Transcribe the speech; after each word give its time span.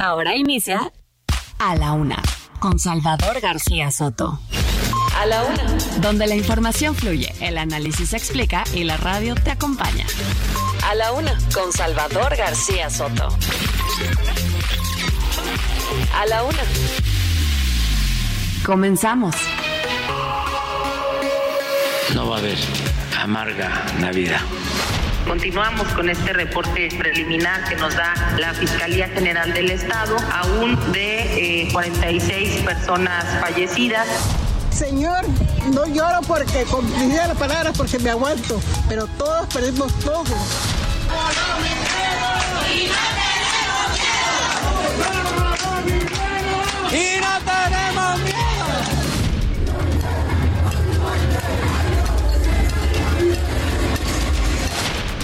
Ahora 0.00 0.34
inicia 0.34 0.90
A 1.58 1.76
la 1.76 1.92
Una 1.92 2.22
con 2.58 2.78
Salvador 2.78 3.38
García 3.42 3.90
Soto. 3.90 4.40
A 5.18 5.26
la 5.26 5.44
Una. 5.44 5.62
Donde 6.00 6.26
la 6.26 6.34
información 6.34 6.94
fluye, 6.94 7.34
el 7.40 7.58
análisis 7.58 8.08
se 8.08 8.16
explica 8.16 8.64
y 8.72 8.84
la 8.84 8.96
radio 8.96 9.34
te 9.34 9.50
acompaña. 9.50 10.06
A 10.88 10.94
la 10.94 11.12
Una 11.12 11.36
con 11.52 11.70
Salvador 11.74 12.34
García 12.34 12.88
Soto. 12.88 13.28
A 16.14 16.26
la 16.26 16.44
Una. 16.44 16.62
Comenzamos. 18.64 19.36
No 22.14 22.26
va 22.26 22.36
a 22.36 22.38
haber 22.38 22.58
amarga 23.18 23.84
Navidad. 23.98 24.40
Continuamos 25.26 25.86
con 25.88 26.08
este 26.08 26.32
reporte 26.32 26.88
preliminar 26.98 27.64
que 27.68 27.76
nos 27.76 27.94
da 27.94 28.14
la 28.38 28.52
Fiscalía 28.54 29.08
General 29.08 29.52
del 29.52 29.70
Estado, 29.70 30.16
aún 30.32 30.76
de 30.92 31.68
46 31.72 32.30
eh, 32.30 32.62
personas 32.64 33.24
fallecidas. 33.40 34.08
Señor, 34.72 35.24
no 35.72 35.86
lloro 35.86 36.20
porque 36.26 36.64
cumplí 36.64 37.08
las 37.08 37.36
palabras 37.36 37.76
porque 37.76 37.98
me 37.98 38.10
aguanto, 38.10 38.60
pero 38.88 39.06
todos 39.06 39.46
perdimos 39.52 39.92
todo. 40.00 40.24
Y 46.92 47.20
no 47.20 47.38
tenemos 47.44 48.18
miedo. 48.24 48.49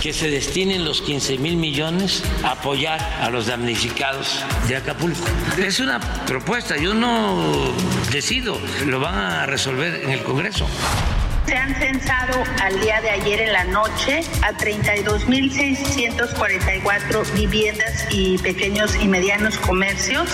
Que 0.07 0.12
se 0.12 0.31
destinen 0.31 0.85
los 0.85 1.03
15 1.03 1.39
mil 1.39 1.57
millones 1.57 2.23
a 2.45 2.53
apoyar 2.53 3.01
a 3.21 3.29
los 3.29 3.47
damnificados 3.47 4.41
de 4.69 4.77
Acapulco. 4.77 5.27
Es 5.59 5.81
una 5.81 5.99
propuesta, 5.99 6.77
yo 6.77 6.95
no 6.95 7.73
decido, 8.12 8.57
lo 8.87 9.01
van 9.01 9.17
a 9.17 9.47
resolver 9.47 10.05
en 10.05 10.11
el 10.11 10.23
Congreso. 10.23 10.65
Se 11.47 11.57
han 11.57 11.75
censado 11.75 12.45
al 12.62 12.79
día 12.79 13.01
de 13.01 13.11
ayer 13.11 13.41
en 13.41 13.53
la 13.53 13.65
noche 13.65 14.21
a 14.43 14.53
32.644 14.53 17.33
viviendas 17.33 18.07
y 18.12 18.39
pequeños 18.39 18.95
y 19.03 19.09
medianos 19.09 19.59
comercios. 19.59 20.29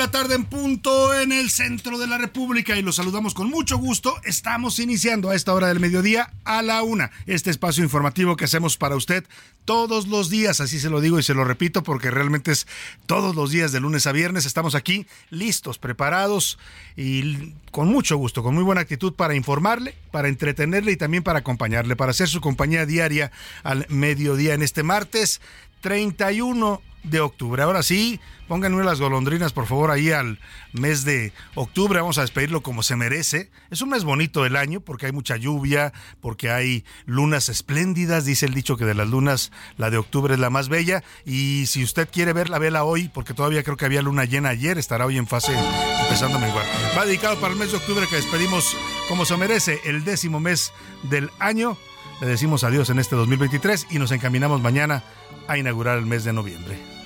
La 0.00 0.10
tarde 0.10 0.34
en 0.34 0.46
punto 0.46 1.14
en 1.14 1.30
el 1.30 1.50
centro 1.50 1.98
de 1.98 2.06
la 2.06 2.16
República 2.16 2.74
y 2.74 2.80
los 2.80 2.96
saludamos 2.96 3.34
con 3.34 3.50
mucho 3.50 3.76
gusto. 3.76 4.16
Estamos 4.24 4.78
iniciando 4.78 5.28
a 5.28 5.34
esta 5.34 5.52
hora 5.52 5.68
del 5.68 5.78
mediodía 5.78 6.32
a 6.44 6.62
la 6.62 6.82
una 6.82 7.10
este 7.26 7.50
espacio 7.50 7.84
informativo 7.84 8.34
que 8.34 8.46
hacemos 8.46 8.78
para 8.78 8.96
usted 8.96 9.26
todos 9.66 10.08
los 10.08 10.30
días, 10.30 10.62
así 10.62 10.80
se 10.80 10.88
lo 10.88 11.02
digo 11.02 11.18
y 11.18 11.22
se 11.22 11.34
lo 11.34 11.44
repito 11.44 11.82
porque 11.82 12.10
realmente 12.10 12.50
es 12.50 12.66
todos 13.04 13.36
los 13.36 13.50
días 13.50 13.72
de 13.72 13.80
lunes 13.80 14.06
a 14.06 14.12
viernes. 14.12 14.46
Estamos 14.46 14.74
aquí 14.74 15.06
listos, 15.28 15.76
preparados 15.76 16.58
y 16.96 17.52
con 17.70 17.88
mucho 17.88 18.16
gusto, 18.16 18.42
con 18.42 18.54
muy 18.54 18.64
buena 18.64 18.80
actitud 18.80 19.12
para 19.12 19.34
informarle, 19.34 19.94
para 20.10 20.28
entretenerle 20.28 20.92
y 20.92 20.96
también 20.96 21.22
para 21.22 21.40
acompañarle, 21.40 21.94
para 21.94 22.12
hacer 22.12 22.28
su 22.28 22.40
compañía 22.40 22.86
diaria 22.86 23.32
al 23.64 23.84
mediodía 23.90 24.54
en 24.54 24.62
este 24.62 24.82
martes 24.82 25.42
31 25.82 26.80
de 27.02 27.20
octubre. 27.20 27.62
Ahora 27.62 27.82
sí, 27.82 28.20
pónganme 28.48 28.84
las 28.84 29.00
golondrinas, 29.00 29.52
por 29.52 29.66
favor, 29.66 29.90
ahí 29.90 30.10
al 30.10 30.38
mes 30.72 31.04
de 31.04 31.32
octubre. 31.54 32.00
Vamos 32.00 32.18
a 32.18 32.22
despedirlo 32.22 32.62
como 32.62 32.82
se 32.82 32.96
merece. 32.96 33.50
Es 33.70 33.82
un 33.82 33.90
mes 33.90 34.04
bonito 34.04 34.42
del 34.42 34.56
año 34.56 34.80
porque 34.80 35.06
hay 35.06 35.12
mucha 35.12 35.36
lluvia, 35.36 35.92
porque 36.20 36.50
hay 36.50 36.84
lunas 37.06 37.48
espléndidas. 37.48 38.24
Dice 38.24 38.46
el 38.46 38.54
dicho 38.54 38.76
que 38.76 38.84
de 38.84 38.94
las 38.94 39.08
lunas, 39.08 39.52
la 39.76 39.90
de 39.90 39.98
octubre 39.98 40.34
es 40.34 40.40
la 40.40 40.50
más 40.50 40.68
bella. 40.68 41.02
Y 41.24 41.66
si 41.66 41.82
usted 41.82 42.08
quiere 42.10 42.32
ver 42.32 42.48
la 42.48 42.58
vela 42.58 42.84
hoy, 42.84 43.08
porque 43.08 43.34
todavía 43.34 43.62
creo 43.62 43.76
que 43.76 43.84
había 43.84 44.02
luna 44.02 44.24
llena 44.24 44.50
ayer, 44.50 44.78
estará 44.78 45.06
hoy 45.06 45.16
en 45.16 45.26
fase 45.26 45.52
empezando 46.02 46.38
a 46.38 46.40
menguar. 46.40 46.66
Va 46.96 47.06
dedicado 47.06 47.40
para 47.40 47.52
el 47.52 47.58
mes 47.58 47.70
de 47.70 47.78
octubre 47.78 48.06
que 48.08 48.16
despedimos 48.16 48.76
como 49.08 49.24
se 49.24 49.36
merece, 49.36 49.80
el 49.84 50.04
décimo 50.04 50.40
mes 50.40 50.72
del 51.04 51.30
año. 51.38 51.76
Le 52.20 52.26
decimos 52.26 52.64
adiós 52.64 52.90
en 52.90 52.98
este 52.98 53.16
2023 53.16 53.86
y 53.90 53.98
nos 53.98 54.12
encaminamos 54.12 54.60
mañana 54.60 55.02
a 55.48 55.58
inaugurar 55.58 55.98
el 55.98 56.06
mes 56.06 56.24
de 56.24 56.32
noviembre. 56.32 56.99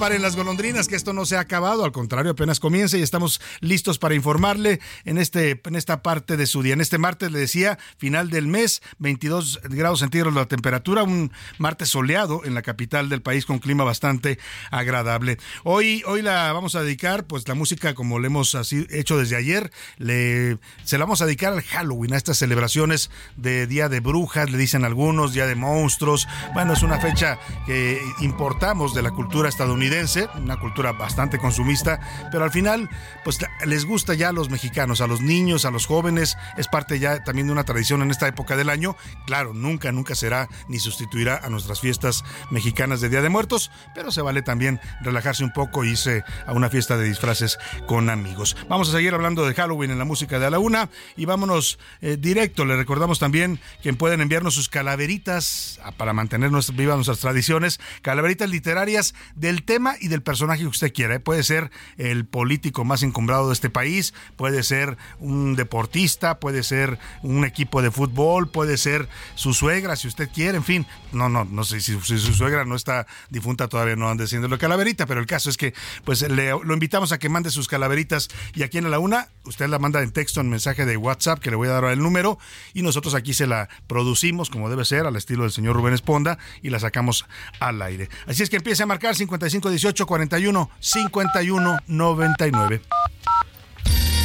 Paren 0.00 0.22
las 0.22 0.34
golondrinas, 0.34 0.88
que 0.88 0.96
esto 0.96 1.12
no 1.12 1.26
se 1.26 1.36
ha 1.36 1.40
acabado, 1.40 1.84
al 1.84 1.92
contrario, 1.92 2.30
apenas 2.30 2.58
comienza 2.58 2.96
y 2.96 3.02
estamos 3.02 3.38
listos 3.60 3.98
para 3.98 4.14
informarle 4.14 4.80
en, 5.04 5.18
este, 5.18 5.60
en 5.62 5.76
esta 5.76 6.02
parte 6.02 6.38
de 6.38 6.46
su 6.46 6.62
día. 6.62 6.72
En 6.72 6.80
este 6.80 6.96
martes, 6.96 7.30
le 7.30 7.38
decía, 7.38 7.78
final 7.98 8.30
del 8.30 8.46
mes, 8.46 8.80
22 8.98 9.60
grados 9.64 10.00
centígrados 10.00 10.32
la 10.32 10.46
temperatura, 10.46 11.02
un 11.02 11.30
martes 11.58 11.90
soleado 11.90 12.46
en 12.46 12.54
la 12.54 12.62
capital 12.62 13.10
del 13.10 13.20
país 13.20 13.44
con 13.44 13.58
clima 13.58 13.84
bastante 13.84 14.38
agradable. 14.70 15.36
Hoy, 15.64 16.02
hoy 16.06 16.22
la 16.22 16.50
vamos 16.54 16.76
a 16.76 16.82
dedicar, 16.82 17.26
pues 17.26 17.46
la 17.46 17.54
música, 17.54 17.92
como 17.92 18.18
le 18.20 18.28
hemos 18.28 18.56
hecho 18.72 19.18
desde 19.18 19.36
ayer, 19.36 19.70
le, 19.98 20.56
se 20.82 20.96
la 20.96 21.04
vamos 21.04 21.20
a 21.20 21.26
dedicar 21.26 21.52
al 21.52 21.60
Halloween, 21.60 22.14
a 22.14 22.16
estas 22.16 22.38
celebraciones 22.38 23.10
de 23.36 23.66
Día 23.66 23.90
de 23.90 24.00
Brujas, 24.00 24.50
le 24.50 24.56
dicen 24.56 24.86
algunos, 24.86 25.34
Día 25.34 25.46
de 25.46 25.56
Monstruos. 25.56 26.26
Bueno, 26.54 26.72
es 26.72 26.82
una 26.82 26.98
fecha 27.00 27.38
que 27.66 28.00
importamos 28.22 28.94
de 28.94 29.02
la 29.02 29.10
cultura 29.10 29.50
estadounidense 29.50 29.89
una 30.36 30.56
cultura 30.56 30.92
bastante 30.92 31.38
consumista, 31.38 31.98
pero 32.30 32.44
al 32.44 32.52
final, 32.52 32.88
pues 33.24 33.38
les 33.66 33.84
gusta 33.84 34.14
ya 34.14 34.28
a 34.28 34.32
los 34.32 34.48
mexicanos, 34.48 35.00
a 35.00 35.08
los 35.08 35.20
niños, 35.20 35.64
a 35.64 35.72
los 35.72 35.86
jóvenes, 35.86 36.36
es 36.56 36.68
parte 36.68 37.00
ya 37.00 37.24
también 37.24 37.48
de 37.48 37.52
una 37.52 37.64
tradición 37.64 38.00
en 38.02 38.12
esta 38.12 38.28
época 38.28 38.56
del 38.56 38.68
año. 38.68 38.96
Claro, 39.26 39.52
nunca, 39.52 39.90
nunca 39.90 40.14
será 40.14 40.48
ni 40.68 40.78
sustituirá 40.78 41.40
a 41.42 41.48
nuestras 41.50 41.80
fiestas 41.80 42.22
mexicanas 42.50 43.00
de 43.00 43.08
Día 43.08 43.20
de 43.20 43.30
Muertos, 43.30 43.72
pero 43.92 44.12
se 44.12 44.22
vale 44.22 44.42
también 44.42 44.80
relajarse 45.00 45.42
un 45.42 45.52
poco 45.52 45.82
e 45.82 45.88
irse 45.88 46.22
a 46.46 46.52
una 46.52 46.70
fiesta 46.70 46.96
de 46.96 47.08
disfraces 47.08 47.58
con 47.88 48.10
amigos. 48.10 48.56
Vamos 48.68 48.90
a 48.90 48.92
seguir 48.92 49.12
hablando 49.12 49.44
de 49.44 49.54
Halloween 49.54 49.90
en 49.90 49.98
la 49.98 50.04
música 50.04 50.38
de 50.38 50.46
a 50.46 50.50
la 50.50 50.60
una 50.60 50.88
y 51.16 51.24
vámonos 51.24 51.80
eh, 52.00 52.16
directo. 52.16 52.64
Le 52.64 52.76
recordamos 52.76 53.18
también 53.18 53.58
que 53.82 53.92
pueden 53.92 54.20
enviarnos 54.20 54.54
sus 54.54 54.68
calaveritas 54.68 55.80
ah, 55.82 55.90
para 55.90 56.12
mantener 56.12 56.52
vivas 56.74 56.96
nuestras 56.96 57.18
tradiciones, 57.18 57.80
calaveritas 58.02 58.48
literarias 58.48 59.14
del 59.34 59.64
tema 59.64 59.79
y 60.00 60.08
del 60.08 60.22
personaje 60.22 60.62
que 60.62 60.68
usted 60.68 60.92
quiera. 60.92 61.16
¿eh? 61.16 61.20
Puede 61.20 61.42
ser 61.42 61.70
el 61.96 62.24
político 62.24 62.84
más 62.84 63.02
encumbrado 63.02 63.48
de 63.48 63.54
este 63.54 63.70
país, 63.70 64.14
puede 64.36 64.62
ser 64.62 64.96
un 65.18 65.56
deportista, 65.56 66.38
puede 66.38 66.62
ser 66.62 66.98
un 67.22 67.44
equipo 67.44 67.82
de 67.82 67.90
fútbol, 67.90 68.48
puede 68.48 68.76
ser 68.76 69.08
su 69.34 69.54
suegra, 69.54 69.96
si 69.96 70.08
usted 70.08 70.28
quiere, 70.32 70.56
en 70.56 70.64
fin. 70.64 70.86
No, 71.12 71.28
no, 71.28 71.44
no 71.44 71.64
sé 71.64 71.80
si, 71.80 71.98
su 72.00 72.34
suegra 72.34 72.64
no 72.64 72.76
está 72.76 73.06
difunta, 73.30 73.68
todavía 73.68 73.96
no 73.96 74.08
anda 74.08 74.24
lo 74.48 74.58
calaverita, 74.58 75.06
pero 75.06 75.20
el 75.20 75.26
caso 75.26 75.50
es 75.50 75.56
que 75.56 75.74
pues 76.04 76.22
le, 76.22 76.50
lo 76.50 76.74
invitamos 76.74 77.12
a 77.12 77.18
que 77.18 77.28
mande 77.28 77.50
sus 77.50 77.68
calaveritas 77.68 78.28
y 78.54 78.62
aquí 78.62 78.78
en 78.78 78.90
la 78.90 78.98
una, 78.98 79.28
usted 79.44 79.68
la 79.68 79.78
manda 79.78 80.02
en 80.02 80.12
texto, 80.12 80.40
en 80.40 80.50
mensaje 80.50 80.84
de 80.84 80.96
WhatsApp, 80.96 81.40
que 81.40 81.50
le 81.50 81.56
voy 81.56 81.68
a 81.68 81.72
dar 81.72 81.84
el 81.84 82.00
número, 82.00 82.38
y 82.74 82.82
nosotros 82.82 83.14
aquí 83.14 83.34
se 83.34 83.46
la 83.46 83.68
producimos 83.86 84.50
como 84.50 84.68
debe 84.68 84.84
ser, 84.84 85.06
al 85.06 85.16
estilo 85.16 85.42
del 85.44 85.52
señor 85.52 85.76
Rubén 85.76 85.94
Esponda, 85.94 86.38
y 86.62 86.70
la 86.70 86.78
sacamos 86.78 87.26
al 87.60 87.80
aire. 87.82 88.08
Así 88.26 88.42
es 88.42 88.50
que 88.50 88.56
empiece 88.56 88.82
a 88.82 88.86
marcar 88.86 89.14
55 89.14 89.69
18 89.70 90.04
41 90.04 90.68
51 90.80 91.78
99. 91.86 92.80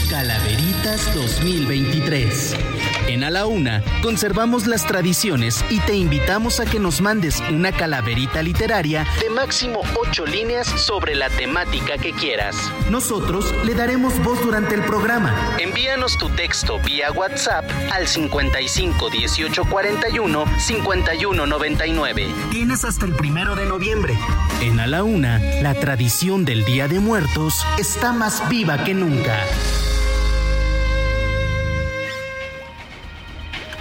Calaveritas 0.10 1.14
2023. 1.14 2.95
En 3.08 3.24
A 3.24 3.30
la 3.30 3.46
Una 3.46 3.84
conservamos 4.02 4.66
las 4.66 4.88
tradiciones 4.88 5.64
y 5.70 5.80
te 5.82 5.94
invitamos 5.94 6.60
a 6.60 6.66
que 6.66 6.80
nos 6.80 7.02
mandes 7.02 7.40
una 7.52 7.72
calaverita 7.72 8.42
literaria 8.42 9.06
de 9.22 9.30
máximo 9.30 9.82
ocho 9.96 10.26
líneas 10.26 10.66
sobre 10.66 11.14
la 11.14 11.30
temática 11.30 12.00
que 12.00 12.14
quieras. 12.14 12.56
Nosotros 12.90 13.54
le 13.64 13.76
daremos 13.76 14.18
voz 14.24 14.42
durante 14.42 14.74
el 14.74 14.82
programa. 14.82 15.56
Envíanos 15.60 16.18
tu 16.18 16.30
texto 16.30 16.80
vía 16.80 17.12
WhatsApp 17.12 17.70
al 17.94 18.08
55 18.08 19.10
18 19.12 19.66
41 19.66 20.46
51 20.58 21.46
99. 21.46 22.28
Tienes 22.50 22.86
hasta 22.86 23.06
el 23.06 23.14
primero 23.14 23.56
de 23.56 23.68
noviembre. 23.68 24.18
En 24.62 24.80
A 24.80 24.88
la 24.88 25.04
Una, 25.04 25.38
la 25.62 25.76
tradición 25.76 26.44
del 26.44 26.66
Día 26.66 26.88
de 26.88 27.00
Muertos 27.00 27.66
está 27.78 28.14
más 28.14 28.50
viva 28.50 28.84
que 28.84 28.96
nunca. 28.96 29.38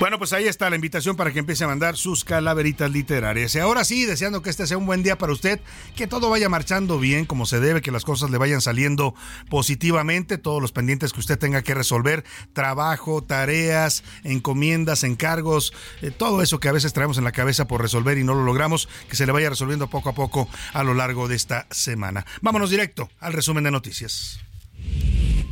Bueno, 0.01 0.19
pues 0.19 0.33
ahí 0.33 0.49
está 0.49 0.69
la 0.69 0.77
invitación 0.77 1.17
para 1.17 1.33
que 1.33 1.39
empiece 1.39 1.63
a 1.63 1.69
mandar 1.69 1.97
sus 1.97 2.25
calaveritas 2.25 2.91
literarias. 2.91 3.55
Y 3.55 3.61
ahora 3.61 3.85
sí, 3.85 4.05
deseando 4.05 4.43
que 4.43 4.51
este 4.51 4.67
sea 4.67 4.77
un 4.77 4.87
buen 4.87 5.05
día 5.05 5.17
para 5.17 5.33
usted, 5.33 5.61
que 5.95 6.09
todo 6.09 6.31
vaya 6.31 6.49
marchando 6.49 6.99
bien 6.99 7.27
como 7.27 7.47
se 7.47 7.61
debe, 7.61 7.81
que 7.81 7.93
las 7.93 8.05
cosas 8.05 8.31
le 8.31 8.39
vayan 8.39 8.61
saliendo 8.61 9.15
positivamente, 9.49 10.37
todos 10.37 10.61
los 10.61 10.73
pendientes 10.73 11.13
que 11.13 11.21
usted 11.21 11.39
tenga 11.39 11.63
que 11.63 11.75
resolver, 11.75 12.25
trabajo, 12.53 13.23
tareas, 13.23 14.03
encomiendas, 14.25 15.05
encargos, 15.05 15.73
eh, 16.03 16.11
todo 16.11 16.43
eso 16.43 16.59
que 16.59 16.69
a 16.69 16.73
veces 16.73 16.93
traemos 16.93 17.17
en 17.17 17.25
la 17.25 17.33
cabeza 17.33 17.69
por 17.69 17.81
resolver 17.81 18.19
y 18.19 18.25
no 18.25 18.35
lo 18.35 18.43
logramos, 18.43 18.89
que 19.09 19.15
se 19.17 19.27
le 19.27 19.33
vaya 19.33 19.49
resolviendo 19.49 19.87
poco 19.87 20.09
a 20.09 20.15
poco 20.15 20.49
a 20.73 20.83
lo 20.83 20.95
largo 20.95 21.29
de 21.29 21.37
esta 21.37 21.69
semana. 21.71 22.27
Vámonos 22.43 22.69
directo 22.69 23.11
al 23.21 23.33
resumen 23.33 23.63
de 23.63 23.71
noticias. 23.71 24.41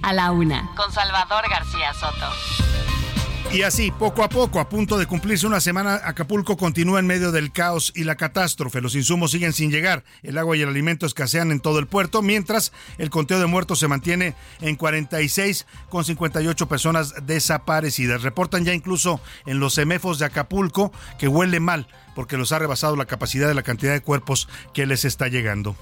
A 0.03 0.13
la 0.13 0.33
una, 0.33 0.75
con 0.75 0.93
Salvador 0.93 1.49
García 1.49 1.95
Soto. 1.95 2.82
Y 3.53 3.65
así, 3.65 3.91
poco 3.91 4.25
a 4.25 4.31
poco, 4.31 4.61
a 4.61 4.69
punto 4.71 4.97
de 4.97 5.05
cumplirse 5.05 5.47
una 5.47 5.61
semana, 5.61 6.01
Acapulco 6.05 6.57
continúa 6.57 7.01
en 7.01 7.07
medio 7.07 7.33
del 7.33 7.53
caos 7.53 7.93
y 7.95 8.05
la 8.05 8.17
catástrofe. 8.17 8.81
Los 8.81 8.95
insumos 8.95 9.31
siguen 9.31 9.53
sin 9.53 9.71
llegar, 9.71 10.05
el 10.23 10.39
agua 10.39 10.57
y 10.57 10.63
el 10.63 10.71
alimento 10.71 11.05
escasean 11.05 11.53
en 11.53 11.61
todo 11.61 11.79
el 11.79 11.87
puerto, 11.87 12.23
mientras 12.23 12.73
el 12.97 13.11
conteo 13.11 13.39
de 13.39 13.45
muertos 13.45 13.79
se 13.79 13.89
mantiene 13.89 14.35
en 14.63 14.77
46 14.77 15.67
con 15.91 16.03
58 16.03 16.67
personas 16.67 17.15
desaparecidas. 17.27 18.23
Reportan 18.23 18.65
ya 18.65 18.73
incluso 18.73 19.21
en 19.45 19.61
los 19.61 19.75
semefos 19.75 20.19
de 20.19 20.25
Acapulco 20.25 20.91
que 21.19 21.29
huele 21.29 21.61
mal 21.61 21.89
porque 22.15 22.39
los 22.39 22.53
ha 22.53 22.59
rebasado 22.59 22.97
la 22.97 23.05
capacidad 23.05 23.49
de 23.49 23.55
la 23.55 23.63
cantidad 23.63 23.93
de 23.93 24.01
cuerpos 24.01 24.49
que 24.73 24.87
les 24.87 25.05
está 25.05 25.29
llegando. 25.29 25.77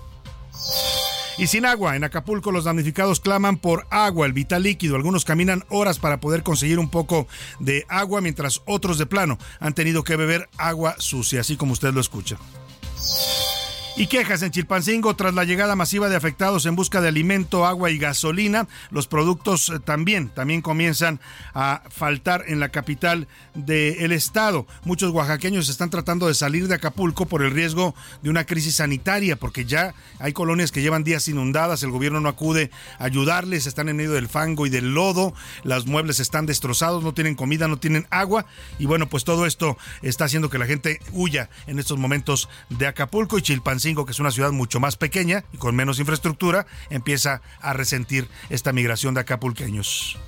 Y 1.40 1.46
sin 1.46 1.64
agua, 1.64 1.96
en 1.96 2.04
Acapulco 2.04 2.52
los 2.52 2.64
damnificados 2.64 3.19
claman 3.19 3.56
por 3.56 3.87
agua, 3.88 4.26
el 4.26 4.34
vital 4.34 4.62
líquido. 4.62 4.96
Algunos 4.96 5.25
caminan 5.25 5.64
horas 5.70 5.98
para 5.98 6.20
poder 6.20 6.42
conseguir 6.42 6.78
un 6.78 6.90
poco 6.90 7.26
de 7.60 7.87
agua, 7.88 8.20
mientras 8.20 8.60
otros 8.66 8.98
de 8.98 9.06
plano 9.06 9.38
han 9.58 9.72
tenido 9.72 10.04
que 10.04 10.16
beber 10.16 10.50
agua 10.58 10.96
sucia, 10.98 11.40
así 11.40 11.56
como 11.56 11.72
usted 11.72 11.94
lo 11.94 12.02
escucha. 12.02 12.37
Y 14.00 14.06
quejas 14.06 14.41
en 14.41 14.50
Chilpancingo 14.50 15.14
tras 15.14 15.35
la 15.35 15.44
llegada 15.44 15.76
masiva 15.76 16.08
de 16.08 16.17
afectados 16.17 16.64
en 16.64 16.75
busca 16.75 17.02
de 17.02 17.08
alimento, 17.08 17.67
agua 17.67 17.91
y 17.91 17.99
gasolina. 17.99 18.67
Los 18.91 19.06
productos 19.06 19.69
eh, 19.69 19.79
también, 19.79 20.31
también 20.31 20.62
comienzan 20.62 21.20
a 21.52 21.82
faltar 21.91 22.44
en 22.47 22.61
la 22.61 22.70
capital 22.70 23.29
del 23.52 24.12
estado. 24.12 24.67
Muchos 24.85 25.12
oaxaqueños 25.12 25.69
están 25.69 25.91
tratando 25.91 26.29
de 26.29 26.32
salir 26.32 26.67
de 26.67 26.76
Acapulco 26.76 27.26
por 27.26 27.43
el 27.43 27.50
riesgo 27.50 27.94
de 28.23 28.31
una 28.31 28.47
crisis 28.47 28.76
sanitaria, 28.76 29.37
porque 29.37 29.67
ya 29.67 29.93
hay 30.19 30.32
colonias 30.32 30.73
que 30.73 30.81
llevan 30.81 31.05
días 31.05 31.29
inundadas, 31.29 31.82
el 31.82 31.91
gobierno 31.91 32.23
no 32.23 32.31
acude 32.31 32.70
a 32.99 33.05
ayudarles, 33.05 33.67
están 33.67 33.91
en 33.91 33.99
medio 33.99 34.12
del 34.12 34.29
fango 34.29 34.64
y 34.64 34.70
del 34.70 34.94
lodo, 34.94 35.35
los 35.62 35.87
muebles 35.87 36.20
están 36.20 36.46
destrozados, 36.46 37.05
no 37.05 37.12
tienen 37.12 37.35
comida, 37.35 37.69
no 37.69 37.79
tienen 37.79 38.06
agua. 38.08 38.46
Y 38.79 38.87
bueno, 38.87 39.11
pues 39.11 39.25
todo 39.25 39.44
esto 39.44 39.76
está 40.00 40.25
haciendo 40.25 40.49
que 40.49 40.56
la 40.56 40.64
gente 40.64 41.00
huya 41.12 41.50
en 41.67 41.79
estos 41.79 41.99
momentos 41.99 42.49
de 42.70 42.87
Acapulco 42.87 43.37
y 43.37 43.43
Chilpancingo 43.43 43.89
que 43.94 44.12
es 44.12 44.20
una 44.20 44.31
ciudad 44.31 44.52
mucho 44.52 44.81
más 44.81 44.96
pequeña 44.96 45.44
y 45.52 45.58
con 45.58 45.76
menos 45.76 45.98
infraestructura, 45.98 46.66
empieza 46.90 47.42
a 47.60 47.72
resentir 47.72 48.28
esta 48.48 48.72
migración 48.72 49.14
de 49.14 49.20
acapulqueños. 49.20 50.19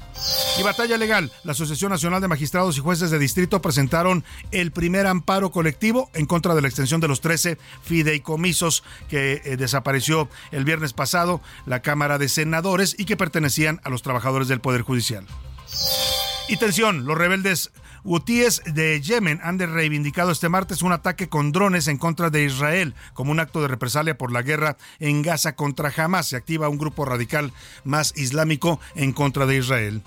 Y 0.58 0.62
batalla 0.62 0.98
legal. 0.98 1.32
La 1.42 1.52
Asociación 1.52 1.90
Nacional 1.90 2.20
de 2.20 2.28
Magistrados 2.28 2.76
y 2.76 2.80
Jueces 2.80 3.10
de 3.10 3.18
Distrito 3.18 3.62
presentaron 3.62 4.24
el 4.50 4.70
primer 4.70 5.06
amparo 5.06 5.50
colectivo 5.50 6.10
en 6.14 6.26
contra 6.26 6.54
de 6.54 6.60
la 6.60 6.68
extensión 6.68 7.00
de 7.00 7.08
los 7.08 7.20
13 7.20 7.58
fideicomisos 7.82 8.84
que 9.08 9.40
eh, 9.44 9.56
desapareció 9.56 10.28
el 10.50 10.64
viernes 10.64 10.92
pasado 10.92 11.40
la 11.66 11.80
Cámara 11.80 12.18
de 12.18 12.28
Senadores 12.28 12.94
y 12.98 13.04
que 13.04 13.16
pertenecían 13.16 13.80
a 13.84 13.90
los 13.90 14.02
trabajadores 14.02 14.48
del 14.48 14.60
Poder 14.60 14.82
Judicial. 14.82 15.26
Y 16.48 16.56
tensión, 16.56 17.06
los 17.06 17.16
rebeldes 17.16 17.72
Hutíes 18.04 18.62
de 18.66 19.00
Yemen 19.00 19.40
han 19.44 19.58
reivindicado 19.60 20.32
este 20.32 20.48
martes 20.48 20.82
un 20.82 20.92
ataque 20.92 21.28
con 21.28 21.52
drones 21.52 21.86
en 21.86 21.98
contra 21.98 22.30
de 22.30 22.44
Israel 22.44 22.94
como 23.12 23.30
un 23.30 23.38
acto 23.38 23.62
de 23.62 23.68
represalia 23.68 24.18
por 24.18 24.32
la 24.32 24.42
guerra 24.42 24.76
en 24.98 25.22
Gaza 25.22 25.54
contra 25.54 25.92
Hamas. 25.96 26.26
Se 26.26 26.36
activa 26.36 26.68
un 26.68 26.78
grupo 26.78 27.04
radical 27.04 27.52
más 27.84 28.12
islámico 28.16 28.80
en 28.96 29.12
contra 29.12 29.46
de 29.46 29.56
Israel. 29.56 30.02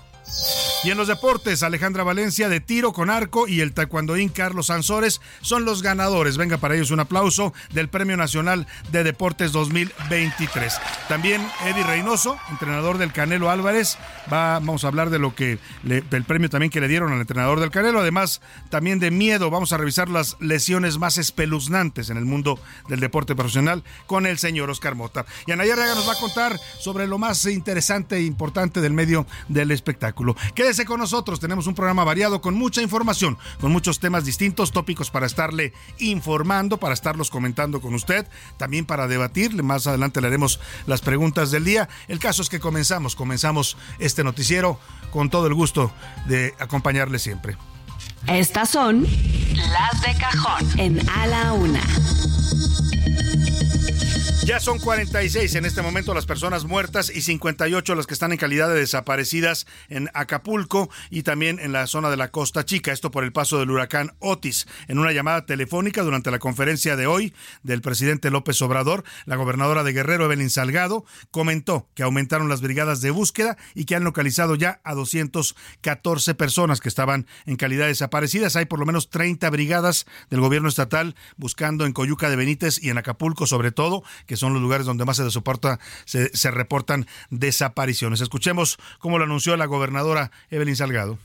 Y 0.86 0.92
en 0.92 0.98
los 0.98 1.08
deportes, 1.08 1.64
Alejandra 1.64 2.04
Valencia 2.04 2.48
de 2.48 2.60
tiro 2.60 2.92
con 2.92 3.10
arco 3.10 3.48
y 3.48 3.60
el 3.60 3.72
taekwondoín 3.72 4.28
Carlos 4.28 4.66
Sansores 4.66 5.20
son 5.40 5.64
los 5.64 5.82
ganadores. 5.82 6.36
Venga 6.36 6.58
para 6.58 6.76
ellos 6.76 6.92
un 6.92 7.00
aplauso 7.00 7.52
del 7.72 7.88
Premio 7.88 8.16
Nacional 8.16 8.68
de 8.92 9.02
Deportes 9.02 9.50
2023. 9.50 10.78
También 11.08 11.44
Eddie 11.64 11.82
Reynoso, 11.82 12.38
entrenador 12.50 12.98
del 12.98 13.12
Canelo 13.12 13.50
Álvarez, 13.50 13.98
va, 14.32 14.60
vamos 14.60 14.84
a 14.84 14.86
hablar 14.86 15.10
de 15.10 15.18
lo 15.18 15.34
que 15.34 15.58
del 15.82 16.22
premio 16.22 16.48
también 16.50 16.70
que 16.70 16.80
le 16.80 16.86
dieron 16.86 17.12
al 17.12 17.20
entrenador 17.20 17.58
del 17.58 17.72
Canelo, 17.72 17.98
además 17.98 18.40
también 18.70 19.00
de 19.00 19.10
miedo, 19.10 19.50
vamos 19.50 19.72
a 19.72 19.78
revisar 19.78 20.08
las 20.08 20.36
lesiones 20.38 20.98
más 20.98 21.18
espeluznantes 21.18 22.10
en 22.10 22.16
el 22.16 22.26
mundo 22.26 22.60
del 22.88 23.00
deporte 23.00 23.34
profesional 23.34 23.82
con 24.06 24.24
el 24.24 24.38
señor 24.38 24.70
Oscar 24.70 24.94
Mota. 24.94 25.26
Y 25.48 25.50
Anaya 25.50 25.74
nos 25.74 26.08
va 26.08 26.12
a 26.12 26.20
contar 26.20 26.60
sobre 26.78 27.08
lo 27.08 27.18
más 27.18 27.44
interesante 27.46 28.18
e 28.18 28.22
importante 28.22 28.80
del 28.80 28.92
medio 28.92 29.26
del 29.48 29.72
espectáculo. 29.72 30.36
Con 30.84 31.00
nosotros, 31.00 31.40
tenemos 31.40 31.66
un 31.66 31.74
programa 31.74 32.04
variado 32.04 32.42
con 32.42 32.54
mucha 32.54 32.82
información, 32.82 33.38
con 33.60 33.72
muchos 33.72 33.98
temas 33.98 34.26
distintos, 34.26 34.72
tópicos 34.72 35.10
para 35.10 35.24
estarle 35.24 35.72
informando, 35.98 36.76
para 36.76 36.92
estarlos 36.92 37.30
comentando 37.30 37.80
con 37.80 37.94
usted, 37.94 38.26
también 38.58 38.84
para 38.84 39.08
debatirle. 39.08 39.62
Más 39.62 39.86
adelante 39.86 40.20
le 40.20 40.26
haremos 40.26 40.60
las 40.86 41.00
preguntas 41.00 41.50
del 41.50 41.64
día. 41.64 41.88
El 42.08 42.18
caso 42.18 42.42
es 42.42 42.50
que 42.50 42.60
comenzamos, 42.60 43.16
comenzamos 43.16 43.78
este 43.98 44.22
noticiero 44.22 44.78
con 45.10 45.30
todo 45.30 45.46
el 45.46 45.54
gusto 45.54 45.92
de 46.26 46.54
acompañarle 46.58 47.18
siempre. 47.18 47.56
Estas 48.26 48.68
son 48.68 49.02
las 49.02 50.02
de 50.02 50.14
cajón 50.18 50.78
en 50.78 51.08
A 51.08 51.26
la 51.26 51.52
Una. 51.54 51.80
Ya 54.46 54.60
son 54.60 54.78
46 54.78 55.56
en 55.56 55.64
este 55.64 55.82
momento 55.82 56.14
las 56.14 56.24
personas 56.24 56.66
muertas 56.66 57.10
y 57.12 57.20
58 57.20 57.96
las 57.96 58.06
que 58.06 58.14
están 58.14 58.30
en 58.30 58.38
calidad 58.38 58.68
de 58.68 58.78
desaparecidas 58.78 59.66
en 59.88 60.08
Acapulco 60.14 60.88
y 61.10 61.24
también 61.24 61.58
en 61.58 61.72
la 61.72 61.88
zona 61.88 62.10
de 62.10 62.16
la 62.16 62.30
Costa 62.30 62.64
Chica. 62.64 62.92
Esto 62.92 63.10
por 63.10 63.24
el 63.24 63.32
paso 63.32 63.58
del 63.58 63.72
huracán 63.72 64.12
Otis. 64.20 64.68
En 64.86 65.00
una 65.00 65.10
llamada 65.10 65.46
telefónica 65.46 66.04
durante 66.04 66.30
la 66.30 66.38
conferencia 66.38 66.94
de 66.94 67.08
hoy 67.08 67.34
del 67.64 67.82
presidente 67.82 68.30
López 68.30 68.62
Obrador, 68.62 69.02
la 69.24 69.34
gobernadora 69.34 69.82
de 69.82 69.92
Guerrero, 69.92 70.26
Evelyn 70.26 70.48
Salgado, 70.48 71.04
comentó 71.32 71.88
que 71.96 72.04
aumentaron 72.04 72.48
las 72.48 72.60
brigadas 72.60 73.00
de 73.00 73.10
búsqueda 73.10 73.56
y 73.74 73.84
que 73.84 73.96
han 73.96 74.04
localizado 74.04 74.54
ya 74.54 74.80
a 74.84 74.94
214 74.94 76.36
personas 76.36 76.80
que 76.80 76.88
estaban 76.88 77.26
en 77.46 77.56
calidad 77.56 77.86
de 77.86 77.88
desaparecidas. 77.88 78.54
Hay 78.54 78.66
por 78.66 78.78
lo 78.78 78.86
menos 78.86 79.10
30 79.10 79.50
brigadas 79.50 80.06
del 80.30 80.38
gobierno 80.38 80.68
estatal 80.68 81.16
buscando 81.36 81.84
en 81.84 81.92
Coyuca 81.92 82.30
de 82.30 82.36
Benítez 82.36 82.80
y 82.80 82.90
en 82.90 82.98
Acapulco 82.98 83.48
sobre 83.48 83.72
todo, 83.72 84.04
que 84.26 84.35
son 84.36 84.52
los 84.52 84.62
lugares 84.62 84.86
donde 84.86 85.04
más 85.04 85.16
se 85.16 85.30
soporta, 85.30 85.78
se, 86.04 86.34
se 86.36 86.50
reportan 86.50 87.06
desapariciones. 87.30 88.20
Escuchemos 88.20 88.78
cómo 88.98 89.18
lo 89.18 89.24
anunció 89.24 89.56
la 89.56 89.66
gobernadora 89.66 90.30
Evelyn 90.50 90.76
Salgado. 90.76 91.18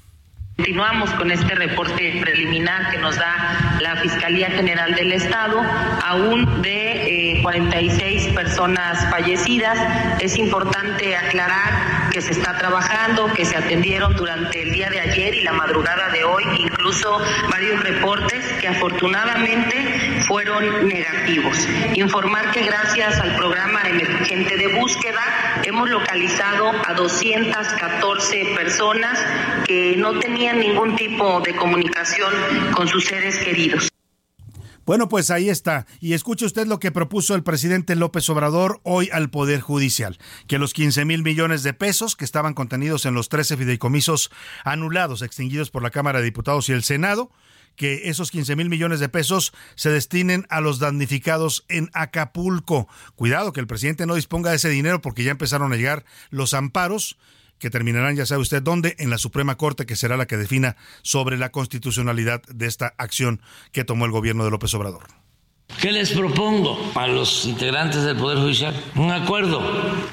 Continuamos 0.58 1.10
con 1.12 1.32
este 1.32 1.56
reporte 1.56 2.20
preliminar 2.22 2.92
que 2.92 2.98
nos 3.00 3.16
da 3.16 3.80
la 3.82 3.96
Fiscalía 3.96 4.52
General 4.52 4.94
del 4.94 5.14
Estado, 5.14 5.60
aún 6.06 6.62
de 6.62 7.40
46 7.42 8.28
eh, 8.28 8.34
personas 8.34 9.10
fallecidas. 9.10 9.78
Es 10.20 10.38
importante 10.38 11.16
aclarar 11.16 12.10
que 12.12 12.22
se 12.22 12.34
está 12.34 12.58
trabajando, 12.58 13.34
que 13.34 13.46
se 13.46 13.56
atendieron 13.56 14.16
durante 14.16 14.62
el 14.62 14.72
día 14.72 14.90
de 14.90 15.00
ayer 15.00 15.34
y 15.34 15.42
la 15.42 15.54
madrugada 15.54 16.10
de 16.10 16.24
hoy, 16.26 16.44
incluso 16.60 17.20
varios 17.50 17.82
reportes 17.82 18.46
que 18.60 18.68
afortunadamente 18.68 19.81
fueron 20.28 20.88
negativos. 20.88 21.58
Informar 21.96 22.52
que 22.52 22.64
gracias 22.64 23.20
al 23.20 23.36
programa 23.36 23.82
emergente 23.88 24.58
de 24.58 24.68
búsqueda 24.80 25.22
hemos 25.64 25.90
localizado 25.90 26.72
a 26.88 26.94
214 26.94 28.46
personas 28.56 29.20
que 29.66 29.96
no 29.98 30.20
tenían 30.20 30.60
ningún 30.60 30.96
tipo 30.96 31.42
de 31.42 31.56
comunicación 31.56 32.32
con 32.74 32.88
sus 32.88 33.06
seres 33.06 33.38
queridos. 33.38 33.92
Bueno, 34.86 35.08
pues 35.08 35.30
ahí 35.30 35.50
está. 35.50 35.86
Y 36.00 36.14
escuche 36.14 36.46
usted 36.46 36.66
lo 36.66 36.80
que 36.80 36.92
propuso 36.92 37.36
el 37.36 37.44
presidente 37.44 37.96
López 37.96 38.28
Obrador 38.30 38.82
hoy 38.84 39.10
al 39.14 39.30
Poder 39.30 39.62
Judicial, 39.62 40.18
que 40.48 40.58
los 40.58 40.74
15 40.74 41.06
mil 41.06 41.24
millones 41.24 41.64
de 41.64 41.74
pesos 41.74 42.16
que 42.16 42.26
estaban 42.26 42.54
contenidos 42.54 43.06
en 43.06 43.14
los 43.14 43.30
13 43.30 43.58
fideicomisos 43.58 44.32
anulados, 44.66 45.22
extinguidos 45.22 45.70
por 45.70 45.84
la 45.84 45.92
Cámara 45.92 46.20
de 46.20 46.26
Diputados 46.26 46.68
y 46.70 46.74
el 46.74 46.84
Senado, 46.84 47.32
que 47.76 48.10
esos 48.10 48.32
15 48.32 48.56
mil 48.56 48.70
millones 48.70 49.00
de 49.00 49.10
pesos 49.10 49.54
se 49.76 49.90
destinen 49.90 50.46
a 50.50 50.62
los 50.62 50.80
damnificados 50.80 51.66
en 51.68 51.90
Acapulco. 51.94 52.88
Cuidado 53.16 53.54
que 53.54 53.60
el 53.60 53.68
presidente 53.68 54.06
no 54.06 54.16
disponga 54.16 54.52
de 54.52 54.58
ese 54.58 54.70
dinero 54.70 55.02
porque 55.02 55.24
ya 55.24 55.32
empezaron 55.32 55.74
a 55.74 55.76
llegar 55.76 56.06
los 56.30 56.54
amparos 56.54 57.18
que 57.62 57.70
terminarán, 57.70 58.16
ya 58.16 58.26
sabe 58.26 58.42
usted 58.42 58.64
dónde, 58.64 58.96
en 58.98 59.12
la 59.12 59.20
Suprema 59.20 59.56
Corte, 59.56 59.86
que 59.86 59.96
será 59.96 60.18
la 60.18 60.26
que 60.26 60.36
defina 60.36 60.76
sobre 61.04 61.38
la 61.38 61.52
constitucionalidad 61.52 62.42
de 62.44 62.66
esta 62.66 62.96
acción 62.98 63.40
que 63.72 63.84
tomó 63.84 64.06
el 64.06 64.12
gobierno 64.12 64.44
de 64.44 64.52
López 64.52 64.74
Obrador. 64.74 65.21
¿Qué 65.80 65.92
les 65.92 66.12
propongo 66.12 66.92
a 66.96 67.08
los 67.08 67.46
integrantes 67.46 68.04
del 68.04 68.16
Poder 68.16 68.38
Judicial? 68.38 68.76
Un 68.96 69.12
acuerdo 69.12 69.62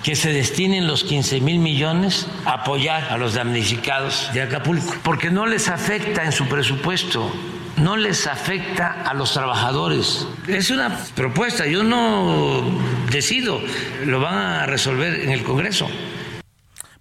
que 0.03 0.17
se 0.17 0.33
destinen 0.33 0.87
los 0.87 1.05
15 1.05 1.41
mil 1.41 1.59
millones 1.59 2.27
a 2.47 2.55
apoyar 2.55 3.05
a 3.11 3.19
los 3.19 3.35
damnificados 3.35 4.31
de 4.33 4.43
Acapulco, 4.43 4.95
porque 5.03 5.31
no 5.31 5.47
les 5.47 5.69
afecta 5.69 6.25
en 6.25 6.33
su 6.33 6.47
presupuesto 6.47 7.31
no 7.79 7.97
les 7.97 8.27
afecta 8.27 9.03
a 9.05 9.15
los 9.15 9.33
trabajadores. 9.33 10.27
Es 10.47 10.71
una 10.71 10.99
propuesta, 11.15 11.67
yo 11.67 11.83
no 11.83 12.65
decido, 13.11 13.61
lo 14.05 14.21
van 14.21 14.35
a 14.35 14.67
resolver 14.67 15.21
en 15.21 15.31
el 15.31 15.43
Congreso. 15.43 15.89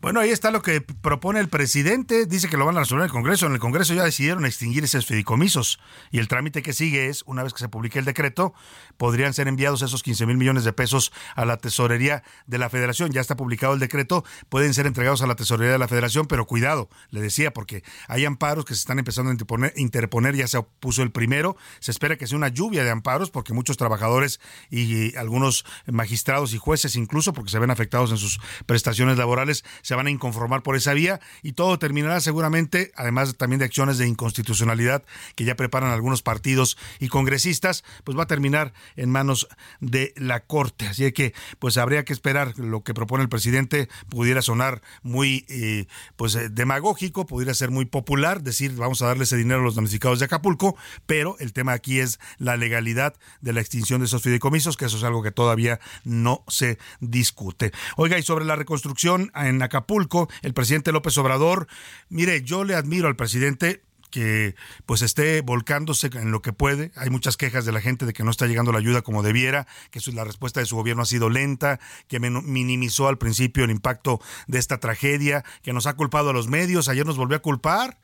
Bueno, 0.07 0.21
ahí 0.21 0.29
está 0.29 0.51
lo 0.51 0.61
que 0.61 0.79
propone 0.79 1.41
el 1.41 1.49
presidente. 1.49 2.27
Dice 2.27 2.47
que 2.47 2.55
lo 2.55 2.65
van 2.65 2.77
a 2.77 2.79
resolver 2.79 3.01
en 3.01 3.07
el 3.07 3.11
Congreso. 3.11 3.45
En 3.47 3.51
el 3.51 3.59
Congreso 3.59 3.93
ya 3.93 4.05
decidieron 4.05 4.45
extinguir 4.45 4.85
esos 4.85 5.05
fideicomisos. 5.05 5.81
Y 6.11 6.19
el 6.19 6.29
trámite 6.29 6.61
que 6.61 6.71
sigue 6.71 7.07
es, 7.07 7.23
una 7.25 7.43
vez 7.43 7.51
que 7.51 7.59
se 7.59 7.67
publique 7.67 7.99
el 7.99 8.05
decreto, 8.05 8.53
podrían 8.95 9.33
ser 9.33 9.49
enviados 9.49 9.81
esos 9.81 10.03
15 10.03 10.25
mil 10.25 10.37
millones 10.37 10.63
de 10.63 10.71
pesos 10.71 11.11
a 11.35 11.43
la 11.43 11.57
tesorería 11.57 12.23
de 12.45 12.57
la 12.57 12.69
federación. 12.69 13.11
Ya 13.11 13.19
está 13.19 13.35
publicado 13.35 13.73
el 13.73 13.81
decreto, 13.81 14.23
pueden 14.47 14.73
ser 14.73 14.87
entregados 14.87 15.21
a 15.23 15.27
la 15.27 15.35
tesorería 15.35 15.73
de 15.73 15.77
la 15.77 15.89
federación, 15.89 16.25
pero 16.25 16.45
cuidado, 16.45 16.87
le 17.09 17.19
decía, 17.19 17.51
porque 17.51 17.83
hay 18.07 18.23
amparos 18.23 18.63
que 18.63 18.75
se 18.75 18.79
están 18.79 18.99
empezando 18.99 19.31
a 19.31 19.33
interponer, 19.33 19.73
interponer 19.75 20.37
ya 20.37 20.47
se 20.47 20.55
opuso 20.55 21.03
el 21.03 21.11
primero. 21.11 21.57
Se 21.81 21.91
espera 21.91 22.15
que 22.15 22.27
sea 22.27 22.37
una 22.37 22.47
lluvia 22.47 22.85
de 22.85 22.91
amparos, 22.91 23.29
porque 23.29 23.51
muchos 23.51 23.75
trabajadores 23.75 24.39
y 24.69 25.17
algunos 25.17 25.65
magistrados 25.85 26.53
y 26.53 26.57
jueces, 26.59 26.95
incluso 26.95 27.33
porque 27.33 27.51
se 27.51 27.59
ven 27.59 27.71
afectados 27.71 28.11
en 28.11 28.17
sus 28.17 28.39
prestaciones 28.65 29.17
laborales, 29.17 29.65
se 29.81 29.96
van 29.97 30.07
a 30.07 30.11
inconformar 30.11 30.63
por 30.63 30.75
esa 30.75 30.93
vía 30.93 31.19
y 31.43 31.53
todo 31.53 31.77
terminará 31.79 32.21
seguramente, 32.21 32.91
además 32.95 33.35
también 33.35 33.59
de 33.59 33.65
acciones 33.65 33.97
de 33.97 34.07
inconstitucionalidad 34.07 35.03
que 35.35 35.43
ya 35.43 35.55
preparan 35.55 35.91
algunos 35.91 36.21
partidos 36.21 36.77
y 36.99 37.09
congresistas, 37.09 37.83
pues 38.03 38.17
va 38.17 38.23
a 38.23 38.27
terminar 38.27 38.73
en 38.95 39.09
manos 39.09 39.47
de 39.81 40.13
la 40.15 40.41
Corte. 40.41 40.87
Así 40.87 41.11
que 41.11 41.33
pues 41.59 41.77
habría 41.77 42.05
que 42.05 42.13
esperar 42.13 42.57
lo 42.57 42.83
que 42.83 42.93
propone 42.93 43.23
el 43.23 43.29
presidente 43.29 43.89
pudiera 44.09 44.41
sonar 44.41 44.81
muy 45.01 45.45
eh, 45.49 45.87
pues 46.15 46.35
eh, 46.35 46.49
demagógico, 46.49 47.25
pudiera 47.25 47.53
ser 47.53 47.71
muy 47.71 47.85
popular, 47.85 48.41
decir 48.41 48.73
vamos 48.75 49.01
a 49.01 49.07
darle 49.07 49.23
ese 49.23 49.37
dinero 49.37 49.61
a 49.61 49.63
los 49.63 49.75
damnificados 49.75 50.19
de 50.19 50.25
Acapulco, 50.25 50.77
pero 51.05 51.35
el 51.39 51.53
tema 51.53 51.73
aquí 51.73 51.99
es 51.99 52.19
la 52.37 52.57
legalidad 52.57 53.15
de 53.41 53.53
la 53.53 53.61
extinción 53.61 53.99
de 53.99 54.05
esos 54.05 54.21
fideicomisos, 54.21 54.77
que 54.77 54.85
eso 54.85 54.97
es 54.97 55.03
algo 55.03 55.23
que 55.23 55.31
todavía 55.31 55.79
no 56.03 56.43
se 56.47 56.77
discute. 56.99 57.71
Oiga, 57.95 58.17
y 58.17 58.23
sobre 58.23 58.45
la 58.45 58.55
reconstrucción 58.55 59.31
en 59.35 59.61
Acapulco, 59.61 59.86
Acapulco, 59.87 60.29
el 60.41 60.53
presidente 60.53 60.91
López 60.91 61.17
Obrador. 61.17 61.67
Mire, 62.09 62.43
yo 62.43 62.65
le 62.65 62.75
admiro 62.75 63.07
al 63.07 63.15
presidente 63.15 63.83
que 64.11 64.53
pues 64.85 65.01
esté 65.01 65.39
volcándose 65.39 66.09
en 66.13 66.31
lo 66.31 66.41
que 66.41 66.51
puede. 66.51 66.91
Hay 66.97 67.09
muchas 67.09 67.37
quejas 67.37 67.63
de 67.63 67.71
la 67.71 67.79
gente 67.79 68.05
de 68.05 68.11
que 68.11 68.25
no 68.25 68.31
está 68.31 68.47
llegando 68.47 68.73
la 68.73 68.79
ayuda 68.79 69.01
como 69.01 69.23
debiera, 69.23 69.65
que 69.89 70.01
la 70.11 70.25
respuesta 70.25 70.59
de 70.59 70.65
su 70.65 70.75
gobierno 70.75 71.03
ha 71.03 71.05
sido 71.05 71.29
lenta, 71.29 71.79
que 72.09 72.19
minimizó 72.19 73.07
al 73.07 73.17
principio 73.17 73.63
el 73.63 73.71
impacto 73.71 74.19
de 74.47 74.59
esta 74.59 74.77
tragedia, 74.81 75.45
que 75.61 75.71
nos 75.71 75.87
ha 75.87 75.93
culpado 75.93 76.31
a 76.31 76.33
los 76.33 76.49
medios, 76.49 76.89
ayer 76.89 77.05
nos 77.05 77.15
volvió 77.15 77.37
a 77.37 77.41
culpar 77.41 77.97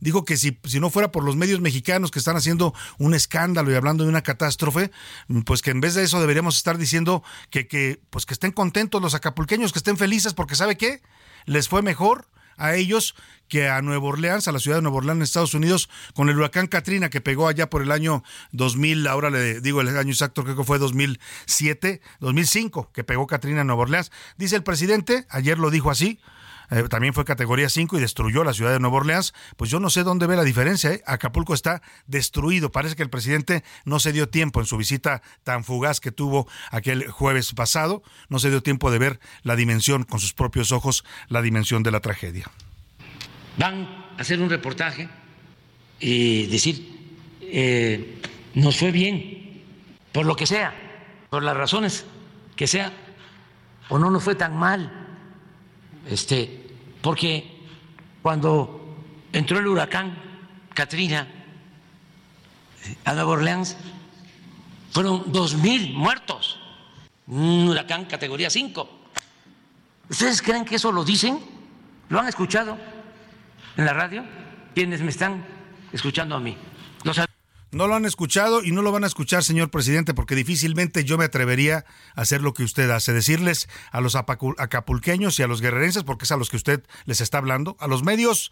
dijo 0.00 0.24
que 0.24 0.38
si, 0.38 0.58
si 0.64 0.80
no 0.80 0.88
fuera 0.88 1.12
por 1.12 1.24
los 1.24 1.36
medios 1.36 1.60
mexicanos 1.60 2.10
que 2.10 2.18
están 2.18 2.34
haciendo 2.34 2.74
un 2.98 3.12
escándalo 3.12 3.70
y 3.70 3.74
hablando 3.74 4.04
de 4.04 4.08
una 4.08 4.22
catástrofe, 4.22 4.90
pues 5.44 5.60
que 5.60 5.70
en 5.70 5.82
vez 5.82 5.94
de 5.94 6.04
eso 6.04 6.20
deberíamos 6.20 6.56
estar 6.56 6.78
diciendo 6.78 7.22
que, 7.50 7.66
que, 7.68 8.00
pues 8.08 8.24
que 8.24 8.32
estén 8.32 8.52
contentos 8.52 9.02
los 9.02 9.14
acapulqueños, 9.14 9.72
que 9.72 9.78
estén 9.78 9.98
felices, 9.98 10.32
porque 10.32 10.54
¿sabe 10.54 10.78
qué? 10.78 11.02
Les 11.50 11.66
fue 11.66 11.82
mejor 11.82 12.28
a 12.58 12.76
ellos 12.76 13.16
que 13.48 13.68
a 13.68 13.82
Nueva 13.82 14.04
Orleans, 14.04 14.46
a 14.46 14.52
la 14.52 14.60
ciudad 14.60 14.76
de 14.76 14.82
Nueva 14.82 14.98
Orleans, 14.98 15.20
Estados 15.24 15.52
Unidos, 15.52 15.90
con 16.14 16.28
el 16.28 16.36
huracán 16.36 16.68
Katrina 16.68 17.10
que 17.10 17.20
pegó 17.20 17.48
allá 17.48 17.68
por 17.68 17.82
el 17.82 17.90
año 17.90 18.22
2000, 18.52 19.08
ahora 19.08 19.30
le 19.30 19.60
digo 19.60 19.80
el 19.80 19.88
año 19.98 20.12
exacto, 20.12 20.44
creo 20.44 20.54
que 20.54 20.62
fue 20.62 20.78
2007, 20.78 22.02
2005, 22.20 22.92
que 22.92 23.02
pegó 23.02 23.26
Katrina 23.26 23.62
en 23.62 23.66
Nueva 23.66 23.82
Orleans. 23.82 24.12
Dice 24.38 24.54
el 24.54 24.62
presidente, 24.62 25.26
ayer 25.28 25.58
lo 25.58 25.70
dijo 25.70 25.90
así, 25.90 26.20
eh, 26.70 26.84
también 26.88 27.14
fue 27.14 27.24
categoría 27.24 27.68
5 27.68 27.98
y 27.98 28.00
destruyó 28.00 28.44
la 28.44 28.52
ciudad 28.52 28.72
de 28.72 28.80
Nueva 28.80 28.98
Orleans, 28.98 29.34
pues 29.56 29.70
yo 29.70 29.80
no 29.80 29.90
sé 29.90 30.04
dónde 30.04 30.26
ve 30.26 30.36
la 30.36 30.44
diferencia. 30.44 30.92
¿eh? 30.92 31.02
Acapulco 31.06 31.54
está 31.54 31.82
destruido. 32.06 32.70
Parece 32.70 32.96
que 32.96 33.02
el 33.02 33.10
presidente 33.10 33.64
no 33.84 33.98
se 34.00 34.12
dio 34.12 34.28
tiempo 34.28 34.60
en 34.60 34.66
su 34.66 34.76
visita 34.76 35.22
tan 35.44 35.64
fugaz 35.64 36.00
que 36.00 36.12
tuvo 36.12 36.48
aquel 36.70 37.10
jueves 37.10 37.52
pasado, 37.52 38.02
no 38.28 38.38
se 38.38 38.50
dio 38.50 38.62
tiempo 38.62 38.90
de 38.90 38.98
ver 38.98 39.20
la 39.42 39.56
dimensión 39.56 40.04
con 40.04 40.20
sus 40.20 40.32
propios 40.32 40.72
ojos, 40.72 41.04
la 41.28 41.42
dimensión 41.42 41.82
de 41.82 41.90
la 41.90 42.00
tragedia. 42.00 42.50
Van 43.58 43.82
a 44.16 44.20
hacer 44.20 44.40
un 44.40 44.48
reportaje 44.48 45.08
y 45.98 46.46
decir, 46.46 47.36
eh, 47.42 48.20
nos 48.54 48.76
fue 48.78 48.90
bien, 48.90 49.62
por 50.12 50.24
lo 50.24 50.36
que 50.36 50.46
sea, 50.46 50.74
por 51.30 51.42
las 51.42 51.56
razones 51.56 52.04
que 52.56 52.66
sea, 52.66 52.92
o 53.88 53.98
no 53.98 54.10
nos 54.10 54.22
fue 54.22 54.34
tan 54.34 54.56
mal. 54.56 55.08
Este, 56.08 56.59
porque 57.02 57.58
cuando 58.22 58.96
entró 59.32 59.58
el 59.58 59.66
huracán 59.66 60.16
Katrina 60.74 61.26
a 63.04 63.12
Nueva 63.14 63.30
Orleans, 63.30 63.76
fueron 64.90 65.32
dos 65.32 65.54
mil 65.54 65.92
muertos. 65.94 66.58
Un 67.26 67.68
huracán 67.68 68.06
categoría 68.06 68.50
5. 68.50 68.88
¿Ustedes 70.08 70.42
creen 70.42 70.64
que 70.64 70.76
eso 70.76 70.90
lo 70.90 71.04
dicen? 71.04 71.38
¿Lo 72.08 72.18
han 72.18 72.26
escuchado 72.26 72.76
en 73.76 73.84
la 73.84 73.92
radio? 73.92 74.24
¿Quiénes 74.74 75.00
me 75.00 75.10
están 75.10 75.44
escuchando 75.92 76.34
a 76.34 76.40
mí? 76.40 76.56
No 77.72 77.86
lo 77.86 77.94
han 77.94 78.04
escuchado 78.04 78.64
y 78.64 78.72
no 78.72 78.82
lo 78.82 78.90
van 78.90 79.04
a 79.04 79.06
escuchar, 79.06 79.44
señor 79.44 79.70
presidente, 79.70 80.12
porque 80.12 80.34
difícilmente 80.34 81.04
yo 81.04 81.16
me 81.18 81.24
atrevería 81.24 81.84
a 82.16 82.22
hacer 82.22 82.42
lo 82.42 82.52
que 82.52 82.64
usted 82.64 82.90
hace, 82.90 83.12
decirles 83.12 83.68
a 83.92 84.00
los 84.00 84.16
acapulqueños 84.16 85.38
y 85.38 85.44
a 85.44 85.46
los 85.46 85.60
guerrerenses, 85.60 86.02
porque 86.02 86.24
es 86.24 86.32
a 86.32 86.36
los 86.36 86.50
que 86.50 86.56
usted 86.56 86.82
les 87.04 87.20
está 87.20 87.38
hablando, 87.38 87.76
a 87.78 87.86
los 87.86 88.02
medios, 88.02 88.50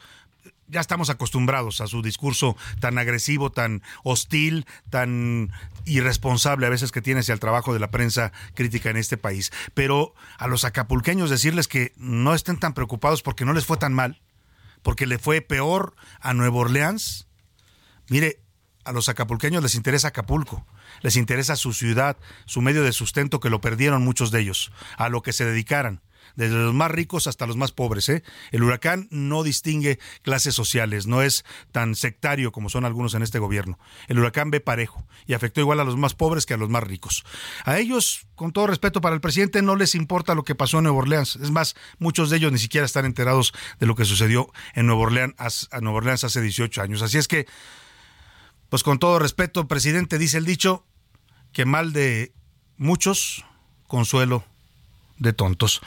ya 0.69 0.81
estamos 0.81 1.11
acostumbrados 1.11 1.81
a 1.81 1.87
su 1.87 2.03
discurso 2.03 2.57
tan 2.81 2.99
agresivo, 2.99 3.51
tan 3.51 3.83
hostil, 4.05 4.67
tan 4.91 5.51
irresponsable 5.85 6.67
a 6.67 6.71
veces 6.71 6.93
que 6.93 7.03
tiene 7.03 7.21
hacia 7.21 7.33
el 7.33 7.41
trabajo 7.41 7.73
de 7.73 7.81
la 7.81 7.91
prensa 7.91 8.33
crítica 8.55 8.91
en 8.91 8.99
este 8.99 9.17
país. 9.17 9.51
Pero 9.75 10.15
a 10.39 10.47
los 10.47 10.65
acapulqueños 10.65 11.31
decirles 11.31 11.69
que 11.69 11.93
no 11.97 12.35
estén 12.35 12.59
tan 12.59 12.75
preocupados 12.75 13.23
porque 13.23 13.45
no 13.45 13.53
les 13.53 13.67
fue 13.67 13.79
tan 13.79 13.95
mal, 13.95 14.21
porque 14.83 15.07
le 15.07 15.19
fue 15.19 15.41
peor 15.41 15.95
a 16.21 16.35
Nueva 16.35 16.59
Orleans. 16.59 17.27
Mire, 18.09 18.41
a 18.88 18.92
los 18.92 19.09
acapulqueños 19.09 19.62
les 19.62 19.75
interesa 19.75 20.09
Acapulco, 20.09 20.66
les 21.02 21.16
interesa 21.16 21.57
su 21.57 21.73
ciudad, 21.73 22.16
su 22.47 22.62
medio 22.62 22.83
de 22.83 22.92
sustento 22.92 23.38
que 23.40 23.50
lo 23.50 23.61
perdieron 23.61 24.02
muchos 24.02 24.30
de 24.30 24.40
ellos, 24.40 24.73
a 24.97 25.09
lo 25.09 25.23
que 25.23 25.33
se 25.33 25.45
dedicaran 25.45 26.00
desde 26.37 26.54
los 26.54 26.75
más 26.75 26.90
ricos 26.90 27.26
hasta 27.26 27.47
los 27.47 27.57
más 27.57 27.73
pobres. 27.73 28.09
¿eh? 28.09 28.23
El 28.52 28.62
huracán 28.62 29.09
no 29.11 29.42
distingue 29.42 29.99
clases 30.23 30.54
sociales, 30.54 31.07
no 31.07 31.23
es 31.23 31.45
tan 31.73 31.95
sectario 31.95 32.52
como 32.52 32.68
son 32.68 32.85
algunos 32.85 33.14
en 33.14 33.23
este 33.23 33.38
gobierno. 33.38 33.78
El 34.07 34.18
huracán 34.18 34.50
ve 34.50 34.61
parejo 34.61 35.07
y 35.26 35.35
afectó 35.35 35.61
igual 35.61 35.80
a 35.80 35.85
los 35.85 35.97
más 35.97 36.14
pobres 36.14 36.47
que 36.47 36.54
a 36.54 36.57
los 36.57 36.68
más 36.68 36.85
ricos. 36.85 37.25
A 37.64 37.78
ellos, 37.78 38.26
con 38.37 38.52
todo 38.52 38.68
respeto 38.68 39.00
para 39.00 39.14
el 39.14 39.21
presidente, 39.21 39.62
no 39.62 39.75
les 39.75 39.95
importa 39.95 40.35
lo 40.35 40.45
que 40.45 40.54
pasó 40.54 40.78
en 40.78 40.85
Nueva 40.85 40.99
Orleans. 40.99 41.37
Es 41.37 41.50
más, 41.50 41.75
muchos 41.99 42.30
de 42.30 42.37
ellos 42.37 42.52
ni 42.52 42.59
siquiera 42.59 42.87
están 42.87 43.04
enterados 43.04 43.52
de 43.80 43.87
lo 43.87 43.97
que 43.97 44.04
sucedió 44.04 44.52
en 44.75 44.87
Nueva 44.87 45.02
Orleans, 45.02 45.68
Orleans 45.73 46.25
hace 46.25 46.40
18 46.40 46.83
años. 46.83 47.02
Así 47.02 47.18
es 47.18 47.26
que 47.26 47.47
pues 48.69 48.83
con 48.83 48.99
todo 48.99 49.19
respeto, 49.19 49.69
presidente, 49.69 50.19
dice 50.19 50.39
el 50.39 50.45
dicho, 50.45 50.85
que 51.53 51.65
mal 51.65 51.93
de 51.93 52.33
muchos, 52.77 53.45
consuelo 53.87 54.45
de 55.19 55.33
tontos. 55.33 55.81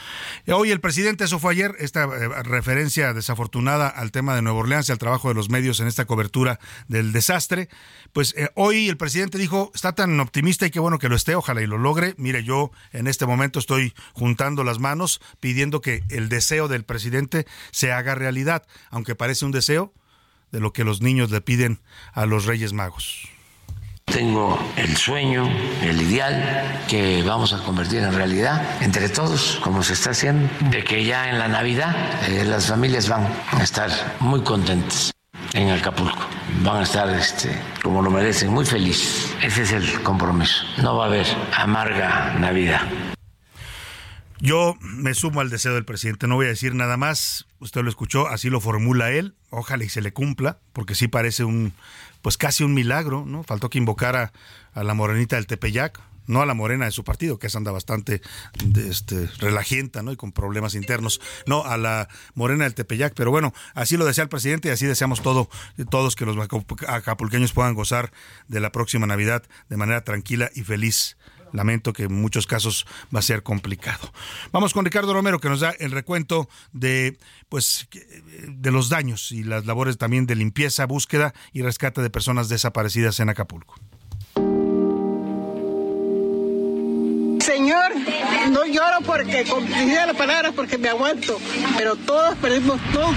Hoy 0.46 0.70
el 0.70 0.80
presidente, 0.80 1.24
eso 1.24 1.38
fue 1.38 1.52
ayer, 1.52 1.74
esta 1.78 2.04
eh, 2.04 2.42
referencia 2.42 3.14
desafortunada 3.14 3.88
al 3.88 4.12
tema 4.12 4.34
de 4.34 4.42
Nueva 4.42 4.58
Orleans 4.58 4.88
y 4.88 4.92
al 4.92 4.98
trabajo 4.98 5.28
de 5.28 5.34
los 5.34 5.48
medios 5.48 5.80
en 5.80 5.86
esta 5.86 6.04
cobertura 6.04 6.60
del 6.88 7.12
desastre, 7.12 7.68
pues 8.12 8.34
eh, 8.36 8.50
hoy 8.54 8.88
el 8.88 8.96
presidente 8.96 9.38
dijo, 9.38 9.70
está 9.74 9.94
tan 9.94 10.18
optimista 10.20 10.66
y 10.66 10.70
qué 10.70 10.80
bueno 10.80 10.98
que 10.98 11.08
lo 11.08 11.16
esté, 11.16 11.34
ojalá 11.34 11.62
y 11.62 11.66
lo 11.66 11.78
logre. 11.78 12.14
Mire, 12.18 12.44
yo 12.44 12.70
en 12.92 13.06
este 13.06 13.26
momento 13.26 13.58
estoy 13.58 13.94
juntando 14.12 14.64
las 14.64 14.78
manos 14.78 15.20
pidiendo 15.40 15.80
que 15.80 16.02
el 16.10 16.28
deseo 16.28 16.68
del 16.68 16.84
presidente 16.84 17.46
se 17.70 17.92
haga 17.92 18.14
realidad, 18.14 18.64
aunque 18.90 19.14
parece 19.14 19.44
un 19.44 19.52
deseo, 19.52 19.94
de 20.52 20.60
lo 20.60 20.72
que 20.72 20.84
los 20.84 21.02
niños 21.02 21.30
le 21.30 21.40
piden 21.40 21.80
a 22.12 22.26
los 22.26 22.44
Reyes 22.46 22.72
Magos. 22.72 23.28
Tengo 24.04 24.58
el 24.76 24.96
sueño, 24.96 25.48
el 25.80 26.00
ideal 26.02 26.84
que 26.88 27.22
vamos 27.22 27.52
a 27.52 27.62
convertir 27.62 28.00
en 28.00 28.12
realidad 28.12 28.82
entre 28.82 29.08
todos, 29.08 29.58
como 29.62 29.82
se 29.82 29.94
está 29.94 30.10
haciendo, 30.10 30.48
de 30.70 30.84
que 30.84 31.04
ya 31.04 31.30
en 31.30 31.38
la 31.38 31.48
Navidad 31.48 31.94
eh, 32.28 32.44
las 32.44 32.66
familias 32.66 33.08
van 33.08 33.26
a 33.52 33.62
estar 33.62 33.90
muy 34.20 34.42
contentas 34.42 35.12
en 35.54 35.70
Acapulco. 35.70 36.26
Van 36.62 36.78
a 36.78 36.82
estar, 36.82 37.08
este, 37.10 37.58
como 37.82 38.02
lo 38.02 38.10
merecen, 38.10 38.52
muy 38.52 38.66
felices. 38.66 39.34
Ese 39.42 39.62
es 39.62 39.72
el 39.72 40.02
compromiso. 40.02 40.64
No 40.82 40.96
va 40.96 41.04
a 41.04 41.08
haber 41.08 41.26
amarga 41.56 42.34
Navidad. 42.38 42.82
Yo 44.42 44.76
me 44.80 45.14
sumo 45.14 45.40
al 45.40 45.50
deseo 45.50 45.72
del 45.72 45.84
presidente, 45.84 46.26
no 46.26 46.34
voy 46.34 46.46
a 46.46 46.48
decir 46.48 46.74
nada 46.74 46.96
más, 46.96 47.46
usted 47.60 47.82
lo 47.82 47.88
escuchó, 47.88 48.26
así 48.26 48.50
lo 48.50 48.60
formula 48.60 49.12
él, 49.12 49.36
ojalá 49.50 49.84
y 49.84 49.88
se 49.88 50.00
le 50.00 50.12
cumpla, 50.12 50.58
porque 50.72 50.96
sí 50.96 51.06
parece 51.06 51.44
un, 51.44 51.72
pues 52.22 52.36
casi 52.36 52.64
un 52.64 52.74
milagro, 52.74 53.24
¿no? 53.24 53.44
Faltó 53.44 53.70
que 53.70 53.78
invocara 53.78 54.32
a 54.74 54.82
la 54.82 54.94
morenita 54.94 55.36
del 55.36 55.46
Tepeyac, 55.46 56.00
no 56.26 56.42
a 56.42 56.46
la 56.46 56.54
morena 56.54 56.86
de 56.86 56.90
su 56.90 57.04
partido, 57.04 57.38
que 57.38 57.46
esa 57.46 57.58
anda 57.58 57.70
bastante 57.70 58.20
este, 58.76 59.28
relajienta, 59.38 60.02
¿no? 60.02 60.10
Y 60.10 60.16
con 60.16 60.32
problemas 60.32 60.74
internos, 60.74 61.20
no 61.46 61.64
a 61.64 61.76
la 61.76 62.08
morena 62.34 62.64
del 62.64 62.74
Tepeyac, 62.74 63.14
pero 63.14 63.30
bueno, 63.30 63.54
así 63.74 63.96
lo 63.96 64.04
desea 64.04 64.24
el 64.24 64.28
presidente 64.28 64.70
y 64.70 64.72
así 64.72 64.86
deseamos 64.86 65.22
todo, 65.22 65.48
todos 65.88 66.16
que 66.16 66.26
los 66.26 66.36
acapulqueños 66.88 67.52
puedan 67.52 67.74
gozar 67.74 68.10
de 68.48 68.58
la 68.58 68.72
próxima 68.72 69.06
Navidad 69.06 69.44
de 69.68 69.76
manera 69.76 70.02
tranquila 70.02 70.50
y 70.52 70.64
feliz. 70.64 71.16
Lamento 71.52 71.92
que 71.92 72.04
en 72.04 72.20
muchos 72.20 72.46
casos 72.46 72.86
va 73.14 73.20
a 73.20 73.22
ser 73.22 73.42
complicado. 73.42 74.12
Vamos 74.52 74.72
con 74.72 74.84
Ricardo 74.84 75.12
Romero 75.12 75.40
que 75.40 75.48
nos 75.48 75.60
da 75.60 75.70
el 75.78 75.90
recuento 75.90 76.48
de 76.72 77.18
pues 77.48 77.88
de 78.48 78.70
los 78.70 78.88
daños 78.88 79.32
y 79.32 79.44
las 79.44 79.66
labores 79.66 79.98
también 79.98 80.26
de 80.26 80.34
limpieza, 80.34 80.86
búsqueda 80.86 81.34
y 81.52 81.62
rescate 81.62 82.00
de 82.00 82.10
personas 82.10 82.48
desaparecidas 82.48 83.20
en 83.20 83.28
Acapulco. 83.28 83.74
Señor, 87.42 87.92
no 88.50 88.64
lloro 88.66 88.98
porque 89.04 89.44
con 89.44 89.68
las 89.68 90.16
palabras 90.16 90.52
porque 90.54 90.78
me 90.78 90.88
aguanto, 90.88 91.38
pero 91.76 91.96
todos 91.96 92.36
perdimos 92.38 92.80
todo. 92.92 93.12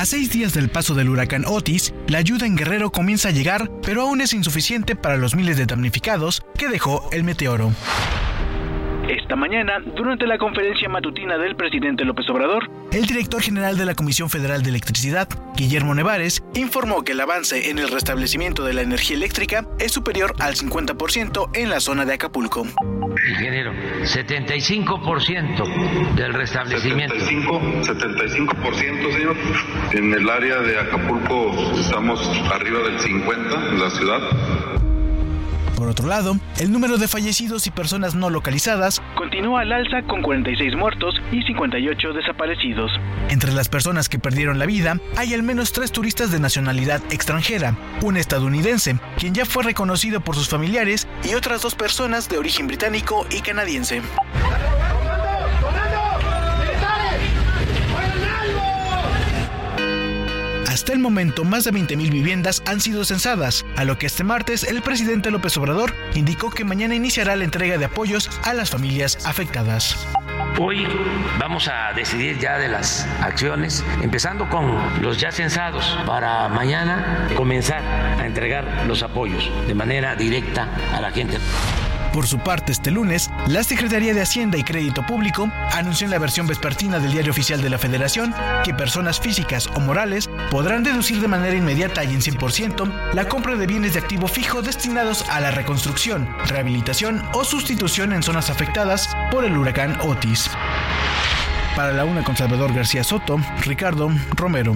A 0.00 0.06
seis 0.06 0.30
días 0.30 0.54
del 0.54 0.70
paso 0.70 0.94
del 0.94 1.10
huracán 1.10 1.44
Otis, 1.46 1.92
la 2.08 2.16
ayuda 2.16 2.46
en 2.46 2.56
Guerrero 2.56 2.90
comienza 2.90 3.28
a 3.28 3.32
llegar, 3.32 3.70
pero 3.82 4.00
aún 4.00 4.22
es 4.22 4.32
insuficiente 4.32 4.96
para 4.96 5.18
los 5.18 5.34
miles 5.34 5.58
de 5.58 5.66
damnificados 5.66 6.40
que 6.56 6.70
dejó 6.70 7.06
el 7.12 7.22
meteoro. 7.22 7.70
Esta 9.10 9.34
mañana, 9.34 9.80
durante 9.96 10.24
la 10.24 10.38
conferencia 10.38 10.88
matutina 10.88 11.36
del 11.36 11.56
presidente 11.56 12.04
López 12.04 12.30
Obrador, 12.30 12.70
el 12.92 13.06
director 13.06 13.42
general 13.42 13.76
de 13.76 13.84
la 13.84 13.96
Comisión 13.96 14.30
Federal 14.30 14.62
de 14.62 14.70
Electricidad, 14.70 15.26
Guillermo 15.56 15.96
Nevares, 15.96 16.44
informó 16.54 17.02
que 17.02 17.10
el 17.10 17.20
avance 17.20 17.70
en 17.70 17.80
el 17.80 17.90
restablecimiento 17.90 18.64
de 18.64 18.72
la 18.72 18.82
energía 18.82 19.16
eléctrica 19.16 19.66
es 19.80 19.90
superior 19.90 20.36
al 20.38 20.54
50% 20.54 21.50
en 21.54 21.70
la 21.70 21.80
zona 21.80 22.04
de 22.04 22.14
Acapulco. 22.14 22.64
Ingeniero, 23.28 23.72
75% 24.02 26.14
del 26.14 26.32
restablecimiento. 26.32 27.18
75, 27.18 27.60
75%, 27.82 29.12
señor. 29.12 29.36
En 29.92 30.14
el 30.14 30.30
área 30.30 30.60
de 30.60 30.78
Acapulco 30.78 31.50
estamos 31.80 32.24
arriba 32.52 32.78
del 32.84 33.00
50% 33.00 33.72
en 33.72 33.80
la 33.80 33.90
ciudad. 33.90 34.20
Por 35.76 35.88
otro 35.88 36.06
lado, 36.06 36.36
el 36.58 36.72
número 36.72 36.98
de 36.98 37.08
fallecidos 37.08 37.66
y 37.66 37.70
personas 37.70 38.14
no 38.14 38.30
localizadas 38.30 39.00
continúa 39.14 39.62
al 39.62 39.72
alza 39.72 40.02
con 40.02 40.22
46 40.22 40.76
muertos 40.76 41.14
y 41.32 41.42
58 41.42 42.12
desaparecidos. 42.12 42.90
Entre 43.28 43.52
las 43.52 43.68
personas 43.68 44.08
que 44.08 44.18
perdieron 44.18 44.58
la 44.58 44.66
vida, 44.66 44.98
hay 45.16 45.34
al 45.34 45.42
menos 45.42 45.72
tres 45.72 45.92
turistas 45.92 46.30
de 46.30 46.40
nacionalidad 46.40 47.00
extranjera, 47.10 47.76
un 48.02 48.16
estadounidense, 48.16 48.98
quien 49.18 49.34
ya 49.34 49.44
fue 49.44 49.64
reconocido 49.64 50.20
por 50.20 50.34
sus 50.34 50.48
familiares, 50.48 51.08
y 51.24 51.34
otras 51.34 51.62
dos 51.62 51.74
personas 51.74 52.28
de 52.28 52.38
origen 52.38 52.66
británico 52.66 53.26
y 53.30 53.40
canadiense. 53.40 54.02
Hasta 60.80 60.94
el 60.94 60.98
momento, 60.98 61.44
más 61.44 61.64
de 61.64 61.72
20.000 61.72 62.10
viviendas 62.10 62.62
han 62.66 62.80
sido 62.80 63.04
censadas, 63.04 63.66
a 63.76 63.84
lo 63.84 63.98
que 63.98 64.06
este 64.06 64.24
martes 64.24 64.64
el 64.64 64.80
presidente 64.80 65.30
López 65.30 65.54
Obrador 65.58 65.94
indicó 66.14 66.48
que 66.48 66.64
mañana 66.64 66.94
iniciará 66.94 67.36
la 67.36 67.44
entrega 67.44 67.76
de 67.76 67.84
apoyos 67.84 68.30
a 68.44 68.54
las 68.54 68.70
familias 68.70 69.26
afectadas. 69.26 70.08
Hoy 70.58 70.86
vamos 71.38 71.68
a 71.68 71.92
decidir 71.92 72.38
ya 72.38 72.56
de 72.56 72.68
las 72.68 73.06
acciones, 73.20 73.84
empezando 74.00 74.48
con 74.48 75.02
los 75.02 75.20
ya 75.20 75.30
censados, 75.30 75.98
para 76.06 76.48
mañana 76.48 77.28
comenzar 77.36 77.82
a 77.82 78.24
entregar 78.24 78.86
los 78.86 79.02
apoyos 79.02 79.50
de 79.66 79.74
manera 79.74 80.16
directa 80.16 80.66
a 80.94 81.00
la 81.02 81.10
gente. 81.10 81.36
Por 82.12 82.26
su 82.26 82.38
parte, 82.38 82.72
este 82.72 82.90
lunes, 82.90 83.30
la 83.46 83.62
Secretaría 83.62 84.12
de 84.12 84.22
Hacienda 84.22 84.58
y 84.58 84.64
Crédito 84.64 85.06
Público 85.06 85.48
anunció 85.72 86.06
en 86.06 86.10
la 86.10 86.18
versión 86.18 86.48
vespertina 86.48 86.98
del 86.98 87.12
Diario 87.12 87.30
Oficial 87.30 87.62
de 87.62 87.70
la 87.70 87.78
Federación 87.78 88.34
que 88.64 88.74
personas 88.74 89.20
físicas 89.20 89.68
o 89.74 89.80
morales 89.80 90.28
podrán 90.50 90.82
deducir 90.82 91.20
de 91.20 91.28
manera 91.28 91.54
inmediata 91.54 92.02
y 92.02 92.12
en 92.12 92.20
100% 92.20 93.12
la 93.14 93.28
compra 93.28 93.54
de 93.54 93.66
bienes 93.66 93.94
de 93.94 94.00
activo 94.00 94.26
fijo 94.26 94.60
destinados 94.60 95.24
a 95.28 95.40
la 95.40 95.52
reconstrucción, 95.52 96.28
rehabilitación 96.46 97.22
o 97.32 97.44
sustitución 97.44 98.12
en 98.12 98.24
zonas 98.24 98.50
afectadas 98.50 99.08
por 99.30 99.44
el 99.44 99.56
huracán 99.56 99.96
Otis. 100.00 100.50
Para 101.76 101.92
la 101.92 102.04
una 102.04 102.24
con 102.24 102.36
Salvador 102.36 102.74
García 102.74 103.04
Soto, 103.04 103.38
Ricardo 103.62 104.10
Romero. 104.34 104.74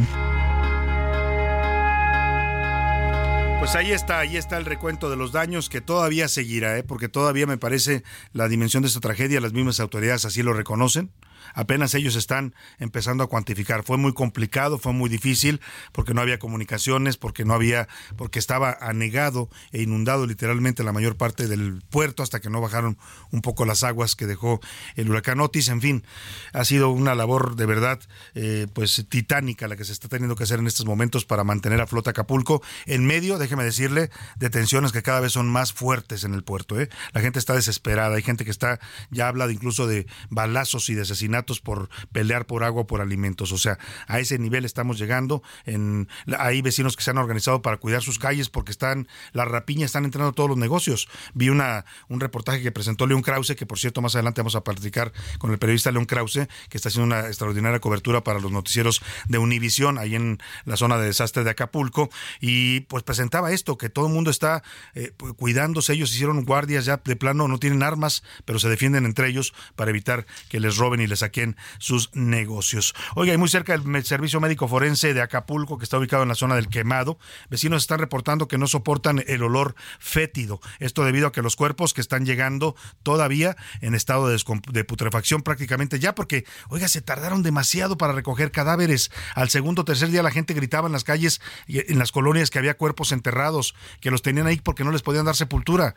Pues 3.65 3.77
ahí 3.77 3.93
está, 3.93 4.19
ahí 4.19 4.37
está 4.37 4.59
el 4.59 4.67
recuento 4.67 5.09
de 5.09 5.17
los 5.17 5.33
daños 5.33 5.71
que 5.71 5.81
todavía 5.81 6.29
seguirá, 6.29 6.77
¿eh? 6.77 6.83
porque 6.83 7.09
todavía 7.09 7.47
me 7.47 7.57
parece 7.57 8.05
la 8.35 8.47
dimensión 8.47 8.83
de 8.83 8.89
esta 8.89 9.01
tragedia, 9.01 9.41
las 9.41 9.55
mismas 9.55 9.81
autoridades 9.81 10.27
así 10.27 10.43
lo 10.43 10.53
reconocen 10.53 11.13
apenas 11.55 11.95
ellos 11.95 12.17
están 12.17 12.55
empezando 12.79 13.25
a 13.25 13.29
cuantificar. 13.29 13.85
Fue 13.85 13.97
muy 13.97 14.13
complicado, 14.13 14.79
fue 14.79 14.93
muy 14.93 15.09
difícil 15.09 15.61
porque 15.93 16.13
no 16.13 16.21
había 16.21 16.39
comunicaciones, 16.39 17.17
porque 17.17 17.45
no 17.45 17.55
había, 17.55 17.89
porque 18.17 18.39
estaba 18.39 18.77
anegado 18.81 19.49
e 19.73 19.83
inundado 19.83 20.27
literalmente 20.27 20.85
la 20.85 20.93
mayor 20.93 21.17
parte 21.17 21.49
del 21.49 21.83
puerto 21.89 22.23
hasta 22.23 22.41
que 22.41 22.51
no 22.51 22.61
bajaron 22.61 22.99
un 23.31 23.41
poco 23.41 23.65
las 23.65 23.83
aguas 23.83 24.17
que 24.17 24.27
dejó 24.27 24.61
el 24.97 25.09
huracán 25.09 25.41
Otis. 25.41 25.69
En 25.69 25.81
fin, 25.81 26.05
ha 26.53 26.65
sido 26.65 26.91
una 26.91 27.15
labor 27.15 27.57
de 27.57 27.67
verdad, 27.67 28.01
eh, 28.35 28.67
pues 28.73 29.07
titánica 29.09 29.69
la 29.69 29.77
que 29.77 29.85
se 29.85 29.93
está 29.93 30.09
teniendo 30.09 30.37
que 30.37 30.45
hacer 30.45 30.59
en 30.59 30.67
estos 30.67 30.87
momentos 30.87 31.25
para 31.25 31.45
mantener 31.45 31.81
a 31.81 31.87
flota 31.87 32.11
Acapulco 32.11 32.63
en 32.87 33.07
medio, 33.07 33.39
déjeme 33.39 33.65
decirle, 33.65 34.11
de 34.37 34.51
tensiones 34.51 34.93
que 34.93 35.03
cada 35.03 35.21
vez 35.21 35.33
son 35.33 35.49
más 35.49 35.73
fuertes 35.73 36.25
en 36.25 36.35
el 36.35 36.43
puerto. 36.43 36.81
¿eh? 36.81 36.89
La 37.13 37.21
gente 37.21 37.39
está 37.39 37.55
desesperada, 37.55 38.17
hay 38.17 38.23
gente 38.23 38.45
que 38.45 38.51
está 38.51 38.81
ya 39.11 39.29
habla 39.29 39.51
incluso 39.51 39.87
de 39.87 40.07
balazos 40.31 40.89
y 40.89 40.95
de 40.95 41.03
asesinatos 41.03 41.44
por 41.45 41.89
pelear 42.13 42.47
por 42.47 42.65
agua, 42.65 42.87
por 42.87 43.01
alimentos. 43.01 43.53
O 43.53 43.59
sea, 43.59 43.79
a 44.07 44.21
ese 44.21 44.39
nivel 44.39 44.65
estamos 44.65 44.99
llegando. 44.99 45.43
En, 45.65 46.09
hay 46.39 46.63
vecinos 46.63 46.97
que 46.97 47.03
se 47.03 47.11
han 47.11 47.19
organizado 47.19 47.63
para 47.63 47.77
cuidar 47.77 48.03
sus 48.03 48.19
calles 48.19 48.49
porque 48.49 48.73
están, 48.73 49.09
las 49.33 49.49
rapiñas 49.49 49.87
están 49.87 50.05
entrando 50.05 50.31
a 50.31 50.33
todos 50.33 50.49
los 50.49 50.59
negocios. 50.59 51.09
Vi 51.35 51.49
una, 51.49 51.85
un 52.09 52.21
reportaje 52.21 52.63
que 52.63 52.73
presentó 52.73 53.07
León 53.07 53.23
Krause, 53.23 53.55
que 53.57 53.67
por 53.67 53.79
cierto 53.79 54.01
más 54.01 54.15
adelante 54.15 54.41
vamos 54.41 54.57
a 54.57 54.65
platicar 54.65 55.13
con 55.39 55.51
el 55.51 55.59
periodista 55.59 55.91
León 55.91 56.07
Krause, 56.07 56.49
que 56.69 56.77
está 56.77 56.89
haciendo 56.89 57.15
una 57.15 57.27
extraordinaria 57.27 57.81
cobertura 57.81 58.25
para 58.25 58.41
los 58.41 58.51
noticieros 58.51 59.03
de 59.29 59.39
Univisión, 59.39 59.99
ahí 59.99 60.15
en 60.15 60.39
la 60.65 60.77
zona 60.77 60.99
de 60.99 61.07
desastre 61.07 61.45
de 61.45 61.51
Acapulco. 61.51 62.11
Y 62.41 62.81
pues 62.81 63.03
presentaba 63.03 63.53
esto, 63.53 63.77
que 63.77 63.89
todo 63.89 64.07
el 64.07 64.13
mundo 64.13 64.31
está 64.31 64.63
eh, 64.95 65.13
cuidándose. 65.37 65.93
Ellos 65.93 66.13
hicieron 66.15 66.45
guardias 66.45 66.85
ya 66.85 67.01
de 67.05 67.17
plano, 67.17 67.49
no 67.49 67.59
tienen 67.59 67.83
armas, 67.83 68.23
pero 68.45 68.59
se 68.59 68.69
defienden 68.69 69.05
entre 69.05 69.29
ellos 69.29 69.55
para 69.77 69.91
evitar 69.91 70.27
que 70.49 70.61
les 70.61 70.77
roben 70.77 71.01
y 71.01 71.07
les 71.07 71.21
saquen 71.21 71.34
sus 71.79 72.11
negocios. 72.15 72.95
Oiga, 73.15 73.35
y 73.35 73.37
muy 73.37 73.49
cerca 73.49 73.77
del 73.77 74.05
Servicio 74.05 74.41
Médico 74.41 74.69
Forense 74.69 75.15
de 75.15 75.23
Acapulco, 75.23 75.79
que 75.79 75.85
está 75.85 75.99
ubicado 75.99 76.23
en 76.23 76.29
la 76.29 76.35
zona 76.35 76.55
del 76.55 76.69
quemado, 76.69 77.19
vecinos 77.51 77.83
están 77.83 77.99
reportando 77.99 78.49
que 78.49 78.59
no 78.59 78.67
soportan 78.67 79.25
el 79.27 79.43
olor 79.43 79.75
fétido. 79.99 80.61
Esto 80.79 81.05
debido 81.05 81.27
a 81.27 81.33
que 81.33 81.43
los 81.43 81.57
cuerpos 81.57 81.95
que 81.95 82.01
están 82.01 82.25
llegando 82.25 82.77
todavía 83.03 83.57
en 83.81 83.95
estado 83.95 84.29
de, 84.29 84.41
de 84.73 84.85
putrefacción 84.85 85.43
prácticamente 85.43 85.99
ya, 85.99 86.15
porque, 86.15 86.45
oiga, 86.69 86.89
se 86.89 87.03
tardaron 87.03 87.43
demasiado 87.43 87.99
para 87.99 88.13
recoger 88.13 88.51
cadáveres. 88.51 89.11
Al 89.35 89.51
segundo 89.51 89.83
o 89.83 89.85
tercer 89.85 90.11
día 90.11 90.23
la 90.23 90.31
gente 90.31 90.55
gritaba 90.55 90.87
en 90.87 90.93
las 90.93 91.05
calles, 91.05 91.41
en 91.67 91.99
las 91.99 92.13
colonias, 92.13 92.51
que 92.51 92.59
había 92.59 92.77
cuerpos 92.77 93.13
enterrados, 93.13 93.75
que 94.01 94.11
los 94.11 94.23
tenían 94.23 94.47
ahí 94.47 94.61
porque 94.63 94.85
no 94.85 94.93
les 94.93 95.03
podían 95.03 95.25
dar 95.25 95.37
sepultura 95.37 95.97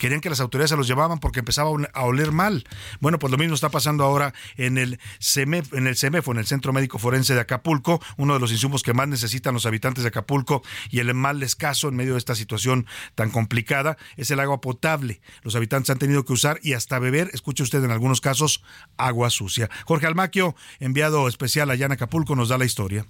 querían 0.00 0.20
que 0.20 0.30
las 0.30 0.40
autoridades 0.40 0.70
se 0.70 0.76
los 0.76 0.88
llevaban 0.88 1.20
porque 1.20 1.40
empezaba 1.40 1.70
a 1.92 2.04
oler 2.04 2.32
mal. 2.32 2.64
Bueno, 3.00 3.18
pues 3.18 3.30
lo 3.30 3.36
mismo 3.36 3.54
está 3.54 3.68
pasando 3.68 4.02
ahora 4.02 4.32
en 4.56 4.78
el 4.78 4.98
CEMEF, 5.20 5.74
en 5.74 5.86
el 5.86 5.96
CEMEFO, 5.96 6.32
en 6.32 6.38
el 6.38 6.46
Centro 6.46 6.72
Médico 6.72 6.98
Forense 6.98 7.34
de 7.34 7.40
Acapulco, 7.40 8.00
uno 8.16 8.34
de 8.34 8.40
los 8.40 8.50
insumos 8.50 8.82
que 8.82 8.94
más 8.94 9.06
necesitan 9.06 9.52
los 9.52 9.66
habitantes 9.66 10.02
de 10.02 10.08
Acapulco 10.08 10.62
y 10.90 11.00
el 11.00 11.12
mal 11.14 11.42
escaso 11.42 11.88
en 11.88 11.96
medio 11.96 12.14
de 12.14 12.18
esta 12.18 12.34
situación 12.34 12.86
tan 13.14 13.30
complicada 13.30 13.98
es 14.16 14.30
el 14.30 14.40
agua 14.40 14.62
potable. 14.62 15.20
Los 15.42 15.54
habitantes 15.54 15.90
han 15.90 15.98
tenido 15.98 16.24
que 16.24 16.32
usar 16.32 16.58
y 16.62 16.72
hasta 16.72 16.98
beber, 16.98 17.30
escuche 17.34 17.62
usted 17.62 17.84
en 17.84 17.90
algunos 17.90 18.22
casos, 18.22 18.64
agua 18.96 19.28
sucia. 19.28 19.68
Jorge 19.84 20.06
Almaquio, 20.06 20.56
enviado 20.78 21.28
especial 21.28 21.70
allá 21.70 21.86
en 21.86 21.92
Acapulco, 21.92 22.34
nos 22.34 22.48
da 22.48 22.56
la 22.56 22.64
historia. 22.64 23.04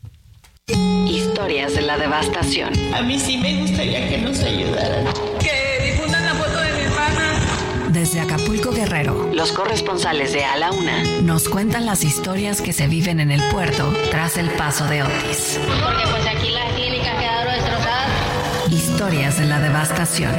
Historias 1.07 1.74
de 1.74 1.83
la 1.83 1.98
devastación. 1.98 2.72
A 2.94 3.03
mí 3.03 3.18
sí 3.18 3.38
me 3.38 3.61
gustaría 3.61 4.09
que 4.09 4.18
nos 4.18 4.40
ayudaran. 4.40 5.07
Que 5.40 5.60
Desde 7.92 8.20
Acapulco 8.20 8.70
Guerrero, 8.70 9.31
los 9.33 9.50
corresponsales 9.50 10.33
de 10.33 10.44
A 10.44 10.57
la 10.57 10.70
Una 10.70 11.03
nos 11.22 11.48
cuentan 11.48 11.87
las 11.87 12.05
historias 12.05 12.61
que 12.61 12.72
se 12.72 12.87
viven 12.87 13.18
en 13.18 13.33
el 13.33 13.42
puerto 13.50 13.92
tras 14.12 14.37
el 14.37 14.48
paso 14.50 14.87
de 14.87 15.03
Otis. 15.03 15.59
Porque 15.83 16.05
pues 16.09 16.24
aquí 16.24 16.50
las 16.50 16.72
clínicas 16.74 17.18
quedaron 17.18 17.53
destrozadas. 17.53 18.09
Historias 18.70 19.38
de 19.38 19.46
la 19.46 19.59
devastación. 19.59 20.31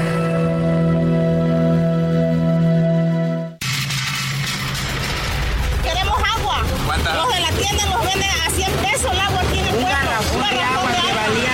Los 7.14 7.34
de 7.34 7.40
la 7.42 7.52
tienda 7.52 7.86
los 7.88 8.06
venden 8.06 8.30
a 8.30 8.50
100 8.50 8.72
pesos 8.72 9.12
el 9.12 9.20
agua 9.20 9.42
aquí 9.42 9.60
en 9.60 9.66
el 9.66 9.76
puerto. 9.76 9.88
Un 9.88 9.92
garrafón 9.92 10.50
de 10.50 10.62
agua 10.62 10.92
que 10.92 11.14
valía 11.14 11.54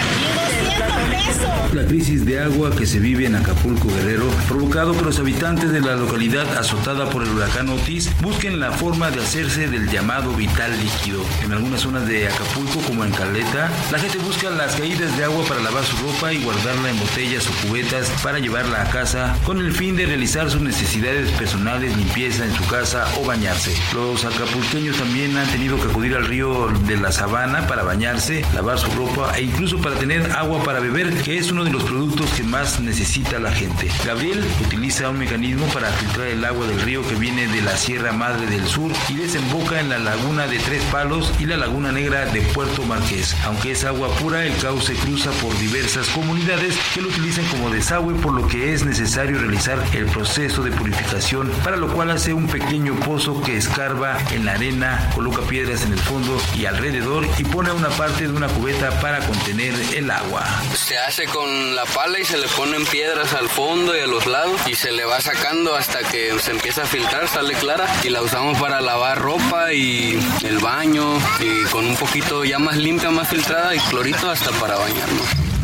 200 0.67 0.97
pesos. 1.09 1.26
La 1.73 1.85
crisis 1.85 2.25
de 2.25 2.39
agua 2.39 2.71
que 2.75 2.85
se 2.85 2.99
vive 2.99 3.25
en 3.25 3.35
Acapulco 3.35 3.87
Guerrero 3.89 4.27
provocado 4.47 4.97
que 4.97 5.03
los 5.03 5.19
habitantes 5.19 5.71
de 5.71 5.81
la 5.81 5.95
localidad 5.95 6.57
azotada 6.57 7.09
por 7.09 7.23
el 7.23 7.29
huracán 7.29 7.69
Otis 7.69 8.09
busquen 8.21 8.59
la 8.59 8.71
forma 8.71 9.11
de 9.11 9.21
hacerse 9.21 9.67
del 9.67 9.89
llamado 9.89 10.33
vital 10.33 10.71
líquido. 10.79 11.23
En 11.43 11.51
algunas 11.51 11.81
zonas 11.81 12.07
de 12.07 12.27
Acapulco, 12.27 12.79
como 12.81 13.03
en 13.03 13.11
Caleta, 13.11 13.69
la 13.91 13.99
gente 13.99 14.17
busca 14.19 14.49
las 14.49 14.75
caídas 14.75 15.15
de 15.17 15.25
agua 15.25 15.43
para 15.47 15.61
lavar 15.61 15.83
su 15.83 15.97
ropa 15.97 16.33
y 16.33 16.43
guardarla 16.43 16.89
en 16.89 16.99
botellas 16.99 17.47
o 17.47 17.67
cubetas 17.67 18.09
para 18.23 18.39
llevarla 18.39 18.81
a 18.81 18.89
casa 18.89 19.35
con 19.43 19.59
el 19.59 19.71
fin 19.71 19.95
de 19.95 20.05
realizar 20.05 20.49
sus 20.49 20.61
necesidades 20.61 21.29
personales, 21.31 21.95
limpieza 21.95 22.45
en 22.45 22.55
su 22.55 22.65
casa 22.67 23.05
o 23.19 23.25
bañarse. 23.25 23.75
Los 23.93 24.25
acapulqueños 24.25 24.97
también 24.97 25.37
han 25.37 25.47
tenido 25.51 25.77
que 25.77 25.89
acudir 25.89 26.15
al 26.15 26.25
río 26.25 26.69
de 26.87 26.97
la 26.97 27.11
Sabana 27.11 27.67
para 27.67 27.83
bañarse, 27.83 28.43
lavar 28.53 28.79
su 28.79 28.89
ropa 28.91 29.37
e 29.37 29.43
incluso 29.43 29.77
para 29.79 29.95
tener 29.95 30.31
agua 30.31 30.63
para 30.63 30.79
beber, 30.79 31.13
que 31.27 31.37
es 31.37 31.51
uno 31.51 31.65
de 31.65 31.71
los 31.71 31.83
productos 31.83 32.29
que 32.37 32.43
más 32.43 32.79
necesita 32.79 33.37
la 33.37 33.51
gente. 33.51 33.91
Gabriel 34.05 34.41
utiliza 34.65 35.09
un 35.09 35.17
mecanismo 35.17 35.65
para 35.73 35.89
filtrar 35.89 36.27
el 36.27 36.45
agua 36.45 36.65
del 36.65 36.79
río 36.79 37.05
que 37.05 37.15
viene 37.15 37.49
de 37.49 37.61
la 37.63 37.75
Sierra 37.75 38.13
Madre 38.13 38.45
del 38.47 38.65
Sur 38.65 38.93
y 39.09 39.15
desemboca 39.15 39.81
en 39.81 39.89
la 39.89 39.97
laguna 39.97 40.47
de 40.47 40.57
Tres 40.59 40.81
Palos 40.85 41.33
y 41.37 41.45
la 41.45 41.57
laguna 41.57 41.91
negra 41.91 42.27
de 42.27 42.41
Puerto 42.53 42.83
Marqués. 42.83 43.35
Aunque 43.43 43.71
es 43.71 43.83
agua 43.83 44.07
pura, 44.15 44.45
el 44.45 44.55
cauce 44.55 44.93
cruza 44.93 45.29
por 45.41 45.57
diversas 45.59 46.07
comunidades 46.11 46.77
que 46.93 47.01
lo 47.01 47.09
utilizan 47.09 47.43
como 47.47 47.71
desagüe, 47.71 48.13
por 48.13 48.31
lo 48.31 48.47
que 48.47 48.71
es 48.71 48.85
necesario 48.85 49.37
realizar 49.37 49.83
el 49.91 50.05
proceso 50.05 50.63
de 50.63 50.71
purificación, 50.71 51.51
para 51.61 51.75
lo 51.75 51.91
cual 51.91 52.09
hace 52.11 52.31
un 52.31 52.47
pequeño 52.47 52.95
pozo 53.01 53.41
que 53.41 53.57
escarba 53.57 54.17
en 54.31 54.45
la 54.45 54.53
arena, 54.53 55.09
coloca 55.13 55.41
piedras 55.41 55.83
en 55.83 55.91
el 55.91 55.99
fondo 55.99 56.41
y 56.55 56.67
alrededor 56.67 57.27
y 57.37 57.43
pone 57.43 57.73
una 57.73 57.89
parte 57.89 58.29
de 58.29 58.33
una 58.33 58.47
cubeta 58.47 58.97
para 59.01 59.19
contener 59.27 59.73
el 59.93 60.09
agua. 60.09 60.45
Con 61.25 61.75
la 61.75 61.85
pala 61.85 62.19
y 62.19 62.25
se 62.25 62.37
le 62.37 62.47
ponen 62.47 62.85
piedras 62.85 63.33
al 63.33 63.49
fondo 63.49 63.97
y 63.97 64.01
a 64.01 64.05
los 64.05 64.27
lados 64.27 64.61
y 64.67 64.75
se 64.75 64.91
le 64.91 65.03
va 65.03 65.19
sacando 65.19 65.75
hasta 65.75 65.99
que 66.03 66.37
se 66.39 66.51
empieza 66.51 66.83
a 66.83 66.85
filtrar, 66.85 67.27
sale 67.27 67.55
clara 67.55 67.87
y 68.03 68.09
la 68.09 68.21
usamos 68.21 68.59
para 68.59 68.81
lavar 68.81 69.17
ropa 69.17 69.73
y 69.73 70.19
el 70.43 70.59
baño 70.59 71.17
y 71.39 71.65
con 71.71 71.87
un 71.87 71.95
poquito 71.95 72.43
ya 72.43 72.59
más 72.59 72.77
limpia, 72.77 73.09
más 73.09 73.27
filtrada 73.27 73.73
y 73.73 73.79
clorito 73.79 74.29
hasta 74.29 74.51
para 74.51 74.77
bañarnos. 74.77 75.56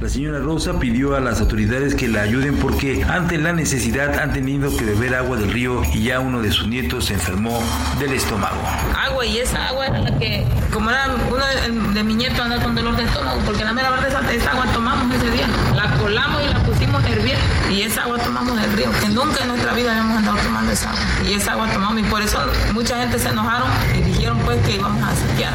La 0.00 0.08
señora 0.08 0.38
Rosa 0.38 0.78
pidió 0.78 1.16
a 1.16 1.20
las 1.20 1.40
autoridades 1.40 1.96
que 1.96 2.06
la 2.06 2.22
ayuden 2.22 2.56
porque 2.58 3.02
ante 3.02 3.36
la 3.36 3.52
necesidad 3.52 4.16
han 4.20 4.32
tenido 4.32 4.74
que 4.76 4.84
beber 4.84 5.16
agua 5.16 5.36
del 5.36 5.50
río 5.50 5.82
y 5.92 6.04
ya 6.04 6.20
uno 6.20 6.40
de 6.40 6.52
sus 6.52 6.68
nietos 6.68 7.06
se 7.06 7.14
enfermó 7.14 7.60
del 7.98 8.12
estómago. 8.12 8.62
Agua 8.96 9.26
y 9.26 9.38
esa 9.38 9.66
agua 9.66 9.88
era 9.88 9.98
la 9.98 10.16
que, 10.16 10.46
como 10.72 10.90
era 10.90 11.08
uno 11.28 11.44
de, 11.44 11.94
de 11.94 12.04
mi 12.04 12.14
nieto 12.14 12.40
andaba 12.40 12.62
con 12.62 12.76
dolor 12.76 12.96
de 12.96 13.02
estómago, 13.02 13.40
porque 13.44 13.64
la 13.64 13.72
mera 13.72 13.90
verdad 13.90 14.06
esa, 14.06 14.32
esa, 14.32 14.50
agua 14.52 14.66
tomamos 14.72 15.12
ese 15.16 15.32
día. 15.32 15.48
La 15.74 15.90
colamos 15.98 16.42
y 16.44 16.54
la 16.54 16.62
pusimos 16.62 17.02
a 17.02 17.08
hervir 17.08 17.34
y 17.68 17.82
esa 17.82 18.04
agua 18.04 18.18
tomamos 18.18 18.54
del 18.60 18.72
río, 18.74 18.90
que 19.00 19.08
nunca 19.08 19.42
en 19.42 19.48
nuestra 19.48 19.72
vida 19.74 19.90
habíamos 19.90 20.18
andado 20.18 20.38
tomando 20.38 20.70
esa 20.70 20.90
agua. 20.90 21.02
Y 21.28 21.32
esa 21.32 21.52
agua 21.54 21.72
tomamos 21.72 21.98
y 21.98 22.04
por 22.04 22.22
eso 22.22 22.38
mucha 22.72 23.00
gente 23.00 23.18
se 23.18 23.30
enojaron 23.30 23.68
y 23.98 24.02
dijeron 24.02 24.38
pues 24.44 24.64
que 24.64 24.76
íbamos 24.76 25.02
a 25.02 25.12
saquear. 25.16 25.54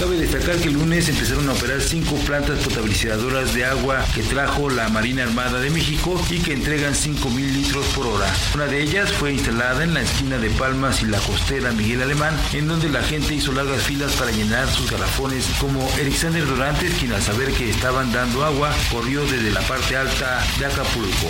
Cabe 0.00 0.16
destacar 0.16 0.56
que 0.56 0.68
el 0.68 0.72
lunes 0.72 1.10
empezaron 1.10 1.46
a 1.50 1.52
operar 1.52 1.78
cinco 1.82 2.16
plantas 2.24 2.58
potabilizadoras 2.60 3.52
de 3.52 3.66
agua 3.66 4.02
que 4.14 4.22
trajo 4.22 4.70
la 4.70 4.88
Marina 4.88 5.24
Armada 5.24 5.60
de 5.60 5.68
México 5.68 6.18
y 6.30 6.38
que 6.38 6.54
entregan 6.54 6.94
5 6.94 7.28
mil 7.28 7.52
litros 7.52 7.84
por 7.88 8.06
hora. 8.06 8.26
Una 8.54 8.64
de 8.64 8.80
ellas 8.80 9.12
fue 9.12 9.34
instalada 9.34 9.84
en 9.84 9.92
la 9.92 10.00
esquina 10.00 10.38
de 10.38 10.48
Palmas 10.48 11.02
y 11.02 11.04
la 11.04 11.18
costera 11.18 11.70
Miguel 11.72 12.00
Alemán, 12.00 12.34
en 12.54 12.68
donde 12.68 12.88
la 12.88 13.02
gente 13.02 13.34
hizo 13.34 13.52
largas 13.52 13.82
filas 13.82 14.12
para 14.12 14.30
llenar 14.30 14.66
sus 14.68 14.90
garrafones, 14.90 15.46
como 15.60 15.86
Alexander 15.92 16.46
Dorantes, 16.46 16.94
quien 16.94 17.12
al 17.12 17.20
saber 17.20 17.52
que 17.52 17.68
estaban 17.68 18.10
dando 18.10 18.42
agua, 18.42 18.74
corrió 18.90 19.22
desde 19.26 19.50
la 19.50 19.60
parte 19.60 19.98
alta 19.98 20.42
de 20.58 20.64
Acapulco. 20.64 21.28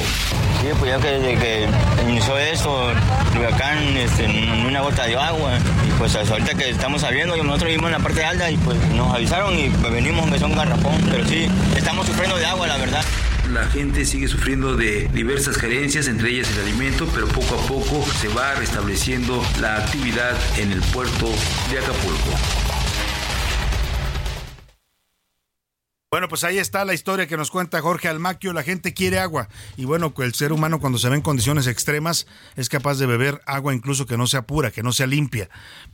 Sí, 0.61 0.69
pues 0.79 0.93
ya 0.93 1.01
que 1.01 1.09
desde 1.09 1.39
que 1.39 1.69
inició 2.09 2.39
esto, 2.39 2.91
el 2.91 3.39
huracán, 3.39 3.97
este, 3.97 4.27
una 4.65 4.81
gota 4.81 5.07
de 5.07 5.17
agua, 5.17 5.59
y 5.85 5.91
pues 5.99 6.15
ahorita 6.15 6.55
que 6.55 6.71
estamos 6.71 7.01
saliendo, 7.01 7.37
nosotros 7.37 7.69
vivimos 7.69 7.89
en 7.89 7.99
la 7.99 7.99
parte 7.99 8.25
alta 8.25 8.49
y 8.49 8.60
pues 8.65 8.79
nos 8.95 9.15
avisaron 9.15 9.59
y 9.59 9.69
pues 9.69 9.93
venimos 9.93 10.31
que 10.31 10.39
son 10.39 10.55
garrafón, 10.55 11.01
pero 11.11 11.27
sí, 11.27 11.49
estamos 11.77 12.07
sufriendo 12.07 12.37
de 12.37 12.47
agua, 12.47 12.67
la 12.67 12.77
verdad. 12.77 13.05
La 13.53 13.67
gente 13.67 14.05
sigue 14.05 14.29
sufriendo 14.29 14.77
de 14.77 15.09
diversas 15.13 15.59
carencias, 15.59 16.07
entre 16.07 16.31
ellas 16.31 16.49
el 16.53 16.61
alimento, 16.61 17.09
pero 17.13 17.27
poco 17.27 17.57
a 17.57 17.67
poco 17.67 18.05
se 18.21 18.29
va 18.29 18.55
restableciendo 18.55 19.43
la 19.61 19.77
actividad 19.77 20.37
en 20.57 20.71
el 20.71 20.81
puerto 20.81 21.27
de 21.71 21.79
Acapulco. 21.79 22.70
Bueno, 26.13 26.27
pues 26.27 26.43
ahí 26.43 26.59
está 26.59 26.85
la 26.85 26.93
historia 26.93 27.29
que 27.29 27.37
nos 27.37 27.53
cuenta 27.53 27.81
Jorge 27.81 28.09
Almaquio. 28.09 28.53
La 28.53 28.65
gente 28.65 28.93
quiere 28.95 29.21
agua. 29.21 29.49
Y 29.77 29.85
bueno, 29.85 30.13
el 30.19 30.35
ser 30.35 30.53
humano 30.53 30.81
cuando 30.81 30.99
se 30.99 31.09
ve 31.09 31.15
en 31.15 31.23
condiciones 31.23 31.69
extremas 31.69 32.27
es 32.57 32.69
capaz 32.69 32.99
de 32.99 33.07
beber 33.07 33.41
agua 33.47 33.73
incluso 33.73 34.07
que 34.07 34.17
no 34.17 34.27
sea 34.27 34.45
pura, 34.45 34.73
que 34.73 34.83
no 34.83 34.91
sea 34.91 35.07
limpia. 35.07 35.49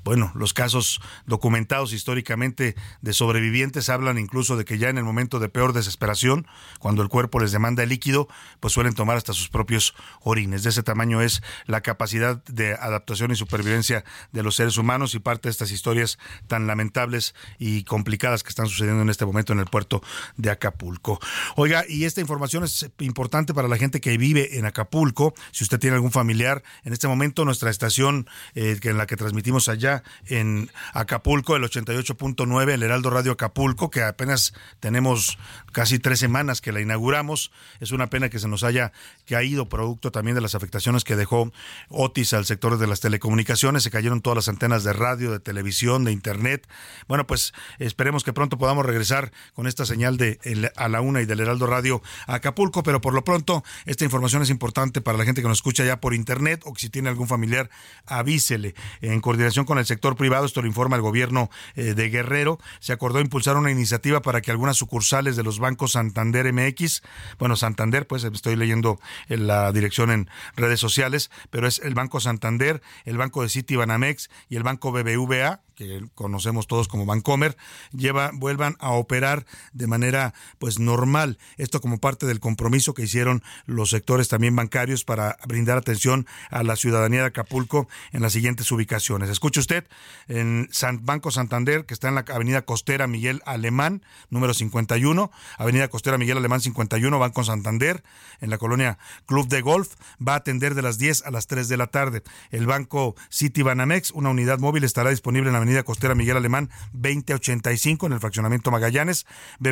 Bueno, 0.04 0.32
los 0.34 0.54
casos 0.54 1.02
documentados 1.26 1.92
históricamente 1.92 2.76
de 3.02 3.12
sobrevivientes 3.12 3.90
hablan 3.90 4.16
incluso 4.16 4.56
de 4.56 4.64
que 4.64 4.78
ya 4.78 4.88
en 4.88 4.96
el 4.96 5.04
momento 5.04 5.38
de 5.38 5.50
peor 5.50 5.74
desesperación, 5.74 6.46
cuando 6.78 7.02
el 7.02 7.10
cuerpo 7.10 7.38
les 7.38 7.52
demanda 7.52 7.82
el 7.82 7.90
líquido, 7.90 8.26
pues 8.58 8.72
suelen 8.72 8.94
tomar 8.94 9.18
hasta 9.18 9.34
sus 9.34 9.50
propios 9.50 9.94
orines. 10.22 10.62
De 10.62 10.70
ese 10.70 10.82
tamaño 10.82 11.20
es 11.20 11.42
la 11.66 11.82
capacidad 11.82 12.42
de 12.44 12.72
adaptación 12.72 13.32
y 13.32 13.36
supervivencia 13.36 14.02
de 14.32 14.42
los 14.42 14.56
seres 14.56 14.78
humanos 14.78 15.14
y 15.14 15.18
parte 15.18 15.48
de 15.48 15.50
estas 15.50 15.72
historias 15.72 16.18
tan 16.46 16.66
lamentables 16.66 17.34
y 17.58 17.84
complicadas 17.84 18.42
que 18.42 18.48
están 18.48 18.66
sucediendo 18.66 19.02
en 19.02 19.10
este 19.10 19.26
momento 19.26 19.52
en 19.52 19.58
el 19.58 19.66
puerto 19.66 20.00
de 20.36 20.50
Acapulco. 20.50 21.20
Oiga, 21.56 21.84
y 21.88 22.04
esta 22.04 22.20
información 22.20 22.64
es 22.64 22.90
importante 22.98 23.54
para 23.54 23.68
la 23.68 23.76
gente 23.76 24.00
que 24.00 24.16
vive 24.18 24.58
en 24.58 24.66
Acapulco. 24.66 25.34
Si 25.52 25.64
usted 25.64 25.78
tiene 25.78 25.96
algún 25.96 26.12
familiar, 26.12 26.62
en 26.84 26.92
este 26.92 27.08
momento 27.08 27.44
nuestra 27.44 27.70
estación 27.70 28.28
eh, 28.54 28.78
en 28.82 28.98
la 28.98 29.06
que 29.06 29.16
transmitimos 29.16 29.68
allá 29.68 30.02
en 30.26 30.70
Acapulco, 30.92 31.56
el 31.56 31.62
88.9, 31.62 32.72
el 32.72 32.82
Heraldo 32.82 33.10
Radio 33.10 33.32
Acapulco, 33.32 33.90
que 33.90 34.02
apenas 34.02 34.54
tenemos 34.80 35.38
casi 35.72 35.98
tres 35.98 36.18
semanas 36.18 36.60
que 36.60 36.72
la 36.72 36.80
inauguramos. 36.80 37.50
Es 37.80 37.92
una 37.92 38.08
pena 38.08 38.28
que 38.28 38.38
se 38.38 38.48
nos 38.48 38.62
haya 38.62 38.92
caído 39.26 39.68
producto 39.68 40.10
también 40.12 40.34
de 40.34 40.40
las 40.40 40.54
afectaciones 40.54 41.04
que 41.04 41.16
dejó 41.16 41.52
Otis 41.88 42.32
al 42.32 42.46
sector 42.46 42.78
de 42.78 42.86
las 42.86 43.00
telecomunicaciones. 43.00 43.82
Se 43.82 43.90
cayeron 43.90 44.20
todas 44.20 44.36
las 44.36 44.48
antenas 44.48 44.84
de 44.84 44.92
radio, 44.92 45.32
de 45.32 45.40
televisión, 45.40 46.04
de 46.04 46.12
internet. 46.12 46.66
Bueno, 47.08 47.26
pues 47.26 47.52
esperemos 47.78 48.24
que 48.24 48.32
pronto 48.32 48.58
podamos 48.58 48.86
regresar 48.86 49.32
con 49.54 49.66
esta 49.66 49.84
señal 49.96 50.18
de 50.18 50.38
el, 50.42 50.70
a 50.76 50.88
la 50.88 51.00
una 51.00 51.22
y 51.22 51.24
del 51.24 51.40
Heraldo 51.40 51.66
Radio 51.66 52.02
Acapulco, 52.26 52.82
pero 52.82 53.00
por 53.00 53.14
lo 53.14 53.24
pronto 53.24 53.64
esta 53.86 54.04
información 54.04 54.42
es 54.42 54.50
importante 54.50 55.00
para 55.00 55.16
la 55.16 55.24
gente 55.24 55.40
que 55.40 55.48
nos 55.48 55.56
escucha 55.58 55.86
ya 55.86 56.00
por 56.00 56.12
internet 56.12 56.60
o 56.66 56.74
que 56.74 56.80
si 56.82 56.90
tiene 56.90 57.08
algún 57.08 57.28
familiar 57.28 57.70
avísele. 58.04 58.74
En 59.00 59.22
coordinación 59.22 59.64
con 59.64 59.78
el 59.78 59.86
sector 59.86 60.14
privado, 60.14 60.44
esto 60.44 60.60
lo 60.60 60.68
informa 60.68 60.96
el 60.96 61.02
gobierno 61.02 61.48
eh, 61.76 61.94
de 61.94 62.10
Guerrero, 62.10 62.58
se 62.78 62.92
acordó 62.92 63.20
impulsar 63.20 63.56
una 63.56 63.70
iniciativa 63.70 64.20
para 64.20 64.42
que 64.42 64.50
algunas 64.50 64.76
sucursales 64.76 65.34
de 65.34 65.42
los 65.42 65.60
bancos 65.60 65.92
Santander 65.92 66.52
MX, 66.52 67.02
bueno, 67.38 67.56
Santander, 67.56 68.06
pues 68.06 68.22
estoy 68.24 68.54
leyendo 68.54 69.00
en 69.30 69.46
la 69.46 69.72
dirección 69.72 70.10
en 70.10 70.28
redes 70.56 70.78
sociales, 70.78 71.30
pero 71.48 71.66
es 71.66 71.78
el 71.78 71.94
Banco 71.94 72.20
Santander, 72.20 72.82
el 73.06 73.16
Banco 73.16 73.40
de 73.42 73.48
City 73.48 73.76
Banamex 73.76 74.28
y 74.50 74.56
el 74.56 74.62
Banco 74.62 74.92
BBVA, 74.92 75.62
que 75.74 76.04
conocemos 76.14 76.66
todos 76.66 76.88
como 76.88 77.06
Bancomer, 77.06 77.56
lleva, 77.92 78.30
vuelvan 78.34 78.76
a 78.80 78.90
operar 78.90 79.46
de 79.72 79.85
de 79.86 79.88
manera 79.88 80.34
pues 80.58 80.80
normal. 80.80 81.38
Esto 81.58 81.80
como 81.80 81.98
parte 81.98 82.26
del 82.26 82.40
compromiso 82.40 82.92
que 82.92 83.04
hicieron 83.04 83.42
los 83.66 83.90
sectores 83.90 84.26
también 84.28 84.56
bancarios 84.56 85.04
para 85.04 85.38
brindar 85.46 85.78
atención 85.78 86.26
a 86.50 86.64
la 86.64 86.74
ciudadanía 86.74 87.20
de 87.20 87.26
Acapulco 87.26 87.88
en 88.12 88.22
las 88.22 88.32
siguientes 88.32 88.70
ubicaciones. 88.72 89.30
Escuche 89.30 89.60
usted 89.60 89.86
en 90.26 90.68
San 90.72 91.06
Banco 91.06 91.30
Santander, 91.30 91.86
que 91.86 91.94
está 91.94 92.08
en 92.08 92.16
la 92.16 92.24
Avenida 92.28 92.62
Costera 92.62 93.06
Miguel 93.06 93.42
Alemán, 93.46 94.02
número 94.28 94.54
51, 94.54 95.30
Avenida 95.56 95.86
Costera 95.86 96.18
Miguel 96.18 96.38
Alemán 96.38 96.60
51, 96.60 97.18
Banco 97.18 97.44
Santander, 97.44 98.02
en 98.40 98.50
la 98.50 98.58
colonia 98.58 98.98
Club 99.24 99.46
de 99.46 99.60
Golf, 99.60 99.94
va 100.26 100.34
a 100.34 100.36
atender 100.38 100.74
de 100.74 100.82
las 100.82 100.98
10 100.98 101.26
a 101.26 101.30
las 101.30 101.46
3 101.46 101.68
de 101.68 101.76
la 101.76 101.86
tarde. 101.86 102.24
El 102.50 102.66
banco 102.66 103.14
City 103.28 103.62
Banamex, 103.62 104.10
una 104.10 104.30
unidad 104.30 104.58
móvil, 104.58 104.82
estará 104.82 105.10
disponible 105.10 105.48
en 105.48 105.52
la 105.52 105.58
Avenida 105.58 105.84
Costera 105.84 106.16
Miguel 106.16 106.36
Alemán 106.36 106.70
2085 106.92 108.06
en 108.06 108.12
el 108.14 108.20
fraccionamiento 108.20 108.72
Magallanes. 108.72 109.26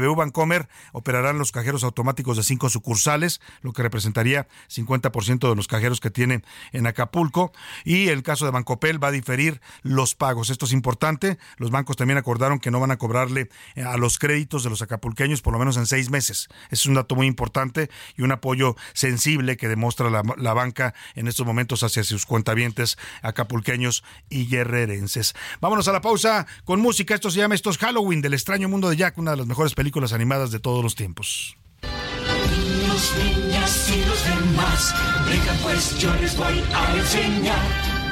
BBU 0.05 0.17
Bancomer 0.17 0.69
operarán 0.93 1.38
los 1.38 1.53
cajeros 1.53 1.85
automáticos 1.85 2.37
de 2.37 2.43
cinco 2.43 2.69
sucursales, 2.69 3.40
lo 3.62 3.73
que 3.73 3.83
representaría 3.83 4.47
50% 4.69 5.49
de 5.49 5.57
los 5.57 5.69
cajeros 5.69 6.01
que 6.01 6.11
tiene 6.11 6.43
en 6.73 6.87
Acapulco. 6.87 7.53
Y 7.85 8.09
el 8.09 8.23
caso 8.23 8.45
de 8.45 8.51
Bancopel 8.51 9.03
va 9.03 9.09
a 9.09 9.12
diferir 9.12 9.61
los 9.83 10.14
pagos. 10.14 10.51
Esto 10.51 10.67
es 10.67 10.73
importante. 10.73 11.38
Los 11.57 11.71
bancos 11.71 11.97
también 11.97 12.19
acordaron 12.19 12.59
que 12.61 12.71
no 12.71 12.81
van 12.81 12.90
a 12.90 12.99
cobrarle 12.99 13.49
eh, 13.75 13.83
a 13.83 13.97
los 13.97 14.19
créditos 14.19 14.64
de 14.64 14.71
los 14.71 14.83
acapulqueños 14.83 15.43
por 15.43 15.53
lo 15.53 15.59
menos 15.59 15.77
en 15.77 15.87
seis 15.87 16.11
meses. 16.11 16.49
es 16.71 16.87
un 16.87 16.95
dato 16.95 17.14
muy 17.14 17.27
importante 17.27 17.90
y 18.17 18.23
un 18.23 18.33
apoyo 18.33 18.77
sensible 18.93 19.57
que 19.57 19.69
demuestra 19.69 20.11
la, 20.11 20.23
la 20.37 20.55
banca 20.55 20.95
en 21.14 21.29
estos 21.29 21.47
momentos 21.47 21.83
hacia 21.83 22.05
sus 22.05 22.27
cuentavientes 22.27 22.99
acapulqueños 23.23 24.05
y 24.29 24.47
guerrerenses. 24.47 25.35
Vámonos 25.61 25.88
a 25.88 25.93
la 25.93 26.01
pausa 26.01 26.47
con 26.64 26.81
música. 26.81 27.14
Esto 27.14 27.31
se 27.31 27.38
llama 27.38 27.55
Estos 27.55 27.79
Halloween 27.79 28.21
del 28.21 28.35
extraño 28.35 28.69
mundo 28.69 28.90
de 28.90 28.97
Jack, 28.97 29.19
una 29.19 29.33
de 29.33 29.38
las 29.38 29.47
mejores 29.47 29.75
películas 29.75 29.94
animadas 30.13 30.51
de 30.51 30.59
todos 30.59 30.83
los 30.83 30.95
tiempos. 30.95 31.57
Niños, 31.83 33.13
niñas 33.17 33.91
y 33.91 34.05
los 34.05 34.25
demás, 34.25 34.95
vengan 35.27 35.57
pues 35.63 35.99
yo 35.99 36.13
les 36.17 36.37
voy 36.37 36.63
a 36.75 36.97
enseñar 36.97 37.59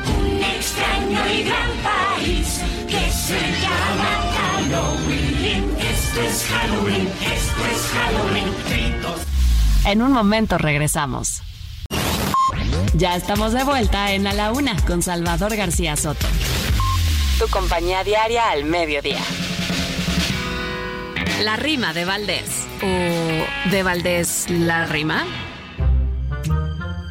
un 0.06 0.42
extraño 0.42 1.34
y 1.34 1.42
gran 1.42 1.70
país 1.82 2.60
que 2.88 3.10
se 3.10 3.40
llama 3.60 4.32
Halloween. 4.36 5.76
Esto 5.78 6.22
es 6.22 6.44
Halloween, 6.44 7.08
esto 7.08 7.66
es 7.72 7.82
Halloween. 7.92 8.52
En 9.84 10.00
un 10.02 10.12
momento 10.12 10.58
regresamos. 10.58 11.42
Ya 12.94 13.16
estamos 13.16 13.52
de 13.52 13.64
vuelta 13.64 14.12
en 14.12 14.26
A 14.28 14.32
la 14.32 14.52
Una 14.52 14.76
con 14.86 15.02
Salvador 15.02 15.56
García 15.56 15.96
Soto. 15.96 16.26
Tu 17.38 17.48
compañía 17.48 18.04
diaria 18.04 18.50
al 18.50 18.64
mediodía. 18.64 19.20
La 21.42 21.56
rima 21.56 21.92
de 21.92 22.04
Valdés. 22.04 22.68
¿O 22.82 23.70
de 23.70 23.82
Valdés 23.82 24.46
la 24.48 24.86
rima? 24.86 25.26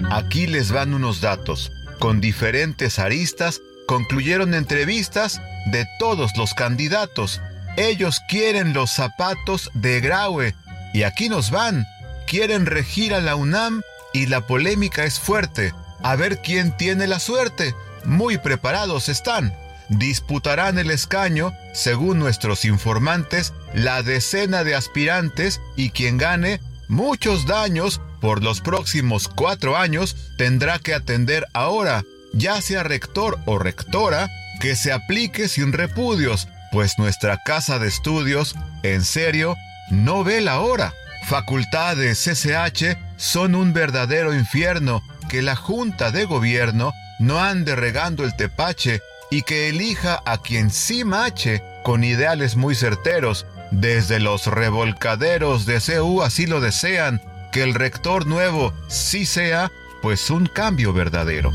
Aquí 0.10 0.48
les 0.48 0.72
van 0.72 0.94
unos 0.94 1.20
datos. 1.20 1.70
Con 2.00 2.22
diferentes 2.22 2.98
aristas, 2.98 3.62
concluyeron 3.88 4.54
entrevistas 4.54 5.41
de 5.74 5.86
todos 6.00 6.32
los 6.38 6.54
candidatos. 6.54 7.41
Ellos 7.76 8.22
quieren 8.30 8.72
los 8.72 8.91
zapatos 8.91 9.70
de 9.74 10.00
Graue. 10.00 10.56
Y 10.94 11.04
aquí 11.04 11.28
nos 11.28 11.52
van. 11.52 11.86
Quieren 12.26 12.67
regir 12.67 13.13
a 13.13 13.20
la 13.20 13.36
UNAM 13.36 13.82
y 14.13 14.28
la 14.28 14.48
polémica 14.48 15.04
es 15.04 15.20
fuerte. 15.20 15.74
A 16.04 16.15
ver 16.15 16.41
quién 16.41 16.78
tiene 16.78 17.06
la 17.06 17.20
suerte. 17.20 17.76
Muy 18.06 18.38
preparados 18.38 19.10
están. 19.10 19.54
Disputarán 19.91 20.80
el 20.80 20.89
escaño, 20.89 21.54
según 21.73 22.17
nuestros 22.17 22.63
informantes, 22.63 23.54
la 23.73 24.04
decena 24.04 24.63
de 24.63 24.73
aspirantes 24.73 25.60
y 25.75 25.89
quien 25.89 26.17
gane 26.17 26.62
muchos 26.88 27.45
daños 27.45 27.99
por 28.21 28.41
los 28.41 28.62
próximos 28.62 29.27
cuatro 29.27 29.75
años 29.75 30.15
tendrá 30.38 30.80
que 30.80 30.93
atender 30.93 31.45
ahora, 31.54 32.06
ya 32.32 32.62
sea 32.62 32.84
rector 32.84 33.38
o 33.45 33.60
rectora, 33.60 34.30
que 34.62 34.77
se 34.77 34.93
aplique 34.93 35.49
sin 35.49 35.73
repudios, 35.73 36.47
pues 36.71 36.97
nuestra 36.97 37.43
casa 37.43 37.77
de 37.77 37.89
estudios, 37.89 38.56
en 38.84 39.04
serio, 39.04 39.58
no 39.89 40.23
ve 40.23 40.39
la 40.39 40.62
hora. 40.62 40.93
Facultades 41.27 42.17
CCH 42.23 42.97
son 43.17 43.56
un 43.56 43.73
verdadero 43.73 44.34
infierno 44.34 45.04
que 45.27 45.41
la 45.41 45.58
Junta 45.58 46.12
de 46.12 46.23
Gobierno 46.23 46.93
no 47.19 47.43
ande 47.43 47.75
regando 47.75 48.23
el 48.23 48.36
tepache 48.38 49.01
y 49.32 49.41
que 49.41 49.70
elija 49.70 50.22
a 50.26 50.38
quien 50.38 50.70
sí 50.70 51.04
mache 51.04 51.63
con 51.84 52.04
ideales 52.04 52.56
muy 52.56 52.76
certeros. 52.76 53.48
Desde 53.72 54.20
los 54.20 54.46
revolcaderos 54.46 55.65
de 55.65 55.80
CU 55.80 56.22
así 56.22 56.46
lo 56.46 56.60
desean, 56.60 57.22
que 57.52 57.63
el 57.63 57.74
rector 57.74 58.28
nuevo 58.28 58.74
sí 58.88 59.26
sea, 59.26 59.72
pues 60.02 60.30
un 60.30 60.46
cambio 60.46 60.94
verdadero. 60.94 61.52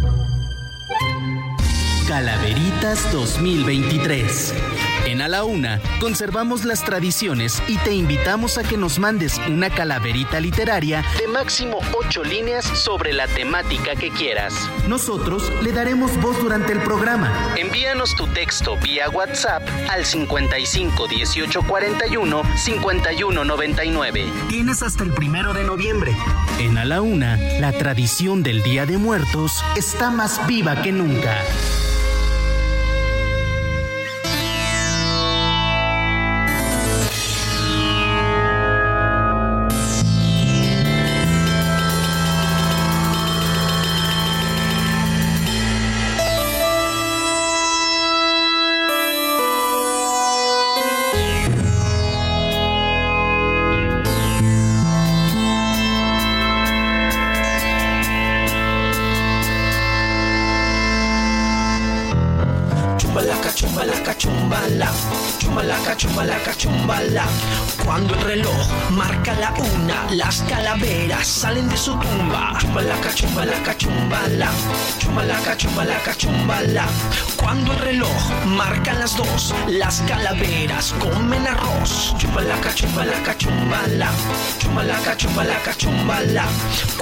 Calaveritas 2.09 3.13
2023. 3.13 4.55
En 5.07 5.23
A 5.23 5.29
la 5.29 5.45
Una 5.45 5.81
conservamos 6.01 6.65
las 6.65 6.83
tradiciones 6.83 7.63
y 7.69 7.79
te 7.79 7.95
invitamos 7.95 8.59
a 8.59 8.65
que 8.65 8.77
nos 8.77 8.99
mandes 8.99 9.41
una 9.49 9.71
calaverita 9.71 10.41
literaria 10.41 11.05
de 11.21 11.29
máximo 11.29 11.79
ocho 11.93 12.25
líneas 12.25 12.65
sobre 12.65 13.13
la 13.13 13.29
temática 13.29 13.95
que 13.95 14.11
quieras. 14.11 14.53
Nosotros 14.89 15.53
le 15.63 15.71
daremos 15.71 16.21
voz 16.21 16.43
durante 16.43 16.73
el 16.73 16.81
programa. 16.81 17.55
Envíanos 17.57 18.17
tu 18.17 18.27
texto 18.27 18.77
vía 18.79 19.09
WhatsApp 19.09 19.63
al 19.89 20.05
55 20.05 21.07
18 21.07 21.63
41 21.63 22.43
51 22.57 23.45
99. 23.45 24.27
Tienes 24.49 24.83
hasta 24.83 25.05
el 25.05 25.13
primero 25.13 25.55
de 25.55 25.63
noviembre. 25.63 26.17
En 26.59 26.79
A 26.79 26.85
la 26.85 27.01
Una, 27.01 27.37
la 27.61 27.71
tradición 27.71 28.43
del 28.43 28.65
Día 28.65 28.87
de 28.87 28.99
Muertos 28.99 29.63
está 29.77 30.11
más 30.11 30.45
viva 30.49 30.83
que 30.83 30.91
nunca. 30.91 31.45
Las 70.11 70.43
calaveras 70.43 71.27
salen 71.27 71.69
de 71.69 71.77
su 71.77 71.93
tumba. 71.99 72.57
Chumbalaca, 72.61 73.13
chumbalaca, 73.15 73.77
chumbala. 73.77 74.51
Chumbalaca, 74.99 75.57
chumbalaca, 75.57 76.15
chumbala. 76.15 76.87
Cuando 77.37 77.73
el 77.73 77.79
reloj 77.81 78.31
marca 78.47 78.93
las 78.95 79.17
dos, 79.17 79.55
las 79.67 80.01
calaveras 80.03 80.95
comen 81.01 81.47
arroz. 81.47 82.15
Chumbalaca, 82.19 82.75
chumbalaca, 82.75 83.36
chumbala. 83.47 84.11
Chumbalaca, 84.59 85.17
chumbalaca, 85.17 85.75
chumbala. 85.77 86.45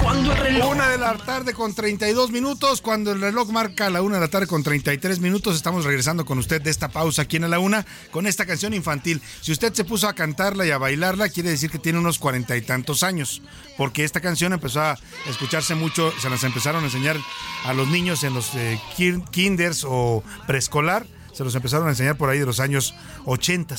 Cuando 0.01 0.31
el 0.31 0.37
reloj. 0.37 0.71
Una 0.71 0.89
de 0.89 0.97
la 0.97 1.17
tarde 1.17 1.53
con 1.53 1.73
32 1.73 2.29
minutos, 2.31 2.81
cuando 2.81 3.11
el 3.11 3.21
reloj 3.21 3.49
marca 3.49 3.89
la 3.89 4.01
una 4.01 4.15
de 4.15 4.21
la 4.21 4.27
tarde 4.27 4.45
con 4.47 4.61
33 4.63 5.19
minutos, 5.19 5.55
estamos 5.55 5.85
regresando 5.85 6.23
con 6.25 6.37
usted 6.37 6.61
de 6.61 6.69
esta 6.69 6.89
pausa 6.89 7.23
aquí 7.23 7.37
en 7.37 7.49
la 7.49 7.59
una 7.59 7.85
con 8.11 8.27
esta 8.27 8.45
canción 8.45 8.73
infantil. 8.73 9.21
Si 9.41 9.51
usted 9.51 9.73
se 9.73 9.83
puso 9.85 10.07
a 10.07 10.13
cantarla 10.13 10.65
y 10.65 10.71
a 10.71 10.77
bailarla, 10.77 11.29
quiere 11.29 11.49
decir 11.49 11.71
que 11.71 11.79
tiene 11.79 11.97
unos 11.99 12.19
cuarenta 12.19 12.55
y 12.55 12.61
tantos 12.61 13.01
años, 13.03 13.41
porque 13.77 14.03
esta 14.03 14.21
canción 14.21 14.53
empezó 14.53 14.81
a 14.81 14.99
escucharse 15.27 15.73
mucho, 15.75 16.13
se 16.19 16.29
las 16.29 16.43
empezaron 16.43 16.83
a 16.83 16.85
enseñar 16.87 17.17
a 17.65 17.73
los 17.73 17.87
niños 17.87 18.23
en 18.23 18.33
los 18.35 18.53
eh, 18.55 18.79
kin- 18.95 19.23
kinders 19.31 19.83
o 19.87 20.23
preescolar, 20.45 21.07
se 21.33 21.43
los 21.43 21.55
empezaron 21.55 21.87
a 21.87 21.91
enseñar 21.91 22.15
por 22.17 22.29
ahí 22.29 22.39
de 22.39 22.45
los 22.45 22.59
años 22.59 22.93
80. 23.25 23.75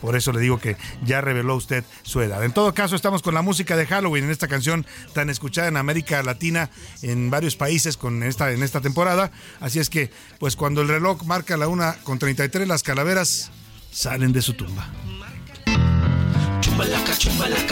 Por 0.00 0.16
eso 0.16 0.32
le 0.32 0.40
digo 0.40 0.58
que 0.58 0.76
ya 1.04 1.20
reveló 1.20 1.56
usted 1.56 1.84
su 2.02 2.20
edad. 2.20 2.44
En 2.44 2.52
todo 2.52 2.74
caso, 2.74 2.96
estamos 2.96 3.22
con 3.22 3.34
la 3.34 3.42
música 3.42 3.76
de 3.76 3.86
Halloween 3.86 4.24
en 4.24 4.30
esta 4.30 4.48
canción 4.48 4.86
tan 5.12 5.30
escuchada 5.30 5.68
en 5.68 5.76
América 5.76 6.22
Latina 6.22 6.70
en 7.02 7.30
varios 7.30 7.56
países 7.56 7.96
con 7.96 8.22
esta, 8.22 8.52
en 8.52 8.62
esta 8.62 8.80
temporada. 8.80 9.30
Así 9.60 9.78
es 9.78 9.90
que, 9.90 10.10
pues 10.38 10.56
cuando 10.56 10.82
el 10.82 10.88
reloj 10.88 11.24
marca 11.24 11.56
la 11.56 11.68
una 11.68 11.94
con 12.02 12.18
33, 12.18 12.66
las 12.66 12.82
calaveras 12.82 13.50
salen 13.90 14.32
de 14.32 14.42
su 14.42 14.54
tumba. 14.54 14.88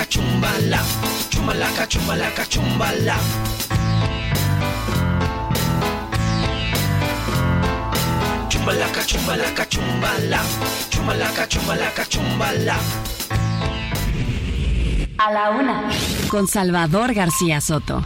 Chumbala. 0.09 0.83
Chumbalaca, 1.31 1.87
chumbalaca, 1.89 2.47
chumbala. 2.47 3.17
Chumbalaca, 8.49 9.07
chumbalaca, 9.07 9.69
chumbala. 9.69 10.43
Chumbalaca, 10.99 11.47
chumbalaca, 11.47 12.05
chumbala. 12.07 12.77
A 15.19 15.33
la 15.33 15.51
una. 15.51 15.89
Con 16.29 16.49
Salvador 16.49 17.15
García 17.15 17.61
Soto. 17.61 18.05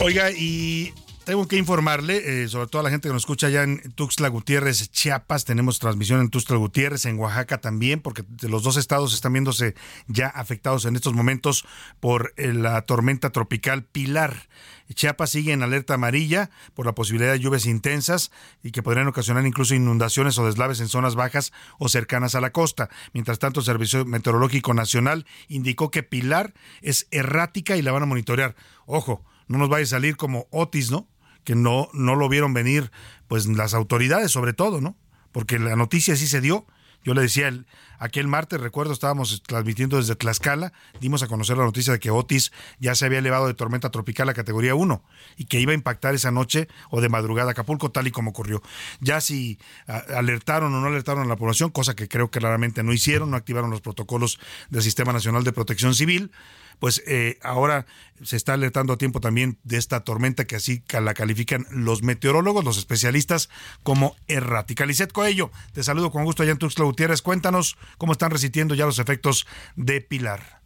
Oiga, 0.00 0.30
y 0.30 0.94
tengo 1.30 1.46
que 1.46 1.56
informarle, 1.56 2.42
eh, 2.42 2.48
sobre 2.48 2.66
todo 2.66 2.80
a 2.80 2.82
la 2.82 2.90
gente 2.90 3.06
que 3.06 3.12
nos 3.12 3.22
escucha 3.22 3.46
allá 3.46 3.62
en 3.62 3.92
Tuxtla 3.92 4.26
Gutiérrez, 4.26 4.90
Chiapas, 4.90 5.44
tenemos 5.44 5.78
transmisión 5.78 6.18
en 6.18 6.28
Tuxtla 6.28 6.56
Gutiérrez, 6.56 7.04
en 7.04 7.20
Oaxaca 7.20 7.60
también, 7.60 8.00
porque 8.00 8.24
los 8.48 8.64
dos 8.64 8.76
estados 8.76 9.14
están 9.14 9.34
viéndose 9.34 9.76
ya 10.08 10.26
afectados 10.26 10.86
en 10.86 10.96
estos 10.96 11.14
momentos 11.14 11.64
por 12.00 12.34
eh, 12.36 12.52
la 12.52 12.82
tormenta 12.82 13.30
tropical 13.30 13.84
Pilar. 13.84 14.48
Chiapas 14.92 15.30
sigue 15.30 15.52
en 15.52 15.62
alerta 15.62 15.94
amarilla 15.94 16.50
por 16.74 16.84
la 16.84 16.96
posibilidad 16.96 17.30
de 17.30 17.38
lluvias 17.38 17.64
intensas 17.64 18.32
y 18.64 18.72
que 18.72 18.82
podrían 18.82 19.06
ocasionar 19.06 19.46
incluso 19.46 19.76
inundaciones 19.76 20.36
o 20.36 20.46
deslaves 20.46 20.80
en 20.80 20.88
zonas 20.88 21.14
bajas 21.14 21.52
o 21.78 21.88
cercanas 21.88 22.34
a 22.34 22.40
la 22.40 22.50
costa. 22.50 22.90
Mientras 23.12 23.38
tanto, 23.38 23.60
el 23.60 23.66
Servicio 23.66 24.04
Meteorológico 24.04 24.74
Nacional 24.74 25.26
indicó 25.46 25.92
que 25.92 26.02
Pilar 26.02 26.54
es 26.82 27.06
errática 27.12 27.76
y 27.76 27.82
la 27.82 27.92
van 27.92 28.02
a 28.02 28.06
monitorear. 28.06 28.56
Ojo, 28.84 29.24
no 29.46 29.58
nos 29.58 29.68
vaya 29.68 29.84
a 29.84 29.86
salir 29.86 30.16
como 30.16 30.48
Otis, 30.50 30.90
¿no? 30.90 31.06
Que 31.44 31.54
no, 31.54 31.88
no 31.92 32.16
lo 32.16 32.28
vieron 32.28 32.54
venir, 32.54 32.90
pues 33.28 33.46
las 33.46 33.74
autoridades 33.74 34.30
sobre 34.30 34.52
todo, 34.52 34.80
¿no? 34.80 34.96
Porque 35.32 35.58
la 35.58 35.76
noticia 35.76 36.16
sí 36.16 36.26
se 36.26 36.40
dio. 36.40 36.66
Yo 37.02 37.14
le 37.14 37.22
decía, 37.22 37.48
el, 37.48 37.66
aquel 37.98 38.26
martes, 38.26 38.60
recuerdo, 38.60 38.92
estábamos 38.92 39.42
transmitiendo 39.46 39.96
desde 39.96 40.16
Tlaxcala, 40.16 40.72
dimos 41.00 41.22
a 41.22 41.28
conocer 41.28 41.56
la 41.56 41.64
noticia 41.64 41.94
de 41.94 41.98
que 41.98 42.10
Otis 42.10 42.52
ya 42.78 42.94
se 42.94 43.06
había 43.06 43.20
elevado 43.20 43.46
de 43.46 43.54
tormenta 43.54 43.90
tropical 43.90 44.28
a 44.28 44.34
categoría 44.34 44.74
1 44.74 45.02
y 45.36 45.44
que 45.46 45.60
iba 45.60 45.72
a 45.72 45.74
impactar 45.74 46.14
esa 46.14 46.30
noche 46.30 46.68
o 46.90 47.00
de 47.00 47.08
madrugada 47.08 47.52
Acapulco, 47.52 47.90
tal 47.90 48.06
y 48.06 48.10
como 48.10 48.30
ocurrió. 48.30 48.62
Ya 49.00 49.20
si 49.20 49.58
alertaron 49.86 50.74
o 50.74 50.80
no 50.80 50.88
alertaron 50.88 51.24
a 51.24 51.26
la 51.26 51.36
población, 51.36 51.70
cosa 51.70 51.94
que 51.94 52.08
creo 52.08 52.30
que 52.30 52.38
claramente 52.38 52.82
no 52.82 52.92
hicieron, 52.92 53.30
no 53.30 53.36
activaron 53.36 53.70
los 53.70 53.80
protocolos 53.80 54.38
del 54.68 54.82
Sistema 54.82 55.12
Nacional 55.12 55.44
de 55.44 55.52
Protección 55.52 55.94
Civil, 55.94 56.32
pues 56.80 57.02
eh, 57.06 57.38
ahora 57.42 57.86
se 58.22 58.36
está 58.36 58.54
alertando 58.54 58.92
a 58.92 58.98
tiempo 58.98 59.20
también 59.20 59.58
de 59.62 59.76
esta 59.76 60.00
tormenta 60.00 60.46
que 60.46 60.56
así 60.56 60.82
la 60.88 61.14
califican 61.14 61.66
los 61.70 62.02
meteorólogos, 62.02 62.64
los 62.64 62.78
especialistas, 62.78 63.48
como 63.84 64.16
errática. 64.26 64.86
Lisset 64.86 65.12
Coello, 65.12 65.52
te 65.72 65.84
saludo 65.84 66.10
con 66.10 66.24
gusto 66.24 66.42
allá 66.42 66.52
en 66.52 66.58
Tuxtla 66.58 66.84
Gutiérrez. 66.84 67.22
Cuéntanos 67.22 67.76
cómo 67.98 68.12
están 68.12 68.32
resistiendo 68.32 68.74
ya 68.74 68.86
los 68.86 68.98
efectos 68.98 69.46
de 69.76 70.00
Pilar. 70.00 70.59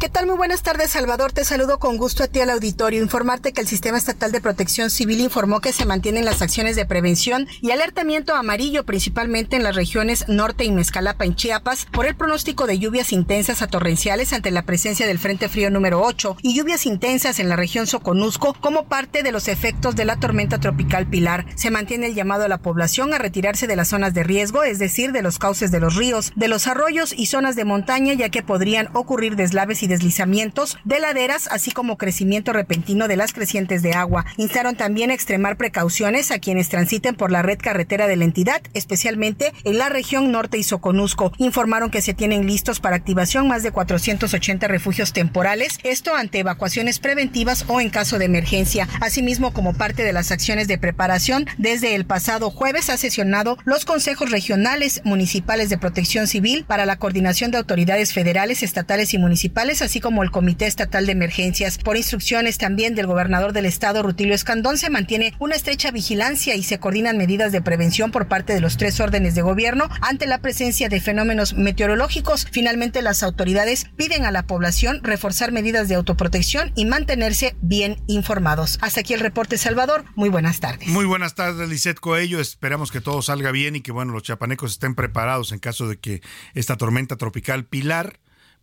¿Qué 0.00 0.08
tal? 0.08 0.26
Muy 0.26 0.38
buenas 0.38 0.62
tardes, 0.62 0.92
Salvador. 0.92 1.30
Te 1.30 1.44
saludo 1.44 1.78
con 1.78 1.98
gusto 1.98 2.24
a 2.24 2.26
ti 2.26 2.40
al 2.40 2.48
auditorio. 2.48 3.02
Informarte 3.02 3.52
que 3.52 3.60
el 3.60 3.66
Sistema 3.66 3.98
Estatal 3.98 4.32
de 4.32 4.40
Protección 4.40 4.88
Civil 4.88 5.20
informó 5.20 5.60
que 5.60 5.74
se 5.74 5.84
mantienen 5.84 6.24
las 6.24 6.40
acciones 6.40 6.74
de 6.74 6.86
prevención 6.86 7.46
y 7.60 7.70
alertamiento 7.70 8.34
amarillo, 8.34 8.86
principalmente 8.86 9.56
en 9.56 9.62
las 9.62 9.76
regiones 9.76 10.24
norte 10.26 10.64
y 10.64 10.72
Mezcalapa 10.72 11.26
en 11.26 11.34
Chiapas, 11.34 11.86
por 11.92 12.06
el 12.06 12.16
pronóstico 12.16 12.66
de 12.66 12.78
lluvias 12.78 13.12
intensas 13.12 13.60
a 13.60 13.66
torrenciales 13.66 14.32
ante 14.32 14.50
la 14.50 14.62
presencia 14.62 15.06
del 15.06 15.18
Frente 15.18 15.50
Frío 15.50 15.68
número 15.68 16.00
8 16.00 16.38
y 16.40 16.54
lluvias 16.54 16.86
intensas 16.86 17.38
en 17.38 17.50
la 17.50 17.56
región 17.56 17.86
Soconusco 17.86 18.56
como 18.58 18.86
parte 18.86 19.22
de 19.22 19.32
los 19.32 19.48
efectos 19.48 19.96
de 19.96 20.06
la 20.06 20.16
tormenta 20.16 20.60
tropical 20.60 21.08
Pilar. 21.08 21.44
Se 21.56 21.70
mantiene 21.70 22.06
el 22.06 22.14
llamado 22.14 22.44
a 22.44 22.48
la 22.48 22.62
población 22.62 23.12
a 23.12 23.18
retirarse 23.18 23.66
de 23.66 23.76
las 23.76 23.88
zonas 23.88 24.14
de 24.14 24.22
riesgo, 24.22 24.62
es 24.62 24.78
decir, 24.78 25.12
de 25.12 25.20
los 25.20 25.38
cauces 25.38 25.70
de 25.70 25.80
los 25.80 25.96
ríos, 25.96 26.32
de 26.36 26.48
los 26.48 26.68
arroyos 26.68 27.12
y 27.14 27.26
zonas 27.26 27.54
de 27.54 27.66
montaña, 27.66 28.14
ya 28.14 28.30
que 28.30 28.42
podrían 28.42 28.88
ocurrir 28.94 29.36
deslaves 29.36 29.82
y 29.82 29.89
deslizamientos 29.90 30.78
de 30.84 31.00
laderas, 31.00 31.48
así 31.48 31.70
como 31.70 31.98
crecimiento 31.98 32.54
repentino 32.54 33.08
de 33.08 33.16
las 33.16 33.34
crecientes 33.34 33.82
de 33.82 33.92
agua. 33.92 34.24
Instaron 34.38 34.76
también 34.76 35.10
a 35.10 35.14
extremar 35.14 35.58
precauciones 35.58 36.30
a 36.30 36.38
quienes 36.38 36.70
transiten 36.70 37.14
por 37.14 37.30
la 37.30 37.42
red 37.42 37.58
carretera 37.58 38.06
de 38.06 38.16
la 38.16 38.24
entidad, 38.24 38.62
especialmente 38.72 39.52
en 39.64 39.76
la 39.76 39.90
región 39.90 40.32
norte 40.32 40.56
y 40.56 40.62
Soconusco. 40.62 41.32
Informaron 41.36 41.90
que 41.90 42.00
se 42.00 42.14
tienen 42.14 42.46
listos 42.46 42.80
para 42.80 42.96
activación 42.96 43.46
más 43.46 43.62
de 43.62 43.72
480 43.72 44.66
refugios 44.68 45.12
temporales, 45.12 45.78
esto 45.82 46.14
ante 46.14 46.38
evacuaciones 46.38 46.98
preventivas 46.98 47.64
o 47.68 47.80
en 47.80 47.90
caso 47.90 48.18
de 48.18 48.24
emergencia. 48.24 48.88
Asimismo, 49.00 49.52
como 49.52 49.74
parte 49.74 50.04
de 50.04 50.12
las 50.12 50.30
acciones 50.30 50.68
de 50.68 50.78
preparación, 50.78 51.46
desde 51.58 51.94
el 51.94 52.06
pasado 52.06 52.50
jueves 52.50 52.90
ha 52.90 52.96
sesionado 52.96 53.58
los 53.64 53.84
consejos 53.84 54.30
regionales 54.30 55.02
municipales 55.04 55.68
de 55.68 55.78
protección 55.78 56.26
civil 56.26 56.64
para 56.66 56.86
la 56.86 56.96
coordinación 56.96 57.50
de 57.50 57.58
autoridades 57.58 58.12
federales, 58.12 58.62
estatales 58.62 59.14
y 59.14 59.18
municipales 59.18 59.79
así 59.82 60.00
como 60.00 60.22
el 60.22 60.30
Comité 60.30 60.66
Estatal 60.66 61.06
de 61.06 61.12
Emergencias. 61.12 61.78
Por 61.78 61.96
instrucciones 61.96 62.58
también 62.58 62.94
del 62.94 63.06
gobernador 63.06 63.52
del 63.52 63.66
estado, 63.66 64.02
Rutilio 64.02 64.34
Escandón, 64.34 64.78
se 64.78 64.90
mantiene 64.90 65.34
una 65.38 65.56
estrecha 65.56 65.90
vigilancia 65.90 66.54
y 66.54 66.62
se 66.62 66.78
coordinan 66.78 67.16
medidas 67.16 67.52
de 67.52 67.62
prevención 67.62 68.10
por 68.10 68.28
parte 68.28 68.54
de 68.54 68.60
los 68.60 68.76
tres 68.76 69.00
órdenes 69.00 69.34
de 69.34 69.42
gobierno 69.42 69.88
ante 70.00 70.26
la 70.26 70.38
presencia 70.38 70.88
de 70.88 71.00
fenómenos 71.00 71.54
meteorológicos. 71.54 72.46
Finalmente, 72.50 73.02
las 73.02 73.22
autoridades 73.22 73.86
piden 73.96 74.24
a 74.24 74.30
la 74.30 74.46
población 74.46 75.00
reforzar 75.02 75.52
medidas 75.52 75.88
de 75.88 75.94
autoprotección 75.94 76.72
y 76.74 76.84
mantenerse 76.84 77.56
bien 77.60 78.02
informados. 78.06 78.78
Hasta 78.80 79.00
aquí 79.00 79.14
el 79.14 79.20
reporte, 79.20 79.58
Salvador. 79.58 80.04
Muy 80.14 80.28
buenas 80.28 80.60
tardes. 80.60 80.88
Muy 80.88 81.04
buenas 81.04 81.34
tardes, 81.34 81.68
Lisette 81.68 82.00
Coello. 82.00 82.40
Esperamos 82.40 82.90
que 82.90 83.00
todo 83.00 83.22
salga 83.22 83.50
bien 83.50 83.76
y 83.76 83.80
que, 83.80 83.92
bueno, 83.92 84.12
los 84.12 84.22
chapanecos 84.22 84.72
estén 84.72 84.94
preparados 84.94 85.52
en 85.52 85.58
caso 85.58 85.88
de 85.88 85.98
que 85.98 86.22
esta 86.54 86.76
tormenta 86.76 87.16
tropical 87.16 87.64
Pilar 87.64 88.20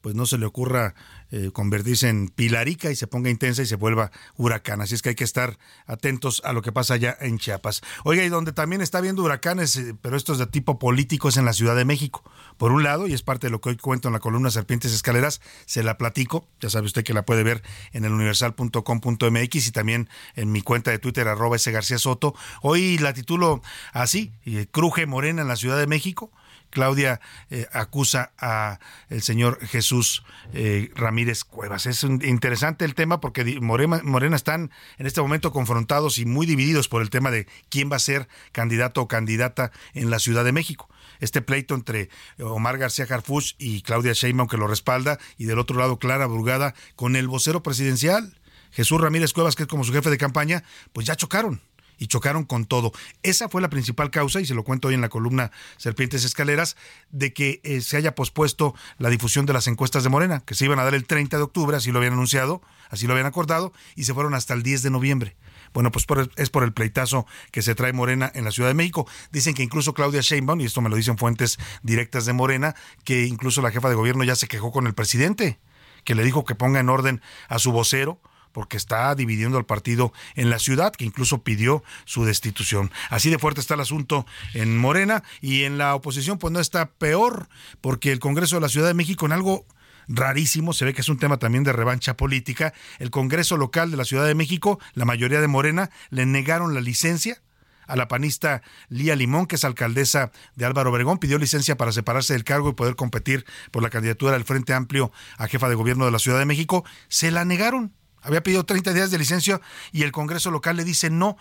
pues 0.08 0.15
no 0.15 0.26
se 0.26 0.38
le 0.38 0.46
ocurra 0.46 0.96
eh, 1.32 1.50
convertirse 1.52 2.08
en 2.08 2.30
pilarica 2.30 2.89
y 2.89 2.96
se 2.96 3.08
ponga 3.08 3.30
intensa 3.30 3.62
y 3.62 3.65
se 3.65 3.76
vuelva 3.76 4.10
huracán. 4.38 4.80
Así 4.80 4.96
es 4.96 5.02
que 5.02 5.10
hay 5.10 5.15
que 5.15 5.26
estar 5.26 5.60
atentos 5.86 6.41
a 6.46 6.54
lo 6.54 6.62
que 6.62 6.72
pasa 6.72 6.93
allá 6.93 7.17
en 7.20 7.38
Chiapas. 7.38 7.82
Oiga, 8.06 8.24
y 8.24 8.30
donde 8.30 8.54
también 8.54 8.82
está 8.82 9.02
viendo 9.02 9.22
huracanes, 9.22 9.76
eh, 9.76 9.93
pero 10.02 10.15
esto 10.15 10.32
es 10.32 10.39
de 10.39 10.46
tipo 10.46 10.80
político, 10.80 11.28
es 11.28 11.36
en 11.36 11.43
la 11.43 11.52
Ciudad 11.52 11.76
de 11.76 11.84
México. 11.84 12.24
Por 12.56 12.72
un 12.72 12.84
lado, 12.84 13.06
y 13.06 13.13
es 13.13 13.22
parte 13.22 13.48
de 13.48 13.52
lo 13.52 13.60
que 13.60 13.67
hoy 13.67 13.76
cuento 13.76 14.08
en 14.08 14.13
la 14.13 14.22
columna 14.22 14.50
Serpientes 14.50 14.93
Escaleras, 14.93 15.41
se 15.65 15.84
la 15.84 15.98
platico, 15.98 16.48
ya 16.62 16.70
sabe 16.70 16.86
usted 16.86 17.04
que 17.04 17.13
la 17.13 17.26
puede 17.26 17.43
ver 17.43 17.63
en 17.91 18.06
el 18.06 18.13
universal.com.mx 18.13 19.67
y 19.67 19.72
también 19.74 20.08
en 20.36 20.54
mi 20.54 20.62
cuenta 20.62 20.89
de 20.91 21.00
Twitter, 21.00 21.28
arroba 21.28 21.58
ese 21.58 21.74
García 21.74 21.98
Soto. 21.98 22.34
Hoy 22.62 22.98
la 22.98 23.12
titulo 23.12 23.62
así, 23.91 24.32
eh, 24.46 24.67
Cruje 24.72 25.06
Morena 25.06 25.41
en 25.41 25.50
la 25.50 25.58
Ciudad 25.58 25.78
de 25.78 25.88
México. 25.88 26.32
Claudia 26.69 27.19
eh, 27.49 27.67
acusa 27.71 28.32
a 28.38 28.80
el 29.10 29.21
señor 29.21 29.60
Jesús 29.65 30.23
eh, 30.53 30.91
Ramírez 30.95 31.43
Cuevas. 31.43 31.86
Es 31.86 32.03
interesante 32.03 32.86
el 32.86 32.95
tema 32.95 33.19
porque 33.19 33.60
Morena, 33.62 34.36
están 34.36 34.71
en 34.97 35.08
este 35.08 35.21
momento 35.21 35.51
confrontados 35.51 36.17
y 36.17 36.25
muy 36.25 36.45
divididos 36.45 36.88
por 36.88 37.01
el 37.01 37.10
tema 37.10 37.32
de 37.32 37.47
quién 37.69 37.91
va 37.91 37.95
a 37.95 37.99
ser 37.99 38.27
candidato 38.51 39.01
o 39.01 39.08
candidata 39.08 39.71
en 39.93 40.10
la 40.10 40.19
Ciudad 40.19 40.43
de 40.43 40.51
México. 40.51 40.89
Este 41.19 41.41
pleito 41.41 41.73
entre 41.73 42.10
Omar 42.39 42.77
García 42.77 43.08
Harfuch 43.10 43.56
y 43.58 43.82
Claudia 43.82 44.13
Sheinbaum 44.13 44.47
que 44.47 44.58
lo 44.58 44.67
respalda 44.67 45.17
y 45.38 45.45
del 45.45 45.60
otro 45.60 45.80
lado 45.80 45.97
Clara 45.97 46.27
Brugada 46.27 46.75
con 46.95 47.15
el 47.15 47.27
vocero 47.27 47.63
presidencial 47.63 48.38
Jesús 48.71 49.01
Ramírez 49.01 49.34
Cuevas 49.34 49.56
que 49.56 49.63
es 49.63 49.69
como 49.69 49.84
su 49.84 49.93
jefe 49.93 50.10
de 50.10 50.17
campaña, 50.17 50.63
pues 50.93 51.08
ya 51.08 51.15
chocaron 51.15 51.62
y 51.97 52.07
chocaron 52.07 52.45
con 52.45 52.65
todo. 52.65 52.91
Esa 53.23 53.49
fue 53.49 53.62
la 53.62 53.69
principal 53.69 54.12
causa, 54.12 54.39
y 54.41 54.45
se 54.45 54.53
lo 54.53 54.63
cuento 54.63 54.88
hoy 54.88 54.93
en 54.93 55.01
la 55.01 55.10
columna 55.10 55.51
Serpientes 55.77 56.23
Escaleras, 56.23 56.75
de 57.12 57.33
que 57.33 57.62
eh, 57.63 57.81
se 57.81 57.97
haya 57.97 58.15
pospuesto 58.15 58.75
la 58.97 59.10
difusión 59.10 59.45
de 59.45 59.53
las 59.53 59.67
encuestas 59.67 60.03
de 60.03 60.10
Morena, 60.10 60.41
que 60.45 60.55
se 60.55 60.65
iban 60.65 60.79
a 60.79 60.83
dar 60.83 60.95
el 60.95 61.05
30 61.05 61.38
de 61.38 61.43
octubre, 61.43 61.77
así 61.77 61.91
lo 61.91 61.99
habían 61.99 62.13
anunciado, 62.13 62.62
así 62.89 63.07
lo 63.07 63.13
habían 63.13 63.27
acordado, 63.27 63.73
y 63.95 64.03
se 64.03 64.13
fueron 64.13 64.33
hasta 64.33 64.53
el 64.53 64.63
10 64.63 64.83
de 64.83 64.89
noviembre. 64.89 65.36
Bueno, 65.73 65.91
pues 65.91 66.05
es 66.38 66.49
por 66.49 66.63
el 66.63 66.73
pleitazo 66.73 67.25
que 67.51 67.62
se 67.62 67.75
trae 67.75 67.93
Morena 67.93 68.31
en 68.33 68.45
la 68.45 68.51
Ciudad 68.51 68.69
de 68.69 68.73
México. 68.73 69.07
Dicen 69.31 69.53
que 69.53 69.63
incluso 69.63 69.93
Claudia 69.93 70.21
Sheinbaum, 70.21 70.62
y 70.62 70.65
esto 70.65 70.81
me 70.81 70.89
lo 70.89 70.95
dicen 70.95 71.17
fuentes 71.17 71.60
directas 71.83 72.25
de 72.25 72.33
Morena, 72.33 72.75
que 73.03 73.25
incluso 73.25 73.62
la 73.62 73.71
jefa 73.71 73.89
de 73.89 73.95
gobierno 73.95 74.23
ya 74.23 74.36
se 74.36 74.47
quejó 74.47 74.71
con 74.71 74.88
el 74.88 74.93
presidente, 74.93 75.60
que 76.03 76.15
le 76.15 76.23
dijo 76.23 76.45
que 76.45 76.55
ponga 76.55 76.79
en 76.79 76.89
orden 76.89 77.21
a 77.49 77.60
su 77.60 77.71
vocero, 77.71 78.21
porque 78.58 78.76
está 78.76 79.13
dividiendo 79.13 79.60
al 79.60 79.67
partido 79.67 80.12
en 80.34 80.50
la 80.50 80.58
ciudad, 80.58 80.91
que 80.91 81.06
incluso 81.06 81.43
pidió 81.43 81.84
su 82.06 82.26
destitución. 82.26 82.91
Así 83.12 83.30
de 83.30 83.38
fuerte 83.38 83.62
está 83.62 83.76
el 83.76 83.82
asunto 83.82 84.26
en 84.56 84.80
Morena 84.80 85.22
y 85.41 85.65
en 85.65 85.78
la 85.78 85.93
oposición 85.93 86.39
pues 86.39 86.52
no 86.52 86.60
está 86.60 86.89
peor, 86.89 87.50
porque 87.82 88.12
el 88.12 88.17
Congreso 88.17 88.56
de 88.56 88.62
la 88.62 88.70
Ciudad 88.70 88.88
de 88.88 88.96
México 88.96 89.28
en 89.28 89.34
algo 89.34 89.67
rarísimo, 90.08 90.74
se 90.74 90.86
ve 90.86 90.96
que 90.96 91.02
es 91.02 91.10
un 91.10 91.20
tema 91.20 91.38
también 91.38 91.65
de 91.65 91.72
revancha 91.72 92.17
política, 92.17 92.74
el 92.98 93.12
Congreso 93.12 93.58
local 93.58 93.91
de 93.91 93.98
la 93.98 94.06
Ciudad 94.06 94.26
de 94.26 94.34
México, 94.34 94.80
la 94.96 95.06
mayoría 95.06 95.39
de 95.39 95.48
Morena, 95.48 95.91
le 96.10 96.26
negaron 96.26 96.74
la 96.74 96.82
licencia 96.82 97.39
a 97.86 97.96
la 97.96 98.08
panista 98.08 98.63
Lía 98.89 99.15
Limón, 99.15 99.46
que 99.46 99.58
es 99.58 99.65
alcaldesa 99.65 100.32
de 100.56 100.65
Álvaro 100.65 100.89
Obregón, 100.89 101.20
pidió 101.20 101.38
licencia 101.38 101.78
para 101.78 101.91
separarse 101.91 102.34
del 102.34 102.43
cargo 102.43 102.72
y 102.72 102.74
poder 102.74 102.96
competir 102.96 103.46
por 103.70 103.84
la 103.84 103.91
candidatura 103.91 104.32
del 104.32 104.46
Frente 104.46 104.74
Amplio 104.74 105.12
a 105.38 105.46
jefa 105.48 105.70
de 105.70 105.76
gobierno 105.76 106.06
de 106.06 106.12
la 106.12 106.17
Ciudad 106.17 106.39
de 106.39 106.46
México. 106.46 106.84
Se 107.08 107.30
la 107.30 107.46
negaron 107.46 107.93
había 108.21 108.43
pedido 108.43 108.65
30 108.65 108.93
días 108.93 109.12
de 109.12 109.17
licencia 109.17 109.62
y 109.91 110.03
el 110.03 110.12
Congreso 110.12 110.51
local 110.51 110.77
le 110.77 110.84
dice 110.84 111.10
no, 111.10 111.38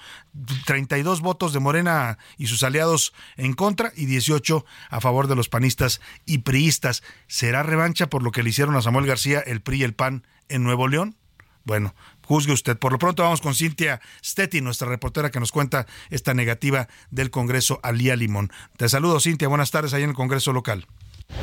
32 0.67 1.21
votos 1.21 1.53
de 1.53 1.61
Morena 1.61 2.19
y 2.39 2.47
sus 2.47 2.63
aliados 2.63 3.13
en 3.37 3.55
contra 3.55 3.93
y 3.97 4.07
18 4.07 4.65
a 4.91 5.01
favor 5.01 5.27
de 5.27 5.37
los 5.37 5.49
panistas 5.49 6.01
y 6.25 6.39
priistas. 6.39 7.03
¿Será 7.27 7.63
revancha 7.63 8.09
por 8.09 8.23
lo 8.23 8.31
que 8.31 8.43
le 8.43 8.51
hicieron 8.51 8.77
a 8.77 8.83
Samuel 8.83 9.07
García, 9.07 9.41
el 9.41 9.61
PRI 9.61 9.79
y 9.79 9.83
el 9.85 9.95
PAN 9.95 10.27
en 10.49 10.63
Nuevo 10.63 10.89
León? 10.89 11.17
Bueno, 11.65 11.97
juzgue 12.25 12.53
usted. 12.53 12.79
Por 12.79 12.93
lo 12.93 12.99
pronto 12.99 13.25
vamos 13.25 13.41
con 13.41 13.55
Cintia 13.55 14.01
Stetti, 14.25 14.61
nuestra 14.61 14.89
reportera 14.89 15.33
que 15.33 15.41
nos 15.41 15.51
cuenta 15.51 15.87
esta 16.11 16.33
negativa 16.33 16.89
del 17.11 17.31
Congreso 17.31 17.81
a 17.83 17.91
Limón. 17.91 18.53
Te 18.77 18.89
saludo, 18.89 19.19
Cintia. 19.19 19.49
Buenas 19.49 19.73
tardes 19.73 19.93
ahí 19.93 20.05
en 20.05 20.11
el 20.11 20.17
Congreso 20.17 20.53
local. 20.53 20.87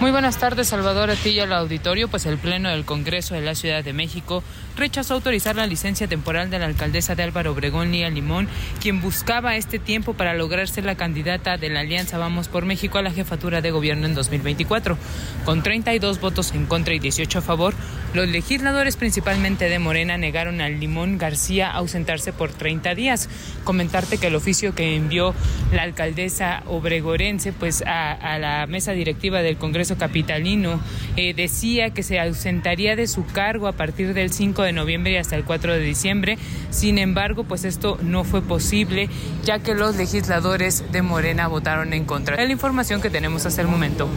Muy 0.04 0.12
buenas 0.12 0.38
tardes, 0.38 0.68
Salvador 0.68 1.12
Astilla, 1.12 1.44
al 1.44 1.54
auditorio. 1.54 2.10
Pues 2.10 2.26
el 2.26 2.38
Pleno 2.38 2.70
del 2.70 2.84
Congreso 2.84 3.36
de 3.36 3.42
la 3.42 3.56
Ciudad 3.56 3.86
de 3.86 3.94
México 3.94 4.44
rechazó 4.76 5.14
autorizar 5.14 5.56
la 5.56 5.68
licencia 5.68 6.08
temporal 6.08 6.50
de 6.50 6.60
la 6.60 6.66
alcaldesa 6.66 7.16
de 7.16 7.24
Álvaro 7.24 7.52
Obregón, 7.52 7.92
Lía 7.92 8.10
Limón, 8.10 8.50
quien 8.82 9.02
buscaba 9.02 9.56
este 9.56 9.80
tiempo 9.80 10.14
para 10.14 10.34
lograr 10.34 10.68
ser 10.68 10.84
la 10.84 10.96
candidata 10.96 11.58
de 11.58 11.70
la 11.70 11.82
Alianza 11.82 12.18
Vamos 12.18 12.48
por 12.50 12.66
México 12.66 12.98
a 12.98 13.02
la 13.02 13.12
jefatura 13.12 13.62
de 13.62 13.72
gobierno 13.72 14.06
en 14.06 14.14
2024. 14.14 14.98
Con 15.46 15.64
32 15.64 16.20
votos 16.20 16.54
en 16.54 16.66
contra 16.66 16.94
y 16.94 17.00
18 17.00 17.40
a 17.40 17.42
favor, 17.42 17.74
los 18.14 18.28
legisladores, 18.28 18.98
principalmente 18.98 19.70
de 19.70 19.80
Morena, 19.80 20.18
negaron 20.18 20.60
a 20.60 20.70
Limón 20.70 21.18
García 21.18 21.72
ausentarse 21.72 22.34
por 22.34 22.52
30 22.52 22.94
días. 22.96 23.30
Comentarte 23.64 24.18
que 24.18 24.28
el 24.28 24.36
oficio 24.36 24.76
que 24.76 24.96
envió 24.96 25.34
la 25.72 25.84
alcaldesa 25.84 26.64
obregorense 26.68 27.54
pues 27.54 27.84
a, 27.84 28.12
a 28.12 28.38
la 28.38 28.68
mesa 28.68 28.92
directiva 28.92 29.42
del 29.42 29.58
Congreso 29.58 29.73
capitalino 29.98 30.80
eh, 31.16 31.34
decía 31.34 31.92
que 31.92 32.04
se 32.04 32.20
ausentaría 32.20 32.96
de 32.96 33.08
su 33.08 33.26
cargo 33.26 33.68
a 33.68 33.74
partir 33.74 34.14
del 34.14 34.32
5 34.32 34.64
de 34.64 34.72
noviembre 34.74 35.14
y 35.14 35.18
hasta 35.18 35.36
el 35.36 35.44
4 35.44 35.74
de 35.74 35.80
diciembre. 35.80 36.38
Sin 36.70 36.98
embargo, 36.98 37.44
pues 37.44 37.66
esto 37.66 37.98
no 38.02 38.24
fue 38.24 38.42
posible 38.42 39.10
ya 39.44 39.60
que 39.60 39.74
los 39.74 39.96
legisladores 39.96 40.92
de 40.92 41.02
Morena 41.02 41.48
votaron 41.48 41.94
en 41.94 42.06
contra. 42.06 42.36
Es 42.36 42.48
la 42.48 42.54
información 42.54 43.02
que 43.02 43.10
tenemos 43.10 43.46
hasta 43.46 43.62
el 43.62 43.68
momento. 43.68 44.08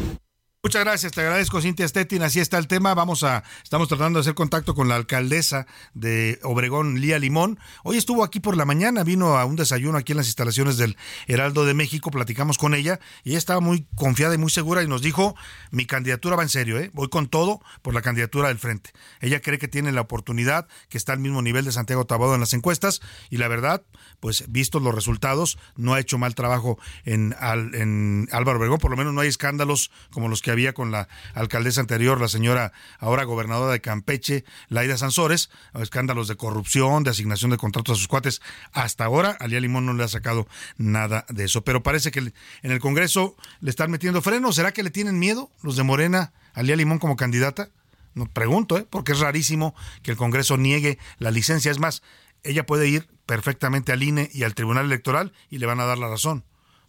Muchas 0.66 0.84
gracias, 0.84 1.12
te 1.12 1.20
agradezco 1.20 1.60
Cintia 1.60 1.86
Stettin, 1.86 2.24
así 2.24 2.40
está 2.40 2.58
el 2.58 2.66
tema, 2.66 2.92
vamos 2.92 3.22
a, 3.22 3.44
estamos 3.62 3.86
tratando 3.86 4.18
de 4.18 4.22
hacer 4.22 4.34
contacto 4.34 4.74
con 4.74 4.88
la 4.88 4.96
alcaldesa 4.96 5.68
de 5.94 6.40
Obregón, 6.42 7.00
Lía 7.00 7.20
Limón. 7.20 7.60
Hoy 7.84 7.96
estuvo 7.98 8.24
aquí 8.24 8.40
por 8.40 8.56
la 8.56 8.64
mañana, 8.64 9.04
vino 9.04 9.38
a 9.38 9.44
un 9.44 9.54
desayuno 9.54 9.96
aquí 9.96 10.10
en 10.10 10.16
las 10.16 10.26
instalaciones 10.26 10.76
del 10.76 10.96
Heraldo 11.28 11.66
de 11.66 11.74
México, 11.74 12.10
platicamos 12.10 12.58
con 12.58 12.74
ella 12.74 12.98
y 13.22 13.28
ella 13.28 13.38
estaba 13.38 13.60
muy 13.60 13.86
confiada 13.94 14.34
y 14.34 14.38
muy 14.38 14.50
segura 14.50 14.82
y 14.82 14.88
nos 14.88 15.02
dijo, 15.02 15.36
mi 15.70 15.86
candidatura 15.86 16.34
va 16.34 16.42
en 16.42 16.48
serio, 16.48 16.80
¿eh? 16.80 16.90
voy 16.92 17.10
con 17.10 17.28
todo 17.28 17.60
por 17.82 17.94
la 17.94 18.02
candidatura 18.02 18.48
del 18.48 18.58
frente. 18.58 18.90
Ella 19.20 19.40
cree 19.40 19.60
que 19.60 19.68
tiene 19.68 19.92
la 19.92 20.00
oportunidad, 20.00 20.66
que 20.88 20.98
está 20.98 21.12
al 21.12 21.20
mismo 21.20 21.42
nivel 21.42 21.64
de 21.64 21.70
Santiago 21.70 22.06
Tabado 22.06 22.34
en 22.34 22.40
las 22.40 22.54
encuestas 22.54 23.02
y 23.30 23.36
la 23.36 23.46
verdad, 23.46 23.84
pues 24.18 24.42
vistos 24.48 24.82
los 24.82 24.96
resultados, 24.96 25.58
no 25.76 25.94
ha 25.94 26.00
hecho 26.00 26.18
mal 26.18 26.34
trabajo 26.34 26.76
en, 27.04 27.36
en 27.72 28.28
Álvaro 28.32 28.58
Obregón, 28.58 28.80
por 28.80 28.90
lo 28.90 28.96
menos 28.96 29.14
no 29.14 29.20
hay 29.20 29.28
escándalos 29.28 29.92
como 30.10 30.28
los 30.28 30.42
que 30.42 30.55
había 30.56 30.72
con 30.72 30.90
la 30.90 31.06
alcaldesa 31.34 31.82
anterior, 31.82 32.18
la 32.18 32.28
señora 32.28 32.72
ahora 32.98 33.24
gobernadora 33.24 33.72
de 33.72 33.82
Campeche, 33.82 34.44
Laida 34.68 34.96
Sansores, 34.96 35.50
escándalos 35.74 36.28
de 36.28 36.36
corrupción, 36.36 37.04
de 37.04 37.10
asignación 37.10 37.50
de 37.50 37.58
contratos 37.58 37.98
a 37.98 37.98
sus 37.98 38.08
cuates. 38.08 38.40
Hasta 38.72 39.04
ahora, 39.04 39.36
Alía 39.38 39.60
Limón 39.60 39.84
no 39.84 39.92
le 39.92 40.02
ha 40.02 40.08
sacado 40.08 40.48
nada 40.78 41.26
de 41.28 41.44
eso. 41.44 41.62
Pero 41.62 41.82
parece 41.82 42.10
que 42.10 42.20
en 42.20 42.32
el 42.62 42.80
Congreso 42.80 43.36
le 43.60 43.68
están 43.68 43.90
metiendo 43.90 44.22
freno. 44.22 44.50
¿Será 44.50 44.72
que 44.72 44.82
le 44.82 44.90
tienen 44.90 45.18
miedo 45.18 45.50
los 45.62 45.76
de 45.76 45.82
Morena 45.82 46.32
a 46.54 46.60
Alía 46.60 46.76
Limón 46.76 46.98
como 46.98 47.16
candidata? 47.16 47.68
No 48.14 48.24
pregunto, 48.24 48.78
¿eh? 48.78 48.86
porque 48.88 49.12
es 49.12 49.20
rarísimo 49.20 49.74
que 50.02 50.12
el 50.12 50.16
Congreso 50.16 50.56
niegue 50.56 50.98
la 51.18 51.30
licencia. 51.30 51.70
Es 51.70 51.78
más, 51.78 52.02
ella 52.44 52.64
puede 52.64 52.88
ir 52.88 53.08
perfectamente 53.26 53.92
al 53.92 54.02
INE 54.02 54.30
y 54.32 54.44
al 54.44 54.54
Tribunal 54.54 54.86
Electoral 54.86 55.34
y 55.50 55.58
le 55.58 55.66
van 55.66 55.80
a 55.80 55.84
dar 55.84 55.98
la 55.98 56.08
razón 56.08 56.44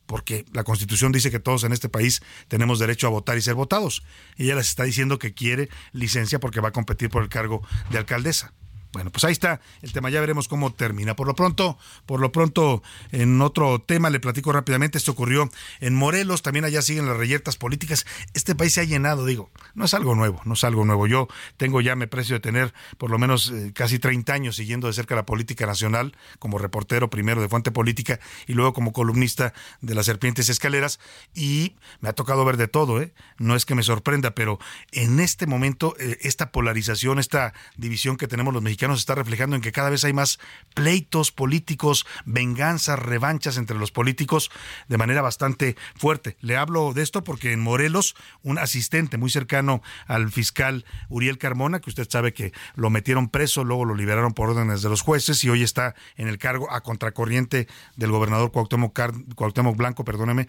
porque 0.08 0.46
la 0.54 0.64
Constitución 0.64 1.12
dice 1.12 1.30
que 1.30 1.40
todos 1.40 1.64
en 1.64 1.74
este 1.74 1.90
país 1.90 2.22
tenemos 2.48 2.80
derecho 2.80 3.06
a 3.06 3.12
votar 3.12 3.38
y 3.38 3.42
ser 3.42 3.54
votados. 3.54 4.04
Ella 4.38 4.56
les 4.56 4.70
está 4.70 4.84
diciendo 4.84 5.20
que 5.20 5.34
quiere 5.34 5.70
licencia 5.92 6.40
porque 6.40 6.62
va 6.62 6.70
a 6.70 6.74
competir 6.74 7.10
por 7.10 7.22
el 7.22 7.30
cargo 7.30 7.62
de 7.92 8.00
alcaldesa. 8.00 8.54
Bueno, 8.94 9.12
pues 9.12 9.24
ahí 9.24 9.32
está 9.32 9.60
el 9.82 9.92
tema, 9.92 10.10
ya 10.10 10.20
veremos 10.20 10.48
cómo 10.48 10.74
termina. 10.74 11.16
Por 11.16 11.28
lo 11.28 11.36
pronto, 11.36 11.78
por 12.06 12.20
lo 12.20 12.32
pronto, 12.32 12.82
en 13.12 13.42
otro 13.42 13.80
tema 13.80 14.10
le 14.10 14.20
platico 14.20 14.52
rápidamente, 14.52 14.98
esto 14.98 15.12
ocurrió 15.12 15.50
en 15.80 15.96
Morelos, 15.96 16.42
también 16.42 16.66
allá 16.66 16.82
siguen 16.82 17.06
las 17.06 17.18
reyertas 17.18 17.58
políticas. 17.58 18.06
Este 18.34 18.56
país 18.56 18.74
se 18.74 18.82
ha 18.82 18.86
llenado, 18.86 19.26
digo, 19.26 19.52
no 19.76 19.86
es 19.86 19.94
algo 19.94 20.16
nuevo, 20.16 20.42
no 20.46 20.54
es 20.54 20.64
algo 20.64 20.86
nuevo. 20.86 21.08
Yo 21.08 21.28
tengo 21.58 21.82
ya, 21.82 21.96
me 21.96 22.08
precio 22.08 22.36
de 22.36 22.40
tener 22.40 22.74
por 22.98 23.12
lo 23.12 23.20
menos 23.20 23.52
eh, 23.52 23.72
casi 23.74 24.00
30 24.00 24.34
años 24.34 24.56
siguiendo 24.56 24.88
de 24.88 24.94
cerca 24.94 25.16
la 25.16 25.26
política 25.26 25.66
nacional, 25.66 26.16
como 26.40 26.58
reportero 26.58 27.10
primero 27.10 27.42
de 27.42 27.50
Fuente 27.50 27.72
Política 27.72 28.20
y 28.48 28.54
luego 28.54 28.74
como 28.74 28.94
columnista 28.94 29.54
de 29.82 29.96
las 29.96 30.06
Serpientes 30.06 30.50
Escaleras, 30.50 31.00
y 31.34 31.76
me 32.00 32.10
ha 32.10 32.14
tocado 32.14 32.46
ver 32.46 32.58
de 32.58 32.68
todo, 32.68 33.02
¿eh? 33.02 33.14
No 33.38 33.56
es 33.56 33.66
que 33.66 33.76
me 33.76 33.84
sorprenda, 33.84 34.32
pero 34.34 34.60
en 34.92 35.20
este 35.20 35.46
momento, 35.46 35.96
eh, 36.00 36.18
esta 36.22 36.52
polarización, 36.52 37.20
esta 37.20 37.54
división 37.76 38.18
que 38.18 38.28
tenemos 38.28 38.54
los 38.54 38.64
mexicanos, 38.64 38.77
se 38.78 38.94
está 38.94 39.16
reflejando 39.16 39.56
en 39.56 39.62
que 39.62 39.72
cada 39.72 39.90
vez 39.90 40.04
hay 40.04 40.14
más 40.14 40.40
pleitos 40.74 41.32
políticos, 41.32 42.06
venganzas, 42.26 43.00
revanchas 43.00 43.58
entre 43.58 43.78
los 43.78 43.92
políticos 43.92 44.52
de 44.88 44.98
manera 44.98 45.22
bastante 45.22 45.76
fuerte. 45.96 46.38
Le 46.42 46.58
hablo 46.58 46.94
de 46.94 47.04
esto 47.04 47.24
porque 47.24 47.52
en 47.52 47.60
Morelos, 47.60 48.16
un 48.44 48.58
asistente 48.58 49.18
muy 49.18 49.30
cercano 49.30 49.82
al 50.08 50.32
fiscal 50.32 50.86
Uriel 51.10 51.38
Carmona, 51.38 51.80
que 51.80 51.90
usted 51.90 52.08
sabe 52.10 52.34
que 52.34 52.54
lo 52.76 52.90
metieron 52.90 53.30
preso, 53.30 53.64
luego 53.64 53.86
lo 53.86 53.96
liberaron 53.96 54.34
por 54.34 54.50
órdenes 54.50 54.82
de 54.82 54.90
los 54.90 55.02
jueces 55.02 55.44
y 55.44 55.50
hoy 55.50 55.64
está 55.64 55.96
en 56.16 56.28
el 56.28 56.38
cargo 56.38 56.72
a 56.72 56.82
contracorriente 56.82 57.68
del 57.96 58.12
gobernador 58.12 58.52
Cuauhtémoc, 58.52 58.98
Cuauhtémoc 59.36 59.76
Blanco, 59.76 60.04
perdóneme, 60.06 60.48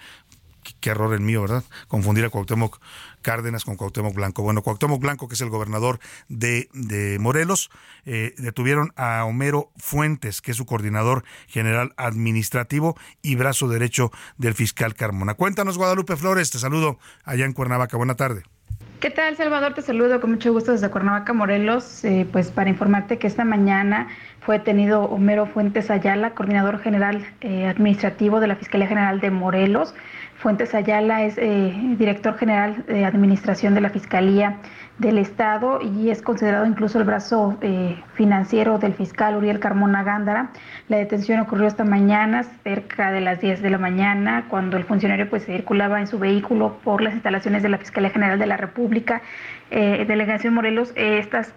qué 0.80 0.90
error 0.90 1.12
el 1.14 1.20
mío, 1.20 1.42
¿verdad? 1.42 1.64
Confundir 1.88 2.24
a 2.24 2.30
Cuauhtémoc 2.30 2.80
Cárdenas 3.22 3.64
con 3.64 3.76
Cuauhtémoc 3.76 4.14
Blanco. 4.14 4.42
Bueno, 4.42 4.62
Cuauhtémoc 4.62 5.00
Blanco, 5.00 5.28
que 5.28 5.34
es 5.34 5.40
el 5.40 5.50
gobernador 5.50 5.98
de, 6.28 6.68
de 6.72 7.18
Morelos, 7.18 7.70
eh, 8.06 8.34
detuvieron 8.38 8.92
a 8.96 9.24
Homero 9.24 9.70
Fuentes, 9.76 10.40
que 10.40 10.52
es 10.52 10.56
su 10.56 10.66
coordinador 10.66 11.24
general 11.46 11.92
administrativo 11.96 12.96
y 13.22 13.36
brazo 13.36 13.68
derecho 13.68 14.10
del 14.36 14.54
fiscal 14.54 14.94
Carmona. 14.94 15.34
Cuéntanos, 15.34 15.78
Guadalupe 15.78 16.16
Flores, 16.16 16.50
te 16.50 16.58
saludo 16.58 16.98
allá 17.24 17.44
en 17.44 17.52
Cuernavaca. 17.52 17.96
Buena 17.96 18.14
tarde. 18.14 18.42
¿Qué 19.00 19.10
tal, 19.10 19.36
Salvador? 19.36 19.74
Te 19.74 19.82
saludo 19.82 20.20
con 20.20 20.30
mucho 20.30 20.52
gusto 20.52 20.72
desde 20.72 20.90
Cuernavaca, 20.90 21.32
Morelos, 21.32 22.04
eh, 22.04 22.26
pues 22.32 22.50
para 22.50 22.68
informarte 22.68 23.18
que 23.18 23.28
esta 23.28 23.44
mañana 23.44 24.08
fue 24.40 24.58
detenido 24.58 25.02
Homero 25.02 25.46
Fuentes 25.46 25.88
Ayala, 25.88 26.34
coordinador 26.34 26.80
general 26.80 27.24
eh, 27.40 27.66
administrativo 27.66 28.40
de 28.40 28.48
la 28.48 28.56
Fiscalía 28.56 28.88
General 28.88 29.20
de 29.20 29.30
Morelos. 29.30 29.94
Fuentes 30.39 30.72
Ayala 30.74 31.24
es 31.24 31.36
eh, 31.36 31.72
director 31.99 32.36
general 32.39 32.84
de 32.86 33.05
Administración 33.05 33.74
de 33.74 33.80
la 33.80 33.91
Fiscalía 33.91 34.59
del 34.99 35.18
Estado 35.18 35.80
y 35.80 36.11
es 36.11 36.22
considerado 36.22 36.66
incluso 36.66 36.99
el 36.99 37.05
brazo 37.05 37.57
eh, 37.61 38.03
financiero 38.14 38.78
del 38.78 38.94
fiscal 38.94 39.36
Uriel 39.36 39.61
Carmona 39.61 40.03
Gándara. 40.03 40.51
La 40.88 40.96
detención 40.96 41.40
ocurrió 41.40 41.66
esta 41.68 41.84
mañana, 41.84 42.42
cerca 42.64 43.12
de 43.12 43.20
las 43.20 43.40
10 43.40 43.62
de 43.62 43.70
la 43.70 43.78
mañana, 43.78 44.46
cuando 44.49 44.76
el 44.76 44.84
funcionario 44.84 45.30
pues 45.30 45.46
circulaba 45.46 46.01
en 46.01 46.09
su 46.09 46.18
vehículo 46.18 46.78
por 46.82 47.01
las 47.01 47.14
instalaciones 47.14 47.62
de 47.62 47.68
la 47.68 47.78
Fiscalía 47.78 48.11
General 48.11 48.38
de 48.38 48.46
la 48.46 48.57
República. 48.57 49.22
Eh, 49.70 50.05
Delegación 50.09 50.55
Morelos, 50.55 50.92
estas 50.96 51.53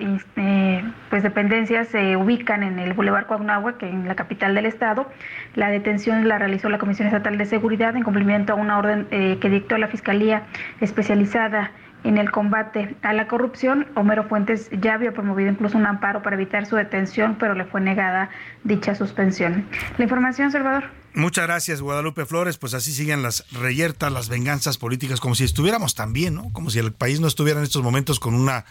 pues 1.10 1.24
dependencias 1.24 1.88
se 1.88 2.18
ubican 2.18 2.62
en 2.62 2.78
el 2.78 2.94
Boulevard 2.94 3.26
Coagnagua, 3.26 3.78
que 3.78 3.88
en 3.88 4.08
la 4.08 4.16
capital 4.16 4.54
del 4.54 4.66
estado. 4.66 5.08
La 5.56 5.70
detención 5.70 6.28
la 6.28 6.38
realizó 6.38 6.70
la 6.70 6.78
Comisión 6.78 7.08
Estatal 7.08 7.38
de 7.38 7.46
Seguridad 7.46 7.96
en 7.96 8.04
cumplimiento 8.04 8.54
a 8.54 8.56
una 8.58 8.78
orden 8.78 9.08
eh, 9.12 9.38
que 9.40 9.50
dictó 9.50 9.78
la 9.78 9.88
Fiscalía 9.88 10.44
especializada 10.82 11.72
en 12.04 12.18
el 12.18 12.32
combate 12.32 12.96
a 13.02 13.14
la 13.14 13.28
corrupción. 13.28 13.88
Homero 13.96 14.28
Fuentes 14.28 14.70
ya 14.72 14.94
había 14.94 15.12
promovido 15.12 15.50
incluso 15.50 15.78
un 15.78 15.86
amparo 15.86 16.22
para 16.22 16.36
evitar 16.36 16.66
su 16.66 16.76
detención, 16.76 17.38
pero 17.40 17.54
le 17.54 17.66
fue 17.66 17.82
negada 17.82 18.30
dicha 18.64 18.96
suspensión. 18.96 19.66
La 19.98 20.04
información, 20.04 20.52
Salvador. 20.52 20.86
Muchas 21.14 21.46
gracias, 21.46 21.82
Guadalupe 21.82 22.26
Flores. 22.26 22.58
Pues 22.58 22.74
así 22.74 22.92
siguen 22.94 23.22
las 23.22 23.46
reyertas, 23.52 24.12
las 24.12 24.30
venganzas 24.30 24.78
políticas, 24.78 25.20
como 25.20 25.36
si 25.36 25.44
estuviéramos 25.44 25.94
también, 25.94 26.36
¿no? 26.36 26.52
Como 26.54 26.70
si 26.70 26.80
el 26.80 26.94
país 26.94 27.20
no 27.20 27.28
estuviera 27.28 27.60
en 27.60 27.66
estos 27.66 27.84
momentos 27.84 28.20
con 28.20 28.34
una 28.34 28.66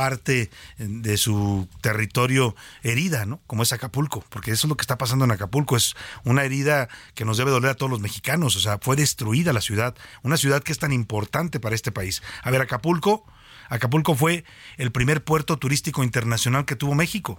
parte 0.00 0.48
de 0.78 1.18
su 1.18 1.68
territorio 1.82 2.56
herida, 2.82 3.26
¿no? 3.26 3.38
Como 3.46 3.62
es 3.62 3.74
Acapulco, 3.74 4.24
porque 4.30 4.50
eso 4.50 4.66
es 4.66 4.70
lo 4.70 4.74
que 4.78 4.80
está 4.80 4.96
pasando 4.96 5.26
en 5.26 5.30
Acapulco, 5.30 5.76
es 5.76 5.94
una 6.24 6.42
herida 6.42 6.88
que 7.14 7.26
nos 7.26 7.36
debe 7.36 7.50
doler 7.50 7.72
a 7.72 7.74
todos 7.74 7.90
los 7.90 8.00
mexicanos, 8.00 8.56
o 8.56 8.60
sea, 8.60 8.78
fue 8.80 8.96
destruida 8.96 9.52
la 9.52 9.60
ciudad, 9.60 9.94
una 10.22 10.38
ciudad 10.38 10.62
que 10.62 10.72
es 10.72 10.78
tan 10.78 10.94
importante 10.94 11.60
para 11.60 11.74
este 11.74 11.92
país. 11.92 12.22
A 12.42 12.50
ver, 12.50 12.62
Acapulco, 12.62 13.26
Acapulco 13.68 14.14
fue 14.14 14.46
el 14.78 14.90
primer 14.90 15.22
puerto 15.22 15.58
turístico 15.58 16.02
internacional 16.02 16.64
que 16.64 16.76
tuvo 16.76 16.94
México. 16.94 17.38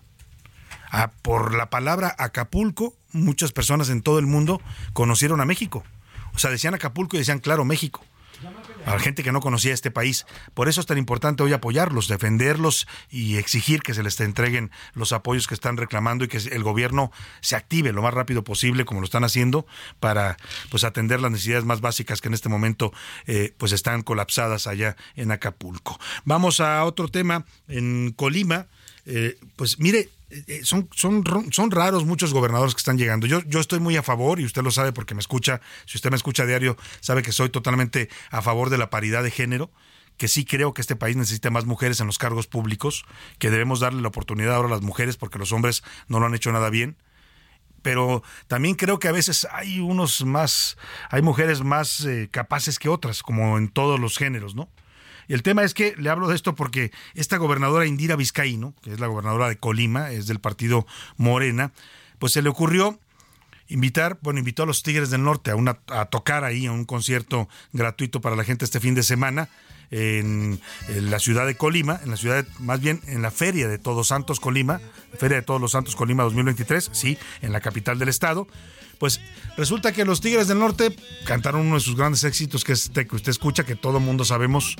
Por 1.23 1.55
la 1.55 1.71
palabra 1.71 2.15
Acapulco, 2.19 2.93
muchas 3.11 3.53
personas 3.53 3.89
en 3.89 4.03
todo 4.03 4.19
el 4.19 4.27
mundo 4.27 4.61
conocieron 4.93 5.41
a 5.41 5.45
México. 5.45 5.83
O 6.35 6.37
sea, 6.37 6.51
decían 6.51 6.75
Acapulco 6.75 7.15
y 7.15 7.19
decían, 7.21 7.39
claro, 7.39 7.65
México 7.65 8.05
a 8.85 8.91
la 8.93 8.99
gente 8.99 9.23
que 9.23 9.31
no 9.31 9.39
conocía 9.39 9.73
este 9.73 9.91
país. 9.91 10.25
Por 10.53 10.69
eso 10.69 10.81
es 10.81 10.87
tan 10.87 10.97
importante 10.97 11.43
hoy 11.43 11.53
apoyarlos, 11.53 12.07
defenderlos 12.07 12.87
y 13.09 13.37
exigir 13.37 13.81
que 13.81 13.93
se 13.93 14.03
les 14.03 14.19
entreguen 14.19 14.71
los 14.93 15.11
apoyos 15.11 15.47
que 15.47 15.53
están 15.53 15.77
reclamando 15.77 16.25
y 16.25 16.27
que 16.27 16.37
el 16.37 16.63
gobierno 16.63 17.11
se 17.41 17.55
active 17.55 17.91
lo 17.91 18.01
más 18.01 18.13
rápido 18.13 18.43
posible, 18.43 18.85
como 18.85 19.01
lo 19.01 19.05
están 19.05 19.23
haciendo, 19.23 19.65
para 19.99 20.37
pues 20.69 20.83
atender 20.83 21.21
las 21.21 21.31
necesidades 21.31 21.65
más 21.65 21.81
básicas 21.81 22.21
que 22.21 22.27
en 22.27 22.33
este 22.33 22.49
momento 22.49 22.91
eh, 23.25 23.53
pues 23.57 23.71
están 23.71 24.01
colapsadas 24.01 24.67
allá 24.67 24.95
en 25.15 25.31
Acapulco. 25.31 25.99
Vamos 26.25 26.59
a 26.59 26.83
otro 26.83 27.07
tema 27.07 27.45
en 27.67 28.11
Colima. 28.11 28.67
Eh, 29.05 29.37
pues 29.55 29.79
mire, 29.79 30.09
eh, 30.29 30.61
son, 30.63 30.89
son, 30.93 31.23
son 31.51 31.71
raros 31.71 32.05
muchos 32.05 32.33
gobernadores 32.33 32.73
que 32.73 32.79
están 32.79 32.97
llegando. 32.97 33.27
Yo, 33.27 33.41
yo 33.43 33.59
estoy 33.59 33.79
muy 33.79 33.97
a 33.97 34.03
favor, 34.03 34.39
y 34.39 34.45
usted 34.45 34.63
lo 34.63 34.71
sabe 34.71 34.93
porque 34.93 35.15
me 35.15 35.21
escucha, 35.21 35.61
si 35.85 35.97
usted 35.97 36.09
me 36.09 36.15
escucha 36.15 36.43
a 36.43 36.45
diario, 36.45 36.77
sabe 36.99 37.21
que 37.21 37.31
soy 37.31 37.49
totalmente 37.49 38.09
a 38.29 38.41
favor 38.41 38.69
de 38.69 38.77
la 38.77 38.89
paridad 38.89 39.23
de 39.23 39.31
género 39.31 39.71
que 40.17 40.27
sí 40.27 40.45
creo 40.45 40.75
que 40.75 40.81
este 40.81 40.95
país 40.95 41.15
necesita 41.15 41.49
más 41.49 41.65
mujeres 41.65 41.99
en 41.99 42.05
los 42.05 42.19
cargos 42.19 42.45
públicos, 42.45 43.05
que 43.39 43.49
debemos 43.49 43.79
darle 43.79 44.03
la 44.03 44.09
oportunidad 44.09 44.53
ahora 44.53 44.67
a 44.67 44.71
las 44.71 44.81
mujeres 44.81 45.17
porque 45.17 45.39
los 45.39 45.51
hombres 45.51 45.83
no 46.09 46.19
lo 46.19 46.27
han 46.27 46.35
hecho 46.35 46.51
nada 46.51 46.69
bien 46.69 46.95
pero 47.81 48.23
también 48.47 48.75
creo 48.75 48.99
que 48.99 49.07
a 49.07 49.11
veces 49.11 49.47
hay 49.51 49.79
unos 49.79 50.23
más, 50.23 50.77
hay 51.09 51.21
mujeres 51.21 51.61
más 51.61 52.05
eh, 52.05 52.29
capaces 52.31 52.79
que 52.79 52.89
otras, 52.89 53.23
como 53.23 53.57
en 53.57 53.69
todos 53.69 53.99
los 53.99 54.17
géneros, 54.17 54.55
¿no? 54.55 54.69
El 55.33 55.43
tema 55.43 55.63
es 55.63 55.73
que 55.73 55.95
le 55.97 56.09
hablo 56.09 56.27
de 56.27 56.35
esto 56.35 56.55
porque 56.55 56.91
esta 57.13 57.37
gobernadora 57.37 57.85
Indira 57.85 58.17
Vizcaíno, 58.17 58.73
que 58.81 58.91
es 58.91 58.99
la 58.99 59.07
gobernadora 59.07 59.47
de 59.47 59.57
Colima, 59.57 60.11
es 60.11 60.27
del 60.27 60.39
partido 60.39 60.85
Morena, 61.15 61.71
pues 62.19 62.33
se 62.33 62.41
le 62.41 62.49
ocurrió 62.49 62.99
invitar, 63.69 64.19
bueno, 64.21 64.39
invitó 64.39 64.63
a 64.63 64.65
los 64.65 64.83
Tigres 64.83 65.09
del 65.09 65.23
Norte 65.23 65.51
a, 65.51 65.55
una, 65.55 65.79
a 65.87 66.05
tocar 66.07 66.43
ahí 66.43 66.65
a 66.65 66.73
un 66.73 66.83
concierto 66.83 67.47
gratuito 67.71 68.19
para 68.19 68.35
la 68.35 68.43
gente 68.43 68.65
este 68.65 68.81
fin 68.81 68.93
de 68.93 69.03
semana 69.03 69.47
en, 69.89 70.59
la 70.89 71.19
ciudad 71.19 71.45
de 71.45 71.55
Colima, 71.55 71.99
en 72.03 72.11
la 72.11 72.17
ciudad, 72.17 72.45
más 72.59 72.81
bien 72.81 73.01
en 73.07 73.21
la 73.21 73.31
Feria 73.31 73.69
de 73.69 73.77
Todos 73.77 74.09
Santos 74.09 74.39
Colima, 74.39 74.81
Feria 75.17 75.37
de 75.37 75.43
Todos 75.43 75.61
los 75.61 75.71
Santos 75.71 75.95
Colima 75.95 76.23
2023, 76.23 76.89
sí, 76.91 77.17
en 77.41 77.53
la 77.53 77.61
capital 77.61 77.99
del 77.99 78.09
estado. 78.09 78.47
Pues 79.01 79.19
resulta 79.57 79.93
que 79.93 80.05
los 80.05 80.21
Tigres 80.21 80.47
del 80.47 80.59
Norte 80.59 80.95
cantaron 81.25 81.61
uno 81.61 81.73
de 81.73 81.81
sus 81.81 81.95
grandes 81.95 82.23
éxitos, 82.23 82.63
que 82.63 82.73
es 82.73 82.83
este 82.83 83.07
que 83.07 83.15
usted 83.15 83.31
escucha, 83.31 83.63
que 83.63 83.75
todo 83.75 83.99
mundo 83.99 84.25
sabemos 84.25 84.75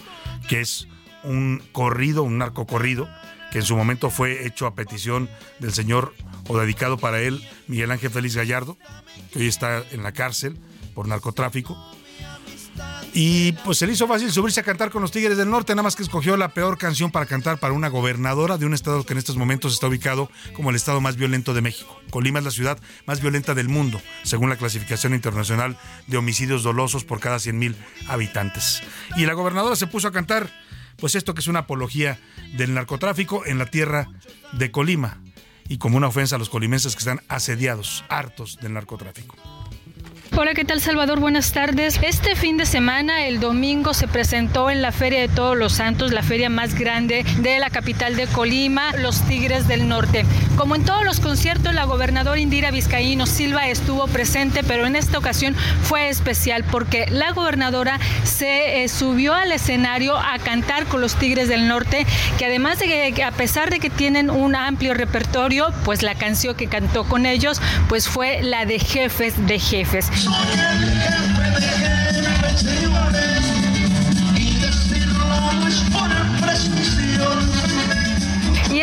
que 0.47 0.61
es 0.61 0.87
un 1.23 1.63
corrido, 1.71 2.21
un 2.21 2.37
narco 2.37 2.67
corrido, 2.67 3.09
que 3.51 3.57
en 3.57 3.65
su 3.65 3.75
momento 3.75 4.11
fue 4.11 4.45
hecho 4.45 4.67
a 4.67 4.75
petición 4.75 5.27
del 5.57 5.73
señor 5.73 6.13
o 6.47 6.59
dedicado 6.59 6.99
para 6.99 7.19
él, 7.19 7.43
Miguel 7.65 7.89
Ángel 7.89 8.11
Félix 8.11 8.35
Gallardo, 8.35 8.77
que 9.33 9.39
hoy 9.39 9.47
está 9.47 9.83
en 9.89 10.03
la 10.03 10.11
cárcel 10.11 10.59
por 10.93 11.07
narcotráfico. 11.07 11.75
Y 13.13 13.51
pues 13.63 13.77
se 13.77 13.87
le 13.87 13.93
hizo 13.93 14.07
fácil 14.07 14.31
subirse 14.31 14.61
a 14.61 14.63
cantar 14.63 14.89
con 14.89 15.01
los 15.01 15.11
Tigres 15.11 15.37
del 15.37 15.49
Norte, 15.49 15.73
nada 15.73 15.83
más 15.83 15.97
que 15.97 16.03
escogió 16.03 16.37
la 16.37 16.53
peor 16.53 16.77
canción 16.77 17.11
para 17.11 17.25
cantar 17.25 17.59
para 17.59 17.73
una 17.73 17.89
gobernadora 17.89 18.57
de 18.57 18.65
un 18.65 18.73
estado 18.73 19.05
que 19.05 19.11
en 19.13 19.19
estos 19.19 19.35
momentos 19.35 19.73
está 19.73 19.87
ubicado 19.87 20.29
como 20.53 20.69
el 20.69 20.77
estado 20.77 21.01
más 21.01 21.17
violento 21.17 21.53
de 21.53 21.61
México. 21.61 21.99
Colima 22.09 22.39
es 22.39 22.45
la 22.45 22.51
ciudad 22.51 22.79
más 23.05 23.21
violenta 23.21 23.53
del 23.53 23.67
mundo, 23.67 24.01
según 24.23 24.49
la 24.49 24.55
clasificación 24.55 25.13
internacional 25.13 25.77
de 26.07 26.17
homicidios 26.17 26.63
dolosos 26.63 27.03
por 27.03 27.19
cada 27.19 27.35
100.000 27.35 27.75
habitantes. 28.07 28.81
Y 29.17 29.25
la 29.25 29.33
gobernadora 29.33 29.75
se 29.75 29.87
puso 29.87 30.07
a 30.07 30.13
cantar, 30.13 30.49
pues 30.95 31.15
esto 31.15 31.33
que 31.33 31.41
es 31.41 31.47
una 31.47 31.59
apología 31.59 32.17
del 32.55 32.73
narcotráfico 32.73 33.45
en 33.45 33.57
la 33.57 33.65
tierra 33.65 34.07
de 34.53 34.71
Colima 34.71 35.21
y 35.67 35.79
como 35.79 35.97
una 35.97 36.07
ofensa 36.07 36.37
a 36.37 36.39
los 36.39 36.49
colimenses 36.49 36.95
que 36.95 36.99
están 36.99 37.21
asediados, 37.27 38.05
hartos 38.07 38.57
del 38.61 38.73
narcotráfico. 38.73 39.35
Hola, 40.37 40.53
¿qué 40.53 40.63
tal 40.63 40.79
Salvador? 40.79 41.19
Buenas 41.19 41.51
tardes. 41.51 41.99
Este 42.01 42.37
fin 42.37 42.55
de 42.55 42.65
semana, 42.65 43.25
el 43.25 43.41
domingo, 43.41 43.93
se 43.93 44.07
presentó 44.07 44.69
en 44.69 44.81
la 44.81 44.93
Feria 44.93 45.19
de 45.19 45.27
Todos 45.27 45.57
los 45.57 45.73
Santos, 45.73 46.13
la 46.13 46.23
feria 46.23 46.49
más 46.49 46.73
grande 46.73 47.25
de 47.39 47.59
la 47.59 47.69
capital 47.69 48.15
de 48.15 48.27
Colima, 48.27 48.93
los 48.93 49.21
Tigres 49.27 49.67
del 49.67 49.89
Norte. 49.89 50.25
Como 50.55 50.75
en 50.75 50.85
todos 50.85 51.03
los 51.03 51.19
conciertos, 51.19 51.73
la 51.73 51.83
gobernadora 51.83 52.39
Indira 52.39 52.71
Vizcaíno 52.71 53.25
Silva 53.25 53.67
estuvo 53.67 54.07
presente, 54.07 54.63
pero 54.63 54.85
en 54.85 54.95
esta 54.95 55.17
ocasión 55.17 55.53
fue 55.83 56.07
especial 56.07 56.63
porque 56.63 57.07
la 57.09 57.33
gobernadora 57.33 57.99
se 58.23 58.83
eh, 58.83 58.87
subió 58.87 59.33
al 59.33 59.51
escenario 59.51 60.15
a 60.17 60.39
cantar 60.39 60.85
con 60.85 61.01
los 61.01 61.15
Tigres 61.15 61.49
del 61.49 61.67
Norte, 61.67 62.05
que 62.37 62.45
además 62.45 62.79
de 62.79 63.11
que 63.13 63.23
a 63.23 63.31
pesar 63.31 63.69
de 63.69 63.81
que 63.81 63.89
tienen 63.89 64.29
un 64.29 64.55
amplio 64.55 64.93
repertorio, 64.93 65.73
pues 65.83 66.03
la 66.03 66.15
canción 66.15 66.55
que 66.55 66.67
cantó 66.67 67.03
con 67.03 67.25
ellos, 67.25 67.61
pues 67.89 68.07
fue 68.07 68.41
la 68.41 68.65
de 68.65 68.79
Jefes 68.79 69.45
de 69.45 69.59
Jefes. 69.59 70.09
Soy 70.23 70.33
el 70.33 71.01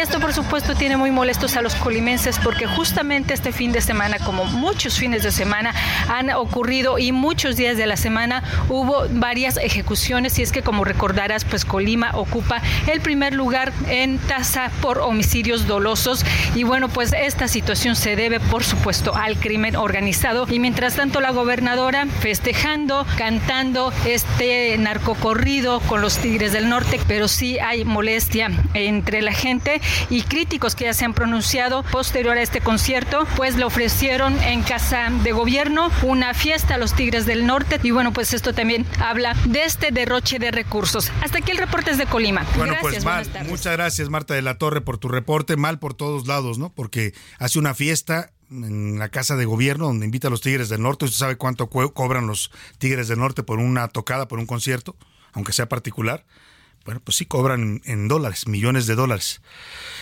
esto, 0.09 0.21
por 0.21 0.33
supuesto, 0.33 0.75
tiene 0.75 0.97
muy 0.97 1.11
molestos 1.11 1.57
a 1.57 1.61
los 1.61 1.75
colimenses 1.75 2.39
porque 2.39 2.67
justamente 2.67 3.35
este 3.35 3.53
fin 3.53 3.73
de 3.73 3.83
semana, 3.83 4.19
como 4.19 4.47
muchos 4.47 4.99
fines 4.99 5.23
de 5.23 5.31
semana 5.31 5.75
han 6.09 6.31
ocurrido 6.31 6.99
y 6.99 7.13
muchos 7.13 7.57
días 7.57 7.77
de 7.77 7.85
la 7.85 7.99
semana 7.99 8.43
hubo 8.71 9.05
varias 9.11 9.59
ejecuciones. 9.59 10.39
Y 10.39 10.43
es 10.43 10.51
que 10.51 10.63
como 10.63 10.85
recordarás, 10.85 11.45
pues 11.45 11.67
Colima 11.67 12.13
ocupa 12.15 12.63
el 12.91 13.03
primer 13.03 13.35
lugar 13.35 13.75
en 13.91 14.17
tasa 14.17 14.71
por 14.81 15.01
homicidios 15.01 15.67
dolosos. 15.67 16.25
Y 16.55 16.63
bueno, 16.63 16.89
pues 16.89 17.13
esta 17.13 17.47
situación 17.47 17.95
se 17.95 18.17
debe, 18.17 18.41
por 18.41 18.65
supuesto, 18.65 19.15
al 19.15 19.37
crimen 19.37 19.77
organizado. 19.77 20.47
Y 20.49 20.59
mientras 20.59 20.95
tanto 20.95 21.21
la 21.21 21.33
gobernadora 21.33 22.07
festejando, 22.21 23.07
cantando 23.19 23.93
este 24.07 24.75
narcocorrido 24.79 25.81
con 25.81 26.01
los 26.01 26.17
Tigres 26.17 26.53
del 26.53 26.71
Norte, 26.71 26.99
pero 27.07 27.29
sí 27.29 27.59
hay 27.59 27.85
molestia 27.85 28.51
entre 28.73 29.21
la 29.21 29.33
gente 29.33 29.83
y 30.11 30.23
críticos 30.23 30.75
que 30.75 30.85
ya 30.85 30.95
se 30.95 31.05
han 31.05 31.15
pronunciado 31.15 31.83
posterior 31.85 32.37
a 32.37 32.43
este 32.43 32.61
concierto, 32.61 33.27
pues 33.37 33.57
le 33.57 33.65
ofrecieron 33.65 34.39
en 34.43 34.63
casa 34.63 35.11
de 35.11 35.33
gobierno 35.33 35.91
una 36.03 36.35
fiesta 36.35 36.75
a 36.75 36.79
los 36.79 36.95
Tigres 36.95 37.27
del 37.27 37.47
Norte 37.47 37.81
y 37.83 37.91
bueno, 37.91 38.13
pues 38.13 38.33
esto 38.33 38.53
también 38.53 38.87
habla 39.01 39.35
de 39.47 39.65
este 39.65 39.91
derroche 39.91 40.39
de 40.39 40.51
recursos. 40.51 41.11
Hasta 41.23 41.39
aquí 41.39 41.51
el 41.51 41.59
reporte 41.59 41.91
es 41.91 41.99
de 41.99 42.07
Colima. 42.07 42.47
Bueno, 42.57 42.75
pues 42.81 43.05
mal, 43.05 43.29
muchas 43.47 43.73
gracias 43.75 44.09
Marta 44.09 44.35
de 44.35 44.43
la 44.43 44.59
Torre 44.59 44.81
por 44.81 44.99
tu 44.99 45.09
reporte, 45.09 45.57
mal 45.57 45.79
por 45.79 45.95
todos 45.95 46.27
lados, 46.27 46.59
¿no? 46.59 46.71
Porque 46.71 47.15
hace 47.39 47.59
una 47.59 47.75
fiesta 47.75 48.31
en 48.51 48.99
la 48.99 49.09
casa 49.09 49.37
de 49.37 49.45
gobierno 49.45 49.87
donde 49.87 50.07
invita 50.07 50.29
a 50.29 50.31
los 50.31 50.41
Tigres 50.41 50.69
del 50.69 50.83
Norte. 50.83 51.05
¿Usted 51.05 51.19
sabe 51.19 51.37
cuánto 51.37 51.69
cobran 51.69 52.27
los 52.27 52.51
Tigres 52.79 53.09
del 53.09 53.19
Norte 53.19 53.43
por 53.43 53.59
una 53.59 53.89
tocada, 53.89 54.29
por 54.29 54.39
un 54.39 54.47
concierto, 54.47 54.97
aunque 55.33 55.53
sea 55.53 55.69
particular? 55.69 56.25
Bueno, 56.85 57.01
pues 57.05 57.17
sí 57.17 57.27
cobran 57.27 57.83
en 57.85 58.09
dólares, 58.09 58.47
millones 58.47 58.87
de 58.87 58.95
dólares. 58.95 59.43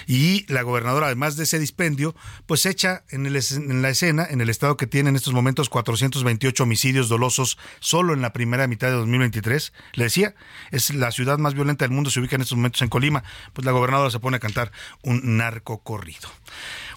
Y 0.06 0.50
la 0.52 0.62
gobernadora, 0.62 1.06
además 1.06 1.36
de 1.36 1.44
ese 1.44 1.58
dispendio, 1.58 2.14
pues 2.46 2.64
echa 2.66 3.02
en, 3.10 3.26
el, 3.26 3.36
en 3.36 3.82
la 3.82 3.88
escena, 3.88 4.26
en 4.28 4.40
el 4.40 4.48
estado 4.48 4.76
que 4.76 4.86
tiene 4.86 5.10
en 5.10 5.16
estos 5.16 5.32
momentos 5.32 5.68
428 5.68 6.62
homicidios 6.62 7.08
dolosos 7.08 7.58
solo 7.80 8.14
en 8.14 8.22
la 8.22 8.32
primera 8.32 8.66
mitad 8.66 8.88
de 8.88 8.94
2023. 8.94 9.72
Le 9.94 10.04
decía, 10.04 10.34
es 10.70 10.94
la 10.94 11.10
ciudad 11.10 11.38
más 11.38 11.54
violenta 11.54 11.84
del 11.84 11.92
mundo, 11.92 12.10
se 12.10 12.20
ubica 12.20 12.36
en 12.36 12.42
estos 12.42 12.56
momentos 12.56 12.82
en 12.82 12.88
Colima. 12.88 13.24
Pues 13.52 13.64
la 13.64 13.72
gobernadora 13.72 14.10
se 14.10 14.20
pone 14.20 14.36
a 14.36 14.40
cantar 14.40 14.70
un 15.02 15.36
narco 15.36 15.78
corrido. 15.78 16.28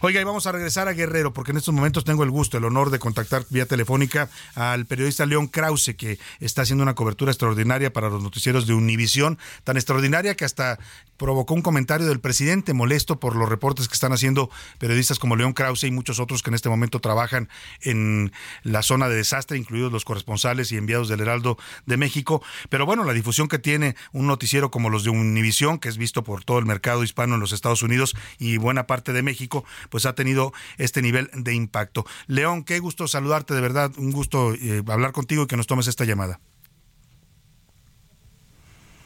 Oiga, 0.01 0.21
y 0.21 0.23
vamos 0.23 0.47
a 0.47 0.53
regresar 0.53 0.87
a 0.87 0.93
Guerrero, 0.93 1.33
porque 1.33 1.51
en 1.51 1.57
estos 1.57 1.73
momentos 1.73 2.05
tengo 2.05 2.23
el 2.23 2.29
gusto, 2.29 2.57
el 2.57 2.63
honor 2.63 2.89
de 2.89 2.99
contactar 2.99 3.45
vía 3.49 3.65
telefónica 3.65 4.29
al 4.55 4.85
periodista 4.85 5.25
León 5.25 5.49
Krause, 5.49 5.93
que 5.97 6.17
está 6.39 6.61
haciendo 6.61 6.83
una 6.83 6.95
cobertura 6.95 7.33
extraordinaria 7.33 7.91
para 7.91 8.09
los 8.09 8.23
noticieros 8.23 8.65
de 8.65 8.73
Univisión, 8.73 9.37
tan 9.65 9.75
extraordinaria 9.75 10.35
que 10.35 10.45
hasta 10.45 10.79
provocó 11.17 11.53
un 11.53 11.61
comentario 11.61 12.07
del 12.07 12.21
presidente 12.21 12.73
molesto 12.73 13.19
por 13.19 13.35
los 13.35 13.49
reportes 13.49 13.89
que 13.89 13.93
están 13.93 14.13
haciendo 14.13 14.49
periodistas 14.77 15.19
como 15.19 15.35
León 15.35 15.51
Krause 15.51 15.83
y 15.83 15.91
muchos 15.91 16.21
otros 16.21 16.43
que 16.43 16.49
en 16.49 16.53
este 16.53 16.69
momento 16.69 17.01
trabajan 17.01 17.49
en 17.81 18.31
la 18.63 18.83
zona 18.83 19.09
de 19.09 19.17
desastre, 19.17 19.57
incluidos 19.57 19.91
los 19.91 20.05
corresponsales 20.05 20.71
y 20.71 20.77
enviados 20.77 21.09
del 21.09 21.19
Heraldo 21.19 21.57
de 21.85 21.97
México. 21.97 22.41
Pero 22.69 22.85
bueno, 22.85 23.03
la 23.03 23.11
difusión 23.11 23.49
que 23.49 23.59
tiene 23.59 23.97
un 24.13 24.27
noticiero 24.27 24.71
como 24.71 24.89
los 24.89 25.03
de 25.03 25.09
Univisión, 25.09 25.77
que 25.77 25.89
es 25.89 25.97
visto 25.97 26.23
por 26.23 26.45
todo 26.45 26.57
el 26.57 26.65
mercado 26.65 27.03
hispano 27.03 27.35
en 27.35 27.41
los 27.41 27.51
Estados 27.51 27.83
Unidos 27.83 28.15
y 28.37 28.55
buena 28.55 28.87
parte 28.87 29.11
de 29.11 29.21
México, 29.21 29.65
pues 29.89 30.05
ha 30.05 30.13
tenido 30.13 30.53
este 30.77 31.01
nivel 31.01 31.29
de 31.33 31.53
impacto. 31.53 32.05
León, 32.27 32.63
qué 32.63 32.79
gusto 32.79 33.07
saludarte, 33.07 33.53
de 33.53 33.61
verdad, 33.61 33.91
un 33.97 34.11
gusto 34.11 34.53
eh, 34.53 34.83
hablar 34.87 35.11
contigo 35.11 35.43
y 35.43 35.47
que 35.47 35.57
nos 35.57 35.67
tomes 35.67 35.87
esta 35.87 36.05
llamada. 36.05 36.39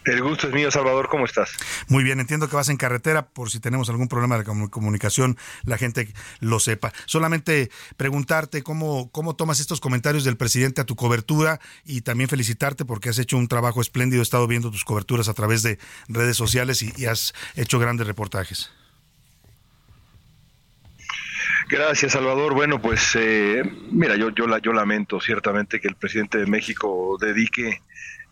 El 0.06 0.22
gusto 0.22 0.48
es 0.48 0.54
mío, 0.54 0.70
Salvador, 0.70 1.08
¿cómo 1.08 1.26
estás? 1.26 1.52
Muy 1.88 2.04
bien, 2.04 2.20
entiendo 2.20 2.50
que 2.50 2.56
vas 2.56 2.68
en 2.68 2.76
carretera 2.76 3.30
por 3.30 3.50
si 3.50 3.60
tenemos 3.60 3.90
algún 3.90 4.10
problema 4.10 4.38
de 4.38 4.44
comunicación, 4.44 5.38
la 5.64 5.78
gente 5.78 6.14
lo 6.40 6.60
sepa. 6.60 6.92
Solamente 7.06 7.72
preguntarte 7.96 8.64
cómo, 8.64 9.10
cómo 9.12 9.36
tomas 9.36 9.62
estos 9.62 9.80
comentarios 9.80 10.26
del 10.26 10.36
presidente 10.36 10.82
a 10.82 10.86
tu 10.86 10.98
cobertura 10.98 11.62
y 11.86 12.02
también 12.02 12.30
felicitarte 12.30 12.84
porque 12.84 13.10
has 13.10 13.20
hecho 13.20 13.38
un 13.38 13.48
trabajo 13.48 13.80
espléndido, 13.80 14.22
he 14.22 14.24
estado 14.24 14.46
viendo 14.46 14.72
tus 14.72 14.84
coberturas 14.84 15.30
a 15.30 15.34
través 15.34 15.64
de 15.64 15.80
redes 16.10 16.36
sociales 16.36 16.82
y 16.82 17.06
has 17.06 17.34
hecho 17.56 17.80
grandes 17.80 18.06
reportajes. 18.06 18.72
Gracias, 21.70 22.12
Salvador. 22.12 22.54
Bueno, 22.54 22.82
pues 22.82 23.16
eh, 23.16 23.64
mira, 23.92 24.16
yo, 24.16 24.30
yo, 24.32 24.48
la, 24.48 24.60
yo 24.60 24.74
lamento 24.74 25.20
ciertamente 25.20 25.80
que 25.80 25.88
el 25.88 25.96
presidente 25.96 26.38
de 26.38 26.46
México 26.46 27.18
dedique 27.20 27.82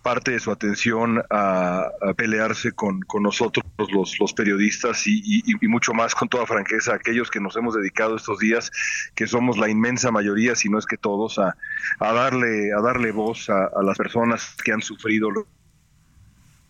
parte 0.01 0.31
de 0.31 0.39
su 0.39 0.51
atención 0.51 1.23
a, 1.29 1.91
pelearse 2.17 2.71
con, 2.71 3.01
con, 3.01 3.23
nosotros 3.23 3.63
los, 3.93 4.19
los 4.19 4.33
periodistas 4.33 5.03
y, 5.05 5.43
mucho 5.67 5.93
más 5.93 6.15
con 6.15 6.27
toda 6.27 6.45
franqueza 6.45 6.95
aquellos 6.95 7.29
que 7.29 7.39
nos 7.39 7.55
hemos 7.55 7.75
dedicado 7.75 8.15
estos 8.15 8.39
días, 8.39 8.71
que 9.15 9.27
somos 9.27 9.57
la 9.57 9.69
inmensa 9.69 10.11
mayoría, 10.11 10.55
si 10.55 10.69
no 10.69 10.79
es 10.79 10.85
que 10.85 10.97
todos, 10.97 11.39
a, 11.39 11.55
a 11.99 12.13
darle, 12.13 12.73
a 12.73 12.81
darle 12.81 13.11
voz 13.11 13.49
a, 13.49 13.65
a 13.65 13.83
las 13.83 13.97
personas 13.97 14.55
que 14.63 14.71
han 14.71 14.81
sufrido 14.81 15.29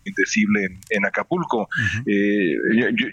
indecible 0.04 0.78
en, 0.90 1.06
Acapulco. 1.06 1.68
Eh, 2.06 2.56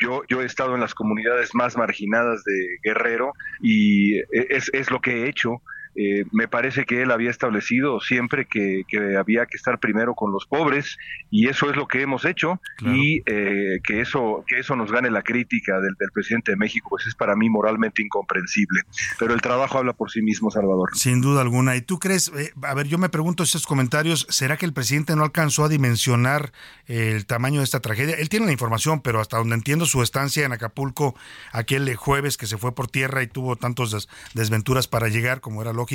yo, 0.01 0.23
yo, 0.27 0.41
he 0.41 0.45
estado 0.45 0.75
en 0.75 0.81
las 0.81 0.93
comunidades 0.93 1.53
más 1.53 1.77
marginadas 1.77 2.43
de 2.43 2.77
Guerrero 2.83 3.33
y 3.61 4.19
es, 4.31 4.69
es 4.73 4.91
lo 4.91 5.01
que 5.01 5.23
he 5.23 5.29
hecho 5.29 5.61
eh, 6.01 6.23
me 6.31 6.47
parece 6.47 6.85
que 6.85 7.01
él 7.01 7.11
había 7.11 7.29
establecido 7.29 7.99
siempre 7.99 8.45
que, 8.45 8.85
había 9.19 9.45
que 9.47 9.57
estar 9.57 9.79
primero 9.79 10.15
con 10.15 10.31
los 10.31 10.45
pobres 10.45 10.97
y 11.29 11.49
eso 11.49 11.69
es 11.69 11.75
lo 11.75 11.89
que 11.89 12.01
hemos 12.01 12.23
hecho 12.23 12.61
y 12.81 13.21
eh, 13.25 13.81
que 13.83 13.99
eso 13.99 14.45
que 14.47 14.59
eso 14.59 14.77
nos 14.77 14.93
gane 14.93 15.11
la 15.11 15.23
crítica 15.23 15.73
del, 15.81 15.93
presidente 16.13 16.53
de 16.53 16.57
México 16.57 16.87
pues 16.91 17.05
es 17.05 17.15
para 17.15 17.35
mí 17.35 17.49
moralmente 17.49 18.01
incomprensible. 18.01 18.79
Pero 19.17 19.33
el 19.33 19.41
trabajo 19.41 19.77
habla 19.77 19.91
por 19.91 20.09
sí 20.09 20.21
mismo 20.21 20.49
Salvador. 20.49 20.91
Sin 20.93 21.19
duda 21.19 21.41
alguna. 21.41 21.75
Y 21.75 21.81
tú 21.81 21.99
crees 21.99 22.29
eh, 22.29 22.53
a 22.61 22.73
ver 22.73 22.87
yo 22.87 22.97
me 22.97 23.09
pregunto 23.09 23.43
esos 23.43 23.67
comentarios 23.67 24.25
será 24.29 24.55
que 24.55 24.65
el 24.65 24.71
presidente 24.71 25.17
no 25.17 25.23
alcanzó 25.23 25.65
a 25.65 25.69
dimensionar 25.69 26.53
el 26.85 27.25
tamaño 27.25 27.59
de 27.59 27.65
esta 27.65 27.81
tragedia 27.81 28.15
él 28.15 28.29
tiene 28.29 28.45
la 28.45 28.53
información 28.53 29.01
pero 29.01 29.19
hasta 29.19 29.37
donde 29.37 29.55
entiendo 29.55 29.85
su 29.85 30.01
estancia 30.01 30.45
en 30.45 30.53
Acapulco 30.53 31.13
aquel 31.51 31.93
jueves 31.95 32.37
que 32.37 32.47
se 32.47 32.57
fue 32.57 32.73
por 32.73 32.87
tierra 32.87 33.21
y 33.21 33.27
tuvo 33.27 33.57
tantas 33.57 34.07
desventuras 34.33 34.87
para 34.87 35.09
llegar 35.09 35.41
como 35.41 35.61
era 35.61 35.73
lógico, 35.73 35.88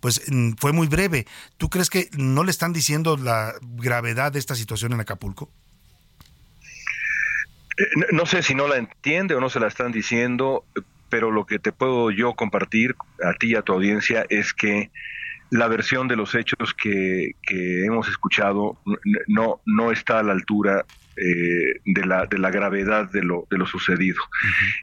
pues 0.00 0.22
mm, 0.30 0.52
fue 0.58 0.72
muy 0.72 0.86
breve. 0.86 1.26
¿Tú 1.56 1.68
crees 1.68 1.90
que 1.90 2.08
no 2.16 2.44
le 2.44 2.50
están 2.50 2.72
diciendo 2.72 3.16
la 3.16 3.54
gravedad 3.60 4.32
de 4.32 4.38
esta 4.38 4.54
situación 4.54 4.92
en 4.92 5.00
Acapulco? 5.00 5.50
Eh, 7.76 7.84
no 8.12 8.26
sé 8.26 8.42
si 8.42 8.54
no 8.54 8.68
la 8.68 8.76
entiende 8.76 9.34
o 9.34 9.40
no 9.40 9.48
se 9.48 9.60
la 9.60 9.66
están 9.66 9.92
diciendo, 9.92 10.64
pero 11.08 11.30
lo 11.30 11.46
que 11.46 11.58
te 11.58 11.72
puedo 11.72 12.10
yo 12.10 12.34
compartir 12.34 12.94
a 13.24 13.34
ti 13.34 13.52
y 13.52 13.54
a 13.56 13.62
tu 13.62 13.72
audiencia 13.72 14.26
es 14.28 14.52
que 14.52 14.90
la 15.50 15.68
versión 15.68 16.08
de 16.08 16.16
los 16.16 16.34
hechos 16.34 16.74
que, 16.74 17.34
hemos 17.48 18.08
escuchado 18.08 18.78
no, 19.28 19.60
no 19.66 19.92
está 19.92 20.18
a 20.18 20.22
la 20.22 20.32
altura 20.32 20.84
eh, 21.16 21.80
de, 21.84 22.04
la, 22.04 22.26
de 22.26 22.38
la 22.38 22.50
gravedad 22.50 23.08
de 23.10 23.22
lo, 23.22 23.46
de 23.50 23.58
lo 23.58 23.66
sucedido. 23.66 24.20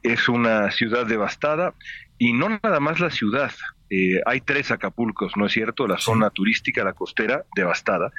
Es 0.02 0.28
una 0.30 0.70
ciudad 0.70 1.04
devastada 1.04 1.74
y 2.16 2.32
no 2.32 2.48
nada 2.62 2.80
más 2.80 3.00
la 3.00 3.10
ciudad. 3.10 3.52
Eh, 3.94 4.22
hay 4.24 4.40
tres 4.40 4.70
Acapulcos, 4.70 5.36
¿no 5.36 5.46
es 5.46 5.52
cierto? 5.52 5.86
La 5.86 5.98
zona 5.98 6.30
turística, 6.30 6.82
la 6.82 6.94
costera, 6.94 7.44
devastada. 7.54 8.10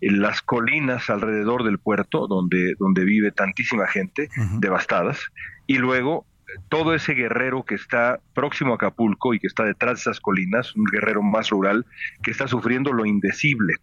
las 0.00 0.42
colinas 0.42 1.10
alrededor 1.10 1.64
del 1.64 1.78
puerto, 1.78 2.28
donde, 2.28 2.74
donde 2.78 3.04
vive 3.04 3.32
tantísima 3.32 3.88
gente, 3.88 4.28
devastadas. 4.60 5.18
Y 5.66 5.78
luego 5.78 6.24
todo 6.68 6.94
ese 6.94 7.14
guerrero 7.14 7.64
que 7.64 7.74
está 7.74 8.20
próximo 8.34 8.72
a 8.72 8.74
Acapulco 8.76 9.34
y 9.34 9.40
que 9.40 9.46
está 9.46 9.64
detrás 9.64 9.94
de 9.94 10.00
esas 10.02 10.20
colinas, 10.20 10.74
un 10.76 10.84
guerrero 10.84 11.22
más 11.22 11.50
rural, 11.50 11.84
que 12.22 12.30
está 12.30 12.46
sufriendo 12.46 12.92
lo 12.92 13.04
indecible. 13.04 13.74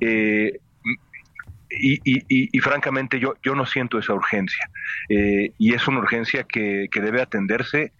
Eh, 0.00 0.58
y, 1.70 2.58
francamente 2.60 3.18
yo, 3.20 3.34
yo 3.42 3.54
no 3.54 3.66
siento 3.66 3.98
esa 3.98 4.14
urgencia. 4.14 4.64
Eh, 5.08 5.52
y 5.58 5.74
es 5.74 5.86
una 5.86 5.98
urgencia 5.98 6.44
que, 6.44 6.88
que 6.90 7.00
debe 7.00 7.20
atenderse 7.20 7.92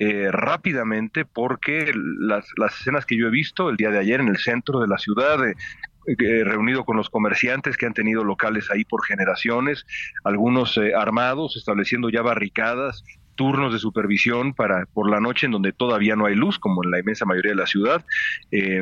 eh, 0.00 0.30
rápidamente 0.32 1.26
porque 1.26 1.92
las, 1.94 2.46
las, 2.56 2.80
escenas 2.80 3.04
que 3.04 3.18
yo 3.18 3.26
he 3.26 3.30
visto 3.30 3.68
el 3.68 3.76
día 3.76 3.90
de 3.90 3.98
ayer 3.98 4.20
en 4.20 4.28
el 4.28 4.38
centro 4.38 4.80
de 4.80 4.88
la 4.88 4.96
ciudad, 4.96 5.38
eh, 5.46 6.42
reunido 6.42 6.86
con 6.86 6.96
los 6.96 7.10
comerciantes 7.10 7.76
que 7.76 7.84
han 7.84 7.92
tenido 7.92 8.24
locales 8.24 8.70
ahí 8.70 8.84
por 8.86 9.04
generaciones, 9.04 9.84
algunos 10.24 10.78
eh, 10.78 10.94
armados, 10.94 11.58
estableciendo 11.58 12.08
ya 12.08 12.22
barricadas, 12.22 13.04
turnos 13.34 13.74
de 13.74 13.78
supervisión 13.78 14.54
para 14.54 14.86
por 14.86 15.10
la 15.10 15.20
noche 15.20 15.44
en 15.44 15.52
donde 15.52 15.72
todavía 15.72 16.16
no 16.16 16.24
hay 16.24 16.34
luz, 16.34 16.58
como 16.58 16.82
en 16.82 16.90
la 16.90 17.00
inmensa 17.00 17.26
mayoría 17.26 17.52
de 17.52 17.56
la 17.56 17.66
ciudad. 17.66 18.04
Eh, 18.50 18.80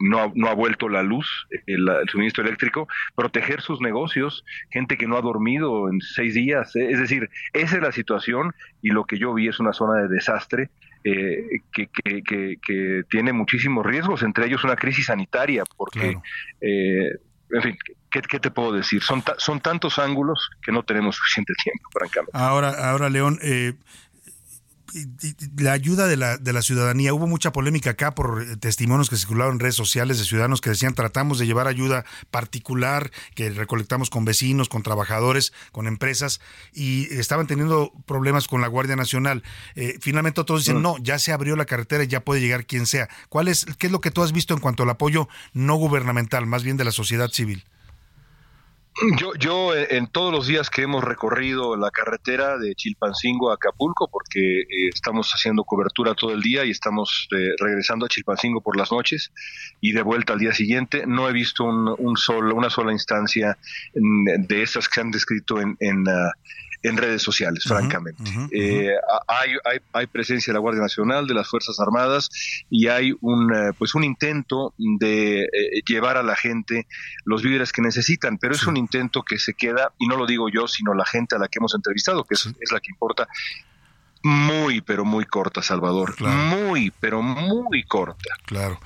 no 0.00 0.20
ha, 0.20 0.32
no 0.34 0.48
ha 0.48 0.54
vuelto 0.54 0.88
la 0.88 1.02
luz, 1.02 1.46
el, 1.66 1.86
suministro 2.10 2.44
eléctrico, 2.44 2.88
proteger 3.14 3.60
sus 3.60 3.80
negocios, 3.80 4.44
gente 4.70 4.96
que 4.96 5.06
no 5.06 5.16
ha 5.16 5.20
dormido 5.20 5.88
en 5.88 6.00
seis 6.00 6.34
días. 6.34 6.74
Eh, 6.74 6.90
es 6.90 6.98
decir, 6.98 7.30
esa 7.52 7.76
es 7.76 7.82
la 7.82 7.92
situación 7.92 8.52
y 8.82 8.90
lo 8.90 9.04
que 9.04 9.18
yo 9.18 9.34
vi 9.34 9.48
es 9.48 9.60
una 9.60 9.72
zona 9.72 10.02
de 10.02 10.08
desastre 10.08 10.70
eh, 11.04 11.62
que, 11.72 11.88
que, 11.88 12.56
que, 12.60 13.02
tiene 13.08 13.32
muchísimos 13.32 13.86
riesgos, 13.86 14.22
entre 14.22 14.46
ellos 14.46 14.64
una 14.64 14.76
crisis 14.76 15.06
sanitaria, 15.06 15.64
porque, 15.76 16.16
eh, 16.60 17.10
en 17.50 17.62
fin, 17.62 17.78
¿qué, 18.10 18.20
te 18.20 18.50
puedo 18.50 18.72
decir? 18.72 19.02
Son, 19.02 19.22
son 19.38 19.60
tantos 19.60 19.98
ángulos 19.98 20.50
que 20.62 20.72
no 20.72 20.82
tenemos 20.82 21.16
suficiente 21.16 21.54
tiempo, 21.62 21.88
francamente. 21.92 22.32
Ahora, 22.34 22.90
ahora 22.90 23.08
León, 23.08 23.38
eh, 23.42 23.74
la 25.56 25.72
ayuda 25.72 26.06
de 26.06 26.16
la, 26.16 26.38
de 26.38 26.52
la 26.52 26.62
ciudadanía. 26.62 27.14
Hubo 27.14 27.26
mucha 27.26 27.52
polémica 27.52 27.90
acá 27.90 28.14
por 28.14 28.42
eh, 28.42 28.56
testimonios 28.56 29.10
que 29.10 29.16
circularon 29.16 29.54
en 29.54 29.60
redes 29.60 29.74
sociales 29.74 30.18
de 30.18 30.24
ciudadanos 30.24 30.60
que 30.60 30.70
decían 30.70 30.94
tratamos 30.94 31.38
de 31.38 31.46
llevar 31.46 31.66
ayuda 31.66 32.04
particular 32.30 33.10
que 33.34 33.50
recolectamos 33.50 34.10
con 34.10 34.24
vecinos, 34.24 34.68
con 34.68 34.82
trabajadores, 34.82 35.52
con 35.72 35.86
empresas 35.86 36.40
y 36.72 37.12
estaban 37.14 37.46
teniendo 37.46 37.92
problemas 38.06 38.48
con 38.48 38.60
la 38.60 38.68
Guardia 38.68 38.96
Nacional. 38.96 39.42
Eh, 39.74 39.98
finalmente 40.00 40.42
todos 40.44 40.62
dicen, 40.62 40.78
mm. 40.78 40.82
no, 40.82 40.96
ya 40.98 41.18
se 41.18 41.32
abrió 41.32 41.56
la 41.56 41.64
carretera 41.64 42.04
y 42.04 42.08
ya 42.08 42.20
puede 42.20 42.40
llegar 42.40 42.66
quien 42.66 42.86
sea. 42.86 43.08
¿Cuál 43.28 43.48
es, 43.48 43.66
¿Qué 43.78 43.86
es 43.86 43.92
lo 43.92 44.00
que 44.00 44.10
tú 44.10 44.22
has 44.22 44.32
visto 44.32 44.54
en 44.54 44.60
cuanto 44.60 44.82
al 44.82 44.90
apoyo 44.90 45.28
no 45.52 45.76
gubernamental, 45.76 46.46
más 46.46 46.62
bien 46.62 46.76
de 46.76 46.84
la 46.84 46.92
sociedad 46.92 47.30
civil? 47.30 47.64
Yo, 49.18 49.32
yo 49.34 49.74
eh, 49.74 49.86
en 49.96 50.08
todos 50.08 50.32
los 50.32 50.46
días 50.46 50.68
que 50.68 50.82
hemos 50.82 51.02
recorrido 51.02 51.76
la 51.76 51.90
carretera 51.90 52.58
de 52.58 52.74
Chilpancingo 52.74 53.50
a 53.50 53.54
Acapulco, 53.54 54.08
porque 54.08 54.60
eh, 54.60 54.88
estamos 54.92 55.30
haciendo 55.32 55.64
cobertura 55.64 56.14
todo 56.14 56.32
el 56.32 56.42
día 56.42 56.64
y 56.64 56.70
estamos 56.70 57.28
eh, 57.32 57.50
regresando 57.58 58.04
a 58.04 58.08
Chilpancingo 58.08 58.60
por 58.60 58.76
las 58.76 58.92
noches 58.92 59.32
y 59.80 59.92
de 59.92 60.02
vuelta 60.02 60.34
al 60.34 60.38
día 60.38 60.52
siguiente, 60.52 61.04
no 61.06 61.28
he 61.28 61.32
visto 61.32 61.64
un, 61.64 61.94
un 61.98 62.16
solo, 62.16 62.54
una 62.54 62.68
sola 62.68 62.92
instancia 62.92 63.56
mm, 63.94 64.46
de 64.46 64.62
esas 64.62 64.88
que 64.88 65.00
han 65.00 65.10
descrito 65.10 65.60
en, 65.60 65.76
en, 65.80 66.06
ah, 66.08 66.32
en 66.82 66.96
redes 66.96 67.22
sociales, 67.22 67.64
francamente. 67.64 68.22
Eh, 68.52 68.90
hay, 69.28 69.50
hay, 69.64 69.78
hay, 69.92 70.06
presencia 70.06 70.52
de 70.52 70.54
la 70.54 70.60
Guardia 70.60 70.80
Nacional, 70.80 71.26
de 71.26 71.34
las 71.34 71.48
Fuerzas 71.48 71.78
Armadas 71.78 72.30
y 72.70 72.88
hay 72.88 73.12
un, 73.20 73.54
eh, 73.54 73.72
pues 73.78 73.94
un 73.94 74.04
intento 74.04 74.72
de 74.78 75.42
eh, 75.42 75.82
llevar 75.86 76.16
a 76.16 76.22
la 76.22 76.36
gente 76.36 76.86
los 77.24 77.42
víveres 77.42 77.72
que 77.72 77.82
necesitan, 77.82 78.38
pero 78.38 78.54
es 78.54 78.66
un 78.66 78.76
intento 78.76 79.22
que 79.22 79.38
se 79.38 79.54
queda, 79.54 79.92
y 79.98 80.06
no 80.06 80.16
lo 80.16 80.26
digo 80.26 80.48
yo, 80.48 80.66
sino 80.68 80.94
la 80.94 81.04
gente 81.04 81.36
a 81.36 81.38
la 81.38 81.48
que 81.48 81.58
hemos 81.58 81.74
entrevistado, 81.74 82.24
que 82.24 82.34
es, 82.34 82.46
la 82.72 82.80
que 82.80 82.90
importa, 82.90 83.28
muy, 84.22 84.80
pero 84.80 85.04
muy 85.04 85.26
corta, 85.26 85.62
Salvador. 85.62 86.14
Muy, 86.20 86.92
pero 86.98 87.22
muy 87.22 87.82
corta. 87.84 88.34
Claro. 88.46 88.78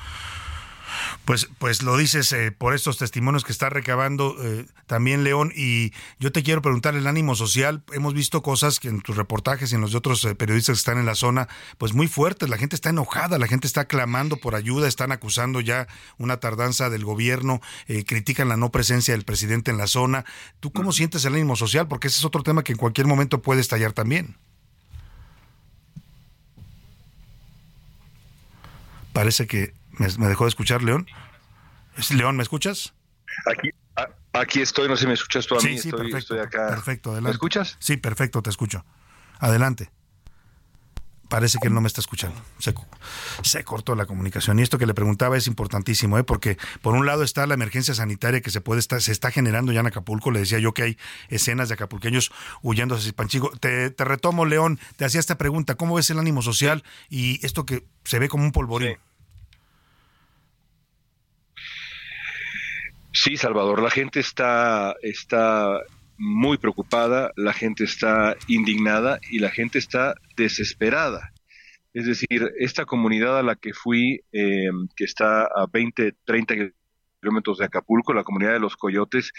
Pues, 1.25 1.49
pues 1.59 1.83
lo 1.83 1.97
dices 1.97 2.31
eh, 2.33 2.53
por 2.53 2.75
estos 2.75 2.99
testimonios 2.99 3.45
que 3.45 3.53
está 3.53 3.71
recabando 3.71 4.37
eh, 4.43 4.67
también 4.87 5.25
León 5.25 5.53
y 5.57 5.93
yo 6.19 6.33
te 6.33 6.43
quiero 6.43 6.61
preguntar 6.61 6.95
el 6.97 7.07
ánimo 7.07 7.35
social. 7.35 7.83
Hemos 7.93 8.13
visto 8.13 8.43
cosas 8.43 8.79
que 8.79 8.89
en 8.89 9.01
tus 9.01 9.17
reportajes 9.17 9.73
y 9.73 9.75
en 9.75 9.81
los 9.81 9.93
de 9.93 9.99
otros 9.99 10.23
eh, 10.27 10.35
periodistas 10.35 10.75
que 10.75 10.81
están 10.81 10.99
en 10.99 11.07
la 11.07 11.15
zona, 11.15 11.49
pues 11.79 11.95
muy 11.95 12.09
fuertes. 12.09 12.51
La 12.51 12.59
gente 12.59 12.77
está 12.77 12.91
enojada, 12.91 13.39
la 13.39 13.47
gente 13.47 13.67
está 13.67 13.87
clamando 13.87 14.37
por 14.37 14.55
ayuda, 14.55 14.87
están 14.87 15.13
acusando 15.13 15.63
ya 15.63 15.89
una 16.19 16.41
tardanza 16.41 16.91
del 16.91 17.07
gobierno, 17.07 17.63
critican 18.07 18.49
la 18.49 18.59
no 18.59 18.71
presencia 18.71 19.15
del 19.15 19.25
presidente 19.25 19.71
en 19.71 19.79
la 19.79 19.87
zona. 19.87 20.27
¿Tú 20.61 20.73
cómo 20.73 20.93
sientes 20.93 21.25
el 21.25 21.35
ánimo 21.35 21.57
social? 21.57 21.89
Porque 21.89 22.09
ese 22.09 22.19
es 22.19 22.25
otro 22.25 22.43
tema 22.43 22.65
que 22.65 22.73
en 22.73 22.79
cualquier 22.79 23.07
momento 23.07 23.41
puede 23.41 23.63
estallar 23.63 23.93
también. 23.93 24.37
Parece 29.15 29.47
que 29.47 29.73
¿Me, 29.99 30.29
dejó 30.29 30.45
de 30.45 30.49
escuchar, 30.49 30.83
León? 30.83 31.07
León, 32.11 32.37
¿me 32.37 32.43
escuchas? 32.43 32.95
Aquí, 33.47 33.71
aquí 34.33 34.61
estoy, 34.61 34.89
no 34.89 34.97
sé 34.97 35.03
si 35.03 35.07
me 35.07 35.15
escuchas 35.15 35.47
tú 35.47 35.55
a 35.55 35.59
mí, 35.59 35.79
sí, 35.79 35.89
estoy, 35.89 36.11
perfecto, 36.11 36.41
acá. 36.41 36.69
Perfecto, 36.69 37.11
adelante. 37.11 37.29
¿Me 37.29 37.33
escuchas? 37.33 37.77
Sí, 37.79 37.97
perfecto, 37.97 38.43
te 38.43 38.51
escucho. 38.51 38.85
Adelante. 39.39 39.91
Parece 41.29 41.59
que 41.59 41.69
él 41.69 41.75
no 41.75 41.81
me 41.81 41.89
está 41.89 42.01
escuchando. 42.01 42.41
Se, 42.59 42.75
se, 43.43 43.65
cortó 43.65 43.95
la 43.95 44.07
comunicación. 44.07 44.59
Y 44.59 44.63
esto 44.63 44.79
que 44.79 44.87
le 44.87 44.95
preguntaba 44.95 45.37
es 45.37 45.47
importantísimo, 45.47 46.19
¿eh? 46.19 46.23
porque 46.23 46.59
por 46.83 46.95
un 46.95 47.07
lado 47.07 47.23
está 47.23 47.47
la 47.47 47.55
emergencia 47.55 47.95
sanitaria 47.95 48.41
que 48.41 48.51
se 48.51 48.61
puede 48.61 48.79
estar, 48.79 49.01
se 49.01 49.11
está 49.11 49.31
generando 49.31 49.73
ya 49.73 49.81
en 49.81 49.87
Acapulco. 49.87 50.31
Le 50.31 50.41
decía 50.41 50.59
yo 50.59 50.75
que 50.75 50.83
hay 50.83 50.99
escenas 51.31 51.69
de 51.69 51.75
acapulqueños 51.75 52.31
huyendo 52.63 52.95
hacia 52.95 53.13
Panchigo. 53.15 53.51
Te, 53.59 53.91
te 53.91 54.05
retomo, 54.05 54.45
León. 54.45 54.79
Te 54.97 55.07
hacía 55.07 55.19
esta 55.19 55.39
pregunta: 55.39 55.75
¿cómo 55.77 55.95
ves 55.95 56.11
el 56.11 56.19
ánimo 56.19 56.43
social 56.43 56.85
y 57.09 57.45
esto 57.45 57.65
que 57.65 57.85
se 58.05 58.19
ve 58.19 58.29
como 58.29 58.45
un 58.45 58.53
polvorín? 58.53 58.91
Sí, 58.91 58.97
Salvador, 63.15 63.81
la 63.81 63.91
gente 63.91 64.21
está, 64.21 64.97
está 65.01 65.81
muy 66.19 66.59
preocupada, 66.59 67.31
la 67.37 67.53
gente 67.53 67.85
está 67.85 68.37
indignada 68.49 69.19
y 69.31 69.39
la 69.39 69.51
gente 69.51 69.79
está 69.79 70.15
desesperada. 70.37 71.33
Es 71.93 72.07
decir, 72.07 72.51
esta 72.59 72.85
comunidad 72.85 73.39
a 73.39 73.43
la 73.43 73.55
que 73.55 73.73
fui, 73.73 74.21
eh, 74.33 74.71
que 74.97 75.05
está 75.05 75.45
a 75.45 75.67
20, 75.73 76.17
30 76.25 76.55
kilómetros 77.21 77.59
de 77.59 77.67
Acapulco, 77.67 78.13
la 78.13 78.25
comunidad 78.25 78.53
de 78.53 78.61
los 78.61 78.77
Coyotes, 78.77 79.33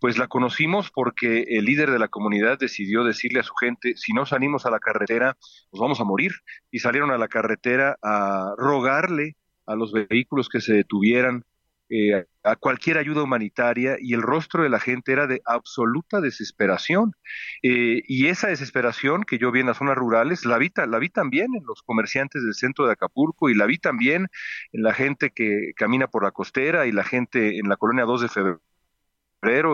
pues 0.00 0.18
la 0.18 0.28
conocimos 0.28 0.90
porque 0.90 1.46
el 1.48 1.64
líder 1.64 1.90
de 1.90 1.98
la 1.98 2.08
comunidad 2.08 2.58
decidió 2.58 3.04
decirle 3.04 3.40
a 3.40 3.44
su 3.44 3.54
gente, 3.54 3.94
si 3.96 4.12
no 4.12 4.26
salimos 4.26 4.66
a 4.66 4.70
la 4.70 4.80
carretera, 4.80 5.38
nos 5.72 5.80
vamos 5.80 6.00
a 6.00 6.04
morir. 6.04 6.32
Y 6.70 6.80
salieron 6.80 7.10
a 7.10 7.16
la 7.16 7.28
carretera 7.28 7.96
a 8.02 8.52
rogarle 8.58 9.36
a 9.66 9.74
los 9.76 9.92
vehículos 9.92 10.50
que 10.50 10.60
se 10.60 10.74
detuvieran 10.74 11.44
eh, 11.90 12.24
a 12.42 12.56
cualquier 12.56 12.98
ayuda 12.98 13.22
humanitaria 13.22 13.96
y 14.00 14.14
el 14.14 14.22
rostro 14.22 14.62
de 14.62 14.68
la 14.68 14.80
gente 14.80 15.12
era 15.12 15.26
de 15.26 15.42
absoluta 15.44 16.20
desesperación. 16.20 17.12
Eh, 17.62 18.02
y 18.06 18.28
esa 18.28 18.48
desesperación 18.48 19.24
que 19.24 19.38
yo 19.38 19.52
vi 19.52 19.60
en 19.60 19.66
las 19.66 19.78
zonas 19.78 19.96
rurales, 19.96 20.44
la 20.44 20.58
vi, 20.58 20.72
la 20.74 20.98
vi 20.98 21.08
también 21.10 21.54
en 21.54 21.64
los 21.66 21.82
comerciantes 21.82 22.42
del 22.42 22.54
centro 22.54 22.86
de 22.86 22.92
Acapulco 22.92 23.50
y 23.50 23.54
la 23.54 23.66
vi 23.66 23.78
también 23.78 24.28
en 24.72 24.82
la 24.82 24.94
gente 24.94 25.30
que 25.30 25.72
camina 25.76 26.08
por 26.08 26.24
la 26.24 26.32
costera 26.32 26.86
y 26.86 26.92
la 26.92 27.04
gente 27.04 27.58
en 27.58 27.68
la 27.68 27.76
colonia 27.76 28.04
2 28.04 28.22
de 28.22 28.28
febrero 28.28 28.60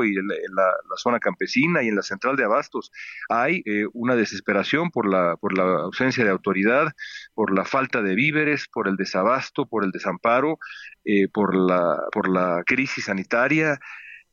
y 0.05 0.09
en 0.17 0.27
la, 0.55 0.73
zona 0.97 1.19
campesina 1.19 1.83
y 1.83 1.89
en 1.89 1.97
la 1.97 2.03
central 2.03 2.37
de 2.37 2.45
abastos 2.45 2.91
hay 3.29 3.63
eh, 3.65 3.87
una 3.93 4.17
desesperación 4.17 4.91
por 4.91 5.09
la, 5.09 5.37
por 5.37 5.57
la 5.57 5.65
ausencia 5.85 6.25
de 6.25 6.31
autoridad, 6.31 6.93
por 7.35 7.55
la 7.55 7.65
falta 7.65 8.03
de 8.03 8.15
víveres, 8.15 8.67
por 8.73 8.89
el 8.89 8.97
desabasto, 8.97 9.67
por 9.67 9.85
el 9.85 9.91
desamparo, 9.91 10.59
eh, 11.05 11.29
por, 11.33 11.57
la, 11.57 11.97
por 12.13 12.29
la 12.29 12.63
crisis 12.67 13.05
sanitaria. 13.05 13.79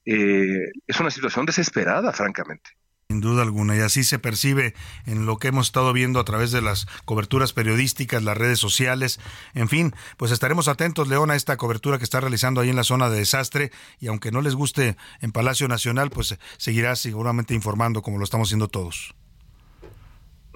Eh, 0.06 0.72
es 0.88 1.00
una 1.00 1.12
situación 1.12 1.46
desesperada, 1.46 2.12
francamente. 2.14 2.77
Sin 3.10 3.22
duda 3.22 3.44
alguna, 3.44 3.74
y 3.78 3.80
así 3.80 4.04
se 4.04 4.20
percibe 4.20 4.74
en 5.06 5.26
lo 5.26 5.38
que 5.38 5.48
hemos 5.48 5.68
estado 5.68 5.94
viendo 5.94 6.20
a 6.20 6.26
través 6.26 6.52
de 6.52 6.62
las 6.62 6.88
coberturas 7.06 7.54
periodísticas, 7.54 8.22
las 8.22 8.36
redes 8.36 8.60
sociales, 8.60 9.22
en 9.54 9.70
fin, 9.70 9.96
pues 10.18 10.34
estaremos 10.34 10.68
atentos, 10.68 11.08
León, 11.08 11.32
a 11.32 11.38
esta 11.38 11.56
cobertura 11.56 12.00
que 12.00 12.04
está 12.04 12.20
realizando 12.20 12.60
ahí 12.60 12.70
en 12.70 12.76
la 12.76 12.84
zona 12.84 13.10
de 13.10 13.20
desastre, 13.20 13.72
y 14.02 14.08
aunque 14.08 14.34
no 14.34 14.42
les 14.42 14.56
guste 14.56 14.98
en 15.22 15.32
Palacio 15.32 15.70
Nacional, 15.70 16.10
pues 16.10 16.38
seguirá 16.58 16.98
seguramente 16.98 17.54
informando 17.54 18.02
como 18.02 18.18
lo 18.18 18.26
estamos 18.26 18.50
haciendo 18.50 18.68
todos. 18.68 19.16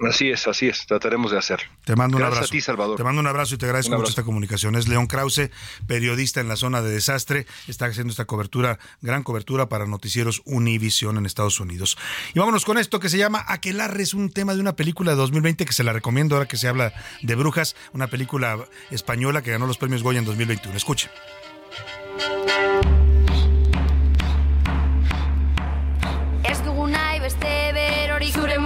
Así 0.08 0.30
es, 0.30 0.46
así 0.48 0.68
es, 0.68 0.86
trataremos 0.86 1.30
de 1.30 1.38
hacerlo. 1.38 1.66
Te 1.84 1.96
mando 1.96 2.16
un 2.16 2.22
Gracias 2.22 2.38
abrazo. 2.38 2.50
a 2.50 2.52
ti, 2.52 2.60
Salvador. 2.60 2.96
Te 2.96 3.04
mando 3.04 3.20
un 3.20 3.26
abrazo 3.26 3.54
y 3.54 3.58
te 3.58 3.66
agradezco 3.66 3.96
mucho 3.96 4.10
esta 4.10 4.24
comunicación. 4.24 4.74
Es 4.74 4.88
León 4.88 5.06
Krause, 5.06 5.50
periodista 5.86 6.40
en 6.40 6.48
la 6.48 6.56
zona 6.56 6.82
de 6.82 6.90
desastre, 6.90 7.46
está 7.68 7.86
haciendo 7.86 8.10
esta 8.10 8.24
cobertura, 8.24 8.78
gran 9.00 9.22
cobertura 9.22 9.68
para 9.68 9.86
noticieros 9.86 10.42
Univisión 10.44 11.18
en 11.18 11.26
Estados 11.26 11.60
Unidos. 11.60 11.96
Y 12.34 12.38
vámonos 12.38 12.64
con 12.64 12.78
esto 12.78 13.00
que 13.00 13.08
se 13.08 13.18
llama 13.18 13.44
Aquelarre, 13.48 14.02
es 14.02 14.14
un 14.14 14.30
tema 14.30 14.54
de 14.54 14.60
una 14.60 14.74
película 14.74 15.12
de 15.12 15.16
2020 15.16 15.64
que 15.64 15.72
se 15.72 15.84
la 15.84 15.92
recomiendo 15.92 16.34
ahora 16.34 16.48
que 16.48 16.56
se 16.56 16.68
habla 16.68 16.92
de 17.22 17.34
brujas, 17.34 17.76
una 17.92 18.08
película 18.08 18.58
española 18.90 19.42
que 19.42 19.52
ganó 19.52 19.66
los 19.66 19.78
premios 19.78 20.02
Goya 20.02 20.18
en 20.18 20.24
2021. 20.24 20.76
Escuchen. 20.76 21.10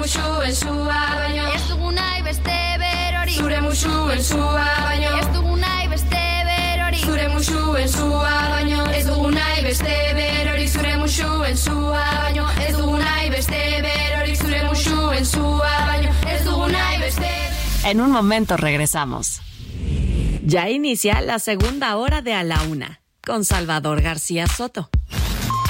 Musuen 0.07 0.55
zua 0.55 0.99
baino 1.19 1.47
Ez 1.53 1.63
dugu 1.69 1.91
nahi 1.91 2.23
beste 2.23 2.57
berorik 2.79 3.39
Zure 3.41 3.61
musuen 3.61 4.23
zua 4.23 4.67
baino 4.85 5.09
Ez 5.19 5.27
dugu 5.35 5.57
nahi 5.57 5.89
beste 5.91 6.23
berorik 6.47 7.01
Zure 7.07 7.29
musuen 7.29 7.89
zua 7.89 8.35
baino 8.53 8.85
Ez 8.93 9.07
dugu 9.07 9.31
nahi 9.31 9.65
beste 9.65 9.97
berorik 10.15 10.71
Zure 10.71 10.95
musuen 11.01 11.57
zua 11.57 12.05
baino 12.23 12.47
Ez 12.69 12.77
dugu 12.77 12.97
nahi 13.03 13.31
beste 13.35 13.63
berorik 13.89 14.39
Zure 14.43 14.63
musuen 14.69 15.27
zua 15.27 15.75
baino 15.91 16.15
Ez 16.31 16.45
dugu 16.45 16.71
nahi 16.71 17.01
beste 17.03 17.33
En 17.85 18.01
un 18.01 18.11
momento 18.11 18.57
regresamos. 18.57 19.41
Ya 20.45 20.69
inicia 20.69 21.21
la 21.21 21.39
segunda 21.39 21.97
hora 21.97 22.23
de 22.23 22.35
A 22.35 22.45
la 22.45 22.63
Una 22.63 23.01
con 23.25 23.45
Salvador 23.45 24.03
García 24.03 24.47
Soto. 24.47 24.89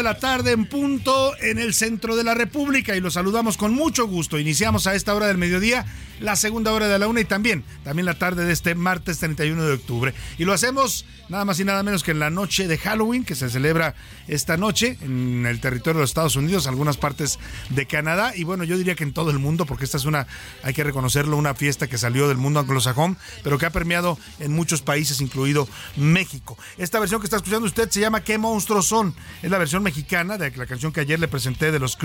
De 0.00 0.04
la 0.04 0.18
tarde 0.18 0.52
en 0.52 0.64
punto 0.64 1.36
en 1.42 1.58
el 1.58 1.74
centro 1.74 2.16
de 2.16 2.24
la 2.24 2.32
República 2.32 2.96
y 2.96 3.02
los 3.02 3.12
saludamos 3.12 3.58
con 3.58 3.74
mucho 3.74 4.06
gusto. 4.06 4.38
Iniciamos 4.38 4.86
a 4.86 4.94
esta 4.94 5.14
hora 5.14 5.26
del 5.26 5.36
mediodía 5.36 5.84
la 6.20 6.36
segunda 6.36 6.72
hora 6.72 6.86
de 6.86 6.98
la 6.98 7.08
una 7.08 7.20
y 7.20 7.24
también, 7.24 7.64
también 7.82 8.06
la 8.06 8.18
tarde 8.18 8.44
de 8.44 8.52
este 8.52 8.74
martes 8.74 9.18
31 9.18 9.62
de 9.62 9.72
octubre. 9.72 10.14
Y 10.38 10.44
lo 10.44 10.52
hacemos 10.52 11.04
nada 11.28 11.44
más 11.44 11.60
y 11.60 11.64
nada 11.64 11.82
menos 11.82 12.02
que 12.02 12.10
en 12.10 12.18
la 12.18 12.30
noche 12.30 12.66
de 12.66 12.76
Halloween 12.76 13.24
que 13.24 13.34
se 13.34 13.48
celebra 13.48 13.94
esta 14.26 14.56
noche 14.56 14.98
en 15.00 15.46
el 15.46 15.60
territorio 15.60 15.98
de 15.98 16.02
los 16.02 16.10
Estados 16.10 16.36
Unidos, 16.36 16.66
algunas 16.66 16.96
partes 16.96 17.38
de 17.70 17.86
Canadá 17.86 18.32
y 18.34 18.44
bueno, 18.44 18.64
yo 18.64 18.76
diría 18.76 18.96
que 18.96 19.04
en 19.04 19.12
todo 19.12 19.30
el 19.30 19.38
mundo 19.38 19.64
porque 19.64 19.84
esta 19.84 19.96
es 19.96 20.04
una, 20.04 20.26
hay 20.62 20.74
que 20.74 20.84
reconocerlo, 20.84 21.36
una 21.36 21.54
fiesta 21.54 21.86
que 21.86 21.98
salió 21.98 22.28
del 22.28 22.36
mundo 22.36 22.60
anglosajón, 22.60 23.16
pero 23.42 23.58
que 23.58 23.66
ha 23.66 23.70
permeado 23.70 24.18
en 24.40 24.52
muchos 24.52 24.82
países, 24.82 25.20
incluido 25.20 25.68
México. 25.96 26.58
Esta 26.78 26.98
versión 26.98 27.20
que 27.20 27.26
está 27.26 27.36
escuchando 27.36 27.66
usted 27.66 27.88
se 27.90 28.00
llama 28.00 28.22
¿Qué 28.24 28.36
monstruos 28.36 28.86
son? 28.86 29.14
Es 29.42 29.50
la 29.50 29.58
versión 29.58 29.82
mexicana 29.82 30.36
de 30.36 30.50
la 30.50 30.66
canción 30.66 30.92
que 30.92 31.00
ayer 31.00 31.20
le 31.20 31.28
presenté 31.28 31.70
de 31.70 31.78
los 31.78 31.96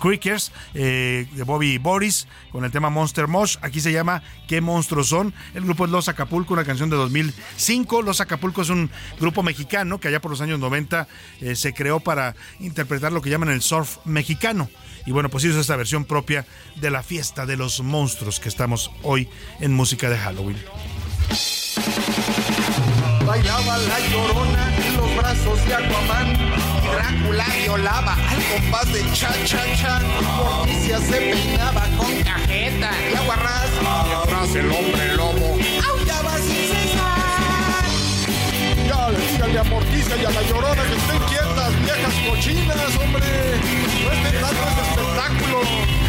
Creakers, 0.00 0.52
eh, 0.74 1.28
de 1.32 1.42
Bobby 1.44 1.78
Boris, 1.78 2.26
con 2.50 2.64
el 2.64 2.70
tema 2.70 2.90
Monster 2.90 3.28
Aquí 3.62 3.80
se 3.80 3.92
llama 3.92 4.22
¿Qué 4.48 4.60
monstruos 4.60 5.08
son? 5.08 5.32
El 5.54 5.64
grupo 5.64 5.84
es 5.84 5.90
Los 5.90 6.08
Acapulco, 6.08 6.54
una 6.54 6.64
canción 6.64 6.90
de 6.90 6.96
2005. 6.96 8.02
Los 8.02 8.20
Acapulco 8.20 8.62
es 8.62 8.68
un 8.68 8.90
grupo 9.20 9.42
mexicano 9.42 10.00
que 10.00 10.08
allá 10.08 10.20
por 10.20 10.30
los 10.30 10.40
años 10.40 10.58
90 10.58 11.06
eh, 11.40 11.56
se 11.56 11.72
creó 11.72 12.00
para 12.00 12.34
interpretar 12.60 13.12
lo 13.12 13.22
que 13.22 13.30
llaman 13.30 13.50
el 13.50 13.62
surf 13.62 13.98
mexicano. 14.04 14.68
Y 15.06 15.12
bueno, 15.12 15.28
pues 15.28 15.44
hizo 15.44 15.60
esta 15.60 15.76
versión 15.76 16.04
propia 16.04 16.44
de 16.76 16.90
la 16.90 17.02
fiesta 17.02 17.46
de 17.46 17.56
los 17.56 17.80
monstruos 17.80 18.40
que 18.40 18.48
estamos 18.48 18.90
hoy 19.02 19.28
en 19.60 19.72
música 19.72 20.10
de 20.10 20.18
Halloween. 20.18 20.58
Bailaba 23.24 23.78
la 23.78 24.00
llorona 24.10 24.76
en 24.86 24.96
los 24.96 25.16
brazos 25.16 25.66
de 25.66 25.74
Aquaman 25.74 26.65
y 26.86 26.94
Drácula 26.94 27.46
violaba 27.62 28.14
al 28.14 28.42
compás 28.44 28.92
de 28.92 29.02
cha 29.12 29.32
cha 29.44 29.62
cha. 29.76 30.00
Morticia 30.36 30.98
se 31.00 31.12
peinaba 31.12 31.86
con 31.96 32.22
cajeta 32.22 32.90
y 33.12 33.14
aguarrás. 33.14 33.70
Detrás 34.20 34.54
el 34.54 34.70
hombre 34.70 35.16
lobo 35.16 35.58
aullaba 35.88 36.38
sin 36.38 36.64
cesar. 36.70 37.84
Ya, 38.86 39.10
dígale 39.10 39.58
a 39.58 39.64
Morticia 39.64 40.16
y 40.16 40.24
a 40.24 40.30
la 40.30 40.42
llorona 40.42 40.82
que 40.82 40.96
estén 40.96 41.18
quietas, 41.28 41.82
viejas 41.82 42.14
cochinas, 42.28 42.96
hombre. 43.02 43.26
No 44.04 44.12
estén 44.12 44.40
dando 44.40 44.62
ese 44.68 44.80
espectáculo. 44.90 46.05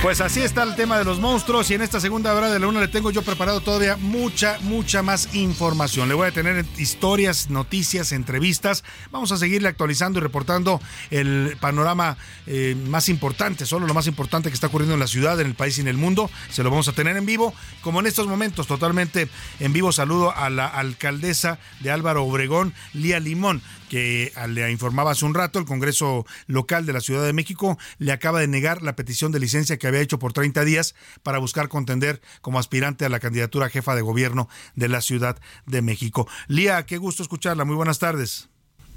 Pues 0.00 0.20
así 0.20 0.42
está 0.42 0.62
el 0.62 0.76
tema 0.76 0.96
de 0.96 1.04
los 1.04 1.18
monstruos 1.18 1.68
y 1.72 1.74
en 1.74 1.82
esta 1.82 1.98
segunda 1.98 2.32
hora 2.32 2.52
de 2.52 2.60
la 2.60 2.68
una 2.68 2.78
le 2.78 2.86
tengo 2.86 3.10
yo 3.10 3.22
preparado 3.22 3.60
todavía 3.60 3.96
mucha, 3.96 4.56
mucha 4.60 5.02
más 5.02 5.34
información. 5.34 6.08
Le 6.08 6.14
voy 6.14 6.28
a 6.28 6.30
tener 6.30 6.64
historias, 6.76 7.50
noticias, 7.50 8.12
entrevistas. 8.12 8.84
Vamos 9.10 9.32
a 9.32 9.36
seguirle 9.36 9.68
actualizando 9.68 10.20
y 10.20 10.22
reportando 10.22 10.80
el 11.10 11.56
panorama 11.60 12.16
eh, 12.46 12.76
más 12.86 13.08
importante, 13.08 13.66
solo 13.66 13.88
lo 13.88 13.92
más 13.92 14.06
importante 14.06 14.50
que 14.50 14.54
está 14.54 14.68
ocurriendo 14.68 14.94
en 14.94 15.00
la 15.00 15.08
ciudad, 15.08 15.40
en 15.40 15.48
el 15.48 15.54
país 15.56 15.78
y 15.78 15.80
en 15.80 15.88
el 15.88 15.96
mundo. 15.96 16.30
Se 16.48 16.62
lo 16.62 16.70
vamos 16.70 16.86
a 16.86 16.92
tener 16.92 17.16
en 17.16 17.26
vivo, 17.26 17.52
como 17.82 17.98
en 17.98 18.06
estos 18.06 18.28
momentos, 18.28 18.68
totalmente 18.68 19.28
en 19.58 19.72
vivo. 19.72 19.90
Saludo 19.90 20.32
a 20.34 20.48
la 20.48 20.68
alcaldesa 20.68 21.58
de 21.80 21.90
Álvaro 21.90 22.22
Obregón, 22.22 22.72
Lía 22.94 23.18
Limón, 23.18 23.62
que 23.88 24.32
le 24.48 24.70
informaba 24.70 25.10
hace 25.10 25.24
un 25.24 25.34
rato, 25.34 25.58
el 25.58 25.64
Congreso 25.64 26.24
local 26.46 26.86
de 26.86 26.92
la 26.92 27.00
Ciudad 27.00 27.24
de 27.24 27.32
México 27.32 27.78
le 27.98 28.12
acaba 28.12 28.40
de 28.40 28.48
negar 28.48 28.82
la 28.82 28.94
petición 28.94 29.32
de 29.32 29.40
licencia 29.40 29.76
que 29.76 29.78
que 29.78 29.86
había 29.86 30.00
hecho 30.00 30.18
por 30.18 30.32
30 30.32 30.64
días 30.64 30.94
para 31.22 31.38
buscar 31.38 31.68
contender 31.68 32.20
como 32.40 32.58
aspirante 32.58 33.04
a 33.04 33.08
la 33.08 33.20
candidatura 33.20 33.68
jefa 33.68 33.94
de 33.94 34.02
gobierno 34.02 34.48
de 34.74 34.88
la 34.88 35.00
Ciudad 35.00 35.40
de 35.66 35.82
México. 35.82 36.28
Lía, 36.46 36.84
qué 36.86 36.98
gusto 36.98 37.22
escucharla. 37.22 37.64
Muy 37.64 37.76
buenas 37.76 37.98
tardes. 37.98 38.50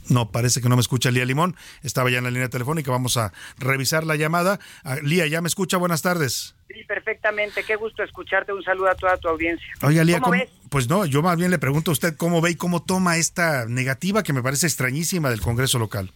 No, 0.09 0.29
parece 0.31 0.61
que 0.61 0.67
no 0.69 0.75
me 0.75 0.81
escucha 0.81 1.11
Lía 1.11 1.25
Limón. 1.25 1.55
Estaba 1.83 2.09
ya 2.09 2.17
en 2.17 2.23
la 2.25 2.31
línea 2.31 2.49
telefónica. 2.49 2.91
Vamos 2.91 3.17
a 3.17 3.31
revisar 3.57 4.03
la 4.05 4.15
llamada. 4.15 4.59
Ah, 4.83 4.97
Lía, 5.01 5.27
¿ya 5.27 5.41
me 5.41 5.47
escucha? 5.47 5.77
Buenas 5.77 6.01
tardes. 6.01 6.55
Sí, 6.67 6.83
perfectamente. 6.87 7.63
Qué 7.63 7.75
gusto 7.75 8.03
escucharte. 8.03 8.51
Un 8.53 8.63
saludo 8.63 8.89
a 8.89 8.95
toda 8.95 9.17
tu 9.17 9.27
audiencia. 9.29 9.67
Oiga, 9.83 10.03
Lía, 10.03 10.15
¿Cómo 10.19 10.31
¿cómo- 10.33 10.41
ves? 10.43 10.49
pues 10.69 10.89
no, 10.89 11.05
yo 11.05 11.21
más 11.21 11.37
bien 11.37 11.51
le 11.51 11.59
pregunto 11.59 11.91
a 11.91 11.93
usted 11.93 12.15
cómo 12.17 12.41
ve 12.41 12.51
y 12.51 12.55
cómo 12.55 12.81
toma 12.81 13.17
esta 13.17 13.65
negativa 13.67 14.23
que 14.23 14.33
me 14.33 14.41
parece 14.41 14.67
extrañísima 14.67 15.29
del 15.29 15.41
Congreso 15.41 15.79
local. 15.79 16.11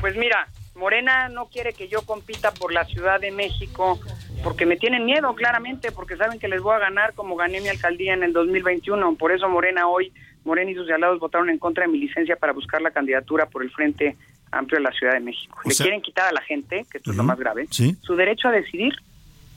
Pues 0.00 0.16
mira, 0.16 0.48
Morena 0.74 1.28
no 1.28 1.46
quiere 1.46 1.72
que 1.72 1.88
yo 1.88 2.02
compita 2.02 2.52
por 2.52 2.72
la 2.72 2.84
Ciudad 2.84 3.18
de 3.20 3.30
México 3.30 3.98
porque 4.42 4.66
me 4.66 4.76
tienen 4.76 5.04
miedo, 5.06 5.34
claramente, 5.34 5.90
porque 5.92 6.16
saben 6.16 6.38
que 6.38 6.48
les 6.48 6.60
voy 6.60 6.74
a 6.74 6.78
ganar 6.78 7.14
como 7.14 7.34
gané 7.36 7.60
mi 7.60 7.68
alcaldía 7.68 8.12
en 8.14 8.22
el 8.22 8.32
2021. 8.34 9.14
Por 9.16 9.32
eso 9.32 9.48
Morena 9.48 9.88
hoy, 9.88 10.12
Morena 10.46 10.70
y 10.70 10.74
sus 10.74 10.90
aliados 10.90 11.18
votaron 11.20 11.50
en 11.50 11.58
contra 11.58 11.84
de 11.84 11.92
mi 11.92 11.98
licencia 11.98 12.36
para 12.36 12.52
buscar 12.52 12.80
la 12.80 12.90
candidatura 12.92 13.46
por 13.46 13.62
el 13.62 13.70
Frente 13.70 14.16
Amplio 14.52 14.78
de 14.78 14.84
la 14.84 14.92
Ciudad 14.92 15.12
de 15.14 15.20
México. 15.20 15.58
O 15.64 15.68
Le 15.68 15.74
sea- 15.74 15.84
quieren 15.84 16.00
quitar 16.00 16.28
a 16.28 16.32
la 16.32 16.40
gente, 16.42 16.86
que 16.90 16.98
esto 16.98 17.10
es 17.10 17.16
lo 17.16 17.24
más 17.24 17.38
grave, 17.38 17.66
sí. 17.70 17.96
su 18.02 18.14
derecho 18.16 18.48
a 18.48 18.52
decidir 18.52 18.94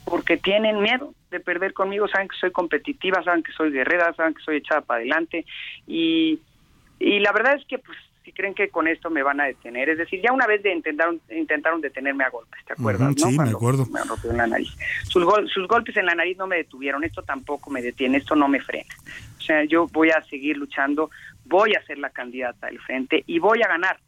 porque 0.04 0.36
tienen 0.36 0.80
miedo 0.82 1.14
de 1.30 1.38
perder 1.40 1.72
conmigo, 1.72 2.08
saben 2.08 2.26
que 2.28 2.36
soy 2.36 2.50
competitiva, 2.50 3.22
saben 3.22 3.42
que 3.44 3.52
soy 3.52 3.70
guerrera, 3.70 4.12
saben 4.14 4.34
que 4.34 4.42
soy 4.42 4.56
echada 4.56 4.80
para 4.80 4.98
adelante 4.98 5.46
y, 5.86 6.40
y 6.98 7.20
la 7.20 7.30
verdad 7.32 7.54
es 7.54 7.64
que 7.66 7.78
pues 7.78 7.96
si 8.24 8.32
creen 8.32 8.54
que 8.54 8.68
con 8.68 8.86
esto 8.86 9.08
me 9.10 9.22
van 9.22 9.40
a 9.40 9.44
detener, 9.46 9.88
es 9.88 9.98
decir, 9.98 10.20
ya 10.22 10.32
una 10.32 10.46
vez 10.46 10.62
de 10.62 10.72
intentaron 10.72 11.20
intentaron 11.30 11.80
detenerme 11.80 12.24
a 12.24 12.30
golpes, 12.30 12.62
¿te 12.66 12.74
acuerdas? 12.74 13.08
No? 13.16 13.30
sí, 13.30 13.38
me 13.38 13.50
acuerdo. 13.50 13.86
Me 13.86 14.00
rompió 14.04 14.30
en 14.30 14.36
la 14.36 14.46
nariz. 14.46 14.76
Sus, 15.04 15.24
gol- 15.24 15.48
sus 15.48 15.66
golpes 15.66 15.96
en 15.96 16.06
la 16.06 16.14
nariz 16.14 16.36
no 16.36 16.46
me 16.46 16.56
detuvieron, 16.56 17.02
esto 17.04 17.22
tampoco 17.22 17.70
me 17.70 17.80
detiene, 17.82 18.18
esto 18.18 18.36
no 18.36 18.46
me 18.48 18.60
frena. 18.60 18.92
O 19.38 19.40
sea, 19.40 19.64
yo 19.64 19.86
voy 19.88 20.10
a 20.10 20.22
seguir 20.24 20.56
luchando, 20.58 21.10
voy 21.46 21.72
a 21.74 21.82
ser 21.86 21.98
la 21.98 22.10
candidata 22.10 22.66
del 22.66 22.78
frente 22.80 23.24
y 23.26 23.38
voy 23.38 23.62
a 23.62 23.68
ganar. 23.68 23.98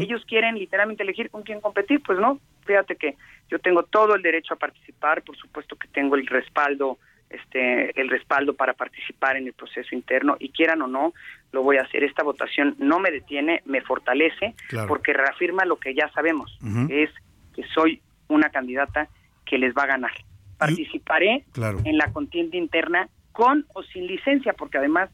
Ellos 0.00 0.24
quieren 0.28 0.54
literalmente 0.56 1.02
elegir 1.02 1.30
con 1.30 1.42
quién 1.42 1.60
competir, 1.60 2.00
pues 2.00 2.18
no. 2.20 2.38
Fíjate 2.64 2.94
que 2.94 3.16
yo 3.50 3.58
tengo 3.58 3.82
todo 3.82 4.14
el 4.14 4.22
derecho 4.22 4.54
a 4.54 4.56
participar, 4.56 5.22
por 5.22 5.36
supuesto 5.36 5.74
que 5.76 5.88
tengo 5.88 6.14
el 6.14 6.26
respaldo, 6.28 6.98
este, 7.34 7.98
el 8.00 8.08
respaldo 8.08 8.54
para 8.54 8.72
participar 8.74 9.36
en 9.36 9.46
el 9.46 9.52
proceso 9.52 9.94
interno 9.94 10.36
y 10.38 10.50
quieran 10.50 10.82
o 10.82 10.86
no, 10.86 11.12
lo 11.52 11.62
voy 11.62 11.76
a 11.76 11.82
hacer. 11.82 12.04
Esta 12.04 12.22
votación 12.22 12.74
no 12.78 12.98
me 13.00 13.10
detiene, 13.10 13.62
me 13.64 13.80
fortalece, 13.80 14.54
Claro. 14.68 14.88
porque 14.88 15.12
reafirma 15.12 15.64
lo 15.64 15.76
que 15.76 15.94
ya 15.94 16.08
sabemos, 16.14 16.58
que 16.88 17.04
es 17.04 17.10
que 17.54 17.62
soy 17.74 18.00
una 18.28 18.50
candidata 18.50 19.08
que 19.46 19.58
les 19.58 19.74
va 19.74 19.82
a 19.84 19.86
ganar. 19.86 20.12
Participaré 20.58 21.44
Claro. 21.52 21.78
en 21.84 21.98
la 21.98 22.12
contienda 22.12 22.56
interna 22.56 23.08
con 23.32 23.66
o 23.74 23.82
sin 23.82 24.06
licencia, 24.06 24.52
porque 24.52 24.78
además 24.78 25.10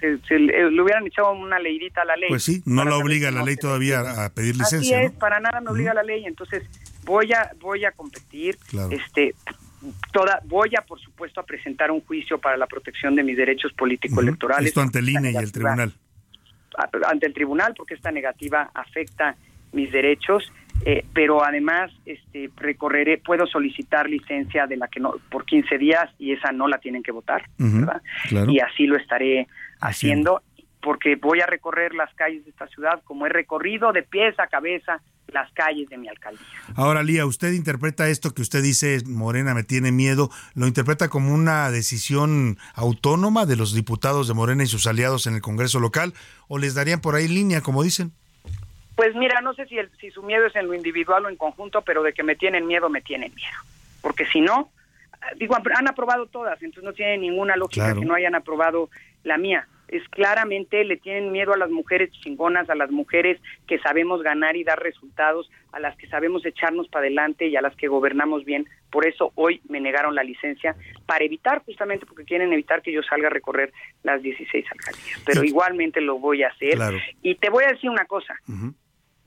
se, 0.00 0.18
se 0.26 0.38
le, 0.38 0.66
hubieran 0.82 1.06
echado 1.06 1.32
una 1.32 1.58
leidita 1.58 2.02
a 2.02 2.04
la 2.04 2.16
ley. 2.16 2.28
Pues 2.28 2.42
sí, 2.42 2.62
no 2.66 2.84
la 2.84 2.96
obliga 2.96 3.30
la 3.30 3.42
ley 3.42 3.56
todavía 3.56 4.00
a 4.24 4.30
pedir 4.34 4.56
licencia, 4.56 4.96
Así 4.98 5.06
es, 5.06 5.12
¿no? 5.14 5.18
para 5.18 5.40
nada 5.40 5.60
me 5.60 5.70
obliga 5.70 5.94
la 5.94 6.02
ley, 6.02 6.24
entonces 6.26 6.62
voy 7.04 7.32
a 7.32 7.50
voy 7.60 7.84
a 7.84 7.92
competir, 7.92 8.56
Claro. 8.68 8.90
este 8.90 9.34
toda 10.12 10.40
voy 10.44 10.70
a 10.78 10.82
por 10.82 11.00
supuesto 11.00 11.40
a 11.40 11.44
presentar 11.44 11.90
un 11.90 12.00
juicio 12.00 12.38
para 12.38 12.56
la 12.56 12.66
protección 12.66 13.14
de 13.14 13.22
mis 13.22 13.36
derechos 13.36 13.72
político 13.72 14.20
electorales 14.20 14.68
Esto 14.68 14.80
ante 14.80 14.98
el 14.98 15.08
INE 15.08 15.32
y 15.32 15.36
el 15.36 15.52
tribunal. 15.52 15.92
ante 17.06 17.26
el 17.26 17.34
tribunal 17.34 17.74
porque 17.76 17.94
esta 17.94 18.10
negativa 18.10 18.70
afecta 18.74 19.36
mis 19.72 19.90
derechos, 19.90 20.52
eh, 20.84 21.04
pero 21.12 21.44
además 21.44 21.90
este 22.06 22.50
recorreré 22.56 23.18
puedo 23.18 23.46
solicitar 23.46 24.08
licencia 24.08 24.66
de 24.66 24.76
la 24.76 24.88
que 24.88 25.00
no 25.00 25.14
por 25.30 25.44
15 25.44 25.78
días 25.78 26.08
y 26.18 26.32
esa 26.32 26.52
no 26.52 26.68
la 26.68 26.78
tienen 26.78 27.02
que 27.02 27.12
votar, 27.12 27.44
¿verdad? 27.58 28.02
claro. 28.28 28.50
Y 28.50 28.60
así 28.60 28.86
lo 28.86 28.96
estaré 28.96 29.48
haciendo 29.80 30.42
porque 30.84 31.16
voy 31.16 31.40
a 31.40 31.46
recorrer 31.46 31.94
las 31.94 32.12
calles 32.14 32.44
de 32.44 32.50
esta 32.50 32.66
ciudad 32.68 33.00
como 33.04 33.26
he 33.26 33.30
recorrido 33.30 33.92
de 33.92 34.02
pies 34.02 34.38
a 34.38 34.46
cabeza 34.46 35.00
las 35.28 35.50
calles 35.52 35.88
de 35.88 35.96
mi 35.96 36.06
alcaldía. 36.06 36.46
Ahora, 36.76 37.02
Lía, 37.02 37.24
¿usted 37.26 37.52
interpreta 37.54 38.08
esto 38.08 38.34
que 38.34 38.42
usted 38.42 38.62
dice, 38.62 39.02
Morena 39.06 39.54
me 39.54 39.64
tiene 39.64 39.90
miedo, 39.90 40.30
lo 40.54 40.66
interpreta 40.66 41.08
como 41.08 41.34
una 41.34 41.70
decisión 41.70 42.58
autónoma 42.74 43.46
de 43.46 43.56
los 43.56 43.74
diputados 43.74 44.28
de 44.28 44.34
Morena 44.34 44.62
y 44.62 44.66
sus 44.66 44.86
aliados 44.86 45.26
en 45.26 45.34
el 45.34 45.40
Congreso 45.40 45.80
local 45.80 46.12
o 46.46 46.58
les 46.58 46.74
darían 46.74 47.00
por 47.00 47.14
ahí 47.14 47.26
línea, 47.26 47.62
como 47.62 47.82
dicen? 47.82 48.12
Pues 48.94 49.16
mira, 49.16 49.40
no 49.40 49.54
sé 49.54 49.66
si, 49.66 49.78
el, 49.78 49.90
si 49.98 50.10
su 50.10 50.22
miedo 50.22 50.46
es 50.46 50.54
en 50.54 50.66
lo 50.68 50.74
individual 50.74 51.24
o 51.24 51.28
en 51.28 51.36
conjunto, 51.36 51.82
pero 51.82 52.02
de 52.04 52.12
que 52.12 52.22
me 52.22 52.36
tienen 52.36 52.66
miedo, 52.66 52.88
me 52.88 53.00
tienen 53.00 53.34
miedo. 53.34 53.58
Porque 54.02 54.26
si 54.26 54.40
no, 54.40 54.70
digo, 55.36 55.56
han 55.56 55.88
aprobado 55.88 56.26
todas, 56.26 56.62
entonces 56.62 56.84
no 56.84 56.92
tiene 56.92 57.18
ninguna 57.18 57.56
lógica 57.56 57.86
Claro. 57.86 58.00
que 58.00 58.06
no 58.06 58.14
hayan 58.14 58.34
aprobado 58.36 58.88
la 59.24 59.36
mía. 59.38 59.66
Es 59.88 60.06
claramente, 60.08 60.84
le 60.84 60.96
tienen 60.96 61.32
miedo 61.32 61.52
a 61.52 61.58
las 61.58 61.70
mujeres 61.70 62.10
chingonas, 62.10 62.68
a 62.70 62.74
las 62.74 62.90
mujeres 62.90 63.40
que 63.66 63.78
sabemos 63.78 64.22
ganar 64.22 64.56
y 64.56 64.64
dar 64.64 64.80
resultados, 64.80 65.50
a 65.72 65.80
las 65.80 65.96
que 65.96 66.06
sabemos 66.08 66.44
echarnos 66.46 66.88
para 66.88 67.06
adelante 67.06 67.46
y 67.46 67.56
a 67.56 67.62
las 67.62 67.76
que 67.76 67.88
gobernamos 67.88 68.44
bien. 68.44 68.66
Por 68.90 69.06
eso 69.06 69.32
hoy 69.34 69.60
me 69.68 69.80
negaron 69.80 70.14
la 70.14 70.22
licencia, 70.22 70.76
para 71.06 71.24
evitar 71.24 71.62
justamente, 71.64 72.06
porque 72.06 72.24
quieren 72.24 72.52
evitar 72.52 72.82
que 72.82 72.92
yo 72.92 73.02
salga 73.02 73.26
a 73.26 73.30
recorrer 73.30 73.72
las 74.02 74.22
16 74.22 74.64
alcaldías. 74.70 75.22
Pero 75.26 75.44
igualmente 75.44 76.00
lo 76.00 76.18
voy 76.18 76.42
a 76.42 76.48
hacer. 76.48 76.74
Claro. 76.74 76.98
Y 77.22 77.34
te 77.36 77.50
voy 77.50 77.64
a 77.64 77.72
decir 77.72 77.90
una 77.90 78.06
cosa, 78.06 78.34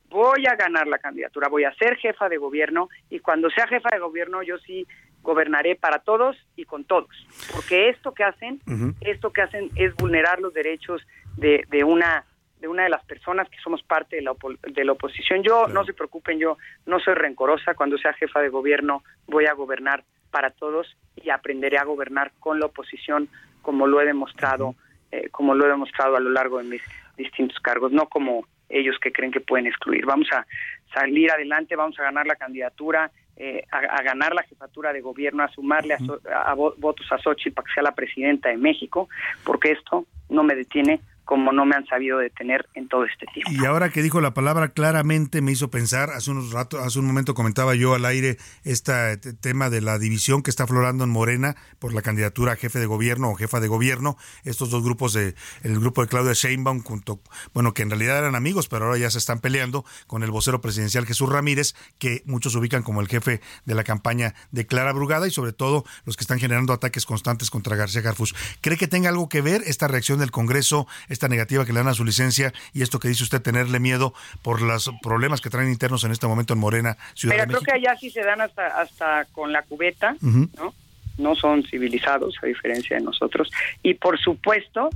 voy 0.09 0.45
a 0.47 0.55
ganar 0.55 0.87
la 0.87 0.99
candidatura, 0.99 1.49
voy 1.49 1.65
a 1.65 1.73
ser 1.75 1.97
jefa 1.97 2.29
de 2.29 2.37
gobierno 2.37 2.89
y 3.09 3.19
cuando 3.19 3.49
sea 3.49 3.67
jefa 3.67 3.89
de 3.91 3.99
gobierno 3.99 4.41
yo 4.43 4.57
sí 4.59 4.87
gobernaré 5.27 5.75
para 5.75 5.99
todos 5.99 6.37
y 6.55 6.63
con 6.63 6.85
todos, 6.85 7.09
porque 7.53 7.89
esto 7.89 8.13
que 8.13 8.23
hacen, 8.23 8.61
esto 9.01 9.33
que 9.33 9.41
hacen 9.41 9.69
es 9.75 9.93
vulnerar 9.95 10.39
los 10.39 10.53
derechos 10.53 11.01
de, 11.35 11.65
de 11.69 11.83
una 11.83 12.23
de 12.61 12.67
una 12.67 12.83
de 12.83 12.89
las 12.89 13.03
personas 13.05 13.47
que 13.49 13.59
somos 13.59 13.83
parte 13.83 14.15
de 14.15 14.23
la, 14.23 14.31
opo- 14.31 14.57
de 14.59 14.83
la 14.83 14.93
oposición. 14.93 15.43
Yo, 15.43 15.67
no 15.67 15.83
se 15.85 15.93
preocupen, 15.93 16.39
yo 16.39 16.57
no 16.87 16.99
soy 16.99 17.13
rencorosa. 17.13 17.75
Cuando 17.75 17.99
sea 17.99 18.13
jefa 18.13 18.39
de 18.41 18.49
gobierno 18.49 19.03
voy 19.27 19.45
a 19.45 19.53
gobernar 19.53 20.03
para 20.31 20.49
todos 20.49 20.87
y 21.23 21.29
aprenderé 21.29 21.77
a 21.77 21.83
gobernar 21.83 22.31
con 22.39 22.59
la 22.59 22.65
oposición 22.65 23.29
como 23.61 23.85
lo 23.85 24.01
he 24.01 24.05
demostrado, 24.05 24.73
eh, 25.11 25.29
como 25.29 25.53
lo 25.53 25.65
he 25.65 25.69
demostrado 25.69 26.15
a 26.15 26.19
lo 26.19 26.31
largo 26.31 26.57
de 26.57 26.63
mis 26.63 26.81
distintos 27.15 27.59
cargos, 27.59 27.91
no 27.91 28.07
como 28.09 28.47
ellos 28.69 28.97
que 28.99 29.11
creen 29.11 29.31
que 29.31 29.39
pueden 29.41 29.67
excluir. 29.67 30.05
Vamos 30.07 30.27
a 30.31 30.47
salir 30.95 31.29
adelante, 31.31 31.75
vamos 31.75 31.99
a 31.99 32.03
ganar 32.09 32.25
la 32.25 32.37
candidatura, 32.37 33.11
eh, 33.37 33.63
a, 33.71 33.77
a 33.77 34.01
ganar 34.03 34.33
la 34.33 34.43
jefatura 34.43 34.91
de 34.93 35.01
gobierno, 35.01 35.43
a 35.43 35.47
sumarle 35.49 35.93
a, 35.93 35.99
so- 35.99 36.19
a 36.33 36.53
vo- 36.55 36.73
votos 36.77 37.05
a 37.11 37.17
Xochitl 37.17 37.53
para 37.53 37.65
que 37.67 37.73
sea 37.73 37.83
la 37.83 37.93
presidenta 37.95 38.49
de 38.49 38.57
México, 38.57 39.07
porque 39.43 39.71
esto 39.71 40.05
no 40.29 40.43
me 40.43 40.55
detiene 40.55 40.99
como 41.27 41.51
no 41.51 41.65
me 41.65 41.75
han 41.75 41.85
sabido 41.87 42.19
detener 42.19 42.67
en 42.73 42.87
todo 42.87 43.03
este 43.03 43.25
tiempo. 43.27 43.51
Y 43.51 43.65
ahora 43.65 43.89
que 43.89 44.01
dijo 44.01 44.21
la 44.21 44.33
palabra 44.33 44.69
claramente 44.69 45.41
me 45.41 45.51
hizo 45.51 45.69
pensar, 45.69 46.09
hace 46.11 46.31
unos 46.31 46.53
rato, 46.53 46.79
hace 46.79 46.99
un 46.99 47.05
momento 47.05 47.33
comentaba 47.33 47.75
yo 47.75 47.93
al 47.93 48.05
aire 48.05 48.37
este 48.63 49.17
tema 49.17 49.69
de 49.69 49.81
la 49.81 49.99
división 49.99 50.41
que 50.41 50.49
está 50.49 50.63
aflorando 50.63 51.03
en 51.03 51.09
Morena 51.09 51.57
por 51.79 51.93
la 51.93 52.01
candidatura 52.01 52.53
a 52.53 52.55
jefe 52.55 52.79
de 52.79 52.85
gobierno 52.85 53.29
o 53.29 53.35
jefa 53.35 53.59
de 53.59 53.67
gobierno, 53.67 54.17
estos 54.45 54.69
dos 54.69 54.83
grupos 54.83 55.11
de 55.11 55.35
el 55.63 55.77
grupo 55.79 56.01
de 56.01 56.07
Claudia 56.07 56.31
Sheinbaum 56.33 56.81
junto, 56.81 57.19
bueno, 57.53 57.73
que 57.73 57.81
en 57.81 57.89
realidad 57.89 58.19
eran 58.19 58.35
amigos, 58.35 58.69
pero 58.69 58.85
ahora 58.85 58.97
ya 58.97 59.09
se 59.09 59.17
están 59.17 59.39
peleando 59.39 59.83
con 60.07 60.23
el 60.23 60.31
vocero 60.31 60.61
presidencial 60.61 61.05
Jesús 61.05 61.29
Ramírez, 61.29 61.75
que 61.99 62.23
muchos 62.25 62.55
ubican 62.55 62.83
como 62.83 63.01
el 63.01 63.09
jefe 63.09 63.41
de 63.65 63.75
la 63.75 63.83
campaña 63.83 64.33
de 64.51 64.65
Clara 64.65 64.93
Brugada 64.93 65.27
y 65.27 65.31
sobre 65.31 65.51
todo 65.51 65.83
los 66.05 66.15
que 66.15 66.23
están 66.23 66.39
generando 66.39 66.71
ataques 66.71 67.05
constantes 67.05 67.49
contra 67.49 67.75
García 67.75 68.01
Garfus. 68.01 68.33
¿Cree 68.61 68.77
que 68.77 68.87
tenga 68.87 69.09
algo 69.09 69.27
que 69.27 69.41
ver 69.41 69.61
esta 69.65 69.89
reacción 69.89 70.19
del 70.19 70.31
Congreso, 70.31 70.87
esta 71.17 71.27
negativa 71.27 71.65
que 71.65 71.73
le 71.73 71.79
dan 71.79 71.87
a 71.87 71.93
su 71.93 72.05
licencia 72.05 72.53
y 72.73 72.81
esto 72.83 72.99
que 72.99 73.07
dice 73.07 73.23
usted 73.23 73.41
tenerle 73.41 73.79
miedo 73.79 74.13
por 74.43 74.61
los 74.61 74.91
problemas 75.01 75.41
que 75.41 75.49
traen 75.49 75.69
internos 75.69 76.03
en 76.03 76.11
este 76.11 76.27
momento 76.27 76.53
en 76.53 76.59
Morena, 76.59 76.97
Ciudad 77.15 77.35
Mira, 77.35 77.45
de 77.45 77.47
creo 77.47 77.61
México? 77.61 77.71
que 77.71 77.87
allá 77.87 77.97
sí 77.99 78.09
se 78.09 78.21
dan 78.21 78.41
hasta, 78.41 78.67
hasta 78.79 79.25
con 79.33 79.51
la 79.51 79.63
cubeta. 79.63 80.15
¿no? 80.21 80.73
No 81.17 81.35
son 81.35 81.63
civilizados, 81.63 82.35
a 82.43 82.45
diferencia 82.45 82.95
de 82.95 83.03
nosotros. 83.03 83.49
Y 83.81 83.95
por 83.95 84.19
supuesto 84.19 84.89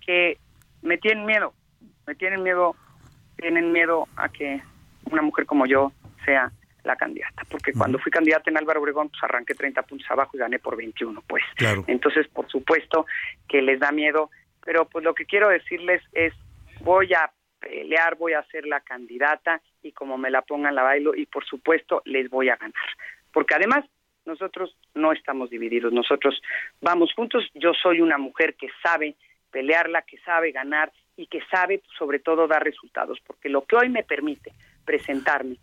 que 0.00 0.38
me 0.82 0.96
tienen 0.98 1.26
miedo, 1.26 1.52
me 2.06 2.14
tienen 2.14 2.44
miedo, 2.44 2.76
tienen 3.36 3.72
miedo 3.72 4.06
a 4.14 4.28
que 4.28 4.62
una 5.10 5.22
mujer 5.22 5.44
como 5.46 5.66
yo 5.66 5.92
sea 6.24 6.52
la 6.84 6.94
candidata. 6.94 7.42
Porque 7.50 7.72
cuando 7.72 7.98
fui 7.98 8.12
candidata 8.12 8.48
en 8.48 8.56
Álvaro 8.58 8.80
Obregón, 8.80 9.08
pues 9.08 9.22
arranqué 9.24 9.54
30 9.54 9.82
puntos 9.82 10.08
abajo 10.08 10.30
y 10.34 10.38
gané 10.38 10.60
por 10.60 10.76
21, 10.76 11.20
pues. 11.26 11.42
Claro. 11.56 11.84
Entonces, 11.88 12.28
por 12.28 12.48
supuesto 12.48 13.06
que 13.48 13.60
les 13.60 13.80
da 13.80 13.90
miedo, 13.90 14.30
pero 14.66 14.84
pues 14.86 15.04
lo 15.04 15.14
que 15.14 15.24
quiero 15.24 15.48
decirles 15.48 16.02
es, 16.12 16.34
voy 16.80 17.14
a 17.14 17.30
pelear, 17.60 18.16
voy 18.16 18.32
a 18.32 18.42
ser 18.46 18.66
la 18.66 18.80
candidata 18.80 19.62
y 19.80 19.92
como 19.92 20.18
me 20.18 20.28
la 20.28 20.42
pongan 20.42 20.74
la 20.74 20.82
bailo 20.82 21.14
y 21.14 21.24
por 21.24 21.46
supuesto 21.46 22.02
les 22.04 22.28
voy 22.28 22.48
a 22.48 22.56
ganar. 22.56 22.74
Porque 23.32 23.54
además 23.54 23.84
nosotros 24.26 24.76
no 24.94 25.12
estamos 25.12 25.50
divididos, 25.50 25.92
nosotros 25.92 26.42
vamos 26.80 27.12
juntos, 27.14 27.48
yo 27.54 27.72
soy 27.80 28.00
una 28.00 28.18
mujer 28.18 28.56
que 28.56 28.68
sabe 28.82 29.14
pelearla, 29.52 30.02
que 30.02 30.18
sabe 30.18 30.50
ganar 30.50 30.92
y 31.16 31.28
que 31.28 31.40
sabe 31.48 31.80
sobre 31.96 32.18
todo 32.18 32.48
dar 32.48 32.64
resultados, 32.64 33.20
porque 33.24 33.48
lo 33.48 33.64
que 33.64 33.76
hoy 33.76 33.88
me 33.88 34.02
permite 34.02 34.52
presentarme 34.84 35.58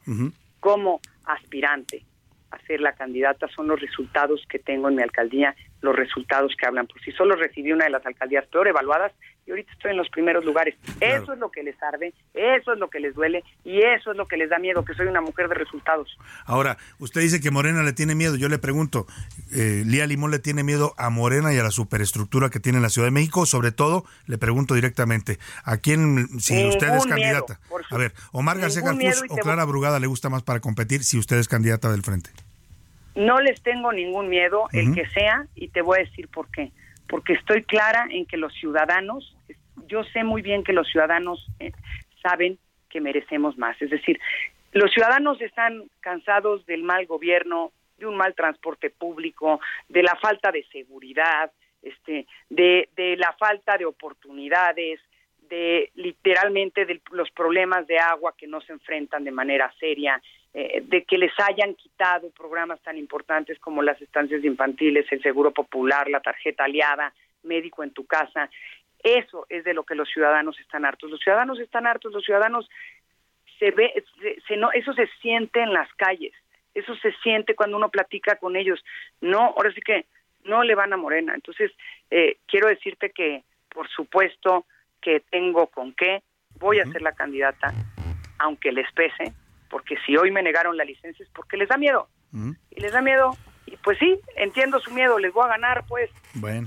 como 0.62 1.02
aspirante 1.26 2.04
a 2.52 2.60
ser 2.60 2.80
la 2.80 2.94
candidata 2.94 3.50
son 3.50 3.68
los 3.68 3.82
resultados 3.82 4.46
que 4.48 4.60
tengo 4.60 4.88
en 4.88 4.96
mi 4.96 5.04
alcaldía, 5.04 5.56
los 5.84 5.96
resultados 5.96 6.54
que 6.58 6.66
hablan 6.66 6.88
por 6.88 7.00
sí. 7.02 7.12
Solo 7.12 7.36
recibí 7.36 7.72
una 7.72 7.86
de 7.86 7.92
las 7.92 8.06
alcaldías 8.06 8.48
peor 8.48 8.68
evaluadas 8.70 9.12
y 9.46 9.52
ahorita 9.52 9.72
estoy 9.74 9.92
en 9.92 9.98
los 9.98 10.10
primeros 10.10 10.46
lugares. 10.46 10.76
Eso 11.02 11.34
es 11.34 11.40
lo 11.40 11.52
que 11.52 11.62
les 11.64 11.76
arde, 11.84 12.14
eso 12.34 12.74
es 12.74 12.80
lo 12.80 12.90
que 12.90 13.02
les 13.02 13.14
duele 13.14 13.44
y 13.66 13.82
eso 13.82 14.12
es 14.12 14.18
lo 14.18 14.26
que 14.26 14.38
les 14.38 14.50
da 14.50 14.58
miedo, 14.58 14.86
que 14.86 14.94
soy 14.94 15.08
una 15.08 15.20
mujer 15.20 15.50
de 15.50 15.56
resultados. 15.56 16.18
Ahora, 16.46 16.78
usted 17.00 17.20
dice 17.20 17.42
que 17.42 17.52
Morena 17.52 17.84
le 17.84 17.92
tiene 17.92 18.16
miedo. 18.16 18.38
Yo 18.38 18.48
le 18.48 18.58
pregunto, 18.60 19.06
eh, 19.54 19.84
¿Lía 19.86 20.08
Limón 20.08 20.32
le 20.32 20.40
tiene 20.40 20.64
miedo 20.64 20.94
a 20.98 21.10
Morena 21.10 21.54
y 21.54 21.58
a 21.58 21.64
la 21.64 21.72
superestructura 21.72 22.50
que 22.50 22.62
tiene 22.62 22.78
en 22.78 22.84
la 22.84 22.90
Ciudad 22.90 23.08
de 23.08 23.12
México? 23.12 23.46
Sobre 23.46 23.74
todo, 23.74 24.06
le 24.26 24.38
pregunto 24.38 24.76
directamente, 24.76 25.38
¿a 25.66 25.78
quién, 25.78 26.40
si 26.40 26.66
usted 26.66 26.96
es 26.96 27.06
candidata? 27.06 27.60
a 27.90 27.98
ver, 27.98 28.14
Omar 28.32 28.58
García 28.58 28.82
Garfus 28.82 29.24
o 29.30 29.36
Clara 29.36 29.66
Brugada 29.66 30.00
le 30.00 30.08
gusta 30.08 30.30
más 30.30 30.44
para 30.44 30.62
competir 30.62 31.04
si 31.04 31.18
usted 31.18 31.38
es 31.38 31.50
candidata 31.50 31.92
del 31.92 32.04
frente? 32.04 32.30
No 33.16 33.40
les 33.40 33.62
tengo 33.62 33.92
ningún 33.92 34.30
miedo, 34.30 34.68
el 34.74 34.94
que 34.96 35.08
sea, 35.10 35.46
y 35.56 35.68
te 35.70 35.82
voy 35.82 36.00
a 36.00 36.04
decir 36.04 36.28
por 36.30 36.50
qué. 36.50 36.72
Porque 37.08 37.34
estoy 37.34 37.64
clara 37.64 38.08
en 38.10 38.26
que 38.26 38.38
los 38.38 38.54
ciudadanos, 38.54 39.36
yo 39.88 40.04
sé 40.06 40.24
muy 40.24 40.42
bien 40.42 40.64
que 40.64 40.74
los 40.74 40.88
ciudadanos 40.88 41.48
eh, 41.60 41.72
saben 42.22 42.58
que 42.90 43.02
merecemos 43.02 43.58
más. 43.58 43.80
Es 43.82 43.92
decir, 43.92 44.20
los 44.72 44.92
ciudadanos 44.92 45.40
están 45.42 45.84
cansados 46.00 46.66
del 46.66 46.84
mal 46.84 47.06
gobierno, 47.06 47.72
de 47.98 48.08
un 48.08 48.18
mal 48.18 48.34
transporte 48.34 48.90
público, 48.90 49.60
de 49.88 50.02
la 50.02 50.16
falta 50.16 50.52
de 50.52 50.64
seguridad, 50.72 51.52
este, 51.82 52.26
de, 52.50 52.90
de 52.96 53.16
la 53.18 53.34
falta 53.34 53.78
de 53.78 53.86
oportunidades, 53.86 55.00
de 55.50 55.92
literalmente 55.96 56.86
de 56.86 57.02
los 57.12 57.30
problemas 57.32 57.86
de 57.86 58.00
agua 58.00 58.34
que 58.36 58.48
no 58.48 58.62
se 58.62 58.74
enfrentan 58.74 59.24
de 59.24 59.32
manera 59.32 59.72
seria, 59.80 60.22
eh, 60.54 60.84
de 60.86 61.04
que 61.04 61.18
les 61.18 61.32
hayan 61.40 61.74
quitado 61.74 62.30
programas 62.30 62.80
tan 62.82 62.98
importantes 62.98 63.58
como 63.60 63.82
las 63.82 64.00
estancias 64.02 64.44
infantiles, 64.44 65.12
el 65.12 65.22
seguro 65.24 65.52
popular, 65.52 66.08
la 66.10 66.20
tarjeta 66.20 66.66
aliada, 66.66 67.12
médico 67.42 67.84
en 67.84 67.92
tu 67.92 68.06
casa. 68.06 68.50
Eso 69.04 69.48
es 69.50 69.64
de 69.64 69.74
lo 69.74 69.84
que 69.84 69.96
los 69.96 70.08
ciudadanos 70.10 70.60
están 70.60 70.86
hartos. 70.86 71.10
Los 71.10 71.20
ciudadanos 71.22 71.60
están 71.60 71.88
hartos, 71.88 72.14
los 72.14 72.24
ciudadanos 72.24 72.70
se 73.58 73.72
ve, 73.72 74.04
se, 74.48 74.58
no, 74.58 74.72
eso 74.72 74.94
se 74.94 75.08
siente 75.22 75.62
en 75.62 75.74
las 75.74 75.92
calles, 75.96 76.34
eso 76.74 76.96
se 76.98 77.12
siente 77.24 77.56
cuando 77.56 77.78
uno 77.78 77.90
platica 77.90 78.36
con 78.36 78.56
ellos. 78.56 78.84
No, 79.22 79.40
ahora 79.40 79.74
sí 79.74 79.82
que 79.82 80.06
no 80.44 80.64
le 80.64 80.76
van 80.76 80.94
a 80.94 80.98
Morena. 80.98 81.34
Entonces, 81.34 81.72
eh, 82.12 82.38
quiero 82.46 82.70
decirte 82.70 83.10
que, 83.10 83.44
por 83.70 83.90
supuesto, 83.90 84.66
que 85.02 85.20
tengo 85.20 85.68
con 85.68 85.94
qué, 85.94 86.22
voy 86.60 86.80
a 86.80 86.86
ser 86.86 87.02
la 87.02 87.14
candidata, 87.14 87.74
aunque 88.38 88.72
les 88.72 88.92
pese, 88.94 89.34
porque 89.74 89.96
si 90.06 90.16
hoy 90.16 90.30
me 90.30 90.44
negaron 90.44 90.78
la 90.78 90.86
licencia 90.86 91.24
es 91.24 91.32
porque 91.34 91.58
les 91.58 91.68
da 91.68 91.78
miedo. 91.78 92.08
Y 92.70 92.80
les 92.80 92.92
da 92.92 93.02
miedo, 93.02 93.36
y 93.66 93.76
pues 93.78 93.98
sí, 93.98 94.20
entiendo 94.36 94.80
su 94.80 94.92
miedo, 94.92 95.18
les 95.18 95.34
voy 95.34 95.46
a 95.46 95.50
ganar, 95.50 95.84
pues. 95.88 96.12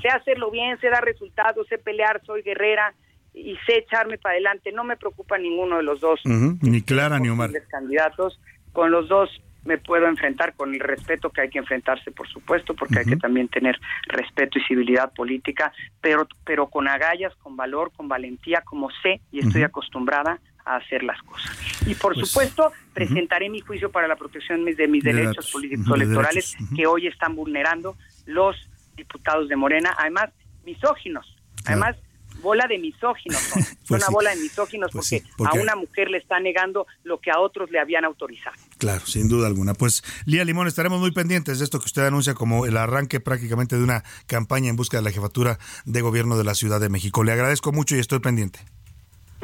Sé 0.02 0.08
hacerlo 0.08 0.50
bien, 0.50 0.78
sé 0.80 0.90
dar 0.90 1.04
resultados, 1.04 1.68
sé 1.68 1.78
pelear, 1.78 2.20
soy 2.26 2.42
guerrera 2.42 2.94
y 3.32 3.56
sé 3.64 3.78
echarme 3.78 4.18
para 4.18 4.34
adelante. 4.34 4.72
No 4.72 4.82
me 4.82 4.96
preocupa 4.96 5.38
ninguno 5.38 5.76
de 5.76 5.84
los 5.84 6.00
dos. 6.00 6.20
Ni 6.24 6.82
Clara 6.82 7.20
ni 7.20 7.28
Omar. 7.28 7.50
candidatos. 7.68 8.40
Con 8.72 8.90
los 8.90 9.08
dos 9.08 9.30
me 9.64 9.78
puedo 9.78 10.06
enfrentar 10.08 10.54
con 10.54 10.74
el 10.74 10.80
respeto 10.80 11.30
que 11.30 11.42
hay 11.42 11.48
que 11.48 11.58
enfrentarse, 11.58 12.10
por 12.10 12.28
supuesto, 12.28 12.74
porque 12.74 13.00
hay 13.00 13.04
que 13.04 13.16
también 13.16 13.48
tener 13.48 13.78
respeto 14.08 14.58
y 14.58 14.62
civilidad 14.62 15.12
política, 15.12 15.72
pero, 16.00 16.26
pero 16.44 16.68
con 16.68 16.88
agallas, 16.88 17.34
con 17.36 17.56
valor, 17.56 17.92
con 17.96 18.08
valentía, 18.08 18.62
como 18.62 18.90
sé 19.02 19.20
y 19.30 19.40
estoy 19.40 19.62
acostumbrada 19.62 20.40
a 20.66 20.76
hacer 20.76 21.02
las 21.02 21.22
cosas. 21.22 21.56
Y 21.86 21.94
por 21.94 22.14
pues, 22.14 22.28
supuesto, 22.28 22.72
presentaré 22.92 23.48
mi 23.48 23.60
juicio 23.60 23.90
para 23.90 24.06
la 24.08 24.16
protección 24.16 24.64
de 24.64 24.88
mis 24.88 25.02
derechos 25.02 25.50
políticos 25.50 25.94
electorales 25.94 26.56
que 26.74 26.86
hoy 26.86 27.06
están 27.06 27.34
vulnerando 27.34 27.96
los 28.26 28.56
diputados 28.96 29.48
de 29.48 29.56
Morena, 29.56 29.94
además 29.98 30.30
misóginos, 30.64 31.36
además 31.64 31.96
bola 32.42 32.66
de 32.68 32.78
misóginos 32.78 33.40
son, 33.40 33.62
pues 33.88 34.02
una 34.02 34.10
bola 34.12 34.30
de 34.30 34.36
misóginos 34.42 34.90
pues 34.92 35.24
porque, 35.36 35.58
a 35.58 35.62
una 35.62 35.74
mujer 35.74 36.10
le 36.10 36.18
está 36.18 36.38
negando 36.38 36.86
lo 37.02 37.18
que 37.20 37.30
a 37.30 37.38
otros 37.38 37.70
le 37.70 37.78
habían 37.78 38.04
autorizado. 38.04 38.56
Claro, 38.78 39.06
sin 39.06 39.28
duda 39.28 39.46
alguna. 39.46 39.74
Pues 39.74 40.02
Lía 40.26 40.44
Limón, 40.44 40.66
estaremos 40.66 41.00
muy 41.00 41.12
pendientes 41.12 41.58
de 41.58 41.64
esto 41.64 41.78
que 41.78 41.86
usted 41.86 42.04
anuncia 42.04 42.34
como 42.34 42.66
el 42.66 42.76
arranque 42.76 43.20
prácticamente 43.20 43.76
de 43.76 43.84
una 43.84 44.04
campaña 44.26 44.68
en 44.68 44.76
busca 44.76 44.96
de 44.98 45.02
la 45.02 45.10
jefatura 45.10 45.58
de 45.84 46.00
gobierno 46.00 46.36
de 46.36 46.44
la 46.44 46.54
Ciudad 46.54 46.80
de 46.80 46.88
México. 46.88 47.24
Le 47.24 47.32
agradezco 47.32 47.72
mucho 47.72 47.96
y 47.96 48.00
estoy 48.00 48.18
pendiente. 48.18 48.60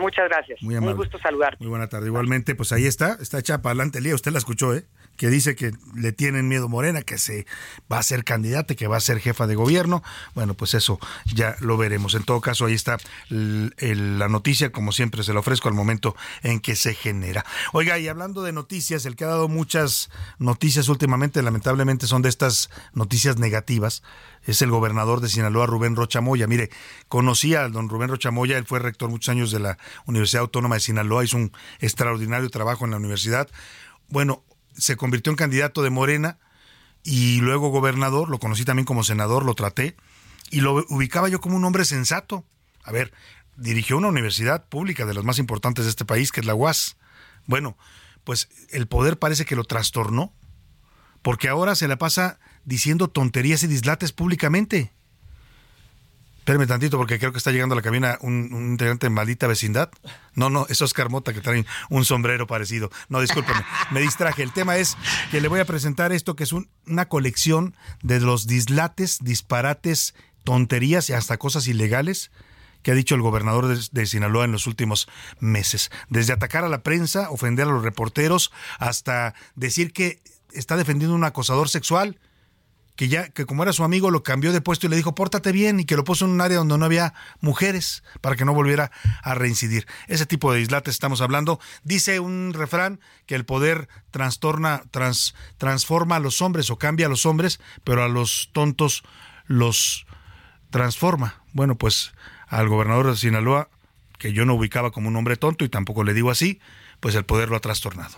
Muchas 0.02 0.28
gracias. 0.28 0.60
Muy, 0.62 0.92
gusto 0.92 1.18
saludarte. 1.18 1.56
Muy 1.60 1.68
buena 1.68 1.88
tarde. 1.88 2.06
Igualmente, 2.06 2.54
pues 2.54 2.72
ahí 2.72 2.86
está, 2.86 3.16
está 3.20 3.38
hecha 3.38 3.62
para 3.62 3.72
adelante, 3.72 4.00
Lía. 4.00 4.14
Usted 4.14 4.32
la 4.32 4.38
escuchó, 4.38 4.74
¿eh? 4.74 4.84
Que 5.22 5.30
dice 5.30 5.54
que 5.54 5.70
le 5.94 6.10
tienen 6.10 6.48
miedo 6.48 6.68
Morena, 6.68 7.02
que 7.02 7.16
se 7.16 7.46
va 7.90 8.00
a 8.00 8.02
ser 8.02 8.24
candidata, 8.24 8.74
que 8.74 8.88
va 8.88 8.96
a 8.96 9.00
ser 9.00 9.20
jefa 9.20 9.46
de 9.46 9.54
gobierno. 9.54 10.02
Bueno, 10.34 10.54
pues 10.54 10.74
eso 10.74 10.98
ya 11.32 11.54
lo 11.60 11.76
veremos. 11.76 12.16
En 12.16 12.24
todo 12.24 12.40
caso, 12.40 12.66
ahí 12.66 12.74
está 12.74 12.96
la 13.28 14.28
noticia, 14.28 14.72
como 14.72 14.90
siempre 14.90 15.22
se 15.22 15.32
la 15.32 15.38
ofrezco 15.38 15.68
al 15.68 15.76
momento 15.76 16.16
en 16.42 16.58
que 16.58 16.74
se 16.74 16.94
genera. 16.94 17.46
Oiga, 17.72 18.00
y 18.00 18.08
hablando 18.08 18.42
de 18.42 18.50
noticias, 18.50 19.06
el 19.06 19.14
que 19.14 19.22
ha 19.22 19.28
dado 19.28 19.46
muchas 19.46 20.10
noticias 20.40 20.88
últimamente, 20.88 21.40
lamentablemente, 21.40 22.08
son 22.08 22.22
de 22.22 22.28
estas 22.28 22.68
noticias 22.92 23.38
negativas 23.38 24.02
es 24.42 24.60
el 24.60 24.72
gobernador 24.72 25.20
de 25.20 25.28
Sinaloa, 25.28 25.66
Rubén 25.66 25.94
Rocha 25.94 26.20
Moya. 26.20 26.48
Mire, 26.48 26.70
conocía 27.06 27.62
a 27.62 27.68
don 27.68 27.88
Rubén 27.88 28.08
Rocha 28.08 28.32
Moya, 28.32 28.58
él 28.58 28.66
fue 28.66 28.80
rector 28.80 29.08
muchos 29.08 29.28
años 29.28 29.52
de 29.52 29.60
la 29.60 29.78
Universidad 30.06 30.40
Autónoma 30.40 30.74
de 30.74 30.80
Sinaloa, 30.80 31.22
hizo 31.22 31.36
un 31.36 31.52
extraordinario 31.78 32.50
trabajo 32.50 32.84
en 32.84 32.90
la 32.90 32.96
universidad. 32.96 33.48
Bueno, 34.08 34.42
se 34.76 34.96
convirtió 34.96 35.30
en 35.30 35.36
candidato 35.36 35.82
de 35.82 35.90
Morena 35.90 36.38
y 37.02 37.40
luego 37.40 37.70
gobernador, 37.70 38.28
lo 38.28 38.38
conocí 38.38 38.64
también 38.64 38.86
como 38.86 39.04
senador, 39.04 39.44
lo 39.44 39.54
traté 39.54 39.96
y 40.50 40.60
lo 40.60 40.84
ubicaba 40.88 41.28
yo 41.28 41.40
como 41.40 41.56
un 41.56 41.64
hombre 41.64 41.84
sensato. 41.84 42.44
A 42.84 42.92
ver, 42.92 43.12
dirigió 43.56 43.96
una 43.96 44.08
universidad 44.08 44.68
pública 44.68 45.06
de 45.06 45.14
las 45.14 45.24
más 45.24 45.38
importantes 45.38 45.84
de 45.84 45.90
este 45.90 46.04
país, 46.04 46.32
que 46.32 46.40
es 46.40 46.46
la 46.46 46.54
UAS. 46.54 46.96
Bueno, 47.46 47.76
pues 48.24 48.48
el 48.70 48.86
poder 48.86 49.18
parece 49.18 49.44
que 49.44 49.56
lo 49.56 49.64
trastornó, 49.64 50.32
porque 51.22 51.48
ahora 51.48 51.74
se 51.74 51.88
la 51.88 51.96
pasa 51.96 52.38
diciendo 52.64 53.08
tonterías 53.08 53.62
y 53.62 53.66
dislates 53.66 54.12
públicamente. 54.12 54.92
Espérame 56.42 56.66
tantito 56.66 56.98
porque 56.98 57.20
creo 57.20 57.30
que 57.30 57.38
está 57.38 57.52
llegando 57.52 57.74
a 57.74 57.76
la 57.76 57.82
cabina 57.82 58.18
un, 58.20 58.48
integrante 58.72 59.06
de 59.06 59.10
maldita 59.10 59.46
vecindad. 59.46 59.90
No, 60.34 60.50
no, 60.50 60.66
es 60.68 60.82
Oscar 60.82 61.08
Mota 61.08 61.32
que 61.32 61.40
trae 61.40 61.64
un 61.88 62.04
sombrero 62.04 62.48
parecido. 62.48 62.90
No, 63.08 63.20
discúlpeme, 63.20 63.64
me 63.92 64.00
distraje. 64.00 64.42
El 64.42 64.52
tema 64.52 64.76
es 64.76 64.96
que 65.30 65.40
le 65.40 65.46
voy 65.46 65.60
a 65.60 65.64
presentar 65.64 66.10
esto 66.10 66.34
que 66.34 66.42
es 66.42 66.52
una 66.52 67.08
colección 67.08 67.76
de 68.02 68.18
los 68.18 68.48
dislates, 68.48 69.20
disparates, 69.22 70.16
tonterías 70.42 71.08
y 71.10 71.12
hasta 71.12 71.38
cosas 71.38 71.68
ilegales 71.68 72.32
que 72.82 72.90
ha 72.90 72.94
dicho 72.94 73.14
el 73.14 73.22
gobernador 73.22 73.68
de, 73.68 73.80
de, 73.92 74.06
Sinaloa 74.06 74.44
en 74.44 74.50
los 74.50 74.66
últimos 74.66 75.08
meses. 75.38 75.92
Desde 76.08 76.32
atacar 76.32 76.64
a 76.64 76.68
la 76.68 76.82
prensa, 76.82 77.30
ofender 77.30 77.68
a 77.68 77.70
los 77.70 77.84
reporteros, 77.84 78.50
hasta 78.80 79.36
decir 79.54 79.92
que 79.92 80.20
está 80.52 80.76
defendiendo 80.76 81.14
un 81.14 81.22
acosador 81.22 81.68
sexual 81.68 82.18
que 82.96 83.08
ya, 83.08 83.28
que 83.28 83.46
como 83.46 83.62
era 83.62 83.72
su 83.72 83.84
amigo, 83.84 84.10
lo 84.10 84.22
cambió 84.22 84.52
de 84.52 84.60
puesto 84.60 84.86
y 84.86 84.90
le 84.90 84.96
dijo, 84.96 85.14
pórtate 85.14 85.52
bien, 85.52 85.80
y 85.80 85.84
que 85.84 85.96
lo 85.96 86.04
puso 86.04 86.24
en 86.24 86.32
un 86.32 86.40
área 86.40 86.58
donde 86.58 86.76
no 86.76 86.84
había 86.84 87.14
mujeres, 87.40 88.02
para 88.20 88.36
que 88.36 88.44
no 88.44 88.54
volviera 88.54 88.90
a 89.22 89.34
reincidir. 89.34 89.86
Ese 90.08 90.26
tipo 90.26 90.52
de 90.52 90.58
dislates 90.58 90.94
estamos 90.94 91.20
hablando. 91.20 91.58
Dice 91.84 92.20
un 92.20 92.52
refrán 92.54 93.00
que 93.26 93.34
el 93.34 93.44
poder 93.44 93.88
trastorna, 94.10 94.82
trans, 94.90 95.34
transforma 95.58 96.16
a 96.16 96.20
los 96.20 96.42
hombres 96.42 96.70
o 96.70 96.78
cambia 96.78 97.06
a 97.06 97.10
los 97.10 97.26
hombres, 97.26 97.60
pero 97.84 98.04
a 98.04 98.08
los 98.08 98.50
tontos 98.52 99.02
los 99.46 100.06
transforma. 100.70 101.42
Bueno, 101.52 101.76
pues 101.76 102.12
al 102.48 102.68
gobernador 102.68 103.10
de 103.10 103.16
Sinaloa, 103.16 103.68
que 104.18 104.32
yo 104.32 104.44
no 104.44 104.54
ubicaba 104.54 104.90
como 104.90 105.08
un 105.08 105.16
hombre 105.16 105.36
tonto 105.36 105.64
y 105.64 105.68
tampoco 105.68 106.04
le 106.04 106.14
digo 106.14 106.30
así, 106.30 106.60
pues 107.00 107.14
el 107.14 107.24
poder 107.24 107.48
lo 107.48 107.56
ha 107.56 107.60
trastornado 107.60 108.16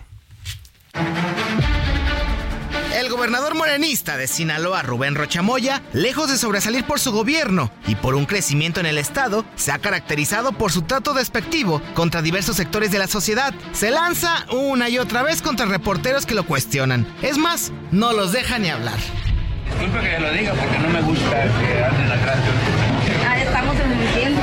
gobernador 3.15 3.55
morenista 3.55 4.17
de 4.17 4.27
Sinaloa, 4.27 4.83
Rubén 4.83 5.15
Rochamoya, 5.15 5.83
lejos 5.93 6.29
de 6.29 6.37
sobresalir 6.37 6.85
por 6.85 6.99
su 6.99 7.13
gobierno 7.13 7.71
y 7.87 7.95
por 7.95 8.17
un 8.17 8.27
crecimiento 8.27 8.81
en 8.81 8.87
el 8.87 8.99
Estado, 8.99 9.45
se 9.55 9.71
ha 9.71 9.79
caracterizado 9.79 10.51
por 10.51 10.73
su 10.73 10.83
trato 10.83 11.15
despectivo 11.15 11.81
contra 11.95 12.23
diversos 12.23 12.57
sectores 12.57 12.91
de 12.91 12.99
la 12.99 13.07
sociedad. 13.07 13.55
Se 13.73 13.93
lanza 13.93 14.47
una 14.51 14.89
y 14.89 14.99
otra 14.99 15.23
vez 15.23 15.43
contra 15.43 15.65
reporteros 15.67 16.27
que 16.27 16.35
lo 16.35 16.45
cuestionan. 16.45 17.07
Es 17.23 17.39
más, 17.39 17.71
no 17.93 18.13
los 18.13 18.33
deja 18.33 18.59
ni 18.59 18.69
hablar. 18.69 18.99
Disculpe 19.65 20.01
que 20.01 20.19
lo 20.19 20.33
diga 20.33 20.53
porque 20.55 20.79
no 20.81 20.89
me 20.89 21.03
gusta 21.03 21.31
que 21.31 21.85
anden 21.85 22.11
atrás. 22.11 22.39
Ah, 23.29 23.39
estamos 23.39 23.77
transmitiendo. 23.77 24.43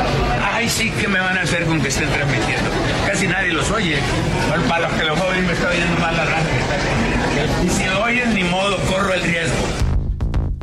Ay, 0.54 0.70
sí, 0.70 0.92
¿qué 0.92 1.10
me 1.10 1.20
van 1.20 1.38
a 1.38 1.42
hacer 1.42 1.66
con 1.66 1.82
que 1.82 1.90
estén 1.90 2.10
transmitiendo? 2.10 2.70
Casi 3.22 3.32
nadie 3.32 3.54
los 3.54 3.70
oye. 3.70 4.00
Bueno, 4.48 4.64
para 4.68 4.90
los 4.90 5.00
que 5.00 5.06
los 5.06 5.20
oyen 5.22 5.46
me 5.46 5.54
está 5.54 5.70
oyendo 5.70 5.96
mal 6.02 6.18
la 6.18 6.26
radio. 6.26 6.50
Y 7.64 7.70
si 7.70 7.86
lo 7.86 8.02
oyen, 8.02 8.34
ni 8.34 8.44
modo, 8.44 8.78
corro 8.90 9.14
el 9.14 9.22
riesgo. 9.22 9.58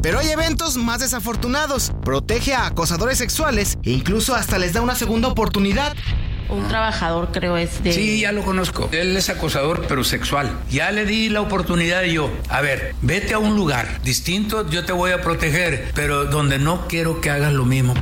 Pero 0.03 0.19
hay 0.19 0.31
eventos 0.31 0.77
más 0.77 0.99
desafortunados. 0.99 1.93
Protege 2.05 2.55
a 2.55 2.67
acosadores 2.67 3.17
sexuales 3.17 3.79
e 3.85 3.93
incluso 3.93 4.35
hasta 4.35 4.59
les 4.59 4.73
da 4.73 4.81
una 4.81 4.97
segunda 4.97 5.29
oportunidad. 5.29 5.95
un 6.49 6.67
trabajador, 6.67 7.31
creo, 7.31 7.57
es 7.57 7.81
de... 7.85 7.93
Sí, 7.93 8.23
ya 8.23 8.33
lo 8.33 8.43
conozco. 8.43 8.89
Él 8.91 9.17
es 9.17 9.29
acosador, 9.29 9.87
pero 9.87 10.03
sexual. 10.03 10.51
Ya 10.69 10.91
le 10.91 11.05
di 11.05 11.29
la 11.29 11.43
oportunidad 11.43 12.03
y 12.03 12.15
yo, 12.15 12.29
a 12.49 12.61
ver, 12.61 12.97
vete 13.03 13.35
a 13.35 13.39
un 13.39 13.55
lugar 13.55 14.03
distinto, 14.03 14.69
yo 14.69 14.85
te 14.85 14.91
voy 14.91 15.13
a 15.13 15.23
proteger, 15.23 15.93
pero 15.95 16.25
donde 16.25 16.59
no 16.59 16.89
quiero 16.89 17.21
que 17.21 17.31
hagas 17.31 17.53
lo 17.53 17.65
mismo. 17.65 17.95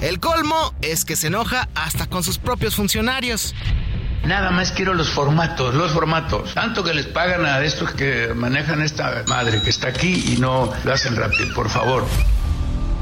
El 0.00 0.18
colmo 0.18 0.74
es 0.80 1.04
que 1.04 1.14
se 1.14 1.26
enoja 1.26 1.68
hasta 1.74 2.06
con 2.06 2.24
sus 2.24 2.38
propios 2.38 2.74
funcionarios. 2.74 3.54
Nada 4.24 4.50
más 4.50 4.72
quiero 4.72 4.94
los 4.94 5.10
formatos, 5.10 5.74
los 5.74 5.92
formatos. 5.92 6.54
Tanto 6.54 6.82
que 6.84 6.94
les 6.94 7.06
pagan 7.06 7.44
a 7.44 7.62
estos 7.62 7.92
que 7.92 8.32
manejan 8.34 8.82
esta 8.82 9.24
madre 9.28 9.60
que 9.62 9.70
está 9.70 9.88
aquí 9.88 10.32
y 10.32 10.38
no 10.38 10.72
lo 10.84 10.92
hacen 10.92 11.16
rápido, 11.16 11.54
por 11.54 11.68
favor. 11.68 12.06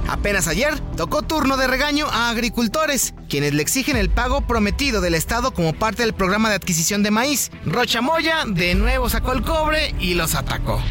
Apenas 0.08 0.48
ayer 0.48 0.78
tocó 0.96 1.22
turno 1.22 1.56
de 1.56 1.66
regaño 1.66 2.06
a 2.10 2.30
agricultores, 2.30 3.14
quienes 3.28 3.52
le 3.52 3.62
exigen 3.62 3.96
el 3.96 4.08
pago 4.08 4.40
prometido 4.40 5.00
del 5.00 5.14
Estado 5.14 5.52
como 5.52 5.74
parte 5.74 6.02
del 6.02 6.14
programa 6.14 6.48
de 6.48 6.56
adquisición 6.56 7.02
de 7.02 7.10
maíz. 7.10 7.50
Rocha 7.66 8.00
Moya 8.00 8.44
de 8.46 8.74
nuevo 8.74 9.08
sacó 9.10 9.32
el 9.32 9.42
cobre 9.42 9.94
y 10.00 10.14
los 10.14 10.34
atacó. 10.34 10.82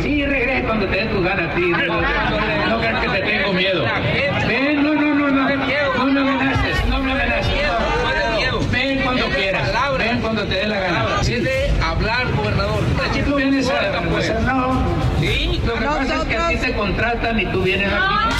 Sí, 0.00 0.24
regresa 0.24 0.66
cuando 0.66 0.86
te 0.86 0.96
dé 0.96 1.06
tu 1.06 1.22
gana, 1.22 1.54
tío. 1.54 1.68
No, 1.68 2.00
no, 2.00 2.78
creas 2.78 3.04
que 3.04 3.08
te 3.10 3.20
tengo 3.26 3.52
miedo. 3.52 3.84
Ven, 4.46 4.82
no, 4.82 5.01
no, 5.56 6.04
no, 6.06 6.24
me 6.24 6.30
amenaces, 6.30 6.86
no 6.86 7.02
me 7.02 7.12
amenaces. 7.12 7.52
Ven 8.70 9.02
cuando 9.02 9.28
quieras. 9.30 9.70
Ven 9.98 10.20
cuando 10.20 10.42
te 10.44 10.54
dé 10.54 10.66
la 10.66 10.80
gana. 10.80 11.22
de 11.22 11.70
hablar, 11.82 12.32
gobernador. 12.34 12.82
Tú 13.24 13.36
vienes 13.36 13.68
a... 13.68 14.02
Pues, 14.10 14.32
no. 14.42 14.82
Sí, 15.20 15.60
lo 15.64 15.74
que 15.74 15.84
pasa 15.84 16.16
es 16.16 16.24
que 16.24 16.36
a 16.36 16.48
ti 16.48 16.56
te 16.56 16.74
contratan 16.74 17.38
y 17.40 17.46
tú 17.46 17.62
vienes 17.62 17.92
aquí. 17.92 18.34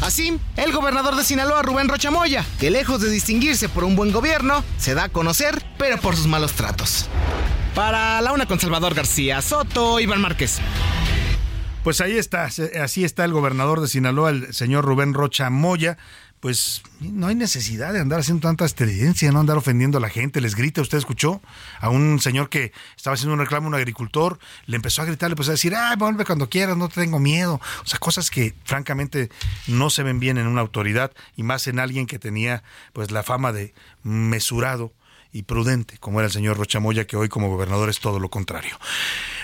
Así, 0.00 0.38
el 0.56 0.72
gobernador 0.72 1.14
de 1.14 1.24
Sinaloa, 1.24 1.62
Rubén 1.62 1.88
Rochamoya, 1.88 2.44
que 2.58 2.70
lejos 2.70 3.00
de 3.02 3.10
distinguirse 3.10 3.68
por 3.68 3.84
un 3.84 3.96
buen 3.96 4.12
gobierno, 4.12 4.64
se 4.78 4.94
da 4.94 5.04
a 5.04 5.08
conocer, 5.10 5.62
pero 5.76 5.98
por 5.98 6.16
sus 6.16 6.26
malos 6.26 6.52
tratos. 6.52 7.06
Para 7.74 8.20
la 8.20 8.32
una 8.32 8.46
con 8.46 8.58
Salvador 8.58 8.94
García 8.94 9.42
Soto, 9.42 10.00
Iván 10.00 10.20
Márquez. 10.20 10.58
Pues 11.82 12.02
ahí 12.02 12.18
está, 12.18 12.44
así 12.44 13.04
está 13.04 13.24
el 13.24 13.32
gobernador 13.32 13.80
de 13.80 13.88
Sinaloa, 13.88 14.30
el 14.30 14.52
señor 14.52 14.84
Rubén 14.84 15.14
Rocha 15.14 15.48
Moya. 15.48 15.96
Pues 16.38 16.82
no 17.00 17.26
hay 17.26 17.34
necesidad 17.34 17.94
de 17.94 18.00
andar 18.00 18.20
haciendo 18.20 18.46
tanta 18.46 18.66
estridencia, 18.66 19.32
no 19.32 19.40
andar 19.40 19.56
ofendiendo 19.56 19.96
a 19.96 20.00
la 20.00 20.10
gente. 20.10 20.42
Les 20.42 20.56
grita, 20.56 20.82
usted 20.82 20.98
escuchó 20.98 21.40
a 21.80 21.88
un 21.88 22.20
señor 22.20 22.50
que 22.50 22.72
estaba 22.96 23.14
haciendo 23.14 23.32
un 23.32 23.40
reclamo, 23.40 23.66
un 23.66 23.74
agricultor, 23.74 24.38
le 24.66 24.76
empezó 24.76 25.00
a 25.00 25.06
gritar, 25.06 25.30
le 25.30 25.34
empezó 25.34 25.50
a 25.50 25.52
decir, 25.52 25.74
ay, 25.74 25.96
vuelve 25.96 26.26
cuando 26.26 26.50
quieras, 26.50 26.76
no 26.76 26.90
tengo 26.90 27.18
miedo. 27.18 27.60
O 27.82 27.86
sea, 27.86 27.98
cosas 27.98 28.30
que 28.30 28.54
francamente 28.64 29.30
no 29.66 29.88
se 29.88 30.02
ven 30.02 30.20
bien 30.20 30.36
en 30.36 30.46
una 30.46 30.60
autoridad 30.60 31.12
y 31.34 31.44
más 31.44 31.66
en 31.66 31.78
alguien 31.78 32.06
que 32.06 32.18
tenía 32.18 32.62
pues 32.92 33.10
la 33.10 33.22
fama 33.22 33.52
de 33.52 33.72
mesurado 34.02 34.92
y 35.32 35.42
prudente, 35.42 35.98
como 35.98 36.20
era 36.20 36.26
el 36.26 36.32
señor 36.32 36.56
Rochamoya, 36.56 37.06
que 37.06 37.16
hoy 37.16 37.28
como 37.28 37.48
gobernador 37.48 37.88
es 37.88 38.00
todo 38.00 38.18
lo 38.18 38.28
contrario. 38.28 38.76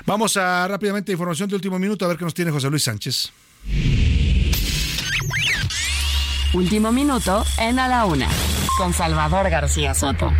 Vamos 0.04 0.36
a 0.36 0.66
rápidamente 0.68 1.12
información 1.12 1.48
de 1.48 1.54
último 1.54 1.78
minuto, 1.78 2.04
a 2.04 2.08
ver 2.08 2.16
qué 2.16 2.24
nos 2.24 2.34
tiene 2.34 2.50
José 2.50 2.70
Luis 2.70 2.82
Sánchez. 2.82 3.32
Último 6.54 6.92
minuto 6.92 7.44
en 7.58 7.78
A 7.78 7.88
la 7.88 8.06
Una, 8.06 8.28
con 8.78 8.92
Salvador 8.92 9.50
García 9.50 9.94
Soto. 9.94 10.32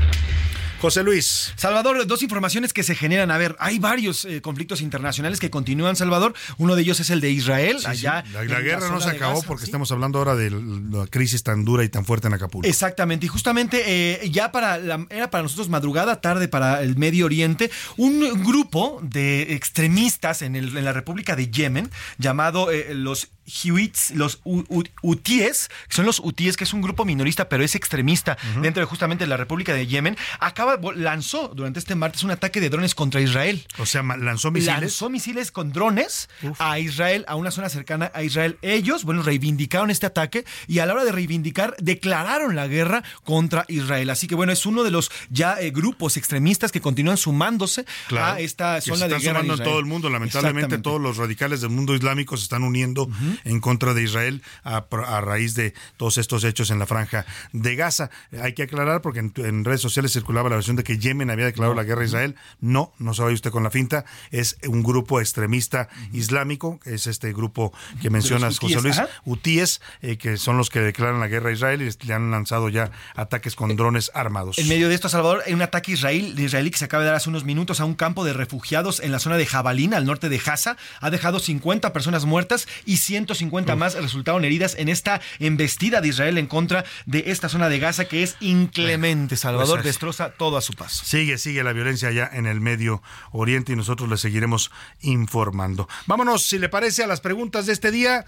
José 0.81 1.03
Luis. 1.03 1.53
Salvador, 1.57 2.07
dos 2.07 2.23
informaciones 2.23 2.73
que 2.73 2.83
se 2.83 2.95
generan. 2.95 3.31
A 3.31 3.39
ver, 3.39 3.57
hay 3.59 3.79
varios 3.79 4.25
eh, 4.25 4.43
conflictos 4.43 4.81
internacionales 4.81 5.41
que 5.41 5.51
continúan, 5.51 5.97
Salvador. 5.97 6.35
Uno 6.59 6.77
de 6.77 6.83
ellos 6.83 7.01
es 7.01 7.11
el 7.11 7.21
de 7.21 7.31
Israel. 7.31 7.79
allá 7.85 8.25
La, 8.33 8.45
guerra 8.61 8.89
no 8.91 9.01
se 9.01 9.11
acabó 9.11 9.43
porque 9.43 9.65
estamos 9.65 9.91
hablando 9.93 10.19
ahora 10.19 10.35
de 10.35 10.51
la 10.51 11.07
crisis 11.07 11.43
tan 11.43 11.65
dura 11.65 11.85
y 11.85 11.89
tan 11.89 12.05
fuerte 12.05 12.29
en 12.29 12.35
Acapulco. 12.35 12.69
Exactamente. 12.69 13.27
Y 13.27 13.29
justamente 13.29 13.83
eh, 13.87 14.31
ya 14.31 14.53
para 14.53 14.77
era 15.11 15.31
para 15.31 15.43
nosotros 15.43 15.69
madrugada, 15.69 16.21
tarde 16.21 16.49
para 16.49 16.83
el 16.83 16.97
Medio 16.97 17.27
Oriente, 17.27 17.71
un 17.97 18.43
grupo 18.45 19.01
de 19.03 19.55
extremistas 19.55 20.43
en, 20.43 20.85
la 20.85 20.93
República 20.93 21.37
de 21.37 21.51
Yemen 21.51 21.91
llamado 22.19 22.71
eh, 22.71 22.95
los 22.95 23.29
Huits, 23.47 24.13
los 24.13 24.41
Utíes, 24.45 25.69
que 25.89 25.95
son 25.95 26.07
los 26.07 26.21
Utíes, 26.21 26.57
que 26.57 26.65
es 26.65 26.73
un 26.73 26.83
grupo 26.83 27.05
minorista, 27.05 27.49
pero 27.49 27.65
es 27.65 27.75
extremista 27.75 28.37
dentro 28.61 28.81
de 28.81 28.87
justamente 28.87 29.27
la 29.27 29.37
República 29.37 29.75
de 29.75 29.87
Yemen, 29.87 30.17
acaba, 30.41 30.79
lanzó 30.95 31.49
durante 31.55 31.79
este 31.79 31.95
martes 31.95 32.23
un 32.23 32.31
ataque 32.31 32.61
de 32.61 32.71
drones 32.71 32.95
contra 32.95 33.21
Israel. 33.21 33.67
O 33.79 33.87
sea, 33.87 34.03
lanzó 34.03 34.51
misiles. 34.51 34.81
Lanzó 34.81 35.11
misiles 35.11 35.51
con 35.51 35.73
drones 35.73 36.29
a 36.59 36.79
Israel, 36.79 37.25
a 37.29 37.37
una 37.37 37.51
zona 37.51 37.69
cercana 37.69 38.11
a 38.15 38.23
Israel. 38.23 38.59
Ellos, 38.63 39.05
bueno, 39.05 39.23
reivindicaron 39.23 39.91
este 39.91 40.07
ataque 40.07 40.45
y 40.67 40.81
a 40.81 40.87
la 40.87 40.95
hora 40.95 41.05
de 41.05 41.13
reivindicar, 41.13 41.77
declararon 41.79 42.57
la 42.57 42.67
guerra 42.67 43.03
contra 43.25 43.65
Israel. 43.69 44.11
Así 44.11 44.27
que 44.27 44.35
bueno, 44.35 44.53
es 44.53 44.67
uno 44.67 44.83
de 44.83 44.91
los 44.91 45.11
ya 45.31 45.61
eh, 45.61 45.71
grupos 45.71 46.17
extremistas 46.17 46.73
que 46.73 46.81
continúan 46.81 47.17
sumándose 47.17 47.85
a 48.17 48.41
esta 48.41 48.81
zona 48.81 49.09
de 49.09 49.19
guerra. 49.19 49.41
Sumando 49.41 49.55
en 49.55 49.69
todo 49.69 49.79
el 49.79 49.87
mundo, 49.87 50.11
lamentablemente 50.11 50.79
todos 50.79 51.01
los 51.01 51.17
radicales 51.17 51.61
del 51.61 51.71
mundo 51.71 51.95
islámico 51.95 52.37
se 52.37 52.45
están 52.45 52.63
uniendo 52.63 53.09
en 53.45 53.61
contra 53.61 53.95
de 53.95 54.03
Israel 54.03 54.43
a, 54.63 54.85
raíz 55.21 55.55
de 55.55 55.75
todos 55.97 56.19
estos 56.19 56.45
hechos 56.45 56.71
en 56.71 56.79
la 56.79 56.87
franja 56.87 57.27
de 57.53 57.77
Gaza. 57.77 58.11
Hay 58.41 58.55
que 58.55 58.65
aclarar 58.65 59.03
porque 59.03 59.21
en, 59.21 59.65
redes 59.65 59.81
sociales 59.81 60.13
circulaba 60.13 60.49
la 60.49 60.57
versión 60.57 60.77
de 60.77 60.85
que 60.85 60.99
Yemen 60.99 61.31
había 61.31 61.47
declarado 61.47 61.75
la 61.75 61.85
guerra 61.85 62.03
a 62.03 62.07
Israel. 62.07 62.37
No, 62.61 62.93
no 62.99 63.15
se 63.15 63.23
vaya 63.23 63.35
usted 63.35 63.51
con 63.51 63.63
la 63.63 63.71
finta. 63.71 64.05
Es 64.31 64.59
un 64.67 64.83
grupo 64.83 65.21
extremista 65.21 65.89
islámico, 66.13 66.81
es 66.85 67.07
este 67.07 67.33
grupo 67.33 67.73
que 68.01 68.11
mencionas, 68.11 68.59
José 68.59 68.81
Luis, 68.81 69.01
Utíes, 69.25 69.81
eh, 70.03 70.17
que 70.17 70.37
son 70.37 70.57
los 70.57 70.71
que 70.71 70.81
declaran 70.81 71.21
la 71.21 71.29
guerra 71.29 71.51
a 71.51 71.53
Israel 71.53 71.83
y 71.83 72.07
le 72.07 72.15
han 72.15 72.31
lanzado 72.31 72.69
ya 72.69 72.91
ataques 73.15 73.57
con 73.57 73.75
drones 73.77 74.11
armados. 74.15 74.59
En 74.59 74.69
medio 74.69 74.89
de 74.89 74.95
esto, 74.95 75.09
Salvador, 75.09 75.43
hay 75.47 75.55
un 75.55 75.63
ataque 75.63 75.93
israelí, 75.93 76.35
israelí 76.43 76.71
que 76.71 76.79
se 76.79 76.85
acaba 76.85 77.03
de 77.03 77.09
dar 77.09 77.17
hace 77.17 77.29
unos 77.29 77.45
minutos 77.45 77.81
a 77.81 77.85
un 77.85 77.95
campo 77.95 78.25
de 78.25 78.33
refugiados 78.33 79.01
en 79.01 79.13
la 79.13 79.19
zona 79.19 79.37
de 79.37 79.47
Jabalín, 79.47 79.95
al 79.95 80.05
norte 80.05 80.29
de 80.29 80.39
Gaza. 80.39 80.77
Ha 81.01 81.11
dejado 81.11 81.39
50 81.39 81.93
personas 81.93 82.25
muertas 82.25 82.69
y 82.85 82.99
150 83.27 83.77
más 83.77 83.95
resultaron 83.95 84.45
heridas 84.45 84.77
en 84.79 84.89
esta 84.89 85.21
embestida 85.39 86.01
de 86.01 86.09
Israel 86.09 86.39
en 86.39 86.47
contra 86.47 86.85
de 87.07 87.25
esta 87.27 87.49
zona 87.49 87.69
de 87.69 87.79
Gaza 87.79 88.07
que 88.07 88.23
es 88.23 88.37
inclemente. 88.41 89.31
Pues 89.31 89.41
Salvador 89.41 89.83
destroza 89.83 90.31
todo 90.31 90.57
a 90.57 90.61
su 90.61 90.75
paso. 90.75 91.05
Sigue, 91.05 91.39
sigue 91.39 91.65
la 91.65 91.73
violencia 91.73 92.09
allá 92.09 92.31
en 92.33 92.47
el 92.47 92.61
Medio 92.61 93.03
Oriente 93.33 93.73
y 93.73 93.77
nosotros 93.77 94.09
le 94.09 94.17
seguiremos 94.17 94.71
informando. 95.01 95.89
Vámonos, 96.07 96.47
si 96.47 96.59
le 96.59 96.69
parece, 96.69 97.03
a 97.03 97.07
las 97.07 97.21
preguntas 97.21 97.67
de 97.67 97.73
este 97.73 97.91
día, 97.91 98.25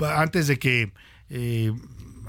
antes 0.00 0.46
de 0.46 0.58
que... 0.58 0.92
Eh, 1.30 1.72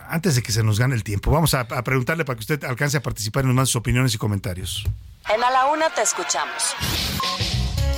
antes 0.09 0.35
de 0.35 0.43
que 0.43 0.51
se 0.51 0.63
nos 0.63 0.79
gane 0.79 0.95
el 0.95 1.03
tiempo, 1.03 1.31
vamos 1.31 1.53
a, 1.53 1.65
preguntarle 1.65 2.25
para 2.25 2.35
que 2.35 2.41
usted 2.41 2.61
alcance 2.65 2.97
a 2.97 3.01
participar 3.01 3.45
en 3.45 3.55
más 3.55 3.69
sus 3.69 3.77
opiniones 3.77 4.13
y 4.13 4.17
comentarios. 4.17 4.85
En 5.33 5.41
A 5.41 5.49
la 5.49 5.65
Una 5.67 5.89
te 5.89 6.01
escuchamos. 6.01 6.75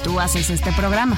Tú 0.03 0.19
haces 0.19 0.51
este 0.51 0.71
programa. 0.73 1.17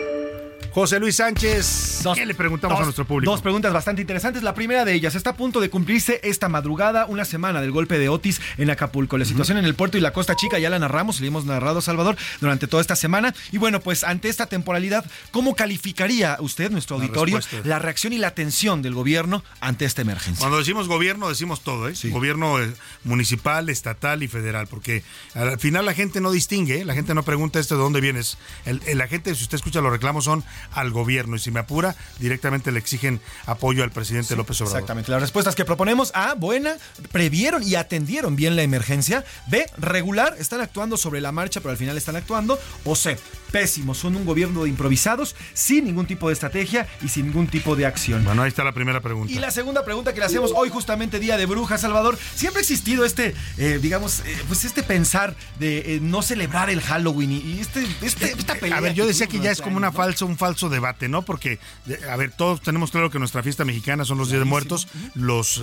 José 0.73 1.01
Luis 1.01 1.17
Sánchez, 1.17 2.01
¿qué 2.15 2.25
le 2.25 2.33
preguntamos 2.33 2.79
a 2.79 2.83
nuestro 2.83 3.03
público? 3.03 3.29
Dos 3.29 3.41
preguntas 3.41 3.73
bastante 3.73 4.01
interesantes. 4.01 4.41
La 4.41 4.53
primera 4.53 4.85
de 4.85 4.93
ellas, 4.93 5.15
está 5.15 5.31
a 5.31 5.35
punto 5.35 5.59
de 5.59 5.69
cumplirse 5.69 6.21
esta 6.23 6.47
madrugada 6.47 7.07
una 7.07 7.25
semana 7.25 7.59
del 7.59 7.71
golpe 7.71 7.99
de 7.99 8.07
Otis 8.07 8.39
en 8.57 8.69
Acapulco. 8.69 9.17
La 9.17 9.25
situación 9.25 9.57
en 9.57 9.65
el 9.65 9.75
puerto 9.75 9.97
y 9.97 10.01
la 10.01 10.13
Costa 10.13 10.37
Chica 10.37 10.59
ya 10.59 10.69
la 10.69 10.79
narramos, 10.79 11.19
le 11.19 11.27
hemos 11.27 11.43
narrado 11.43 11.81
Salvador 11.81 12.15
durante 12.39 12.67
toda 12.67 12.79
esta 12.79 12.95
semana. 12.95 13.35
Y 13.51 13.57
bueno, 13.57 13.81
pues 13.81 14.05
ante 14.05 14.29
esta 14.29 14.45
temporalidad, 14.45 15.03
¿cómo 15.31 15.55
calificaría 15.57 16.37
usted, 16.39 16.71
nuestro 16.71 16.95
auditorio, 16.95 17.41
la, 17.65 17.77
reacción 17.77 18.13
y 18.13 18.17
la 18.17 18.27
atención 18.27 18.81
del 18.81 18.93
gobierno 18.93 19.43
ante 19.59 19.83
esta 19.83 20.03
emergencia? 20.03 20.39
Cuando 20.39 20.57
decimos 20.57 20.87
gobierno, 20.87 21.27
decimos 21.27 21.63
todo, 21.63 21.89
¿eh? 21.89 21.93
Gobierno 22.05 22.61
eh, 22.61 22.73
municipal, 23.03 23.67
estatal 23.67 24.23
y 24.23 24.29
federal, 24.29 24.67
porque 24.67 25.03
al 25.35 25.59
final 25.59 25.85
la 25.85 25.93
gente 25.93 26.21
no 26.21 26.31
distingue, 26.31 26.79
¿eh? 26.79 26.85
la 26.85 26.93
gente 26.93 27.13
no 27.13 27.23
pregunta 27.23 27.59
esto 27.59 27.75
de 27.75 27.81
dónde 27.81 27.99
vienes. 27.99 28.37
la 28.65 29.07
gente, 29.09 29.35
si 29.35 29.43
usted 29.43 29.55
escucha 29.55 29.81
los 29.81 29.91
reclamos, 29.91 30.23
son 30.23 30.45
al 30.71 30.91
gobierno. 30.91 31.35
Y 31.35 31.39
si 31.39 31.51
me 31.51 31.59
apura, 31.59 31.95
directamente 32.19 32.71
le 32.71 32.79
exigen 32.79 33.19
apoyo 33.45 33.83
al 33.83 33.91
presidente 33.91 34.35
López 34.35 34.59
Obrador. 34.61 34.79
Exactamente. 34.79 35.11
Las 35.11 35.21
respuestas 35.21 35.55
que 35.55 35.65
proponemos: 35.65 36.11
A, 36.13 36.33
buena, 36.33 36.75
previeron 37.11 37.63
y 37.63 37.75
atendieron 37.75 38.35
bien 38.35 38.55
la 38.55 38.63
emergencia. 38.63 39.23
B, 39.47 39.65
regular, 39.77 40.35
están 40.39 40.61
actuando 40.61 40.97
sobre 40.97 41.21
la 41.21 41.31
marcha, 41.31 41.59
pero 41.59 41.71
al 41.71 41.77
final 41.77 41.97
están 41.97 42.15
actuando. 42.15 42.59
O 42.85 42.95
C, 42.95 43.17
pésimo, 43.51 43.93
son 43.93 44.15
un 44.15 44.25
gobierno 44.25 44.63
de 44.63 44.69
improvisados, 44.69 45.35
sin 45.53 45.85
ningún 45.85 46.05
tipo 46.05 46.27
de 46.27 46.33
estrategia 46.33 46.87
y 47.03 47.09
sin 47.09 47.27
ningún 47.27 47.47
tipo 47.47 47.75
de 47.75 47.85
acción. 47.85 48.23
Bueno, 48.23 48.41
ahí 48.43 48.49
está 48.49 48.63
la 48.63 48.71
primera 48.71 49.01
pregunta. 49.01 49.31
Y 49.33 49.39
la 49.39 49.51
segunda 49.51 49.83
pregunta 49.85 50.13
que 50.13 50.19
le 50.19 50.25
hacemos 50.25 50.51
hoy, 50.55 50.69
justamente 50.69 51.19
Día 51.19 51.37
de 51.37 51.45
Brujas, 51.45 51.81
Salvador. 51.81 52.17
Siempre 52.35 52.59
ha 52.59 52.61
existido 52.61 53.05
este, 53.05 53.35
eh, 53.57 53.79
digamos, 53.81 54.21
eh, 54.21 54.37
pues 54.47 54.65
este 54.65 54.83
pensar 54.83 55.35
de 55.59 55.95
eh, 55.95 55.99
no 56.01 56.21
celebrar 56.21 56.69
el 56.69 56.81
Halloween 56.81 57.31
y, 57.31 57.59
este, 57.59 57.85
este, 58.01 58.31
esta 58.31 58.55
pelea. 58.55 58.77
A 58.77 58.81
ver, 58.81 58.93
yo 58.93 59.05
decía 59.05 59.27
que 59.27 59.39
ya 59.39 59.51
es 59.51 59.61
como 59.61 59.77
una 59.77 59.91
falsa, 59.91 60.25
un 60.25 60.37
falso 60.37 60.69
debate, 60.69 61.09
¿no? 61.09 61.23
Porque, 61.23 61.59
a 62.09 62.15
ver, 62.15 62.31
todos 62.31 62.61
tenemos 62.61 62.91
claro 62.91 63.09
que 63.09 63.19
nuestra 63.19 63.43
fiesta 63.43 63.65
mexicana 63.65 64.05
son 64.05 64.17
los 64.17 64.29
Días 64.29 64.39
de 64.39 64.45
Muertos, 64.45 64.87
los 65.13 65.61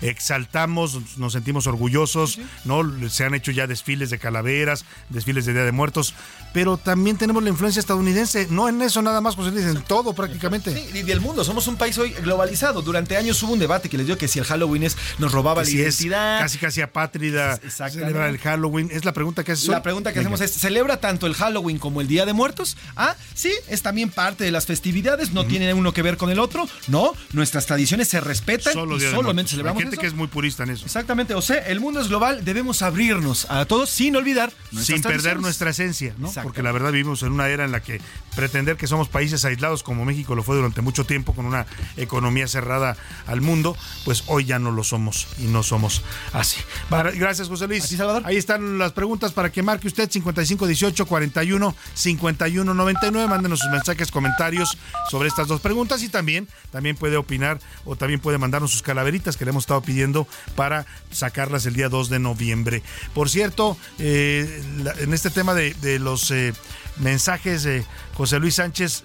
exaltamos, 0.00 1.18
nos 1.18 1.32
sentimos 1.32 1.66
orgullosos, 1.66 2.40
¿no? 2.64 2.82
Se 3.08 3.24
han 3.24 3.34
hecho 3.34 3.52
ya 3.52 3.66
desfiles 3.66 4.10
de 4.10 4.18
calaveras, 4.18 4.84
desfiles 5.08 5.46
de 5.46 5.52
Día 5.52 5.64
de 5.64 5.72
Muertos, 5.72 6.14
pero 6.52 6.76
también 6.76 7.16
tenemos 7.16 7.27
la 7.42 7.48
influencia 7.48 7.80
estadounidense. 7.80 8.46
No 8.50 8.68
en 8.68 8.80
eso 8.82 9.02
nada 9.02 9.20
más, 9.20 9.36
pues 9.36 9.54
dicen 9.54 9.82
todo 9.86 10.12
prácticamente. 10.14 10.72
Sí, 10.74 10.98
y 10.98 11.02
del 11.02 11.20
mundo. 11.20 11.44
Somos 11.44 11.66
un 11.66 11.76
país 11.76 11.96
hoy 11.98 12.10
globalizado. 12.10 12.82
Durante 12.82 13.16
años 13.16 13.42
hubo 13.42 13.52
un 13.52 13.58
debate 13.58 13.88
que 13.88 13.96
les 13.98 14.06
dio 14.06 14.16
que 14.18 14.28
si 14.28 14.38
el 14.38 14.44
Halloween 14.44 14.82
es, 14.84 14.96
nos 15.18 15.32
robaba 15.32 15.62
la 15.62 15.66
Si 15.68 15.80
es 15.80 16.00
identidad. 16.00 16.40
casi 16.40 16.58
casi 16.58 16.80
apátrida, 16.80 17.58
celebra 17.68 18.28
el 18.28 18.38
Halloween. 18.38 18.88
Es 18.92 19.04
la 19.04 19.12
pregunta 19.12 19.44
que 19.44 19.52
haces 19.52 19.68
hoy? 19.68 19.74
La 19.74 19.82
pregunta 19.82 20.12
que 20.12 20.18
Venga. 20.20 20.34
hacemos 20.34 20.40
es, 20.40 20.60
¿celebra 20.60 20.98
tanto 21.00 21.26
el 21.26 21.34
Halloween 21.34 21.78
como 21.78 22.00
el 22.00 22.08
Día 22.08 22.26
de 22.26 22.32
Muertos? 22.32 22.76
Ah, 22.96 23.14
sí, 23.34 23.52
es 23.68 23.82
también 23.82 24.10
parte 24.10 24.44
de 24.44 24.50
las 24.50 24.66
festividades, 24.66 25.32
no 25.32 25.46
tiene 25.46 25.72
uno 25.74 25.92
que 25.92 26.02
ver 26.02 26.16
con 26.16 26.30
el 26.30 26.38
otro. 26.38 26.68
No, 26.88 27.12
nuestras 27.32 27.66
tradiciones 27.66 28.08
se 28.08 28.20
respetan 28.20 28.72
Solo 28.72 28.96
y 28.96 29.00
solamente 29.00 29.50
celebramos 29.50 29.78
Hay 29.80 29.84
gente 29.84 29.96
eso. 29.96 30.00
que 30.00 30.06
es 30.06 30.14
muy 30.14 30.26
purista 30.28 30.62
en 30.64 30.70
eso. 30.70 30.84
Exactamente, 30.84 31.34
o 31.34 31.42
sea, 31.42 31.58
el 31.66 31.80
mundo 31.80 32.00
es 32.00 32.08
global, 32.08 32.44
debemos 32.44 32.82
abrirnos 32.82 33.46
a 33.50 33.64
todos 33.64 33.90
sin 33.90 34.16
olvidar 34.16 34.52
sin 34.80 35.02
perder 35.02 35.40
nuestra 35.40 35.70
esencia, 35.70 36.14
¿no? 36.18 36.30
Porque 36.42 36.62
la 36.62 36.72
verdad 36.72 36.92
vivimos 36.92 37.17
en 37.22 37.32
una 37.32 37.48
era 37.48 37.64
en 37.64 37.72
la 37.72 37.82
que 37.82 38.00
pretender 38.34 38.76
que 38.76 38.86
somos 38.86 39.08
países 39.08 39.44
aislados 39.44 39.82
como 39.82 40.04
México 40.04 40.34
lo 40.34 40.42
fue 40.42 40.56
durante 40.56 40.80
mucho 40.80 41.04
tiempo 41.04 41.34
con 41.34 41.44
una 41.44 41.66
economía 41.96 42.46
cerrada 42.46 42.96
al 43.26 43.40
mundo, 43.40 43.76
pues 44.04 44.22
hoy 44.26 44.44
ya 44.44 44.58
no 44.58 44.70
lo 44.70 44.84
somos 44.84 45.26
y 45.38 45.46
no 45.46 45.62
somos 45.62 46.02
así. 46.32 46.60
Gracias, 46.88 47.48
José 47.48 47.66
Luis. 47.66 47.98
Ahí 48.24 48.36
están 48.36 48.78
las 48.78 48.92
preguntas 48.92 49.32
para 49.32 49.50
que 49.50 49.62
marque 49.62 49.88
usted 49.88 50.08
5518 50.08 51.06
41 51.06 51.74
51 51.94 52.74
99. 52.74 53.28
Mándenos 53.28 53.58
sus 53.58 53.70
mensajes, 53.70 54.10
comentarios 54.10 54.78
sobre 55.10 55.28
estas 55.28 55.48
dos 55.48 55.60
preguntas 55.60 56.02
y 56.02 56.08
también, 56.08 56.48
también 56.70 56.96
puede 56.96 57.16
opinar 57.16 57.58
o 57.84 57.96
también 57.96 58.20
puede 58.20 58.38
mandarnos 58.38 58.70
sus 58.70 58.82
calaveritas 58.82 59.36
que 59.36 59.44
le 59.44 59.50
hemos 59.50 59.64
estado 59.64 59.82
pidiendo 59.82 60.26
para 60.54 60.86
sacarlas 61.10 61.66
el 61.66 61.74
día 61.74 61.88
2 61.88 62.08
de 62.08 62.18
noviembre. 62.18 62.82
Por 63.14 63.28
cierto, 63.30 63.76
eh, 63.98 64.62
en 64.98 65.12
este 65.12 65.30
tema 65.30 65.54
de, 65.54 65.74
de 65.74 65.98
los 65.98 66.30
eh, 66.30 66.52
mensajes 67.00 67.62
de 67.62 67.84
José 68.14 68.38
Luis 68.38 68.56
Sánchez, 68.56 69.04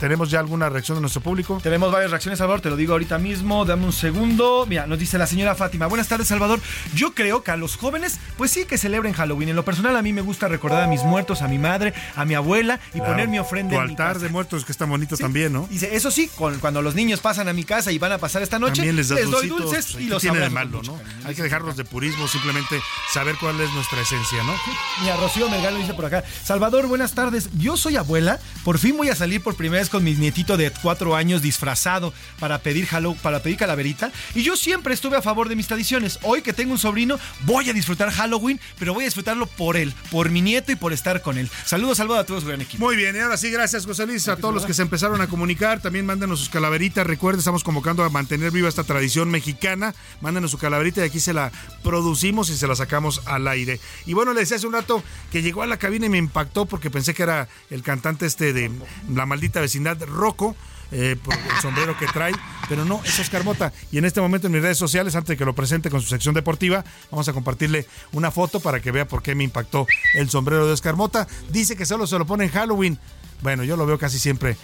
¿tenemos 0.00 0.30
ya 0.30 0.40
alguna 0.40 0.68
reacción 0.68 0.96
de 0.96 1.02
nuestro 1.02 1.20
público? 1.22 1.60
Tenemos 1.62 1.92
varias 1.92 2.10
reacciones, 2.10 2.38
Salvador, 2.38 2.60
te 2.60 2.70
lo 2.70 2.76
digo 2.76 2.92
ahorita 2.92 3.18
mismo, 3.18 3.64
dame 3.64 3.84
un 3.84 3.92
segundo. 3.92 4.64
Mira, 4.68 4.86
nos 4.86 4.98
dice 4.98 5.18
la 5.18 5.26
señora 5.26 5.54
Fátima, 5.54 5.86
buenas 5.86 6.08
tardes, 6.08 6.26
Salvador. 6.28 6.58
Yo 6.94 7.14
creo 7.14 7.42
que 7.44 7.50
a 7.50 7.56
los 7.56 7.76
jóvenes, 7.76 8.18
pues 8.36 8.50
sí 8.50 8.64
que 8.64 8.78
celebren 8.78 9.12
Halloween. 9.12 9.50
En 9.50 9.56
lo 9.56 9.64
personal, 9.64 9.96
a 9.96 10.02
mí 10.02 10.12
me 10.12 10.22
gusta 10.22 10.48
recordar 10.48 10.82
a 10.82 10.86
mis 10.86 11.02
muertos, 11.04 11.42
a 11.42 11.48
mi 11.48 11.58
madre, 11.58 11.92
a 12.16 12.24
mi 12.24 12.34
abuela 12.34 12.80
y 12.90 12.98
Claro. 12.98 13.12
poner 13.12 13.28
mi 13.28 13.38
ofrenda 13.38 13.74
Tu 13.76 13.80
en 13.80 13.84
mi 13.86 13.90
altar 13.92 14.14
casa. 14.14 14.24
de 14.26 14.32
muertos 14.32 14.64
que 14.64 14.72
está 14.72 14.86
bonito 14.86 15.16
también, 15.16 15.52
¿no? 15.52 15.66
Dice, 15.70 15.94
eso 15.94 16.10
sí, 16.10 16.28
con- 16.34 16.58
cuando 16.58 16.80
los 16.82 16.94
niños 16.94 17.20
pasan 17.20 17.48
a 17.48 17.52
mi 17.52 17.64
casa 17.64 17.92
y 17.92 17.98
van 17.98 18.12
a 18.12 18.18
pasar 18.18 18.42
esta 18.42 18.58
noche, 18.58 18.76
También 18.76 18.96
les 18.96 19.08
das 19.08 19.20
doy 19.20 19.48
dulcitos, 19.48 19.60
dulces 19.60 19.94
y 19.96 20.04
¿qué 20.04 20.10
los 20.10 20.22
tiene 20.22 20.38
de 20.40 20.50
malo, 20.50 20.82
¿no? 20.82 20.94
cariño. 20.96 21.26
Hay 21.26 21.34
que 21.34 21.42
dejarlos 21.42 21.76
de 21.76 21.84
purismo, 21.84 22.26
simplemente 22.28 22.80
saber 23.12 23.36
cuál 23.40 23.60
es 23.60 23.70
nuestra 23.72 24.00
esencia, 24.00 24.42
¿no? 24.44 24.54
Mira, 25.02 25.16
Rocío 25.16 25.48
Melgalo 25.50 25.76
dice 25.78 25.92
por 25.94 26.06
acá. 26.06 26.24
Salvador, 26.42 26.86
buenas 26.86 27.12
tardes. 27.12 27.50
Yo 27.58 27.76
soy 27.76 27.96
abuela. 27.96 28.38
Por 28.64 28.78
fin 28.78 28.96
voy 28.96 29.08
a 29.08 29.14
salir 29.14 29.42
por 29.42 29.54
primera 29.56 29.80
vez 29.80 29.89
con 29.90 30.04
mi 30.04 30.14
nietito 30.14 30.56
de 30.56 30.70
cuatro 30.70 31.14
años 31.14 31.42
disfrazado 31.42 32.14
para 32.38 32.58
pedir 32.58 32.86
Halloween, 32.86 33.20
para 33.20 33.42
pedir 33.42 33.58
calaverita. 33.58 34.10
Y 34.34 34.42
yo 34.42 34.56
siempre 34.56 34.94
estuve 34.94 35.16
a 35.16 35.22
favor 35.22 35.48
de 35.48 35.56
mis 35.56 35.66
tradiciones. 35.66 36.18
Hoy 36.22 36.42
que 36.42 36.52
tengo 36.52 36.72
un 36.72 36.78
sobrino, 36.78 37.18
voy 37.44 37.68
a 37.68 37.72
disfrutar 37.72 38.10
Halloween, 38.10 38.60
pero 38.78 38.94
voy 38.94 39.04
a 39.04 39.06
disfrutarlo 39.06 39.46
por 39.46 39.76
él, 39.76 39.92
por 40.10 40.30
mi 40.30 40.40
nieto 40.40 40.72
y 40.72 40.76
por 40.76 40.92
estar 40.92 41.20
con 41.22 41.36
él. 41.36 41.50
Saludos, 41.64 41.98
Salvador, 41.98 42.22
a 42.22 42.26
todos, 42.26 42.44
gran 42.44 42.60
equipo. 42.60 42.84
Muy 42.84 42.96
bien, 42.96 43.16
y 43.16 43.18
ahora 43.18 43.36
sí, 43.36 43.50
gracias 43.50 43.84
José 43.84 44.06
Luis, 44.06 44.28
a 44.28 44.36
todos 44.36 44.54
los 44.54 44.64
que 44.64 44.74
se 44.74 44.82
empezaron 44.82 45.20
a 45.20 45.26
comunicar, 45.26 45.80
también 45.80 46.06
mándenos 46.06 46.38
sus 46.38 46.48
calaveritas, 46.48 47.06
recuerden, 47.06 47.40
estamos 47.40 47.64
convocando 47.64 48.04
a 48.04 48.10
mantener 48.10 48.50
viva 48.50 48.68
esta 48.68 48.84
tradición 48.84 49.30
mexicana, 49.30 49.94
mándenos 50.20 50.50
su 50.52 50.58
calaverita 50.58 51.02
y 51.02 51.04
aquí 51.04 51.20
se 51.20 51.32
la 51.32 51.50
producimos 51.82 52.50
y 52.50 52.56
se 52.56 52.66
la 52.66 52.76
sacamos 52.76 53.22
al 53.26 53.48
aire. 53.48 53.80
Y 54.06 54.14
bueno, 54.14 54.32
le 54.32 54.40
decía 54.40 54.56
hace 54.56 54.66
un 54.66 54.72
rato 54.72 55.02
que 55.32 55.42
llegó 55.42 55.62
a 55.62 55.66
la 55.66 55.78
cabina 55.78 56.06
y 56.06 56.08
me 56.08 56.18
impactó 56.18 56.66
porque 56.66 56.90
pensé 56.90 57.14
que 57.14 57.22
era 57.22 57.48
el 57.70 57.82
cantante 57.82 58.26
este 58.26 58.52
de 58.52 58.70
La 59.12 59.26
Maldita 59.26 59.60
Vecindad, 59.60 59.79
Rocco, 60.06 60.56
eh, 60.92 61.16
por 61.22 61.34
el 61.34 61.60
sombrero 61.62 61.96
que 61.96 62.06
trae, 62.06 62.32
pero 62.68 62.84
no, 62.84 63.00
es 63.04 63.18
Oscar 63.18 63.44
Mota. 63.44 63.72
Y 63.92 63.98
en 63.98 64.04
este 64.04 64.20
momento 64.20 64.48
en 64.48 64.52
mis 64.52 64.62
redes 64.62 64.78
sociales, 64.78 65.14
antes 65.14 65.28
de 65.28 65.36
que 65.36 65.44
lo 65.44 65.54
presente 65.54 65.90
con 65.90 66.00
su 66.00 66.08
sección 66.08 66.34
deportiva, 66.34 66.84
vamos 67.10 67.28
a 67.28 67.32
compartirle 67.32 67.86
una 68.12 68.30
foto 68.30 68.60
para 68.60 68.80
que 68.80 68.90
vea 68.90 69.06
por 69.06 69.22
qué 69.22 69.34
me 69.34 69.44
impactó 69.44 69.86
el 70.14 70.28
sombrero 70.30 70.66
de 70.66 70.72
Oscar 70.72 70.96
Mota. 70.96 71.28
Dice 71.50 71.76
que 71.76 71.86
solo 71.86 72.06
se 72.06 72.18
lo 72.18 72.26
pone 72.26 72.44
en 72.44 72.50
Halloween. 72.50 72.98
Bueno, 73.42 73.64
yo 73.64 73.76
lo 73.76 73.86
veo 73.86 73.98
casi 73.98 74.18
siempre 74.18 74.56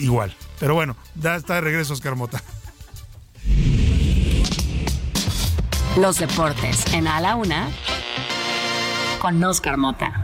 igual. 0.00 0.34
Pero 0.58 0.74
bueno, 0.74 0.96
ya 1.14 1.36
está 1.36 1.54
de 1.56 1.60
regreso 1.60 1.92
Oscar 1.92 2.16
Mota. 2.16 2.42
Los 5.96 6.18
deportes 6.18 6.92
en 6.92 7.06
A 7.06 7.20
la 7.20 7.36
Una 7.36 7.68
con 9.20 9.42
Oscar 9.44 9.76
Mota. 9.76 10.23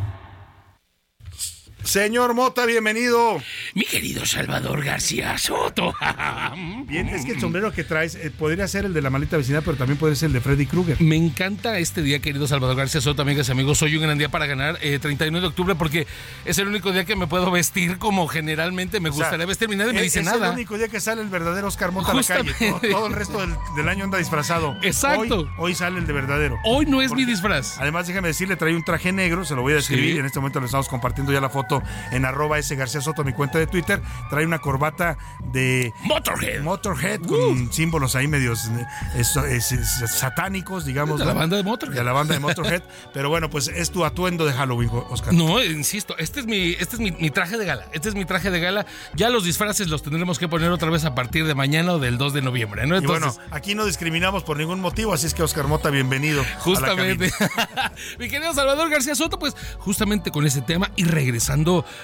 Señor 1.85 2.35
Mota, 2.35 2.67
bienvenido. 2.67 3.39
Mi 3.75 3.85
querido 3.85 4.25
Salvador 4.27 4.85
García 4.85 5.37
Soto. 5.39 5.95
Bien, 6.87 7.09
es 7.09 7.25
que 7.25 7.33
el 7.33 7.41
sombrero 7.41 7.73
que 7.73 7.85
traes 7.85 8.15
eh, 8.17 8.31
podría 8.31 8.69
ser 8.69 8.85
el 8.85 8.93
de 8.93 9.01
la 9.03 9.11
maldita 9.11 9.37
vecindad, 9.37 9.63
pero 9.65 9.77
también 9.77 9.99
puede 9.99 10.15
ser 10.15 10.27
el 10.29 10.35
de 10.35 10.41
Freddy 10.41 10.67
Krueger. 10.67 11.01
Me 11.01 11.17
encanta 11.17 11.79
este 11.79 12.03
día, 12.03 12.21
querido 12.21 12.47
Salvador 12.47 12.77
García 12.77 13.01
Soto, 13.01 13.23
amigas 13.23 13.49
y 13.49 13.53
amigos. 13.53 13.81
Hoy 13.83 13.97
un 13.97 14.03
gran 14.03 14.19
día 14.19 14.29
para 14.29 14.47
ganar, 14.47 14.79
eh, 14.83 14.99
31 15.01 15.41
de 15.41 15.47
octubre, 15.47 15.75
porque 15.75 16.07
es 16.45 16.59
el 16.59 16.69
único 16.69 16.93
día 16.93 17.05
que 17.05 17.17
me 17.17 17.27
puedo 17.27 17.51
vestir 17.51 17.99
como 17.99 18.29
generalmente 18.29 19.01
me 19.01 19.09
O 19.09 19.13
sea, 19.13 19.23
gustaría 19.25 19.47
vestirme 19.47 19.77
nadie 19.77 19.93
me 19.95 19.99
es- 20.01 20.05
dice 20.05 20.21
es 20.21 20.27
nada. 20.27 20.49
el 20.49 20.55
único 20.55 20.77
día 20.77 20.89
que 20.89 21.01
sale 21.01 21.23
el 21.23 21.29
verdadero 21.29 21.67
Oscar 21.69 21.93
Mota 21.93 22.13
a 22.13 22.15
la 22.15 22.23
calle. 22.23 22.53
Todo, 22.59 22.81
todo 22.91 23.07
el 23.07 23.15
resto 23.15 23.41
del, 23.41 23.55
del 23.77 23.89
año 23.89 24.05
anda 24.05 24.19
disfrazado. 24.19 24.77
Exacto. 24.83 25.41
Hoy, 25.41 25.49
hoy 25.59 25.75
sale 25.75 25.99
el 25.99 26.07
de 26.07 26.13
verdadero. 26.13 26.57
Hoy 26.65 26.85
no 26.87 27.01
es 27.01 27.09
Porque, 27.09 27.25
mi 27.25 27.31
disfraz. 27.31 27.79
Además, 27.79 28.07
déjame 28.07 28.29
decirle, 28.29 28.57
trae 28.57 28.75
un 28.77 28.85
traje 28.85 29.13
negro, 29.13 29.45
se 29.45 29.55
lo 29.57 29.63
voy 29.63 29.73
a 29.73 29.77
describir. 29.77 30.13
Sí. 30.15 30.19
En 30.19 30.27
este 30.27 30.39
momento 30.39 30.61
le 30.61 30.67
estamos 30.67 30.87
compartiendo 30.89 31.33
ya 31.33 31.41
la 31.41 31.49
foto 31.49 31.70
en 32.13 32.25
arroba 32.25 32.59
S 32.59 32.75
García 32.75 33.01
Soto, 33.01 33.25
mi 33.25 33.33
cuenta 33.33 33.59
de 33.59 33.67
Twitter. 33.67 34.01
Trae 34.31 34.45
una 34.45 34.59
corbata 34.59 35.17
de 35.53 35.93
Motorhead. 36.05 36.63
Motorhead 36.63 37.21
con 37.23 37.73
símbolos 37.73 38.17
ahí 38.17 38.27
medios 38.29 38.67
eh, 38.67 38.87
es- 39.17 39.37
es- 39.37 39.73
es- 39.73 40.11
satánicos, 40.11 40.85
digamos. 40.85 41.19
De 41.21 41.25
la 41.25 41.33
¿no? 41.35 41.41
banda 41.41 41.57
de 41.57 41.63
Motorhead. 41.63 41.97
De 41.97 42.05
la 42.05 42.13
banda 42.13 42.35
de 42.35 42.41
Motorhead. 42.41 42.83
Pero 43.15 43.29
bueno, 43.29 43.51
pues 43.51 43.69
es 43.69 43.91
tu 43.91 44.05
atuendo 44.05 44.45
de 44.45 44.53
Halloween, 44.53 44.91
Oscar. 45.11 45.33
No, 45.35 45.63
insisto, 45.63 46.17
este 46.19 46.41
es 46.41 46.47
mi, 46.47 46.71
este 46.73 46.97
es 46.97 47.01
mi, 47.01 47.13
mi 47.13 47.31
traje 47.31 47.57
de 47.59 47.65
gala. 47.65 47.87
Este 47.93 48.09
es 48.09 48.15
mi 48.15 48.25
traje 48.25 48.51
de 48.51 48.61
gala. 48.61 48.87
Ya 49.15 49.31
los 49.31 49.45
disfraces 49.45 49.89
los 49.89 50.03
tendremos 50.03 50.39
que 50.39 50.49
poner 50.49 50.71
otra 50.71 50.91
vez 50.91 51.05
a 51.05 51.15
partir 51.15 51.47
de 51.47 51.55
mañana 51.55 51.93
o 51.95 51.99
del 51.99 52.19
2 52.19 52.33
de 52.33 52.43
noviembre, 52.43 52.87
¿no? 52.87 52.97
Y 52.97 53.05
bueno, 53.07 53.35
aquí 53.51 53.75
no 53.75 53.85
discriminamos 53.85 54.45
por 54.45 54.57
ningún 54.57 54.81
motivo, 54.81 55.13
así 55.13 55.27
es 55.27 55.35
que 55.35 55.43
Oscar 55.43 55.67
Mota, 55.67 55.91
bienvenido. 55.91 56.43
a 56.43 56.45
la 56.45 56.51
Justamente. 56.61 57.31
Mi 58.19 58.29
querido 58.29 58.55
Salvador 58.55 58.89
García 58.89 59.15
Soto, 59.15 59.39
pues 59.39 59.55
justamente 59.79 60.31
con 60.31 60.47
ese 60.47 60.63
tema 60.63 60.91
y 60.97 61.05
regresando, 61.05 61.60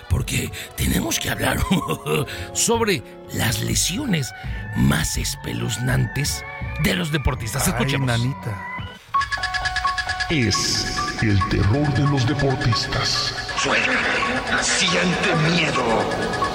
porque 0.09 0.51
tenemos 0.77 1.19
que 1.19 1.31
hablar 1.31 1.59
sobre 2.53 3.03
las 3.33 3.61
lesiones 3.63 4.33
más 4.77 5.17
espeluznantes 5.17 6.45
de 6.83 6.95
los 6.95 7.11
deportistas. 7.13 7.67
Ay, 7.67 7.73
Escuchemos. 7.73 8.07
nanita. 8.07 8.67
Es 10.31 10.97
el 11.23 11.39
terror 11.49 11.93
de 11.95 12.03
los 12.11 12.27
deportistas. 12.27 13.35
Suéltale, 13.59 13.97
siente 14.63 15.35
miedo. 15.51 16.46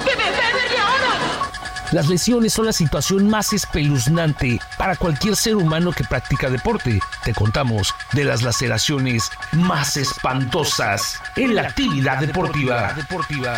Las 1.92 2.08
lesiones 2.08 2.54
son 2.54 2.64
la 2.64 2.72
situación 2.72 3.28
más 3.28 3.52
espeluznante 3.52 4.58
para 4.78 4.96
cualquier 4.96 5.36
ser 5.36 5.56
humano 5.56 5.92
que 5.92 6.04
practica 6.04 6.48
deporte. 6.48 6.98
Te 7.22 7.34
contamos 7.34 7.94
de 8.14 8.24
las 8.24 8.40
laceraciones 8.40 9.30
más 9.52 9.98
espantosas 9.98 11.20
en 11.36 11.54
la 11.54 11.62
actividad 11.62 12.18
deportiva. 12.18 12.94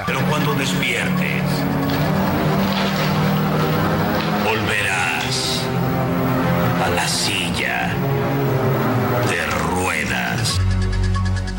Pero 0.05 0.21
cuando 0.29 0.53
despiertes, 0.55 1.43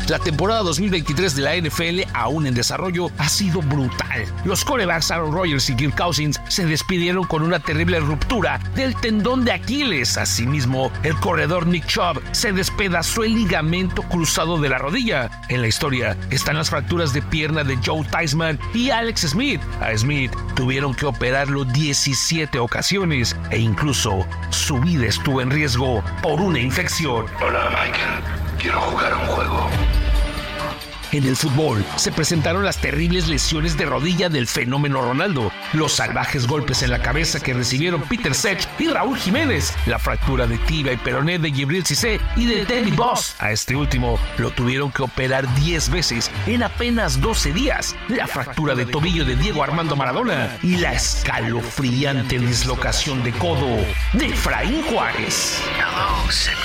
La 0.08 0.20
temporada 0.20 0.62
2023 0.62 1.34
de 1.34 1.42
la 1.42 1.56
NFL, 1.56 2.08
aún 2.14 2.46
en 2.46 2.54
desarrollo, 2.54 3.10
ha 3.18 3.28
sido 3.28 3.60
brutal. 3.60 4.24
Los 4.44 4.64
corebacks 4.64 5.10
Aaron 5.10 5.32
Rodgers 5.32 5.68
y 5.68 5.74
Kirk 5.74 5.96
Cousins 5.96 6.40
se 6.46 6.64
despidieron 6.64 7.24
con 7.24 7.42
una 7.42 7.58
terrible 7.58 7.98
ruptura 7.98 8.60
del 8.76 8.94
tendón 8.94 9.44
de 9.44 9.50
Aquiles. 9.50 10.16
Asimismo, 10.16 10.92
el 11.02 11.16
corredor 11.16 11.66
Nick 11.66 11.86
Chubb 11.86 12.22
se 12.30 12.52
despedazó 12.52 13.24
el 13.24 13.34
ligamento 13.34 14.02
cruzado 14.02 14.60
de 14.60 14.68
la 14.68 14.78
rodilla. 14.78 15.28
En 15.48 15.60
la 15.60 15.66
historia 15.66 16.16
están 16.30 16.56
las 16.56 16.70
fracturas 16.70 17.12
de 17.12 17.22
pierna 17.22 17.64
de 17.64 17.76
Joe 17.84 18.04
Theismann 18.04 18.60
y 18.74 18.90
Alex 18.90 19.22
Smith. 19.22 19.60
A 19.80 19.96
Smith 19.98 20.30
tuvieron 20.54 20.94
que 20.94 21.06
operarlo 21.06 21.64
17 21.64 22.60
ocasiones 22.60 23.34
e 23.50 23.58
incluso 23.58 24.24
su 24.50 24.78
vida 24.78 25.06
estuvo 25.06 25.40
en 25.40 25.50
riesgo 25.50 26.04
por 26.22 26.40
una 26.40 26.60
infección. 26.60 27.26
Hola, 27.40 27.70
Michael. 27.70 28.35
Quiero 28.66 28.80
jugar 28.80 29.14
un 29.14 29.26
juego. 29.26 29.70
En 31.12 31.22
el 31.22 31.36
fútbol 31.36 31.84
se 31.94 32.10
presentaron 32.10 32.64
las 32.64 32.78
terribles 32.78 33.28
lesiones 33.28 33.76
de 33.76 33.86
rodilla 33.86 34.28
del 34.28 34.48
fenómeno 34.48 35.02
Ronaldo, 35.02 35.52
los 35.72 35.92
salvajes 35.92 36.48
golpes 36.48 36.82
en 36.82 36.90
la 36.90 37.00
cabeza 37.00 37.38
que 37.38 37.54
recibieron 37.54 38.02
Peter 38.02 38.34
Sech 38.34 38.68
y 38.80 38.88
Raúl 38.88 39.16
Jiménez, 39.16 39.72
la 39.86 40.00
fractura 40.00 40.48
de 40.48 40.58
tibia 40.58 40.92
y 40.92 40.96
peroné 40.96 41.38
de 41.38 41.52
Gibril 41.52 41.86
Cissé 41.86 42.20
y 42.34 42.46
de 42.46 42.64
David 42.64 42.94
Boss. 42.96 43.36
A 43.38 43.52
este 43.52 43.76
último 43.76 44.18
lo 44.36 44.50
tuvieron 44.50 44.90
que 44.90 45.04
operar 45.04 45.46
10 45.54 45.88
veces 45.90 46.28
en 46.48 46.64
apenas 46.64 47.20
12 47.20 47.52
días, 47.52 47.94
la 48.08 48.26
fractura 48.26 48.74
de 48.74 48.86
tobillo 48.86 49.24
de 49.24 49.36
Diego 49.36 49.62
Armando 49.62 49.94
Maradona 49.94 50.58
y 50.64 50.78
la 50.78 50.92
escalofriante 50.92 52.40
dislocación 52.40 53.22
de 53.22 53.30
codo 53.30 53.76
de 54.12 54.26
Efraín 54.26 54.82
Juárez. 54.90 55.62
Hello, 55.78 56.32
Sydney. 56.32 56.56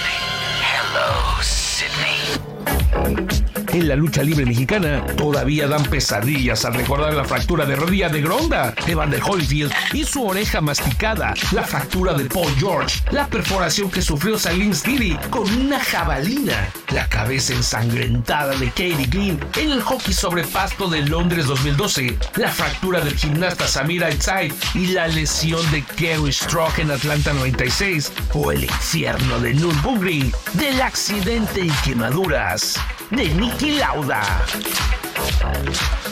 Hello, 0.64 1.44
Sydney. 1.44 1.61
with 1.98 3.56
me. 3.56 3.61
En 3.74 3.88
la 3.88 3.96
lucha 3.96 4.22
libre 4.22 4.46
mexicana 4.46 5.06
todavía 5.16 5.66
dan 5.66 5.84
pesadillas 5.86 6.66
al 6.66 6.74
recordar 6.74 7.14
la 7.14 7.24
fractura 7.24 7.66
de 7.66 7.78
rodilla 7.78 8.10
de 8.10 8.22
Gronda, 8.22 8.74
Evander 8.86 9.22
Holyfield 9.24 9.72
y 9.94 10.04
su 10.04 10.26
oreja 10.28 10.60
masticada, 10.60 11.34
la 11.54 11.64
fractura 11.64 12.14
de 12.14 12.26
Paul 12.26 12.54
George, 12.58 13.00
la 13.12 13.28
perforación 13.28 13.90
que 13.90 14.02
sufrió 14.02 14.38
Salim 14.38 14.74
Skiri 14.74 15.18
con 15.30 15.50
una 15.54 15.80
jabalina, 15.80 16.70
la 16.94 17.08
cabeza 17.08 17.54
ensangrentada 17.54 18.58
de 18.58 18.68
Katie 18.68 19.08
Green 19.10 19.40
en 19.58 19.72
el 19.72 19.82
hockey 19.82 20.14
sobre 20.14 20.44
pasto 20.44 20.90
de 20.90 21.06
Londres 21.06 21.46
2012, 21.46 22.18
la 22.36 22.50
fractura 22.50 23.00
del 23.00 23.16
gimnasta 23.16 23.68
Samir 23.68 24.04
Aitzai 24.04 24.52
y 24.74 24.88
la 24.88 25.08
lesión 25.08 25.62
de 25.72 25.82
Kerry 25.96 26.34
Stroke 26.34 26.80
en 26.80 26.92
Atlanta 26.92 27.32
96 27.32 28.12
o 28.34 28.52
el 28.52 28.66
infierno 28.66 29.40
de 29.40 29.54
Nürburgring 29.54 30.30
del 30.56 30.82
accidente 30.82 31.62
y 31.62 31.72
quemaduras 31.86 32.78
de 33.12 33.34
Nicky 33.34 33.78
Lauda. 33.78 34.22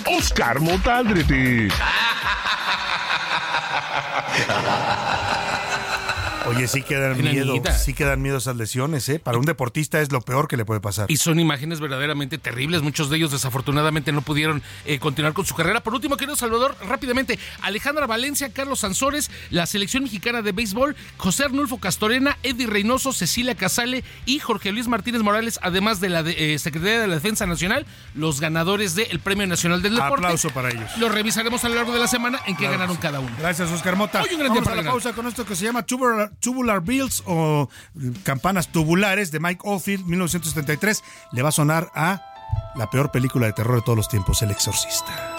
Oscar 0.06 0.60
Motaldrete. 0.60 1.70
Oye, 6.48 6.68
sí 6.68 6.82
que 6.82 6.96
dan 6.96 7.22
miedo, 7.22 7.54
sí 7.78 7.94
que 7.94 8.06
dan 8.06 8.22
miedo 8.22 8.38
esas 8.38 8.56
lesiones, 8.56 9.08
¿eh? 9.10 9.20
Para 9.20 9.38
un 9.38 9.46
deportista 9.46 10.02
es 10.02 10.12
lo 10.12 10.22
peor 10.22 10.48
que 10.48 10.58
le 10.58 10.66
puede 10.66 10.80
pasar. 10.80 11.10
Y 11.12 11.18
son 11.18 11.40
imágenes 11.40 11.80
verdaderamente 11.80 12.38
terribles. 12.38 12.82
Muchos 12.82 13.10
de 13.10 13.18
ellos 13.18 13.32
desafortunadamente 13.32 14.12
no 14.12 14.22
pudieron 14.22 14.62
eh, 14.86 15.00
continuar 15.00 15.34
con 15.34 15.46
su 15.46 15.54
carrera. 15.56 15.82
Por 15.82 15.94
último, 15.94 16.18
querido 16.18 16.36
Salvador, 16.36 16.76
rápidamente, 16.88 17.38
Alejandra 17.62 18.08
Valencia, 18.08 18.52
Carlos 18.52 18.80
Sansores, 18.80 19.30
la 19.52 19.66
selección 19.66 20.04
mexicana 20.04 20.42
de 20.42 20.52
béisbol, 20.52 20.96
José 21.18 21.44
Arnulfo 21.44 21.78
Castorena, 21.80 22.38
Eddie 22.44 22.68
Reynoso, 22.68 23.14
Cecilia 23.14 23.56
Casale 23.56 24.04
y 24.26 24.40
Jorge 24.40 24.72
Luis 24.72 24.88
Martínez 24.88 25.22
Morales, 25.22 25.60
además 25.62 26.00
de 26.00 26.10
la 26.10 26.24
de- 26.24 26.54
eh, 26.56 26.60
Secretaría 26.60 27.02
de 27.02 27.08
la 27.08 27.16
Defensa 27.16 27.46
Nacional, 27.46 27.86
los 28.16 28.40
ganadores 28.40 28.96
del 28.96 29.20
Premio 29.20 29.46
Nacional 29.46 29.82
del 29.82 29.96
Deporte. 29.96 30.26
Aplauso 30.26 30.50
para 30.52 30.70
ellos. 30.70 30.90
Lo 30.98 31.10
revisaremos 31.10 31.64
a 31.66 31.70
lo 31.70 31.76
largo 31.76 31.92
de 31.94 32.00
la 32.00 32.08
semana 32.08 32.40
en 32.48 32.56
qué 32.56 32.64
Claro 32.64 32.74
ganaron 32.74 32.98
cada 32.98 33.20
uno. 33.20 33.36
Gracias, 33.40 33.70
Oscar 33.72 33.96
Mota. 33.96 34.22
Hoy 34.24 34.30
un 34.34 34.40
gran 34.40 34.54
día 34.54 34.62
Vamos 34.62 34.64
para 34.64 34.74
a 34.74 34.76
la 34.78 34.82
ganar. 34.84 34.94
pausa 34.94 35.14
con 35.16 35.28
esto 35.28 35.46
que 35.46 35.56
se 35.56 35.66
llama 35.66 35.86
Tubular, 36.40 36.82
Bills 36.82 37.24
o 37.26 37.70
Campanas 38.24 38.72
Tubulares 38.72 39.32
de 39.32 39.40
Mike 39.40 39.62
Oldfield, 39.64 40.06
1973. 40.06 41.04
Le 41.32 41.42
va 41.42 41.50
a 41.50 41.54
sonar 41.54 41.92
a 41.96 42.22
la 42.76 42.90
peor 42.90 43.12
película 43.12 43.48
de 43.48 43.54
terror 43.54 43.76
de 43.76 43.82
todos 43.82 43.98
los 43.98 44.10
tiempos, 44.10 44.42
El 44.42 44.52
Exorcista. 44.52 45.39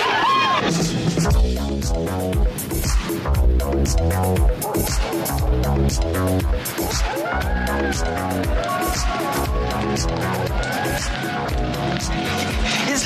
It's 0.63 0.93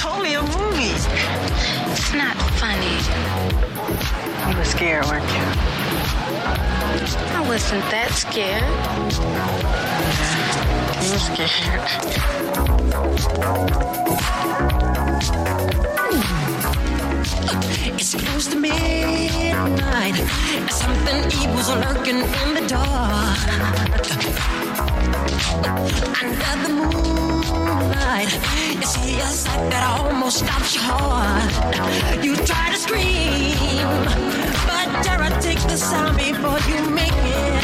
only 0.05 0.33
a 0.33 0.41
movie. 0.41 0.91
It's 1.91 2.13
not 2.13 2.35
funny. 2.59 2.97
You 4.51 4.57
were 4.57 4.65
scared, 4.65 5.05
weren't 5.05 5.23
you? 5.23 5.29
I 7.31 7.41
wasn't 7.47 7.89
that 7.91 8.11
scared. 8.11 8.63
You 11.01 11.11
were 11.11 11.19
scared. 14.75 14.84
It's 17.97 18.13
close 18.15 18.47
to 18.47 18.57
midnight. 18.59 20.15
Something 20.69 21.19
evil's 21.41 21.69
lurking 21.69 22.19
in 22.19 22.53
the 22.53 22.65
dark. 22.67 23.37
Under 26.21 26.55
the 26.63 26.69
moonlight, 26.73 28.31
you 28.75 28.83
see 28.83 29.19
a 29.19 29.25
sight 29.25 29.69
that 29.71 29.83
almost 29.99 30.39
stops 30.39 30.75
your 30.75 30.83
heart. 30.83 32.23
You 32.23 32.35
try 32.35 32.71
to 32.71 32.77
scream, 32.77 33.55
but 34.67 34.87
terror 35.03 35.31
takes 35.41 35.63
the 35.63 35.77
sound 35.77 36.17
before 36.17 36.59
you 36.69 36.89
make 36.89 37.13
it. 37.13 37.63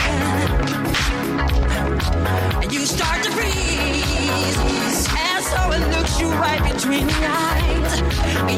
And 2.63 2.71
you 2.71 2.85
start 2.85 3.23
to 3.23 3.31
freeze, 3.31 5.07
and 5.11 5.43
so 5.43 5.71
it 5.75 5.83
looks 5.95 6.19
you 6.19 6.29
right 6.29 6.63
between 6.73 7.07
the 7.07 7.25
eyes. 7.27 7.99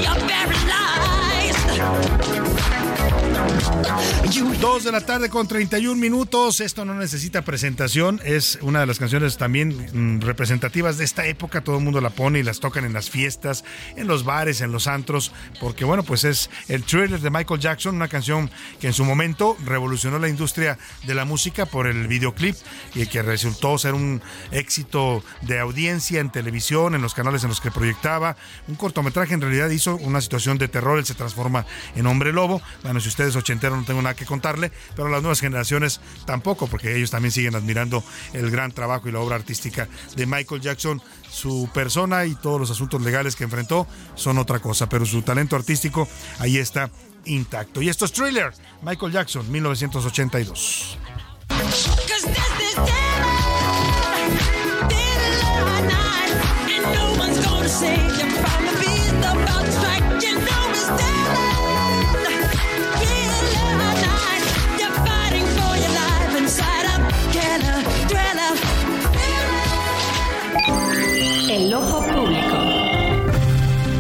You're 0.04 0.30
paralyzed. 0.30 1.23
Show. 1.84 2.23
Dos 4.64 4.86
de 4.86 4.94
la 4.94 5.02
tarde 5.02 5.30
con 5.30 5.46
31 5.46 6.00
minutos. 6.00 6.62
Esto 6.62 6.86
no 6.86 6.94
necesita 6.94 7.44
presentación. 7.44 8.22
Es 8.24 8.58
una 8.62 8.80
de 8.80 8.86
las 8.86 8.98
canciones 8.98 9.38
también 9.38 9.90
mm, 9.92 10.22
representativas 10.22 10.98
de 10.98 11.04
esta 11.04 11.26
época. 11.26 11.60
Todo 11.60 11.80
el 11.80 11.84
mundo 11.84 12.00
la 12.00 12.12
pone 12.12 12.40
y 12.40 12.44
las 12.44 12.62
tocan 12.62 12.86
en 12.86 12.94
las 12.94 13.10
fiestas, 13.10 13.66
en 13.98 14.08
los 14.08 14.24
bares, 14.24 14.62
en 14.62 14.72
los 14.72 14.88
antros. 14.88 15.34
Porque, 15.60 15.84
bueno, 15.84 16.04
pues 16.04 16.24
es 16.24 16.50
el 16.70 16.84
thriller 16.84 17.20
de 17.20 17.30
Michael 17.30 17.60
Jackson, 17.60 17.96
una 17.96 18.08
canción 18.08 18.50
que 18.80 18.88
en 18.88 18.94
su 18.94 19.04
momento 19.04 19.58
revolucionó 19.66 20.18
la 20.18 20.30
industria 20.30 20.78
de 21.06 21.14
la 21.14 21.26
música 21.26 21.66
por 21.66 21.86
el 21.86 22.08
videoclip 22.08 22.56
y 22.96 23.06
que 23.08 23.22
resultó 23.22 23.78
ser 23.78 23.94
un 23.94 24.22
éxito 24.52 25.26
de 25.42 25.60
audiencia 25.60 26.22
en 26.22 26.32
televisión, 26.32 26.96
en 26.96 27.02
los 27.02 27.14
canales 27.14 27.44
en 27.44 27.50
los 27.50 27.60
que 27.60 27.70
proyectaba. 27.70 28.38
Un 28.70 28.76
cortometraje 28.76 29.34
en 29.34 29.42
realidad 29.42 29.70
hizo 29.72 29.98
una 29.98 30.22
situación 30.22 30.58
de 30.58 30.70
terror. 30.70 31.00
Él 31.00 31.06
se 31.06 31.16
transforma 31.16 31.66
en 31.98 32.08
hombre 32.08 32.32
lobo. 32.32 32.62
Bueno, 32.82 33.02
si 33.02 33.10
ustedes 33.14 33.36
ochenteros 33.36 33.78
no 33.78 33.86
tengo 33.86 34.02
nada 34.02 34.16
que 34.16 34.26
contarle, 34.26 34.72
pero 34.96 35.08
las 35.08 35.22
nuevas 35.22 35.40
generaciones 35.40 36.02
tampoco, 36.26 36.68
porque 36.68 36.96
ellos 36.96 37.12
también 37.12 37.32
siguen 37.32 37.56
admirando 37.56 38.04
el 38.34 38.50
gran 38.50 38.72
trabajo 38.72 39.08
y 39.08 39.12
la 39.12 39.20
obra 39.20 39.36
artística 39.36 39.88
de 40.16 40.26
Michael 40.26 40.62
Jackson. 40.62 41.02
Su 41.30 41.70
persona 41.74 42.26
y 42.26 42.36
todos 42.36 42.60
los 42.60 42.72
asuntos 42.72 43.02
legales 43.02 43.36
que 43.36 43.44
enfrentó 43.44 43.88
son 44.16 44.38
otra 44.38 44.60
cosa, 44.60 44.88
pero 44.90 45.06
su 45.06 45.22
talento 45.22 45.56
artístico 45.56 46.08
ahí 46.40 46.58
está 46.58 46.90
intacto. 47.26 47.82
Y 47.82 47.90
esto 47.90 48.06
es 48.06 48.12
Thriller, 48.12 48.52
Michael 48.82 49.12
Jackson, 49.12 49.50
1982. 49.52 50.98
Cause 57.64 58.23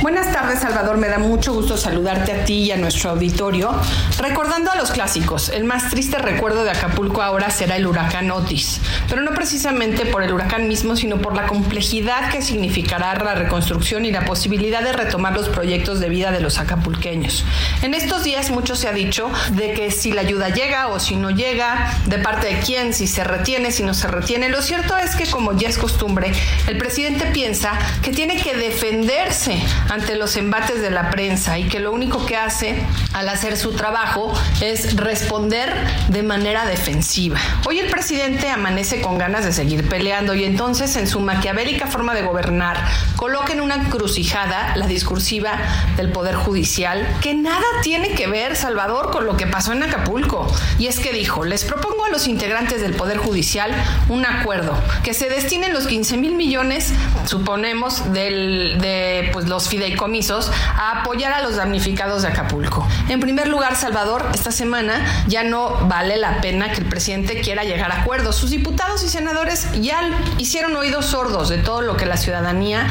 Buenas 0.00 0.32
tardes, 0.32 0.60
Salvador. 0.60 0.96
Me 0.96 1.08
da 1.08 1.18
mucho 1.18 1.52
gusto 1.52 1.76
saludarte 1.76 2.30
a 2.30 2.44
ti 2.44 2.54
y 2.62 2.70
a 2.70 2.76
nuestro 2.76 3.10
auditorio. 3.10 3.72
Recordando 4.18 4.70
a 4.70 4.76
los 4.76 4.92
clásicos, 4.92 5.48
el 5.48 5.64
más 5.64 5.90
triste 5.90 6.18
recuerdo 6.18 6.62
de 6.62 6.70
Acapulco 6.70 7.20
ahora 7.20 7.50
será 7.50 7.74
el 7.74 7.86
huracán 7.86 8.30
Otis, 8.30 8.80
pero 9.08 9.22
no 9.22 9.32
precisamente 9.32 10.06
por 10.06 10.22
el 10.22 10.32
huracán 10.32 10.68
mismo, 10.68 10.94
sino 10.94 11.18
por 11.18 11.34
la 11.34 11.48
complejidad 11.48 12.30
que 12.30 12.42
significará 12.42 13.16
la 13.16 13.34
reconstrucción 13.34 14.04
y 14.04 14.12
la 14.12 14.24
posibilidad 14.24 14.82
de 14.82 14.92
retomar 14.92 15.34
los 15.34 15.48
proyectos 15.48 15.98
de 15.98 16.08
vida 16.08 16.30
de 16.30 16.40
los 16.40 16.58
acapulqueños. 16.58 17.44
En 17.82 17.92
estos 17.92 18.22
días 18.22 18.50
mucho 18.52 18.76
se 18.76 18.86
ha 18.86 18.92
dicho 18.92 19.28
de 19.50 19.72
que 19.72 19.90
si 19.90 20.12
la 20.12 20.20
ayuda 20.20 20.50
llega 20.50 20.86
o 20.88 21.00
si 21.00 21.16
no 21.16 21.30
llega, 21.30 21.92
de 22.06 22.18
parte 22.18 22.54
de 22.54 22.60
quién, 22.60 22.94
si 22.94 23.08
se 23.08 23.24
retiene, 23.24 23.72
si 23.72 23.82
no 23.82 23.94
se 23.94 24.06
retiene. 24.06 24.48
Lo 24.48 24.62
cierto 24.62 24.96
es 24.96 25.16
que, 25.16 25.26
como 25.26 25.54
ya 25.54 25.68
es 25.68 25.76
costumbre, 25.76 26.30
el 26.68 26.78
presidente 26.78 27.26
piensa 27.32 27.72
que 28.00 28.12
tiene 28.12 28.40
que 28.40 28.54
defenderse 28.54 29.60
ante 29.88 30.16
los 30.16 30.36
embates 30.36 30.80
de 30.80 30.90
la 30.90 31.10
prensa 31.10 31.58
y 31.58 31.68
que 31.68 31.80
lo 31.80 31.92
único 31.92 32.26
que 32.26 32.36
hace 32.36 32.82
al 33.12 33.28
hacer 33.28 33.56
su 33.56 33.72
trabajo 33.72 34.32
es 34.60 34.96
responder 34.96 35.72
de 36.08 36.22
manera 36.22 36.66
defensiva. 36.66 37.38
Hoy 37.66 37.78
el 37.78 37.90
presidente 37.90 38.50
amanece 38.50 39.00
con 39.00 39.18
ganas 39.18 39.44
de 39.44 39.52
seguir 39.52 39.88
peleando 39.88 40.34
y 40.34 40.44
entonces 40.44 40.96
en 40.96 41.06
su 41.06 41.20
maquiavélica 41.20 41.86
forma 41.86 42.14
de 42.14 42.22
gobernar 42.22 42.76
coloca 43.16 43.52
en 43.52 43.60
una 43.60 43.76
encrucijada 43.76 44.76
la 44.76 44.86
discursiva 44.86 45.52
del 45.96 46.10
Poder 46.10 46.34
Judicial 46.34 47.06
que 47.20 47.34
nada 47.34 47.64
tiene 47.82 48.14
que 48.14 48.26
ver, 48.26 48.56
Salvador, 48.56 49.10
con 49.10 49.26
lo 49.26 49.36
que 49.36 49.46
pasó 49.46 49.72
en 49.72 49.82
Acapulco. 49.82 50.46
Y 50.78 50.86
es 50.86 51.00
que 51.00 51.12
dijo, 51.12 51.44
les 51.44 51.64
propongo 51.64 52.04
a 52.04 52.08
los 52.08 52.26
integrantes 52.26 52.80
del 52.80 52.94
Poder 52.94 53.18
Judicial 53.18 53.70
un 54.08 54.24
acuerdo, 54.26 54.76
que 55.02 55.14
se 55.14 55.28
destinen 55.28 55.72
los 55.72 55.86
15 55.86 56.16
mil 56.16 56.34
millones, 56.34 56.92
suponemos, 57.24 58.12
del, 58.12 58.78
de 58.80 59.30
pues, 59.32 59.48
los 59.48 59.68
fideicomisos 59.78 60.50
a 60.76 61.00
apoyar 61.00 61.32
a 61.32 61.40
los 61.40 61.56
damnificados 61.56 62.22
de 62.22 62.28
Acapulco. 62.28 62.86
En 63.08 63.20
primer 63.20 63.46
lugar, 63.46 63.76
Salvador, 63.76 64.26
esta 64.34 64.50
semana 64.50 65.24
ya 65.28 65.44
no 65.44 65.86
vale 65.86 66.16
la 66.16 66.40
pena 66.40 66.72
que 66.72 66.80
el 66.80 66.86
presidente 66.86 67.40
quiera 67.40 67.62
llegar 67.62 67.92
a 67.92 68.00
acuerdos. 68.02 68.34
Sus 68.34 68.50
diputados 68.50 69.04
y 69.04 69.08
senadores 69.08 69.68
ya 69.80 70.00
hicieron 70.38 70.74
oídos 70.74 71.06
sordos 71.06 71.48
de 71.48 71.58
todo 71.58 71.80
lo 71.82 71.96
que 71.96 72.06
la 72.06 72.16
ciudadanía 72.16 72.88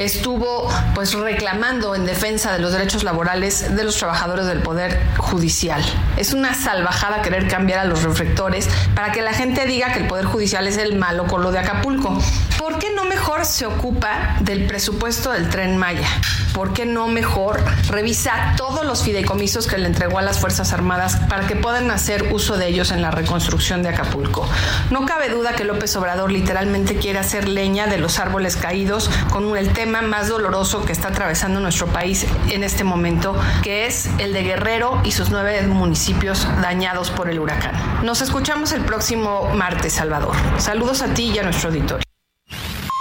estuvo 0.00 0.66
pues 0.94 1.12
reclamando 1.12 1.94
en 1.94 2.06
defensa 2.06 2.52
de 2.54 2.58
los 2.58 2.72
derechos 2.72 3.04
laborales 3.04 3.76
de 3.76 3.84
los 3.84 3.96
trabajadores 3.96 4.46
del 4.46 4.60
poder 4.62 4.98
judicial. 5.18 5.82
Es 6.16 6.32
una 6.32 6.54
salvajada 6.54 7.20
querer 7.20 7.48
cambiar 7.48 7.80
a 7.80 7.84
los 7.84 8.02
reflectores 8.02 8.68
para 8.94 9.12
que 9.12 9.20
la 9.20 9.34
gente 9.34 9.66
diga 9.66 9.92
que 9.92 10.00
el 10.00 10.06
poder 10.06 10.24
judicial 10.24 10.66
es 10.66 10.78
el 10.78 10.96
malo 10.96 11.26
con 11.26 11.42
lo 11.42 11.52
de 11.52 11.58
Acapulco. 11.58 12.18
¿Por 12.58 12.78
qué 12.78 12.88
no 12.94 13.04
mejor 13.04 13.44
se 13.44 13.66
ocupa 13.66 14.36
del 14.40 14.66
presupuesto 14.66 15.32
del 15.32 15.50
tren 15.50 15.76
Maya? 15.76 16.08
¿Por 16.54 16.72
qué 16.72 16.86
no 16.86 17.06
mejor 17.06 17.62
revisa 17.88 18.54
todos 18.56 18.84
los 18.84 19.02
fideicomisos 19.02 19.66
que 19.66 19.78
le 19.78 19.86
entregó 19.86 20.18
a 20.18 20.22
las 20.22 20.40
Fuerzas 20.40 20.72
Armadas 20.72 21.16
para 21.28 21.46
que 21.46 21.56
puedan 21.56 21.90
hacer 21.90 22.32
uso 22.32 22.56
de 22.56 22.66
ellos 22.66 22.90
en 22.90 23.02
la 23.02 23.10
reconstrucción 23.10 23.82
de 23.82 23.90
Acapulco? 23.90 24.48
No 24.90 25.06
cabe 25.06 25.28
duda 25.28 25.52
que 25.52 25.64
López 25.64 25.94
Obrador 25.96 26.32
literalmente 26.32 26.96
quiere 26.96 27.18
hacer 27.18 27.48
leña 27.48 27.86
de 27.86 27.98
los 27.98 28.18
árboles 28.18 28.56
caídos 28.56 29.10
con 29.30 29.56
el 29.56 29.72
tema 29.72 29.89
más 29.90 30.28
doloroso 30.28 30.84
que 30.84 30.92
está 30.92 31.08
atravesando 31.08 31.60
nuestro 31.60 31.86
país 31.88 32.26
en 32.48 32.62
este 32.62 32.84
momento, 32.84 33.34
que 33.62 33.86
es 33.86 34.06
el 34.18 34.32
de 34.32 34.42
Guerrero 34.42 35.00
y 35.04 35.12
sus 35.12 35.30
nueve 35.30 35.62
municipios 35.66 36.46
dañados 36.62 37.10
por 37.10 37.28
el 37.28 37.38
huracán. 37.40 38.04
Nos 38.04 38.20
escuchamos 38.22 38.72
el 38.72 38.84
próximo 38.84 39.50
martes, 39.54 39.94
Salvador. 39.94 40.34
Saludos 40.58 41.02
a 41.02 41.12
ti 41.12 41.32
y 41.34 41.38
a 41.38 41.42
nuestro 41.42 41.68
auditorio. 41.70 42.04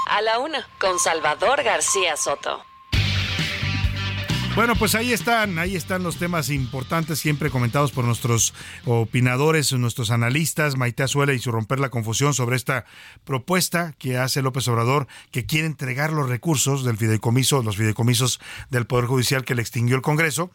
A 0.10 0.22
la 0.22 0.40
una, 0.40 0.68
con 0.80 0.98
Salvador 1.00 1.64
García 1.64 2.18
Soto. 2.18 2.64
Bueno, 4.60 4.76
pues 4.76 4.94
ahí 4.94 5.14
están, 5.14 5.58
ahí 5.58 5.78
están 5.78 6.04
los 6.04 6.18
temas 6.18 6.50
importantes 6.50 7.18
siempre 7.18 7.50
comentados 7.50 7.94
por 7.94 8.04
nuestros 8.04 8.54
opinadores, 8.84 9.72
nuestros 9.72 10.12
analistas, 10.12 10.76
Maite 10.76 11.02
Azuela 11.02 11.32
y 11.32 11.40
su 11.40 11.50
romper 11.50 11.80
la 11.80 11.88
confusión 11.88 12.34
sobre 12.34 12.58
esta 12.58 12.84
propuesta 13.24 13.96
que 13.98 14.18
hace 14.18 14.42
López 14.42 14.68
Obrador, 14.68 15.08
que 15.32 15.46
quiere 15.46 15.66
entregar 15.66 16.12
los 16.12 16.28
recursos 16.28 16.84
del 16.84 16.98
fideicomiso, 16.98 17.64
los 17.64 17.78
fideicomisos 17.78 18.42
del 18.70 18.86
Poder 18.86 19.06
Judicial 19.06 19.46
que 19.46 19.56
le 19.56 19.62
extinguió 19.62 19.96
el 19.96 20.02
Congreso, 20.02 20.52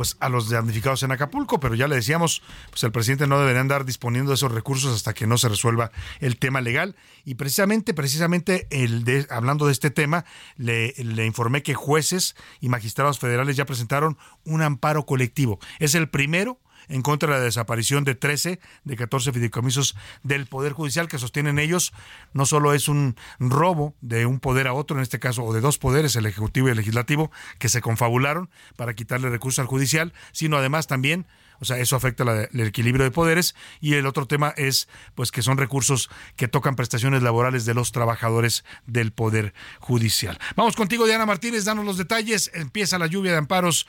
pues 0.00 0.16
a 0.18 0.30
los 0.30 0.48
damnificados 0.48 1.02
en 1.02 1.12
Acapulco, 1.12 1.60
pero 1.60 1.74
ya 1.74 1.86
le 1.86 1.94
decíamos, 1.94 2.40
pues 2.70 2.82
el 2.84 2.90
presidente 2.90 3.26
no 3.26 3.38
debería 3.38 3.60
andar 3.60 3.84
disponiendo 3.84 4.30
de 4.30 4.36
esos 4.36 4.50
recursos 4.50 4.96
hasta 4.96 5.12
que 5.12 5.26
no 5.26 5.36
se 5.36 5.50
resuelva 5.50 5.92
el 6.20 6.38
tema 6.38 6.62
legal. 6.62 6.96
Y 7.26 7.34
precisamente, 7.34 7.92
precisamente 7.92 8.66
el 8.70 9.04
de, 9.04 9.26
hablando 9.28 9.66
de 9.66 9.72
este 9.72 9.90
tema, 9.90 10.24
le, 10.56 10.94
le 10.96 11.26
informé 11.26 11.62
que 11.62 11.74
jueces 11.74 12.34
y 12.60 12.70
magistrados 12.70 13.18
federales 13.18 13.56
ya 13.56 13.66
presentaron 13.66 14.16
un 14.46 14.62
amparo 14.62 15.04
colectivo. 15.04 15.58
Es 15.80 15.94
el 15.94 16.08
primero 16.08 16.58
en 16.90 17.02
contra 17.02 17.32
de 17.32 17.38
la 17.38 17.44
desaparición 17.44 18.04
de 18.04 18.14
13 18.14 18.60
de 18.84 18.96
14 18.96 19.32
fideicomisos 19.32 19.96
del 20.22 20.46
Poder 20.46 20.72
Judicial 20.72 21.08
que 21.08 21.18
sostienen 21.18 21.58
ellos. 21.58 21.92
No 22.32 22.46
solo 22.46 22.74
es 22.74 22.88
un 22.88 23.16
robo 23.38 23.94
de 24.00 24.26
un 24.26 24.40
poder 24.40 24.66
a 24.66 24.74
otro, 24.74 24.96
en 24.96 25.02
este 25.02 25.18
caso, 25.18 25.44
o 25.44 25.52
de 25.54 25.60
dos 25.60 25.78
poderes, 25.78 26.16
el 26.16 26.26
Ejecutivo 26.26 26.68
y 26.68 26.72
el 26.72 26.76
Legislativo, 26.76 27.30
que 27.58 27.68
se 27.68 27.80
confabularon 27.80 28.50
para 28.76 28.94
quitarle 28.94 29.30
recursos 29.30 29.60
al 29.60 29.66
Judicial, 29.66 30.12
sino 30.32 30.56
además 30.56 30.86
también 30.86 31.26
o 31.60 31.66
sea, 31.66 31.78
eso 31.78 31.94
afecta 31.94 32.24
el 32.24 32.60
equilibrio 32.60 33.04
de 33.04 33.10
poderes. 33.10 33.54
Y 33.80 33.94
el 33.94 34.06
otro 34.06 34.26
tema 34.26 34.54
es, 34.56 34.88
pues, 35.14 35.30
que 35.30 35.42
son 35.42 35.58
recursos 35.58 36.10
que 36.36 36.48
tocan 36.48 36.74
prestaciones 36.74 37.22
laborales 37.22 37.66
de 37.66 37.74
los 37.74 37.92
trabajadores 37.92 38.64
del 38.86 39.12
Poder 39.12 39.52
Judicial. 39.78 40.38
Vamos 40.56 40.74
contigo, 40.74 41.06
Diana 41.06 41.26
Martínez, 41.26 41.64
danos 41.64 41.84
los 41.84 41.98
detalles. 41.98 42.50
Empieza 42.54 42.98
la 42.98 43.06
lluvia 43.06 43.32
de 43.32 43.38
amparos 43.38 43.86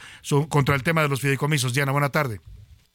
contra 0.50 0.76
el 0.76 0.84
tema 0.84 1.02
de 1.02 1.08
los 1.08 1.22
fideicomisos. 1.22 1.74
Diana, 1.74 1.94
buena 1.94 2.10
tarde. 2.10 2.42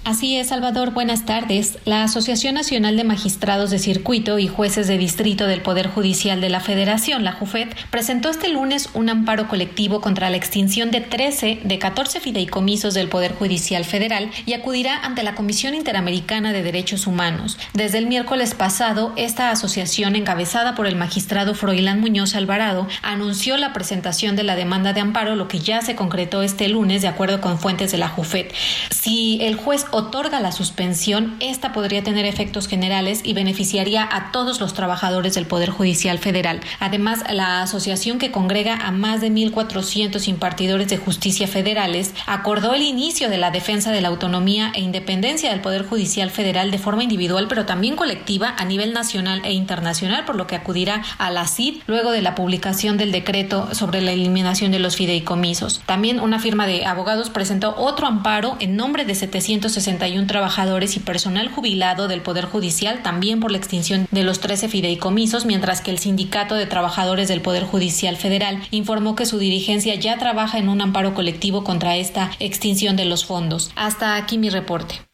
Así 0.06 0.36
es, 0.36 0.47
Salvador. 0.47 0.93
Buenas 0.93 1.27
tardes. 1.27 1.78
La 1.85 2.05
Asociación 2.05 2.55
Nacional 2.55 2.97
de 2.97 3.02
Magistrados 3.02 3.73
de 3.73 3.81
Circuito 3.81 4.39
y 4.39 4.47
Jueces 4.47 4.86
de 4.86 4.98
Distrito 4.98 5.48
del 5.48 5.62
Poder 5.62 5.89
Judicial 5.89 6.40
de 6.40 6.48
la 6.48 6.60
Federación, 6.60 7.24
la 7.24 7.32
JUFED, 7.32 7.70
presentó 7.90 8.31
este 8.31 8.48
lunes 8.48 8.89
un 8.94 9.09
amparo 9.09 9.48
colectivo 9.48 10.01
contra 10.01 10.31
la 10.31 10.36
extinción 10.36 10.93
de 10.93 11.01
13 11.01 11.62
de 11.64 11.78
14 11.81 12.20
fideicomisos 12.20 12.94
del 12.94 13.09
Poder 13.09 13.35
Judicial 13.35 13.85
Federal 13.85 14.31
y 14.47 14.52
acudirá 14.52 14.97
ante 15.05 15.24
la 15.24 15.35
Comisión 15.35 15.74
Interamericana 15.74 16.52
de 16.52 16.62
Derechos 16.62 17.09
Humanos. 17.09 17.59
Desde 17.74 17.98
el 17.98 18.06
miércoles 18.06 18.55
pasado, 18.55 19.12
esta 19.16 19.51
asociación, 19.51 20.14
encabezada 20.14 20.77
por 20.77 20.86
el 20.86 20.94
magistrado 20.94 21.52
Froilán 21.56 22.01
Muñoz 22.01 22.36
Alvarado, 22.36 22.86
anunció 23.02 23.56
la 23.56 23.73
presentación 23.73 24.36
de 24.36 24.44
la 24.44 24.55
demanda 24.55 24.93
de 24.93 25.01
amparo, 25.01 25.35
lo 25.35 25.48
que 25.48 25.59
ya 25.59 25.82
se 25.82 25.97
concretó 25.97 26.43
este 26.44 26.68
lunes, 26.68 27.02
de 27.02 27.09
acuerdo 27.09 27.40
con 27.40 27.59
fuentes 27.59 27.90
de 27.90 27.98
la 27.98 28.09
JUFED. 28.09 28.52
Si 28.90 29.40
el 29.43 29.56
juez 29.56 29.85
otorga 29.90 30.40
la 30.40 30.52
suspensión, 30.52 31.36
esta 31.40 31.72
podría 31.72 32.02
tener 32.02 32.24
efectos 32.24 32.68
generales 32.68 33.20
y 33.24 33.32
beneficiaría 33.32 34.08
a 34.10 34.32
todos 34.32 34.60
los 34.60 34.74
trabajadores 34.74 35.34
del 35.34 35.46
Poder 35.46 35.70
Judicial 35.70 36.18
Federal. 36.18 36.60
Además, 36.80 37.24
la 37.30 37.62
asociación 37.62 38.18
que 38.18 38.30
congrega 38.30 38.74
a 38.76 38.90
más 38.90 39.20
de 39.20 39.30
1.400 39.30 40.28
impartidores 40.28 40.88
de 40.88 40.96
justicia 40.96 41.46
federales 41.46 42.12
acordó 42.26 42.74
el 42.74 42.82
inicio 42.82 43.28
de 43.28 43.38
la 43.38 43.50
defensa 43.50 43.92
de 43.92 44.00
la 44.00 44.08
autonomía 44.08 44.72
e 44.74 44.80
independencia 44.80 45.50
del 45.50 45.60
Poder 45.60 45.86
Judicial 45.86 46.30
Federal 46.30 46.70
de 46.70 46.78
forma 46.78 47.02
individual, 47.02 47.46
pero 47.48 47.66
también 47.66 47.96
colectiva 47.96 48.54
a 48.56 48.64
nivel 48.64 48.92
nacional 48.92 49.42
e 49.44 49.52
internacional, 49.52 50.24
por 50.24 50.36
lo 50.36 50.46
que 50.46 50.56
acudirá 50.56 51.02
a 51.18 51.30
la 51.30 51.46
CID 51.46 51.82
luego 51.86 52.10
de 52.10 52.22
la 52.22 52.34
publicación 52.34 52.96
del 52.96 53.12
decreto 53.12 53.74
sobre 53.74 54.00
la 54.00 54.12
eliminación 54.12 54.72
de 54.72 54.78
los 54.78 54.96
fideicomisos. 54.96 55.82
También 55.86 56.20
una 56.20 56.40
firma 56.40 56.66
de 56.66 56.86
abogados 56.86 57.30
presentó 57.30 57.74
otro 57.76 58.06
amparo 58.06 58.56
en 58.60 58.76
nombre 58.76 59.04
de 59.04 59.14
760 59.14 59.75
61 59.76 60.26
trabajadores 60.26 60.96
y 60.96 61.00
personal 61.00 61.48
jubilado 61.48 62.08
del 62.08 62.22
Poder 62.22 62.46
Judicial 62.46 63.02
también 63.02 63.40
por 63.40 63.50
la 63.50 63.58
extinción 63.58 64.08
de 64.10 64.24
los 64.24 64.40
13 64.40 64.68
fideicomisos, 64.68 65.46
mientras 65.46 65.80
que 65.80 65.90
el 65.90 65.98
Sindicato 65.98 66.54
de 66.54 66.66
Trabajadores 66.66 67.28
del 67.28 67.42
Poder 67.42 67.64
Judicial 67.64 68.16
Federal 68.16 68.60
informó 68.70 69.14
que 69.14 69.26
su 69.26 69.38
dirigencia 69.38 69.94
ya 69.94 70.18
trabaja 70.18 70.58
en 70.58 70.68
un 70.68 70.80
amparo 70.80 71.14
colectivo 71.14 71.62
contra 71.62 71.96
esta 71.96 72.30
extinción 72.40 72.96
de 72.96 73.04
los 73.04 73.24
fondos. 73.24 73.70
Hasta 73.76 74.16
aquí 74.16 74.38
mi 74.38 74.50
reporte. 74.50 75.05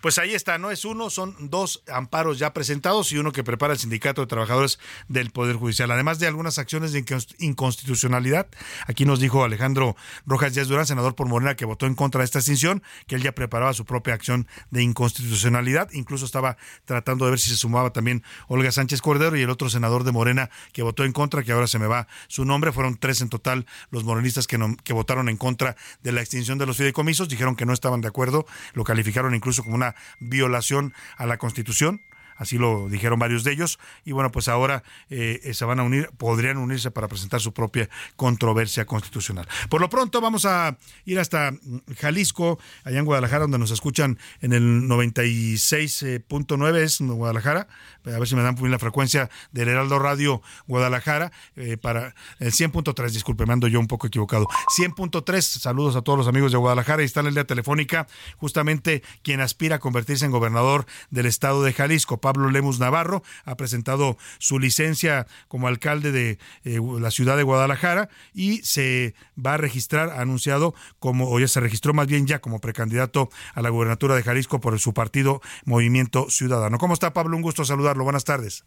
Pues 0.00 0.16
ahí 0.18 0.34
está, 0.34 0.56
no 0.56 0.70
es 0.70 0.86
uno, 0.86 1.10
son 1.10 1.50
dos 1.50 1.82
amparos 1.86 2.38
ya 2.38 2.54
presentados 2.54 3.12
y 3.12 3.18
uno 3.18 3.32
que 3.32 3.44
prepara 3.44 3.74
el 3.74 3.78
Sindicato 3.78 4.22
de 4.22 4.26
Trabajadores 4.26 4.78
del 5.08 5.30
Poder 5.30 5.56
Judicial. 5.56 5.90
Además 5.90 6.18
de 6.18 6.26
algunas 6.26 6.58
acciones 6.58 6.92
de 6.92 7.04
inconstitucionalidad, 7.38 8.48
aquí 8.86 9.04
nos 9.04 9.20
dijo 9.20 9.44
Alejandro 9.44 9.96
Rojas 10.24 10.54
Díaz 10.54 10.68
Durán, 10.68 10.86
senador 10.86 11.14
por 11.14 11.28
Morena, 11.28 11.54
que 11.54 11.66
votó 11.66 11.84
en 11.84 11.94
contra 11.94 12.20
de 12.20 12.24
esta 12.24 12.38
extinción, 12.38 12.82
que 13.06 13.16
él 13.16 13.22
ya 13.22 13.32
preparaba 13.32 13.74
su 13.74 13.84
propia 13.84 14.14
acción 14.14 14.48
de 14.70 14.82
inconstitucionalidad. 14.82 15.90
Incluso 15.92 16.24
estaba 16.24 16.56
tratando 16.86 17.26
de 17.26 17.32
ver 17.32 17.40
si 17.40 17.50
se 17.50 17.56
sumaba 17.58 17.92
también 17.92 18.24
Olga 18.48 18.72
Sánchez 18.72 19.02
Cordero 19.02 19.36
y 19.36 19.42
el 19.42 19.50
otro 19.50 19.68
senador 19.68 20.04
de 20.04 20.12
Morena 20.12 20.48
que 20.72 20.82
votó 20.82 21.04
en 21.04 21.12
contra, 21.12 21.42
que 21.42 21.52
ahora 21.52 21.66
se 21.66 21.78
me 21.78 21.86
va 21.86 22.08
su 22.26 22.46
nombre. 22.46 22.72
Fueron 22.72 22.96
tres 22.96 23.20
en 23.20 23.28
total 23.28 23.66
los 23.90 24.04
morenistas 24.04 24.46
que, 24.46 24.56
no, 24.56 24.78
que 24.82 24.94
votaron 24.94 25.28
en 25.28 25.36
contra 25.36 25.76
de 26.02 26.12
la 26.12 26.22
extinción 26.22 26.56
de 26.56 26.64
los 26.64 26.78
fideicomisos. 26.78 27.28
Dijeron 27.28 27.54
que 27.54 27.66
no 27.66 27.74
estaban 27.74 28.00
de 28.00 28.08
acuerdo, 28.08 28.46
lo 28.72 28.84
calificaron 28.84 29.34
incluso 29.34 29.62
como 29.62 29.74
una 29.74 29.89
violación 30.18 30.94
a 31.16 31.26
la 31.26 31.38
Constitución 31.38 32.02
así 32.40 32.56
lo 32.56 32.88
dijeron 32.88 33.18
varios 33.18 33.44
de 33.44 33.52
ellos, 33.52 33.78
y 34.02 34.12
bueno, 34.12 34.32
pues 34.32 34.48
ahora 34.48 34.82
eh, 35.10 35.50
se 35.52 35.64
van 35.66 35.78
a 35.78 35.82
unir, 35.82 36.08
podrían 36.16 36.56
unirse 36.56 36.90
para 36.90 37.06
presentar 37.06 37.38
su 37.40 37.52
propia 37.52 37.90
controversia 38.16 38.86
constitucional. 38.86 39.46
Por 39.68 39.82
lo 39.82 39.90
pronto 39.90 40.22
vamos 40.22 40.46
a 40.46 40.78
ir 41.04 41.20
hasta 41.20 41.52
Jalisco, 41.98 42.58
allá 42.82 42.98
en 42.98 43.04
Guadalajara, 43.04 43.42
donde 43.42 43.58
nos 43.58 43.70
escuchan 43.70 44.18
en 44.40 44.54
el 44.54 44.62
96.9, 44.88 46.76
es 46.78 47.00
Guadalajara, 47.02 47.68
a 48.04 48.18
ver 48.18 48.28
si 48.28 48.34
me 48.34 48.42
dan 48.42 48.56
la 48.60 48.78
frecuencia 48.78 49.30
del 49.52 49.68
Heraldo 49.68 49.98
Radio 49.98 50.42
Guadalajara, 50.66 51.32
eh, 51.56 51.76
para 51.76 52.14
el 52.38 52.52
100.3, 52.52 53.10
disculpe, 53.10 53.46
me 53.46 53.52
ando 53.52 53.68
yo 53.68 53.80
un 53.80 53.86
poco 53.86 54.06
equivocado, 54.06 54.46
100.3, 54.76 55.40
saludos 55.40 55.96
a 55.96 56.02
todos 56.02 56.18
los 56.18 56.28
amigos 56.28 56.52
de 56.52 56.58
Guadalajara, 56.58 57.02
y 57.02 57.06
está 57.06 57.20
en 57.20 57.26
la 57.26 57.30
línea 57.30 57.44
telefónica 57.44 58.06
justamente 58.36 59.02
quien 59.22 59.40
aspira 59.40 59.76
a 59.76 59.78
convertirse 59.78 60.24
en 60.24 60.30
gobernador 60.30 60.86
del 61.10 61.26
estado 61.26 61.62
de 61.62 61.72
Jalisco, 61.72 62.20
Pablo 62.20 62.50
Lemus 62.50 62.78
Navarro 62.78 63.22
ha 63.44 63.56
presentado 63.56 64.16
su 64.38 64.58
licencia 64.58 65.26
como 65.48 65.68
alcalde 65.68 66.12
de 66.12 66.38
eh, 66.64 66.80
la 67.00 67.10
ciudad 67.10 67.36
de 67.36 67.42
Guadalajara 67.42 68.08
y 68.32 68.58
se 68.62 69.14
va 69.34 69.54
a 69.54 69.56
registrar, 69.56 70.10
ha 70.10 70.20
anunciado 70.20 70.74
como, 70.98 71.30
o 71.30 71.40
ya 71.40 71.48
se 71.48 71.60
registró 71.60 71.94
más 71.94 72.06
bien 72.06 72.26
ya 72.26 72.40
como 72.40 72.60
precandidato 72.60 73.30
a 73.54 73.62
la 73.62 73.70
gubernatura 73.70 74.14
de 74.14 74.22
Jalisco 74.22 74.60
por 74.60 74.78
su 74.78 74.94
partido 74.94 75.40
Movimiento 75.64 76.28
Ciudadano. 76.30 76.78
¿Cómo 76.78 76.94
está 76.94 77.12
Pablo? 77.12 77.36
Un 77.36 77.42
gusto 77.42 77.64
saludarlo. 77.90 78.04
Buenas 78.04 78.24
tardes. 78.24 78.64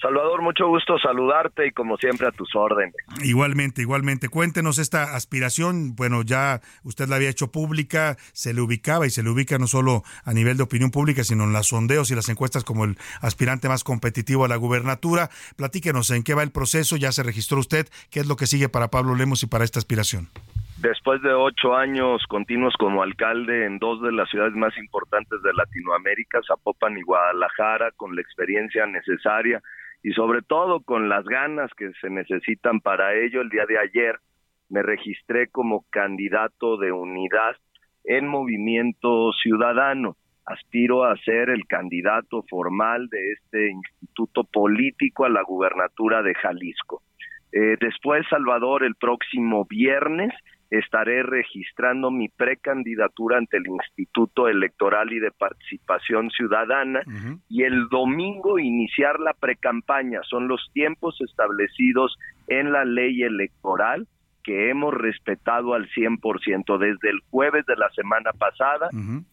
Salvador, 0.00 0.42
mucho 0.42 0.68
gusto 0.68 0.98
saludarte 0.98 1.68
y 1.68 1.70
como 1.70 1.96
siempre 1.96 2.28
a 2.28 2.30
tus 2.30 2.54
órdenes. 2.54 2.94
Igualmente, 3.24 3.80
igualmente. 3.80 4.28
Cuéntenos 4.28 4.78
esta 4.78 5.16
aspiración. 5.16 5.96
Bueno, 5.96 6.22
ya 6.22 6.60
usted 6.84 7.08
la 7.08 7.16
había 7.16 7.30
hecho 7.30 7.50
pública, 7.50 8.18
se 8.34 8.52
le 8.52 8.60
ubicaba 8.60 9.06
y 9.06 9.10
se 9.10 9.22
le 9.22 9.30
ubica 9.30 9.56
no 9.56 9.66
solo 9.66 10.04
a 10.24 10.34
nivel 10.34 10.58
de 10.58 10.64
opinión 10.64 10.90
pública, 10.90 11.24
sino 11.24 11.44
en 11.44 11.54
los 11.54 11.68
sondeos 11.68 12.10
y 12.10 12.14
las 12.14 12.28
encuestas 12.28 12.62
como 12.62 12.84
el 12.84 12.98
aspirante 13.22 13.70
más 13.70 13.84
competitivo 13.84 14.44
a 14.44 14.48
la 14.48 14.56
gubernatura. 14.56 15.30
Platíquenos 15.56 16.10
en 16.10 16.24
qué 16.24 16.34
va 16.34 16.42
el 16.42 16.50
proceso, 16.50 16.96
ya 16.96 17.10
se 17.10 17.22
registró 17.22 17.58
usted, 17.58 17.88
qué 18.10 18.20
es 18.20 18.26
lo 18.26 18.36
que 18.36 18.46
sigue 18.46 18.68
para 18.68 18.90
Pablo 18.90 19.14
Lemos 19.14 19.42
y 19.44 19.46
para 19.46 19.64
esta 19.64 19.78
aspiración. 19.78 20.28
Después 20.86 21.20
de 21.20 21.34
ocho 21.34 21.74
años 21.74 22.22
continuos 22.28 22.72
como 22.78 23.02
alcalde 23.02 23.66
en 23.66 23.80
dos 23.80 24.00
de 24.02 24.12
las 24.12 24.30
ciudades 24.30 24.54
más 24.54 24.78
importantes 24.78 25.42
de 25.42 25.52
Latinoamérica, 25.52 26.38
Zapopan 26.46 26.96
y 26.96 27.02
Guadalajara, 27.02 27.90
con 27.96 28.14
la 28.14 28.22
experiencia 28.22 28.86
necesaria 28.86 29.60
y 30.04 30.12
sobre 30.12 30.42
todo 30.42 30.78
con 30.78 31.08
las 31.08 31.24
ganas 31.24 31.72
que 31.76 31.90
se 32.00 32.08
necesitan 32.08 32.78
para 32.78 33.16
ello. 33.16 33.40
El 33.40 33.48
día 33.48 33.66
de 33.66 33.80
ayer 33.80 34.20
me 34.68 34.80
registré 34.80 35.48
como 35.48 35.84
candidato 35.90 36.76
de 36.76 36.92
unidad 36.92 37.56
en 38.04 38.28
Movimiento 38.28 39.32
Ciudadano. 39.42 40.16
Aspiro 40.44 41.02
a 41.02 41.16
ser 41.16 41.50
el 41.50 41.66
candidato 41.66 42.44
formal 42.48 43.08
de 43.08 43.32
este 43.32 43.72
instituto 43.72 44.44
político 44.44 45.24
a 45.24 45.30
la 45.30 45.42
gubernatura 45.42 46.22
de 46.22 46.32
Jalisco. 46.34 47.02
Eh, 47.50 47.76
después, 47.80 48.24
Salvador, 48.30 48.84
el 48.84 48.94
próximo 48.94 49.64
viernes 49.64 50.32
estaré 50.70 51.22
registrando 51.22 52.10
mi 52.10 52.28
precandidatura 52.28 53.38
ante 53.38 53.58
el 53.58 53.66
Instituto 53.66 54.48
Electoral 54.48 55.12
y 55.12 55.20
de 55.20 55.30
Participación 55.30 56.30
Ciudadana 56.30 57.02
y 57.48 57.62
el 57.62 57.88
domingo 57.88 58.58
iniciar 58.58 59.20
la 59.20 59.32
precampaña. 59.34 60.20
Son 60.28 60.48
los 60.48 60.70
tiempos 60.72 61.20
establecidos 61.20 62.16
en 62.48 62.72
la 62.72 62.84
ley 62.84 63.22
electoral 63.22 64.06
que 64.42 64.70
hemos 64.70 64.94
respetado 64.94 65.74
al 65.74 65.88
100%. 65.90 66.78
Desde 66.78 67.10
el 67.10 67.20
jueves 67.30 67.66
de 67.66 67.76
la 67.76 67.90
semana 67.90 68.32
pasada 68.32 68.90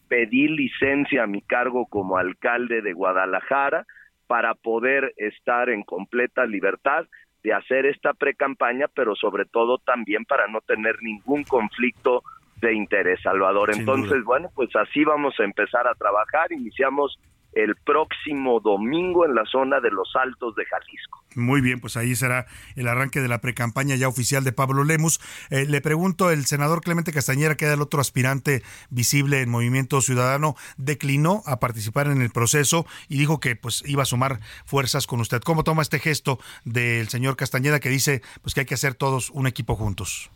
pedí 0.08 0.48
licencia 0.48 1.22
a 1.22 1.28
mi 1.28 1.40
cargo 1.42 1.86
como 1.86 2.16
alcalde 2.16 2.82
de 2.82 2.92
Guadalajara 2.92 3.86
para 4.26 4.54
poder 4.54 5.12
estar 5.16 5.68
en 5.68 5.82
completa 5.82 6.46
libertad 6.46 7.06
de 7.44 7.52
hacer 7.52 7.84
esta 7.86 8.14
pre-campaña, 8.14 8.86
pero 8.88 9.14
sobre 9.14 9.44
todo 9.44 9.78
también 9.78 10.24
para 10.24 10.48
no 10.48 10.62
tener 10.62 10.96
ningún 11.02 11.44
conflicto 11.44 12.22
de 12.60 12.74
interés, 12.74 13.20
Salvador. 13.22 13.70
Entonces, 13.72 14.24
bueno, 14.24 14.48
pues 14.54 14.74
así 14.74 15.04
vamos 15.04 15.38
a 15.38 15.44
empezar 15.44 15.86
a 15.86 15.94
trabajar. 15.94 16.50
Iniciamos 16.52 17.18
el 17.54 17.76
próximo 17.76 18.60
domingo 18.60 19.24
en 19.24 19.34
la 19.34 19.44
zona 19.46 19.80
de 19.80 19.90
los 19.90 20.08
Altos 20.16 20.54
de 20.56 20.64
Jalisco. 20.64 21.24
Muy 21.34 21.60
bien, 21.60 21.80
pues 21.80 21.96
ahí 21.96 22.14
será 22.14 22.46
el 22.76 22.88
arranque 22.88 23.20
de 23.20 23.28
la 23.28 23.40
precampaña 23.40 23.96
ya 23.96 24.08
oficial 24.08 24.44
de 24.44 24.52
Pablo 24.52 24.84
Lemus. 24.84 25.20
Eh, 25.50 25.66
le 25.66 25.80
pregunto, 25.80 26.30
el 26.30 26.46
senador 26.46 26.80
Clemente 26.80 27.12
Castañera, 27.12 27.56
que 27.56 27.64
era 27.64 27.74
el 27.74 27.82
otro 27.82 28.00
aspirante 28.00 28.62
visible 28.90 29.40
en 29.40 29.50
Movimiento 29.50 30.00
Ciudadano, 30.00 30.54
declinó 30.76 31.42
a 31.46 31.58
participar 31.58 32.06
en 32.06 32.22
el 32.22 32.30
proceso 32.30 32.86
y 33.08 33.18
dijo 33.18 33.40
que 33.40 33.56
pues 33.56 33.82
iba 33.86 34.02
a 34.02 34.06
sumar 34.06 34.40
fuerzas 34.64 35.06
con 35.06 35.20
usted. 35.20 35.40
¿Cómo 35.42 35.64
toma 35.64 35.82
este 35.82 35.98
gesto 35.98 36.38
del 36.64 37.08
señor 37.08 37.36
Castañeda 37.36 37.80
que 37.80 37.88
dice 37.88 38.22
pues 38.42 38.54
que 38.54 38.60
hay 38.60 38.66
que 38.66 38.74
hacer 38.74 38.94
todos 38.94 39.30
un 39.30 39.46
equipo 39.46 39.74
juntos? 39.76 40.30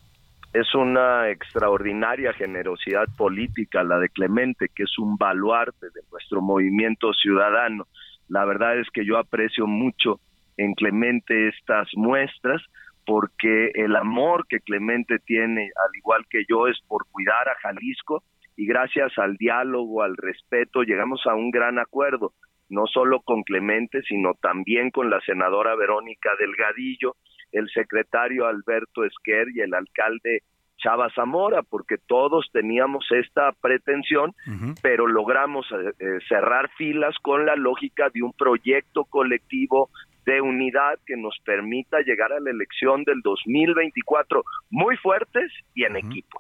Es 0.53 0.75
una 0.75 1.29
extraordinaria 1.31 2.33
generosidad 2.33 3.07
política 3.17 3.85
la 3.85 3.99
de 3.99 4.09
Clemente, 4.09 4.69
que 4.75 4.85
es 4.85 4.99
un 4.99 5.17
baluarte 5.17 5.87
de 5.87 6.01
nuestro 6.11 6.41
movimiento 6.41 7.13
ciudadano. 7.13 7.87
La 8.29 8.45
verdad 8.45 8.79
es 8.79 8.89
que 8.91 9.05
yo 9.05 9.19
aprecio 9.19 9.67
mucho 9.67 10.21
en 10.57 10.75
Clemente 10.75 11.49
estas 11.49 11.89
muestras 11.95 12.63
porque 13.05 13.71
el 13.75 13.97
amor 13.97 14.47
que 14.49 14.61
Clemente 14.61 15.19
tiene, 15.19 15.63
al 15.63 15.97
igual 15.97 16.27
que 16.29 16.45
yo, 16.49 16.67
es 16.67 16.79
por 16.87 17.07
cuidar 17.11 17.49
a 17.49 17.57
Jalisco 17.63 18.23
y 18.55 18.67
gracias 18.67 19.17
al 19.17 19.37
diálogo, 19.37 20.03
al 20.03 20.17
respeto, 20.17 20.83
llegamos 20.83 21.23
a 21.27 21.35
un 21.35 21.51
gran 21.51 21.79
acuerdo, 21.79 22.33
no 22.69 22.87
solo 22.87 23.21
con 23.21 23.45
Clemente, 23.45 24.03
sino 24.03 24.35
también 24.35 24.91
con 24.91 25.09
la 25.09 25.21
senadora 25.21 25.75
Verónica 25.75 26.31
Delgadillo, 26.39 27.17
el 27.53 27.69
secretario 27.71 28.47
Alberto 28.47 29.05
Esquer 29.05 29.49
y 29.55 29.61
el 29.61 29.75
alcalde 29.75 30.43
Chava 30.79 31.11
Zamora, 31.15 31.63
porque 31.63 31.97
todos 32.07 32.49
teníamos 32.53 33.05
esta 33.11 33.53
pretensión, 33.61 34.33
pero 34.81 35.07
logramos 35.07 35.67
eh, 35.73 35.93
eh, 35.99 36.19
cerrar 36.29 36.71
filas 36.77 37.15
con 37.21 37.47
la 37.47 37.57
lógica 37.57 38.11
de 38.15 38.23
un 38.23 38.33
proyecto 38.33 39.05
colectivo 39.05 39.91
de 40.29 40.43
unidad 40.43 40.99
que 41.07 41.17
nos 41.17 41.35
permita 41.43 42.01
llegar 42.01 42.35
a 42.35 42.41
la 42.41 42.51
elección 42.51 43.03
del 43.05 43.23
2024 43.23 44.45
muy 44.69 44.95
fuertes 44.99 45.51
y 45.75 45.85
en 45.85 45.97
equipo. 45.97 46.39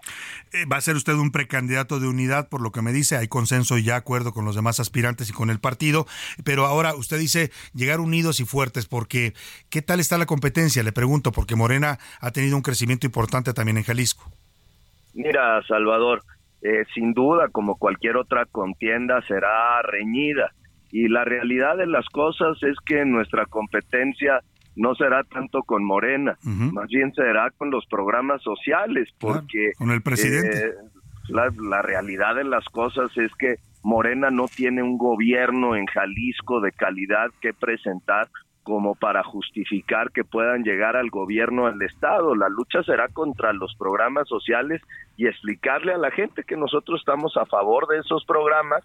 Eh, 0.52 0.66
va 0.70 0.76
a 0.76 0.82
ser 0.82 0.94
usted 0.94 1.14
un 1.14 1.32
precandidato 1.32 1.98
de 1.98 2.06
unidad, 2.06 2.50
por 2.50 2.60
lo 2.60 2.70
que 2.70 2.82
me 2.82 2.92
dice, 2.92 3.16
hay 3.16 3.28
consenso 3.28 3.78
y 3.78 3.84
ya 3.84 3.96
acuerdo 3.96 4.32
con 4.34 4.44
los 4.44 4.54
demás 4.54 4.78
aspirantes 4.78 5.30
y 5.30 5.32
con 5.32 5.48
el 5.48 5.58
partido, 5.58 6.04
pero 6.44 6.66
ahora 6.66 6.94
usted 6.94 7.18
dice 7.18 7.50
llegar 7.72 8.00
unidos 8.00 8.40
y 8.40 8.44
fuertes, 8.44 8.86
porque 8.86 9.32
¿qué 9.70 9.80
tal 9.80 10.00
está 10.00 10.18
la 10.18 10.26
competencia? 10.26 10.82
Le 10.82 10.92
pregunto, 10.92 11.32
porque 11.32 11.56
Morena 11.56 11.98
ha 12.20 12.30
tenido 12.30 12.56
un 12.56 12.62
crecimiento 12.62 13.06
importante 13.06 13.54
también 13.54 13.78
en 13.78 13.84
Jalisco. 13.84 14.30
Mira, 15.14 15.62
Salvador, 15.66 16.22
eh, 16.60 16.84
sin 16.92 17.14
duda, 17.14 17.48
como 17.48 17.78
cualquier 17.78 18.18
otra 18.18 18.44
contienda, 18.44 19.22
será 19.22 19.80
reñida 19.80 20.52
y 20.90 21.08
la 21.08 21.24
realidad 21.24 21.76
de 21.76 21.86
las 21.86 22.06
cosas 22.06 22.62
es 22.62 22.76
que 22.86 23.04
nuestra 23.04 23.46
competencia 23.46 24.40
no 24.76 24.94
será 24.94 25.24
tanto 25.24 25.62
con 25.62 25.84
Morena, 25.84 26.38
más 26.42 26.88
bien 26.88 27.12
será 27.12 27.50
con 27.50 27.70
los 27.70 27.84
programas 27.86 28.42
sociales, 28.42 29.08
porque 29.18 29.72
con 29.76 29.90
el 29.90 30.02
presidente. 30.02 30.68
Eh, 30.68 30.72
la, 31.28 31.52
la 31.60 31.82
realidad 31.82 32.36
de 32.36 32.44
las 32.44 32.64
cosas 32.66 33.10
es 33.16 33.30
que 33.38 33.56
Morena 33.82 34.30
no 34.30 34.46
tiene 34.46 34.82
un 34.82 34.96
gobierno 34.96 35.76
en 35.76 35.86
Jalisco 35.86 36.60
de 36.60 36.72
calidad 36.72 37.30
que 37.40 37.52
presentar 37.52 38.28
como 38.68 38.94
para 38.94 39.22
justificar 39.24 40.10
que 40.12 40.24
puedan 40.24 40.62
llegar 40.62 40.94
al 40.94 41.08
gobierno 41.08 41.70
del 41.70 41.80
Estado. 41.82 42.34
La 42.34 42.50
lucha 42.50 42.82
será 42.82 43.08
contra 43.08 43.54
los 43.54 43.74
programas 43.76 44.28
sociales 44.28 44.82
y 45.16 45.26
explicarle 45.26 45.94
a 45.94 45.98
la 45.98 46.10
gente 46.10 46.44
que 46.44 46.56
nosotros 46.56 47.00
estamos 47.00 47.36
a 47.38 47.46
favor 47.46 47.88
de 47.88 47.98
esos 47.98 48.26
programas 48.26 48.84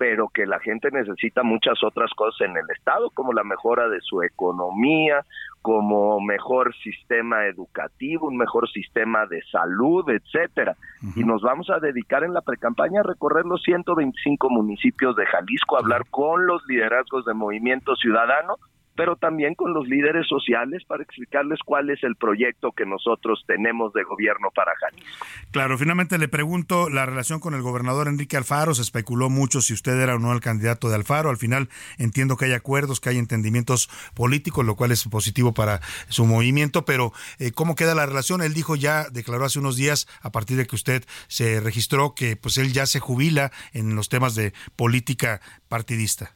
pero 0.00 0.30
que 0.30 0.46
la 0.46 0.58
gente 0.60 0.88
necesita 0.90 1.42
muchas 1.42 1.84
otras 1.84 2.10
cosas 2.16 2.48
en 2.48 2.56
el 2.56 2.64
Estado, 2.74 3.10
como 3.10 3.34
la 3.34 3.44
mejora 3.44 3.86
de 3.90 4.00
su 4.00 4.22
economía, 4.22 5.26
como 5.60 6.22
mejor 6.22 6.74
sistema 6.76 7.44
educativo, 7.44 8.28
un 8.28 8.38
mejor 8.38 8.66
sistema 8.70 9.26
de 9.26 9.42
salud, 9.52 10.08
etcétera. 10.08 10.74
Y 11.14 11.22
nos 11.22 11.42
vamos 11.42 11.68
a 11.68 11.80
dedicar 11.80 12.24
en 12.24 12.32
la 12.32 12.40
precampaña 12.40 13.00
a 13.00 13.02
recorrer 13.02 13.44
los 13.44 13.62
125 13.62 14.48
municipios 14.48 15.14
de 15.16 15.26
Jalisco, 15.26 15.76
a 15.76 15.80
hablar 15.80 16.06
con 16.10 16.46
los 16.46 16.66
liderazgos 16.66 17.26
de 17.26 17.34
Movimiento 17.34 17.94
Ciudadano 17.96 18.56
pero 19.00 19.16
también 19.16 19.54
con 19.54 19.72
los 19.72 19.88
líderes 19.88 20.26
sociales 20.28 20.84
para 20.86 21.02
explicarles 21.02 21.58
cuál 21.64 21.88
es 21.88 22.04
el 22.04 22.16
proyecto 22.16 22.72
que 22.72 22.84
nosotros 22.84 23.42
tenemos 23.46 23.94
de 23.94 24.02
gobierno 24.02 24.50
para 24.54 24.72
Jalisco. 24.78 25.24
Claro, 25.52 25.78
finalmente 25.78 26.18
le 26.18 26.28
pregunto 26.28 26.90
la 26.90 27.06
relación 27.06 27.40
con 27.40 27.54
el 27.54 27.62
gobernador 27.62 28.08
Enrique 28.08 28.36
Alfaro. 28.36 28.74
Se 28.74 28.82
especuló 28.82 29.30
mucho 29.30 29.62
si 29.62 29.72
usted 29.72 29.98
era 29.98 30.16
o 30.16 30.18
no 30.18 30.34
el 30.34 30.40
candidato 30.40 30.90
de 30.90 30.96
Alfaro. 30.96 31.30
Al 31.30 31.38
final 31.38 31.70
entiendo 31.96 32.36
que 32.36 32.44
hay 32.44 32.52
acuerdos, 32.52 33.00
que 33.00 33.08
hay 33.08 33.16
entendimientos 33.16 33.88
políticos, 34.12 34.66
lo 34.66 34.76
cual 34.76 34.92
es 34.92 35.08
positivo 35.08 35.54
para 35.54 35.80
su 36.08 36.26
movimiento, 36.26 36.84
pero 36.84 37.14
eh, 37.38 37.52
¿cómo 37.52 37.76
queda 37.76 37.94
la 37.94 38.04
relación? 38.04 38.42
Él 38.42 38.52
dijo 38.52 38.76
ya, 38.76 39.08
declaró 39.08 39.46
hace 39.46 39.60
unos 39.60 39.76
días, 39.76 40.08
a 40.20 40.30
partir 40.30 40.58
de 40.58 40.66
que 40.66 40.76
usted 40.76 41.04
se 41.26 41.60
registró, 41.60 42.14
que 42.14 42.36
pues 42.36 42.58
él 42.58 42.74
ya 42.74 42.84
se 42.84 43.00
jubila 43.00 43.50
en 43.72 43.96
los 43.96 44.10
temas 44.10 44.34
de 44.34 44.52
política 44.76 45.40
partidista 45.70 46.34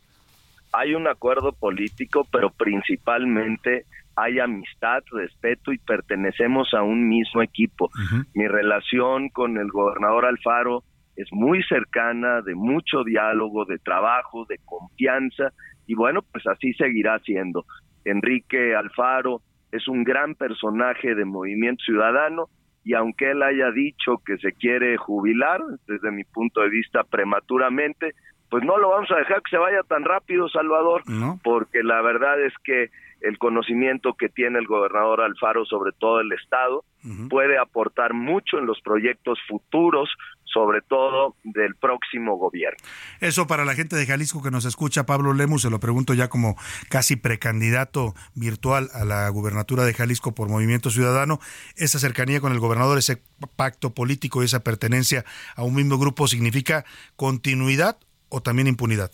hay 0.77 0.95
un 0.95 1.07
acuerdo 1.07 1.53
político, 1.53 2.27
pero 2.31 2.51
principalmente 2.51 3.85
hay 4.17 4.39
amistad, 4.39 5.03
respeto 5.13 5.73
y 5.73 5.79
pertenecemos 5.79 6.73
a 6.75 6.83
un 6.83 7.09
mismo 7.09 7.43
equipo. 7.43 7.91
Mi 8.35 8.47
relación 8.47 9.29
con 9.29 9.57
el 9.59 9.69
gobernador 9.71 10.27
Alfaro 10.27 10.85
es 11.17 11.29
muy 11.33 11.63
cercana, 11.65 12.43
de 12.43 12.55
mucho 12.55 13.05
diálogo, 13.05 13.65
de 13.65 13.79
trabajo, 13.79 14.45
de 14.49 14.59
confianza 14.65 15.53
y 15.87 15.95
bueno, 15.95 16.23
pues 16.23 16.47
así 16.47 16.73
seguirá 16.75 17.19
siendo. 17.21 17.65
Enrique 18.05 18.75
Alfaro 18.75 19.43
es 19.73 19.89
un 19.89 20.05
gran 20.05 20.35
personaje 20.35 21.15
de 21.15 21.25
Movimiento 21.25 21.83
Ciudadano 21.85 22.47
y 22.85 22.95
aunque 22.95 23.31
él 23.31 23.43
haya 23.43 23.71
dicho 23.71 24.21
que 24.25 24.37
se 24.39 24.53
quiere 24.53 24.97
jubilar, 24.97 25.61
desde 25.87 26.11
mi 26.11 26.25
punto 26.25 26.61
de 26.61 26.69
vista 26.69 27.03
prematuramente, 27.03 28.13
pues 28.55 28.63
no 28.63 28.79
lo 28.79 28.91
vamos 28.91 29.11
a 29.11 29.17
dejar 29.17 29.43
que 29.43 29.51
se 29.51 29.57
vaya 29.57 29.83
tan 29.83 30.05
rápido, 30.05 30.49
Salvador, 30.49 31.03
porque 31.43 31.83
la 31.83 32.01
verdad 32.03 32.41
es 32.41 32.53
que 32.63 32.89
el 33.21 33.37
conocimiento 33.37 34.15
que 34.15 34.29
tiene 34.29 34.61
el 34.61 34.69
gobernador 34.69 35.23
Alfaro 35.23 35.65
sobre 35.65 35.91
todo 35.91 36.21
el 36.21 36.31
Estado 36.31 36.85
puede 37.29 37.59
aportar 37.59 38.15
mucho 38.15 38.59
en 38.59 38.67
los 38.67 38.81
proyectos 38.81 39.41
futuros, 39.49 40.09
sobre 40.45 40.83
todo 40.83 41.35
del 41.43 41.75
próximo 41.75 42.37
gobierno. 42.37 42.79
Eso 43.21 43.49
para 43.49 43.65
la 43.65 43.75
gente 43.75 43.97
de 43.97 44.07
Jalisco 44.07 44.41
que 44.41 44.53
nos 44.53 44.67
escucha, 44.67 45.05
Pablo 45.05 45.33
Lemus, 45.33 45.63
se 45.63 45.71
lo 45.71 45.81
pregunto 45.81 46.15
ya 46.15 46.29
como 46.29 46.55
casi 46.89 47.17
precandidato 47.17 48.15
virtual 48.37 48.89
a 48.95 49.05
la 49.05 49.29
gubernatura 49.31 49.85
de 49.85 49.95
Jalisco 49.95 50.33
por 50.33 50.49
Movimiento 50.49 50.91
Ciudadano, 50.91 51.41
esa 51.75 51.99
cercanía 51.99 52.41
con 52.41 52.53
el 52.53 52.61
gobernador, 52.61 52.99
ese 52.99 53.21
pacto 53.57 53.95
político 53.95 54.43
y 54.43 54.45
esa 54.45 54.63
pertenencia 54.63 55.25
a 55.57 55.65
un 55.65 55.75
mismo 55.75 55.99
grupo 55.99 56.29
significa 56.29 56.85
continuidad 57.17 57.99
o 58.35 58.41
también 58.41 58.67
impunidad? 58.67 59.11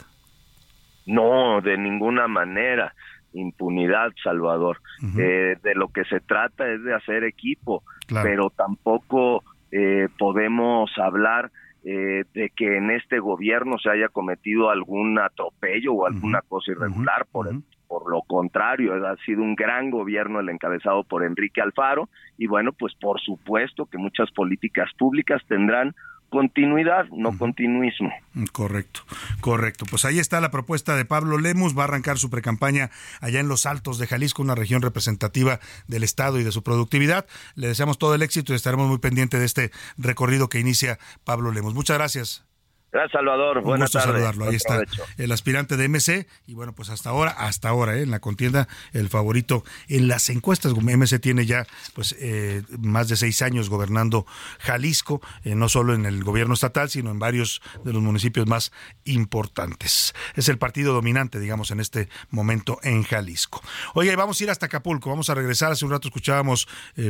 No, 1.06 1.60
de 1.60 1.76
ninguna 1.76 2.26
manera. 2.28 2.94
Impunidad, 3.32 4.12
Salvador. 4.22 4.78
Eh, 5.18 5.56
de 5.62 5.74
lo 5.74 5.88
que 5.88 6.04
se 6.04 6.20
trata 6.20 6.68
es 6.68 6.82
de 6.82 6.94
hacer 6.94 7.24
equipo, 7.24 7.82
pero 8.08 8.50
tampoco 8.50 9.44
eh, 9.70 10.08
podemos 10.18 10.90
hablar 10.98 11.50
eh, 11.84 12.24
de 12.34 12.50
que 12.50 12.76
en 12.76 12.90
este 12.90 13.20
gobierno 13.20 13.78
se 13.78 13.90
haya 13.90 14.08
cometido 14.08 14.70
algún 14.70 15.18
atropello 15.18 15.94
o 15.94 16.06
alguna 16.06 16.40
cosa 16.42 16.72
irregular. 16.72 17.26
por, 17.30 17.48
por 17.88 18.10
lo 18.10 18.22
contrario, 18.22 18.94
ha 19.06 19.16
sido 19.24 19.42
un 19.42 19.54
gran 19.54 19.90
gobierno 19.90 20.40
el 20.40 20.48
encabezado 20.48 21.04
por 21.04 21.24
Enrique 21.24 21.60
Alfaro. 21.60 22.08
Y 22.38 22.46
bueno, 22.46 22.72
pues 22.72 22.94
por 22.94 23.20
supuesto 23.20 23.86
que 23.86 23.98
muchas 23.98 24.30
políticas 24.32 24.90
públicas 24.98 25.42
tendrán 25.46 25.94
continuidad, 26.30 27.06
no 27.10 27.36
continuismo. 27.36 28.10
Correcto, 28.52 29.00
correcto. 29.40 29.84
Pues 29.90 30.04
ahí 30.04 30.18
está 30.18 30.40
la 30.40 30.50
propuesta 30.50 30.96
de 30.96 31.04
Pablo 31.04 31.38
Lemus, 31.38 31.76
va 31.76 31.82
a 31.82 31.84
arrancar 31.84 32.18
su 32.18 32.30
precampaña 32.30 32.90
allá 33.20 33.40
en 33.40 33.48
los 33.48 33.66
Altos 33.66 33.98
de 33.98 34.06
Jalisco, 34.06 34.42
una 34.42 34.54
región 34.54 34.80
representativa 34.80 35.60
del 35.88 36.04
Estado 36.04 36.40
y 36.40 36.44
de 36.44 36.52
su 36.52 36.62
productividad. 36.62 37.26
Le 37.54 37.68
deseamos 37.68 37.98
todo 37.98 38.14
el 38.14 38.22
éxito 38.22 38.52
y 38.52 38.56
estaremos 38.56 38.88
muy 38.88 38.98
pendientes 38.98 39.40
de 39.40 39.46
este 39.46 39.70
recorrido 39.98 40.48
que 40.48 40.60
inicia 40.60 40.98
Pablo 41.24 41.52
Lemus. 41.52 41.74
Muchas 41.74 41.98
gracias. 41.98 42.49
Gracias, 42.92 43.12
Salvador. 43.12 43.58
Un 43.58 43.78
gusto 43.78 44.00
saludarlo. 44.00 44.48
Ahí 44.48 44.56
está 44.56 44.82
el 45.16 45.30
aspirante 45.30 45.76
de 45.76 45.88
MC. 45.88 46.26
Y 46.46 46.54
bueno, 46.54 46.72
pues 46.72 46.90
hasta 46.90 47.10
ahora, 47.10 47.30
hasta 47.30 47.68
ahora, 47.68 47.96
¿eh? 47.96 48.02
en 48.02 48.10
la 48.10 48.18
contienda, 48.18 48.66
el 48.92 49.08
favorito 49.08 49.64
en 49.88 50.08
las 50.08 50.28
encuestas. 50.28 50.74
MC 50.74 51.20
tiene 51.20 51.46
ya 51.46 51.66
pues 51.94 52.16
eh, 52.18 52.62
más 52.78 53.08
de 53.08 53.16
seis 53.16 53.42
años 53.42 53.70
gobernando 53.70 54.26
Jalisco, 54.58 55.20
eh, 55.44 55.54
no 55.54 55.68
solo 55.68 55.94
en 55.94 56.04
el 56.04 56.24
gobierno 56.24 56.54
estatal, 56.54 56.90
sino 56.90 57.10
en 57.10 57.20
varios 57.20 57.62
de 57.84 57.92
los 57.92 58.02
municipios 58.02 58.46
más 58.48 58.72
importantes. 59.04 60.12
Es 60.34 60.48
el 60.48 60.58
partido 60.58 60.92
dominante, 60.92 61.38
digamos, 61.38 61.70
en 61.70 61.78
este 61.78 62.08
momento 62.30 62.78
en 62.82 63.04
Jalisco. 63.04 63.62
Oye, 63.94 64.16
vamos 64.16 64.40
a 64.40 64.44
ir 64.44 64.50
hasta 64.50 64.66
Acapulco. 64.66 65.10
Vamos 65.10 65.30
a 65.30 65.34
regresar. 65.34 65.70
Hace 65.70 65.84
un 65.84 65.92
rato 65.92 66.08
escuchábamos 66.08 66.66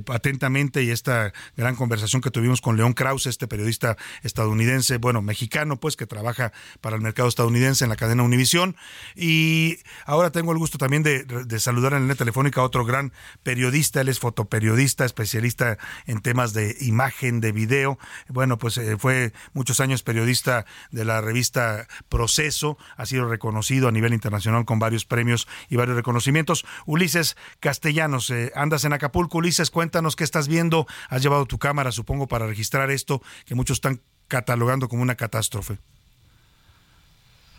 atentamente 0.08 0.82
y 0.82 0.90
esta 0.90 1.32
gran 1.56 1.74
conversación 1.74 2.20
que 2.20 2.30
tuvimos 2.30 2.60
con 2.60 2.76
León 2.76 2.92
Krause, 2.92 3.26
este 3.26 3.48
periodista 3.48 3.96
estadounidense, 4.22 4.98
bueno, 4.98 5.22
mexicano 5.22 5.69
pues 5.78 5.96
que 5.96 6.06
trabaja 6.06 6.52
para 6.80 6.96
el 6.96 7.02
mercado 7.02 7.28
estadounidense 7.28 7.84
en 7.84 7.90
la 7.90 7.96
cadena 7.96 8.22
Univisión. 8.22 8.76
Y 9.14 9.78
ahora 10.06 10.30
tengo 10.30 10.52
el 10.52 10.58
gusto 10.58 10.78
también 10.78 11.02
de, 11.02 11.24
saludar 11.60 11.92
en 11.92 11.98
la 11.98 12.00
línea 12.00 12.16
telefónica 12.16 12.60
a 12.60 12.64
otro 12.64 12.84
gran 12.84 13.12
periodista, 13.42 14.00
él 14.00 14.08
es 14.08 14.18
fotoperiodista, 14.18 15.04
especialista 15.04 15.78
en 16.06 16.20
temas 16.20 16.52
de 16.52 16.76
imagen, 16.80 17.40
de 17.40 17.52
video. 17.52 17.98
Bueno, 18.28 18.58
pues 18.58 18.78
eh, 18.78 18.96
fue 18.98 19.32
muchos 19.52 19.80
años 19.80 20.02
periodista 20.02 20.64
de 20.90 21.04
la 21.04 21.20
revista 21.20 21.86
Proceso, 22.08 22.78
ha 22.96 23.06
sido 23.06 23.28
reconocido 23.28 23.88
a 23.88 23.92
nivel 23.92 24.14
internacional 24.14 24.64
con 24.64 24.78
varios 24.78 25.04
premios 25.04 25.46
y 25.68 25.76
varios 25.76 25.96
reconocimientos. 25.96 26.64
Ulises 26.86 27.36
Castellanos, 27.60 28.30
eh, 28.30 28.52
andas 28.54 28.84
en 28.84 28.92
Acapulco. 28.92 29.38
Ulises, 29.38 29.70
cuéntanos 29.70 30.16
qué 30.16 30.24
estás 30.24 30.48
viendo. 30.48 30.86
Has 31.08 31.22
llevado 31.22 31.46
tu 31.46 31.58
cámara, 31.58 31.92
supongo, 31.92 32.26
para 32.26 32.46
registrar 32.46 32.90
esto 32.90 33.22
que 33.44 33.54
muchos 33.54 33.76
están 33.76 34.00
catalogando 34.30 34.88
como 34.88 35.02
una 35.02 35.16
catástrofe. 35.16 35.76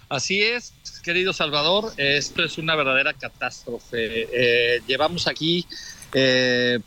Así 0.09 0.41
es, 0.41 0.73
querido 1.03 1.31
Salvador, 1.31 1.93
esto 1.97 2.43
es 2.43 2.57
una 2.57 2.75
verdadera 2.75 3.13
catástrofe. 3.13 4.27
Eh, 4.33 4.81
llevamos 4.87 5.27
aquí 5.27 5.65
eh, 6.13 6.79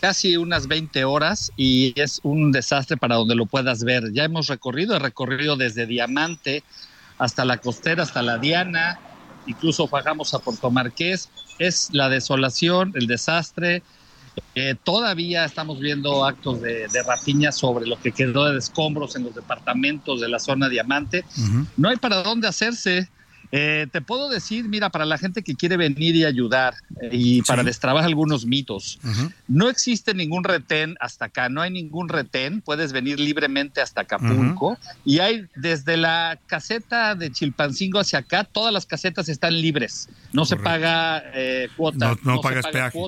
casi 0.00 0.36
unas 0.36 0.66
20 0.66 1.04
horas 1.04 1.52
y 1.56 1.92
es 2.00 2.20
un 2.22 2.50
desastre 2.50 2.96
para 2.96 3.16
donde 3.16 3.34
lo 3.34 3.46
puedas 3.46 3.84
ver. 3.84 4.12
Ya 4.12 4.24
hemos 4.24 4.46
recorrido, 4.46 4.96
he 4.96 4.98
recorrido 4.98 5.56
desde 5.56 5.86
Diamante 5.86 6.64
hasta 7.18 7.44
la 7.44 7.58
costera, 7.58 8.02
hasta 8.02 8.22
la 8.22 8.38
Diana, 8.38 8.98
incluso 9.46 9.86
bajamos 9.86 10.34
a 10.34 10.38
Puerto 10.38 10.70
Marqués. 10.70 11.28
Es 11.58 11.88
la 11.92 12.08
desolación, 12.08 12.92
el 12.96 13.06
desastre, 13.06 13.82
eh, 14.54 14.74
todavía 14.82 15.44
estamos 15.44 15.80
viendo 15.80 16.26
actos 16.26 16.60
de, 16.60 16.86
rapiña 17.06 17.52
sobre 17.52 17.86
lo 17.86 17.98
que 17.98 18.12
quedó 18.12 18.52
de 18.52 18.58
escombros 18.58 19.16
en 19.16 19.24
los 19.24 19.34
departamentos 19.34 20.20
de 20.20 20.28
la 20.28 20.38
zona 20.38 20.68
diamante. 20.68 21.24
No 21.76 21.88
hay 21.88 21.96
para 21.96 22.22
dónde 22.22 22.48
hacerse. 22.48 23.08
Eh, 23.54 23.86
te 23.92 24.00
puedo 24.00 24.30
decir, 24.30 24.66
mira, 24.66 24.88
para 24.88 25.04
la 25.04 25.18
gente 25.18 25.42
que 25.42 25.54
quiere 25.54 25.76
venir 25.76 26.16
y 26.16 26.24
ayudar 26.24 26.74
eh, 27.02 27.10
y 27.12 27.42
para 27.42 27.62
destrabar 27.62 28.02
algunos 28.02 28.46
mitos, 28.46 28.98
no 29.46 29.68
existe 29.68 30.14
ningún 30.14 30.42
retén 30.42 30.96
hasta 31.00 31.26
acá, 31.26 31.50
no 31.50 31.60
hay 31.60 31.70
ningún 31.70 32.08
retén, 32.08 32.62
puedes 32.62 32.92
venir 32.92 33.20
libremente 33.20 33.82
hasta 33.82 34.02
Acapulco 34.02 34.78
y 35.04 35.18
hay 35.18 35.44
desde 35.54 35.98
la 35.98 36.38
caseta 36.46 37.14
de 37.14 37.30
Chilpancingo 37.30 37.98
hacia 37.98 38.20
acá, 38.20 38.44
todas 38.44 38.72
las 38.72 38.86
casetas 38.86 39.28
están 39.28 39.60
libres, 39.60 40.08
no 40.32 40.46
se 40.46 40.56
paga 40.56 41.22
cuota. 41.76 42.16
No, 42.22 42.40
pagas 42.40 42.66
peaje 42.68 42.98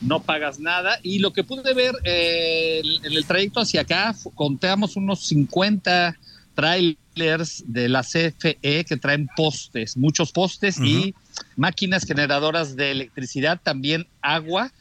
no 0.00 0.20
pagas 0.22 0.58
nada. 0.58 0.98
Y 1.02 1.18
lo 1.18 1.32
que 1.32 1.44
pude 1.44 1.74
ver 1.74 1.94
eh, 2.04 2.82
en 3.02 3.12
el 3.12 3.24
trayecto 3.24 3.60
hacia 3.60 3.82
acá, 3.82 4.14
contamos 4.34 4.96
unos 4.96 5.26
50 5.26 6.16
trailers 6.54 7.64
de 7.66 7.88
la 7.88 8.02
CFE 8.02 8.84
que 8.84 8.96
traen 9.00 9.28
postes, 9.36 9.96
muchos 9.96 10.32
postes 10.32 10.78
y 10.78 11.14
máquinas 11.56 12.04
generadoras 12.04 12.76
de 12.76 12.90
electricidad, 12.90 13.60
también 13.62 14.06
agua. 14.20 14.72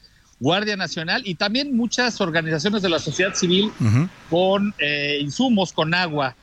Guardia 0.41 0.77
Nacional 0.77 1.23
y 1.25 1.35
también 1.35 1.75
muchas 1.75 2.21
organizaciones 2.21 2.81
de 2.81 2.87
la 2.87 2.99
sociedad 2.99 3.33
civil 3.33 3.73
con 4.29 4.73
eh, 4.79 5.17
insumos, 5.19 5.73
con 5.73 5.93
agua. 5.93 6.33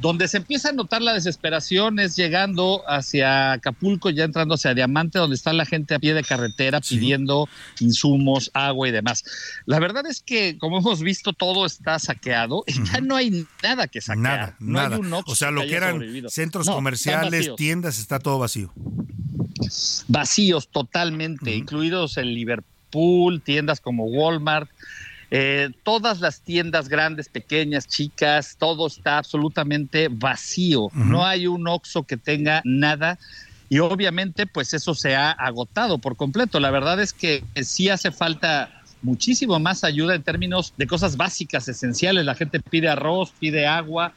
Donde 0.00 0.26
se 0.26 0.38
empieza 0.38 0.70
a 0.70 0.72
notar 0.72 1.00
la 1.00 1.14
desesperación 1.14 2.00
es 2.00 2.16
llegando 2.16 2.82
hacia 2.88 3.52
Acapulco, 3.52 4.10
ya 4.10 4.24
entrando 4.24 4.54
hacia 4.54 4.74
Diamante, 4.74 5.18
donde 5.18 5.36
está 5.36 5.52
la 5.52 5.64
gente 5.64 5.94
a 5.94 6.00
pie 6.00 6.12
de 6.12 6.24
carretera 6.24 6.80
pidiendo 6.80 7.48
insumos, 7.78 8.50
agua 8.52 8.88
y 8.88 8.90
demás. 8.90 9.24
La 9.64 9.78
verdad 9.78 10.04
es 10.06 10.20
que, 10.20 10.58
como 10.58 10.78
hemos 10.78 11.00
visto, 11.02 11.32
todo 11.32 11.66
está 11.66 11.98
saqueado 12.00 12.64
y 12.66 12.82
ya 12.84 13.00
no 13.00 13.14
hay 13.14 13.46
nada 13.62 13.86
que 13.86 14.00
saquear. 14.00 14.22
Nada, 14.22 14.56
no 14.58 14.80
hay 14.80 14.88
nada. 14.88 14.98
un 14.98 15.12
Oxxo 15.12 15.32
O 15.32 15.36
sea, 15.36 15.50
lo 15.52 15.62
que 15.62 15.76
eran 15.76 15.92
sobrevivido. 15.92 16.30
centros 16.30 16.66
No, 16.66 16.74
comerciales, 16.74 17.54
tiendas, 17.56 17.98
está 17.98 18.18
todo 18.18 18.38
vacío. 18.40 18.72
vacíos 20.08 20.68
totalmente, 20.68 21.54
incluidos 21.54 22.16
el 22.16 22.34
Liverpool, 22.34 23.40
tiendas 23.42 23.80
como 23.80 24.04
Walmart, 24.06 24.68
eh, 25.34 25.70
todas 25.82 26.20
las 26.20 26.42
tiendas 26.42 26.90
grandes, 26.90 27.30
pequeñas, 27.30 27.88
chicas, 27.88 28.56
todo 28.58 28.86
está 28.86 29.16
absolutamente 29.16 30.08
vacío. 30.10 30.90
No 30.92 31.24
hay 31.24 31.46
un 31.46 31.66
Oxxo 31.66 32.02
que 32.02 32.18
tenga 32.18 32.60
nada. 32.66 33.18
Y 33.70 33.78
obviamente, 33.78 34.46
pues 34.46 34.74
eso 34.74 34.94
se 34.94 35.16
ha 35.16 35.30
agotado 35.30 35.96
por 35.96 36.16
completo. 36.16 36.60
La 36.60 36.70
verdad 36.70 37.00
es 37.00 37.14
que 37.14 37.42
sí 37.62 37.88
hace 37.88 38.12
falta 38.12 38.82
muchísimo 39.00 39.58
más 39.58 39.84
ayuda 39.84 40.14
en 40.14 40.22
términos 40.22 40.74
de 40.76 40.86
cosas 40.86 41.16
básicas, 41.16 41.66
esenciales. 41.66 42.26
La 42.26 42.34
gente 42.34 42.60
pide 42.60 42.90
arroz, 42.90 43.32
pide 43.40 43.66
agua, 43.66 44.12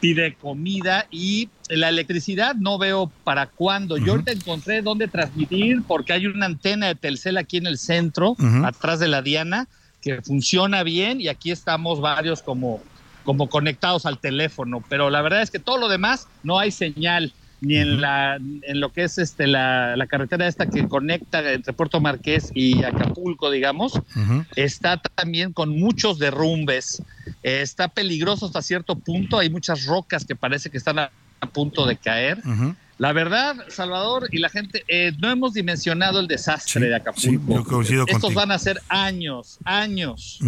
pide 0.00 0.34
comida 0.34 1.06
y 1.10 1.50
la 1.68 1.90
electricidad 1.90 2.54
no 2.54 2.78
veo 2.78 3.12
para 3.22 3.48
cuándo. 3.48 3.98
Yo 3.98 4.12
ahorita 4.12 4.32
encontré 4.32 4.80
dónde 4.80 5.08
transmitir 5.08 5.82
porque 5.86 6.14
hay 6.14 6.26
una 6.26 6.46
antena 6.46 6.86
de 6.86 6.94
Telcel 6.94 7.36
aquí 7.36 7.58
en 7.58 7.66
el 7.66 7.76
centro, 7.76 8.30
Ujú. 8.30 8.64
atrás 8.64 8.98
de 8.98 9.08
la 9.08 9.20
Diana, 9.20 9.68
que 10.16 10.22
funciona 10.22 10.82
bien 10.82 11.20
y 11.20 11.28
aquí 11.28 11.50
estamos 11.50 12.00
varios 12.00 12.42
como, 12.42 12.82
como 13.24 13.48
conectados 13.48 14.06
al 14.06 14.18
teléfono, 14.18 14.82
pero 14.88 15.10
la 15.10 15.22
verdad 15.22 15.42
es 15.42 15.50
que 15.50 15.58
todo 15.58 15.78
lo 15.78 15.88
demás 15.88 16.26
no 16.42 16.58
hay 16.58 16.70
señal 16.70 17.32
ni 17.60 17.76
en 17.76 18.00
la 18.00 18.36
en 18.36 18.80
lo 18.80 18.92
que 18.92 19.02
es 19.02 19.18
este 19.18 19.48
la, 19.48 19.96
la 19.96 20.06
carretera 20.06 20.46
esta 20.46 20.66
que 20.66 20.86
conecta 20.86 21.52
entre 21.52 21.72
Puerto 21.72 22.00
Marqués 22.00 22.52
y 22.54 22.84
Acapulco, 22.84 23.50
digamos, 23.50 24.00
está 24.54 24.96
también 24.96 25.52
con 25.52 25.78
muchos 25.78 26.20
derrumbes, 26.20 27.02
eh, 27.42 27.60
está 27.62 27.88
peligroso 27.88 28.46
hasta 28.46 28.62
cierto 28.62 28.94
punto, 28.94 29.38
hay 29.38 29.50
muchas 29.50 29.86
rocas 29.86 30.24
que 30.24 30.36
parece 30.36 30.70
que 30.70 30.78
están 30.78 31.00
a, 31.00 31.10
a 31.40 31.46
punto 31.46 31.84
de 31.84 31.96
caer. 31.96 32.38
La 32.98 33.12
verdad, 33.12 33.56
Salvador 33.68 34.28
y 34.32 34.38
la 34.38 34.48
gente, 34.48 34.84
eh, 34.88 35.12
no 35.18 35.30
hemos 35.30 35.54
dimensionado 35.54 36.18
el 36.18 36.26
desastre 36.26 36.88
de 36.88 36.96
Acapulco. 36.96 37.80
Estos 37.80 38.04
contigo. 38.06 38.32
van 38.34 38.50
a 38.50 38.58
ser 38.58 38.82
años, 38.88 39.58
años. 39.64 40.40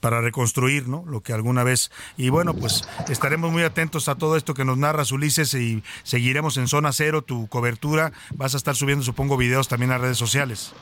Para 0.00 0.20
reconstruir, 0.20 0.86
¿no? 0.86 1.04
Lo 1.06 1.22
que 1.22 1.32
alguna 1.32 1.64
vez. 1.64 1.90
Y 2.16 2.28
bueno, 2.28 2.54
pues 2.54 2.84
estaremos 3.08 3.50
muy 3.50 3.62
atentos 3.62 4.08
a 4.08 4.14
todo 4.14 4.36
esto 4.36 4.54
que 4.54 4.64
nos 4.64 4.78
narras, 4.78 5.10
Ulises, 5.10 5.54
y 5.54 5.82
seguiremos 6.04 6.56
en 6.56 6.68
Zona 6.68 6.92
Cero 6.92 7.22
tu 7.22 7.48
cobertura. 7.48 8.12
Vas 8.34 8.54
a 8.54 8.58
estar 8.58 8.76
subiendo, 8.76 9.02
supongo, 9.04 9.36
videos 9.36 9.66
también 9.66 9.90
a 9.90 9.98
redes 9.98 10.18
sociales. 10.18 10.72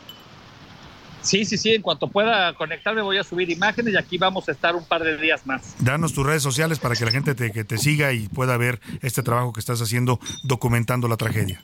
Sí, 1.26 1.44
sí, 1.44 1.58
sí, 1.58 1.74
en 1.74 1.82
cuanto 1.82 2.06
pueda 2.08 2.54
conectarme 2.54 3.02
voy 3.02 3.18
a 3.18 3.24
subir 3.24 3.50
imágenes 3.50 3.94
y 3.94 3.96
aquí 3.96 4.16
vamos 4.16 4.48
a 4.48 4.52
estar 4.52 4.76
un 4.76 4.84
par 4.84 5.02
de 5.02 5.16
días 5.16 5.44
más. 5.44 5.74
Danos 5.80 6.12
tus 6.12 6.24
redes 6.24 6.42
sociales 6.42 6.78
para 6.78 6.94
que 6.94 7.04
la 7.04 7.10
gente 7.10 7.34
te, 7.34 7.50
que 7.50 7.64
te 7.64 7.78
siga 7.78 8.12
y 8.12 8.28
pueda 8.28 8.56
ver 8.56 8.80
este 9.02 9.22
trabajo 9.22 9.52
que 9.52 9.60
estás 9.60 9.82
haciendo 9.82 10.20
documentando 10.44 11.08
la 11.08 11.16
tragedia. 11.16 11.62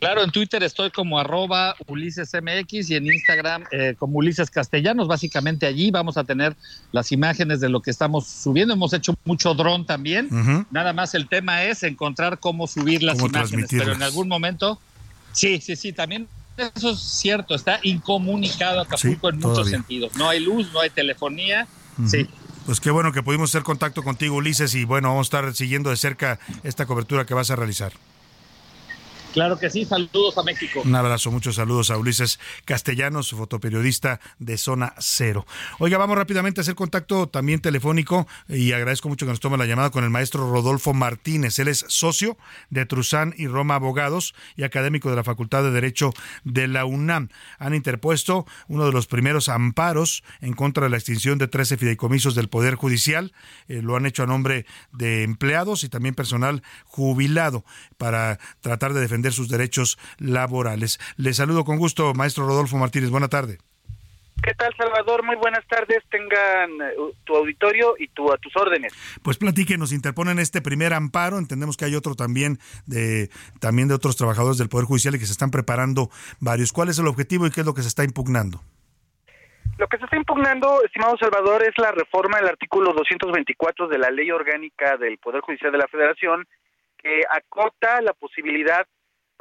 Claro, 0.00 0.22
en 0.22 0.30
Twitter 0.30 0.62
estoy 0.62 0.90
como 0.90 1.18
arroba 1.18 1.74
UlisesMX 1.86 2.90
y 2.90 2.94
en 2.94 3.06
Instagram 3.06 3.64
eh, 3.72 3.94
como 3.98 4.18
Ulises 4.18 4.50
Castellanos. 4.50 5.08
Básicamente 5.08 5.66
allí 5.66 5.90
vamos 5.90 6.16
a 6.16 6.24
tener 6.24 6.56
las 6.92 7.10
imágenes 7.12 7.60
de 7.60 7.68
lo 7.68 7.82
que 7.82 7.90
estamos 7.90 8.26
subiendo. 8.26 8.74
Hemos 8.74 8.92
hecho 8.92 9.14
mucho 9.24 9.54
dron 9.54 9.84
también. 9.84 10.28
Nada 10.70 10.92
más 10.92 11.14
el 11.14 11.28
tema 11.28 11.64
es 11.64 11.82
encontrar 11.82 12.38
cómo 12.38 12.66
subir 12.66 13.02
las 13.02 13.16
Cómo 13.16 13.28
imágenes. 13.28 13.70
Pero 13.70 13.92
en 13.92 14.02
algún 14.02 14.28
momento, 14.28 14.80
sí, 15.32 15.60
sí, 15.60 15.74
sí, 15.74 15.92
también 15.92 16.28
eso 16.56 16.90
es 16.90 17.00
cierto. 17.00 17.54
Está 17.54 17.80
incomunicado 17.82 18.80
Acapulco 18.80 19.28
en 19.28 19.36
muchos 19.36 19.52
todavía. 19.54 19.78
sentidos. 19.78 20.16
No 20.16 20.28
hay 20.28 20.40
luz, 20.40 20.70
no 20.72 20.80
hay 20.80 20.90
telefonía. 20.90 21.66
Sí. 22.06 22.28
Pues 22.66 22.80
qué 22.80 22.90
bueno 22.90 23.12
que 23.12 23.22
pudimos 23.22 23.50
hacer 23.50 23.62
contacto 23.62 24.02
contigo, 24.02 24.36
Ulises, 24.36 24.74
y 24.74 24.84
bueno, 24.84 25.08
vamos 25.08 25.26
a 25.26 25.28
estar 25.38 25.54
siguiendo 25.54 25.90
de 25.90 25.96
cerca 25.96 26.38
esta 26.62 26.86
cobertura 26.86 27.24
que 27.26 27.34
vas 27.34 27.50
a 27.50 27.56
realizar. 27.56 27.92
Claro 29.32 29.58
que 29.58 29.70
sí. 29.70 29.84
Saludos 29.84 30.36
a 30.38 30.42
México. 30.42 30.82
Un 30.84 30.94
abrazo, 30.94 31.30
muchos 31.30 31.56
saludos 31.56 31.90
a 31.90 31.96
Ulises 31.96 32.38
Castellanos, 32.64 33.30
fotoperiodista 33.30 34.20
de 34.38 34.58
Zona 34.58 34.94
Cero. 34.98 35.46
Oiga, 35.78 35.98
vamos 35.98 36.16
rápidamente 36.16 36.60
a 36.60 36.62
hacer 36.62 36.74
contacto 36.74 37.28
también 37.28 37.60
telefónico 37.60 38.26
y 38.48 38.72
agradezco 38.72 39.08
mucho 39.08 39.26
que 39.26 39.30
nos 39.30 39.40
tome 39.40 39.56
la 39.56 39.66
llamada 39.66 39.90
con 39.90 40.04
el 40.04 40.10
maestro 40.10 40.50
Rodolfo 40.50 40.92
Martínez. 40.92 41.58
Él 41.58 41.68
es 41.68 41.84
socio 41.88 42.36
de 42.70 42.86
Truzán 42.86 43.34
y 43.36 43.46
Roma 43.46 43.76
Abogados 43.76 44.34
y 44.56 44.64
académico 44.64 45.10
de 45.10 45.16
la 45.16 45.24
Facultad 45.24 45.62
de 45.62 45.70
Derecho 45.70 46.12
de 46.44 46.68
la 46.68 46.84
UNAM. 46.84 47.28
Han 47.58 47.74
interpuesto 47.74 48.46
uno 48.68 48.86
de 48.86 48.92
los 48.92 49.06
primeros 49.06 49.48
amparos 49.48 50.22
en 50.40 50.52
contra 50.52 50.84
de 50.84 50.90
la 50.90 50.96
extinción 50.96 51.38
de 51.38 51.48
13 51.48 51.76
fideicomisos 51.76 52.34
del 52.34 52.48
Poder 52.48 52.74
Judicial. 52.74 53.32
Eh, 53.68 53.80
lo 53.82 53.96
han 53.96 54.06
hecho 54.06 54.24
a 54.24 54.26
nombre 54.26 54.66
de 54.92 55.22
empleados 55.22 55.84
y 55.84 55.88
también 55.88 56.14
personal 56.14 56.62
jubilado 56.84 57.64
para 57.96 58.38
tratar 58.60 58.92
de 58.92 59.00
defender 59.00 59.21
sus 59.30 59.48
derechos 59.48 59.98
laborales. 60.18 60.98
Le 61.16 61.32
saludo 61.34 61.64
con 61.64 61.78
gusto, 61.78 62.12
maestro 62.14 62.46
Rodolfo 62.46 62.76
Martínez. 62.76 63.10
Buena 63.10 63.28
tarde. 63.28 63.58
¿Qué 64.42 64.54
tal, 64.54 64.74
Salvador? 64.76 65.22
Muy 65.22 65.36
buenas 65.36 65.64
tardes. 65.68 66.02
Tengan 66.10 66.70
eh, 66.82 66.94
tu 67.22 67.36
auditorio 67.36 67.94
y 67.96 68.08
tú 68.08 68.32
a 68.32 68.38
tus 68.38 68.56
órdenes. 68.56 68.92
Pues 69.22 69.36
platíquenos, 69.36 69.92
interponen 69.92 70.40
este 70.40 70.60
primer 70.60 70.94
amparo. 70.94 71.38
Entendemos 71.38 71.76
que 71.76 71.84
hay 71.84 71.94
otro 71.94 72.16
también 72.16 72.58
de 72.86 73.30
también 73.60 73.86
de 73.86 73.94
otros 73.94 74.16
trabajadores 74.16 74.58
del 74.58 74.68
Poder 74.68 74.86
Judicial 74.86 75.14
y 75.14 75.20
que 75.20 75.26
se 75.26 75.32
están 75.32 75.52
preparando 75.52 76.10
varios. 76.40 76.72
¿Cuál 76.72 76.88
es 76.88 76.98
el 76.98 77.06
objetivo 77.06 77.46
y 77.46 77.50
qué 77.50 77.60
es 77.60 77.66
lo 77.66 77.74
que 77.74 77.82
se 77.82 77.88
está 77.88 78.02
impugnando? 78.02 78.60
Lo 79.78 79.86
que 79.86 79.98
se 79.98 80.04
está 80.04 80.16
impugnando, 80.16 80.82
estimado 80.84 81.16
Salvador, 81.18 81.62
es 81.62 81.76
la 81.78 81.92
reforma 81.92 82.38
del 82.38 82.48
artículo 82.48 82.92
224 82.92 83.86
de 83.86 83.98
la 83.98 84.10
Ley 84.10 84.30
Orgánica 84.32 84.96
del 84.96 85.18
Poder 85.18 85.40
Judicial 85.40 85.70
de 85.70 85.78
la 85.78 85.88
Federación, 85.88 86.46
que 86.98 87.22
acota 87.30 88.00
la 88.00 88.12
posibilidad 88.12 88.86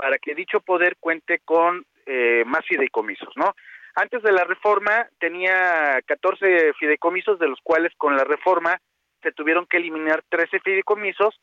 para 0.02 0.18
que 0.18 0.34
dicho 0.34 0.61
poder 0.61 0.98
cuente 0.99 1.41
con 1.45 1.86
eh, 2.07 2.44
más 2.48 2.65
fideicomisos, 2.68 3.30
¿no? 3.36 3.53
Antes 3.94 4.23
de 4.23 4.32
la 4.32 4.44
reforma 4.45 5.07
tenía 5.19 6.02
14 6.07 6.73
fideicomisos, 6.80 7.38
de 7.38 7.48
los 7.48 7.60
cuales 7.61 7.94
con 7.98 8.18
la 8.18 8.23
reforma 8.23 8.82
se 9.22 9.32
tuvieron 9.32 9.68
que 9.68 9.78
eliminar 9.78 10.23
13 10.28 10.60
fideicomisos, 10.61 11.40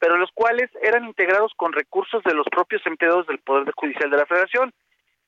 pero 0.00 0.16
los 0.16 0.32
cuales 0.34 0.68
eran 0.82 1.04
integrados 1.04 1.52
con 1.56 1.72
recursos 1.72 2.20
de 2.24 2.34
los 2.34 2.46
propios 2.50 2.84
empleados 2.84 3.28
del 3.28 3.38
Poder 3.38 3.72
Judicial 3.76 4.10
de 4.10 4.16
la 4.16 4.26
Federación. 4.26 4.72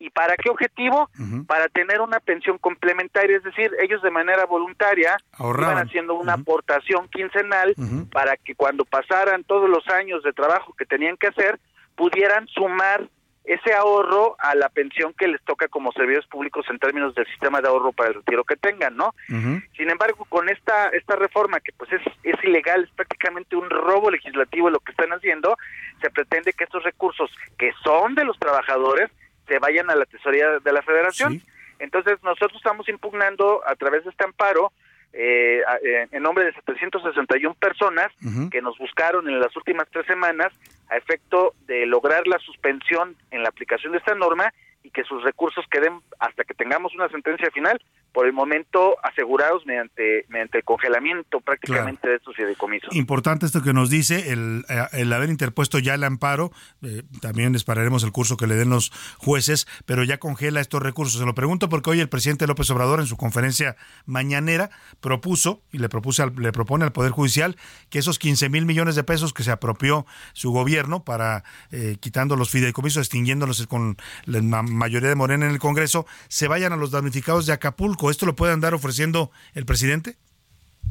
¿Y 0.00 0.10
para 0.10 0.34
qué 0.36 0.50
objetivo? 0.50 1.08
Para 1.46 1.68
tener 1.68 2.00
una 2.00 2.18
pensión 2.18 2.58
complementaria, 2.58 3.36
es 3.36 3.44
decir, 3.44 3.70
ellos 3.80 4.02
de 4.02 4.10
manera 4.10 4.44
voluntaria 4.46 5.16
Ahorraban. 5.34 5.74
iban 5.74 5.86
haciendo 5.86 6.14
una 6.14 6.32
aportación 6.32 7.08
quincenal 7.08 7.76
para 8.10 8.36
que 8.36 8.56
cuando 8.56 8.84
pasaran 8.84 9.44
todos 9.44 9.70
los 9.70 9.86
años 9.86 10.24
de 10.24 10.32
trabajo 10.32 10.74
que 10.76 10.86
tenían 10.86 11.16
que 11.16 11.28
hacer, 11.28 11.60
pudieran 11.96 12.46
sumar 12.48 13.08
ese 13.44 13.74
ahorro 13.74 14.36
a 14.38 14.54
la 14.54 14.68
pensión 14.68 15.12
que 15.14 15.26
les 15.26 15.42
toca 15.42 15.66
como 15.66 15.90
servidores 15.92 16.28
públicos 16.28 16.64
en 16.70 16.78
términos 16.78 17.14
del 17.14 17.26
sistema 17.26 17.60
de 17.60 17.68
ahorro 17.68 17.92
para 17.92 18.10
el 18.10 18.14
retiro 18.16 18.44
que 18.44 18.56
tengan, 18.56 18.96
¿no? 18.96 19.14
Sin 19.76 19.90
embargo, 19.90 20.24
con 20.28 20.48
esta 20.48 20.90
esta 20.90 21.16
reforma 21.16 21.58
que 21.58 21.72
pues 21.72 21.92
es, 21.92 22.02
es 22.22 22.44
ilegal, 22.44 22.84
es 22.84 22.90
prácticamente 22.90 23.56
un 23.56 23.68
robo 23.68 24.10
legislativo 24.10 24.70
lo 24.70 24.78
que 24.78 24.92
están 24.92 25.12
haciendo, 25.12 25.56
se 26.00 26.10
pretende 26.10 26.52
que 26.52 26.64
estos 26.64 26.84
recursos 26.84 27.30
que 27.58 27.72
son 27.82 28.14
de 28.14 28.24
los 28.24 28.38
trabajadores 28.38 29.10
se 29.48 29.58
vayan 29.58 29.90
a 29.90 29.96
la 29.96 30.06
tesorería 30.06 30.60
de 30.60 30.72
la 30.72 30.82
Federación. 30.82 31.42
Entonces, 31.80 32.22
nosotros 32.22 32.54
estamos 32.56 32.88
impugnando 32.88 33.60
a 33.66 33.74
través 33.74 34.04
de 34.04 34.10
este 34.10 34.24
amparo 34.24 34.72
eh, 35.12 35.60
eh, 35.84 36.06
en 36.10 36.22
nombre 36.22 36.44
de 36.44 36.54
761 36.54 37.54
personas 37.54 38.10
que 38.50 38.62
nos 38.62 38.78
buscaron 38.78 39.28
en 39.28 39.40
las 39.40 39.54
últimas 39.56 39.86
tres 39.90 40.06
semanas 40.06 40.52
a 40.92 40.98
efecto 40.98 41.54
de 41.66 41.86
lograr 41.86 42.26
la 42.26 42.38
suspensión 42.38 43.16
en 43.30 43.42
la 43.42 43.48
aplicación 43.48 43.92
de 43.92 43.98
esta 43.98 44.14
norma 44.14 44.52
y 44.82 44.90
que 44.90 45.04
sus 45.04 45.22
recursos 45.22 45.64
queden 45.70 46.00
hasta 46.18 46.44
que 46.44 46.52
tengamos 46.52 46.94
una 46.94 47.08
sentencia 47.08 47.50
final, 47.50 47.80
por 48.12 48.26
el 48.26 48.32
momento 48.32 48.96
asegurados 49.02 49.64
mediante 49.66 50.26
mediante 50.28 50.58
el 50.58 50.64
congelamiento 50.64 51.40
prácticamente 51.40 52.08
de 52.08 52.16
estos 52.16 52.36
fideicomisos. 52.36 52.94
Importante 52.94 53.46
esto 53.46 53.62
que 53.62 53.72
nos 53.72 53.88
dice, 53.90 54.32
el, 54.32 54.64
eh, 54.68 54.86
el 54.92 55.12
haber 55.12 55.30
interpuesto 55.30 55.78
ya 55.78 55.94
el 55.94 56.04
amparo, 56.04 56.52
eh, 56.82 57.02
también 57.20 57.52
les 57.52 57.64
pararemos 57.64 58.04
el 58.04 58.12
curso 58.12 58.36
que 58.36 58.46
le 58.46 58.54
den 58.56 58.68
los 58.70 58.92
jueces, 59.18 59.66
pero 59.86 60.04
ya 60.04 60.18
congela 60.18 60.60
estos 60.60 60.82
recursos. 60.82 61.18
Se 61.20 61.26
lo 61.26 61.34
pregunto 61.34 61.68
porque 61.68 61.90
hoy 61.90 62.00
el 62.00 62.08
presidente 62.08 62.46
López 62.46 62.68
Obrador 62.70 63.00
en 63.00 63.06
su 63.06 63.16
conferencia 63.16 63.76
mañanera 64.06 64.70
propuso 65.00 65.62
y 65.72 65.78
le, 65.78 65.88
propuso 65.88 66.22
al- 66.22 66.34
le 66.36 66.52
propone 66.52 66.84
al 66.84 66.92
Poder 66.92 67.12
Judicial 67.12 67.56
que 67.90 67.98
esos 67.98 68.18
15 68.18 68.48
mil 68.48 68.66
millones 68.66 68.94
de 68.94 69.04
pesos 69.04 69.32
que 69.32 69.42
se 69.42 69.50
apropió 69.50 70.06
su 70.32 70.50
gobierno 70.52 71.04
para 71.04 71.44
eh, 71.70 71.96
quitando 72.00 72.36
los 72.36 72.50
fideicomisos, 72.50 73.00
extinguiéndolos 73.00 73.66
con 73.66 73.96
la 74.26 74.42
ma- 74.42 74.62
mayoría 74.62 75.08
de 75.08 75.14
Morena 75.14 75.46
en 75.46 75.52
el 75.52 75.58
Congreso, 75.58 76.06
se 76.28 76.48
vayan 76.48 76.72
a 76.72 76.76
los 76.76 76.90
damnificados 76.90 77.46
de 77.46 77.52
Acapulco. 77.52 78.01
¿Esto 78.10 78.26
lo 78.26 78.34
puede 78.34 78.52
andar 78.52 78.74
ofreciendo 78.74 79.30
el 79.54 79.64
presidente? 79.66 80.16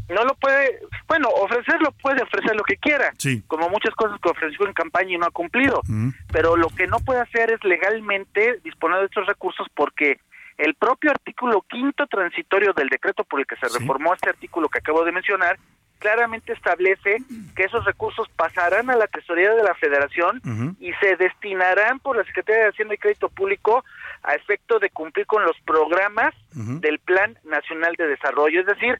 No 0.09 0.25
lo 0.25 0.33
puede, 0.35 0.79
bueno, 1.07 1.29
ofrecerlo 1.29 1.91
puede 2.01 2.21
ofrecer. 2.21 2.55
Lo 2.55 2.63
que 2.63 2.75
quiera, 2.77 3.13
Sí. 3.17 3.43
como 3.47 3.69
muchas 3.69 3.95
cosas 3.95 4.19
que 4.21 4.29
ofreció 4.29 4.67
en 4.67 4.73
campaña 4.73 5.11
y 5.13 5.17
no 5.17 5.25
ha 5.25 5.31
cumplido. 5.31 5.79
Ujú. 5.87 6.11
Pero 6.33 6.57
lo 6.57 6.67
que 6.69 6.87
no 6.87 6.99
puede 6.99 7.21
hacer 7.21 7.51
es 7.51 7.63
legalmente 7.63 8.59
disponer 8.63 8.99
de 8.99 9.05
estos 9.05 9.25
recursos 9.25 9.67
porque 9.73 10.19
el 10.57 10.75
propio 10.75 11.11
artículo 11.11 11.61
quinto 11.69 12.05
transitorio 12.07 12.73
del 12.73 12.89
decreto 12.89 13.23
por 13.23 13.39
el 13.39 13.45
que 13.47 13.55
se 13.55 13.67
reformó 13.79 14.13
este 14.13 14.29
artículo 14.29 14.67
que 14.69 14.79
acabo 14.79 15.03
de 15.05 15.11
mencionar 15.13 15.57
claramente 15.99 16.53
establece 16.53 17.17
que 17.55 17.63
esos 17.63 17.85
recursos 17.85 18.27
pasarán 18.35 18.89
a 18.89 18.95
la 18.95 19.05
tesorería 19.07 19.51
de 19.53 19.63
la 19.63 19.75
Federación 19.75 20.41
y 20.79 20.91
se 20.93 21.15
destinarán 21.15 21.99
por 21.99 22.17
la 22.17 22.23
Secretaría 22.25 22.63
de 22.63 22.69
Hacienda 22.69 22.95
y 22.95 22.97
Crédito 22.97 23.29
Público 23.29 23.85
a 24.23 24.35
efecto 24.35 24.79
de 24.79 24.89
cumplir 24.89 25.25
con 25.25 25.43
los 25.43 25.57
programas 25.61 26.33
del 26.81 26.99
Plan 26.99 27.37
Nacional 27.43 27.95
de 27.95 28.07
Desarrollo, 28.07 28.59
es 28.61 28.65
decir, 28.67 28.99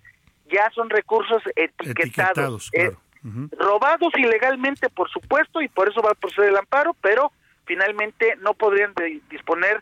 ya 0.52 0.70
son 0.72 0.90
recursos 0.90 1.42
etiquetados, 1.56 2.70
Etiquetados, 2.70 2.70
eh, 2.74 2.92
robados 3.58 4.12
ilegalmente, 4.18 4.90
por 4.90 5.10
supuesto, 5.10 5.62
y 5.62 5.68
por 5.68 5.90
eso 5.90 6.02
va 6.02 6.12
a 6.12 6.16
proceder 6.16 6.50
el 6.50 6.58
amparo, 6.58 6.96
pero 7.02 7.32
finalmente 7.66 8.36
no 8.42 8.54
podrían 8.54 8.94
de- 8.96 9.22
disponer 9.30 9.82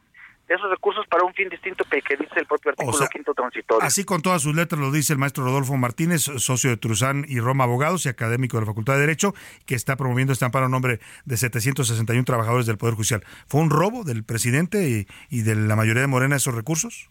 esos 0.50 0.70
recursos 0.70 1.06
para 1.08 1.24
un 1.24 1.34
fin 1.34 1.48
distinto 1.50 1.84
que 1.90 2.02
dice 2.18 2.34
el 2.38 2.46
propio 2.46 2.72
artículo 2.72 2.98
sea, 2.98 3.08
quinto 3.08 3.34
transitorio. 3.34 3.86
Así 3.86 4.04
con 4.04 4.22
todas 4.22 4.42
sus 4.42 4.56
letras 4.56 4.82
lo 4.82 4.92
dice 4.92 5.14
el 5.14 5.20
maestro 5.20 5.44
Rodolfo 5.44 5.78
Martínez, 5.78 6.24
socio 6.24 6.72
de 6.72 6.78
Truzán 6.78 7.26
y 7.28 7.40
Roma 7.40 7.66
Abogados 7.66 8.06
y 8.06 8.10
académico 8.10 8.58
de 8.58 8.62
la 8.62 8.66
Facultad 8.68 8.96
de 8.96 9.02
Derecho, 9.02 9.34
que 9.66 9.76
está 9.76 9.96
promoviendo 9.96 10.34
este 10.34 10.46
amparo 10.46 10.66
en 10.66 10.72
nombre 10.72 11.00
de 11.26 11.38
761 11.38 12.24
trabajadores 12.26 12.66
del 12.66 12.78
Poder 12.78 12.96
Judicial. 12.96 13.24
¿Fue 13.48 13.62
un 13.62 13.70
robo 13.70 14.04
del 14.04 14.24
presidente 14.24 14.90
y, 14.90 15.08
y 15.30 15.44
de 15.44 15.56
la 15.56 15.76
mayoría 15.76 16.02
de 16.02 16.08
Morena 16.08 16.36
esos 16.36 16.56
recursos? 16.56 17.10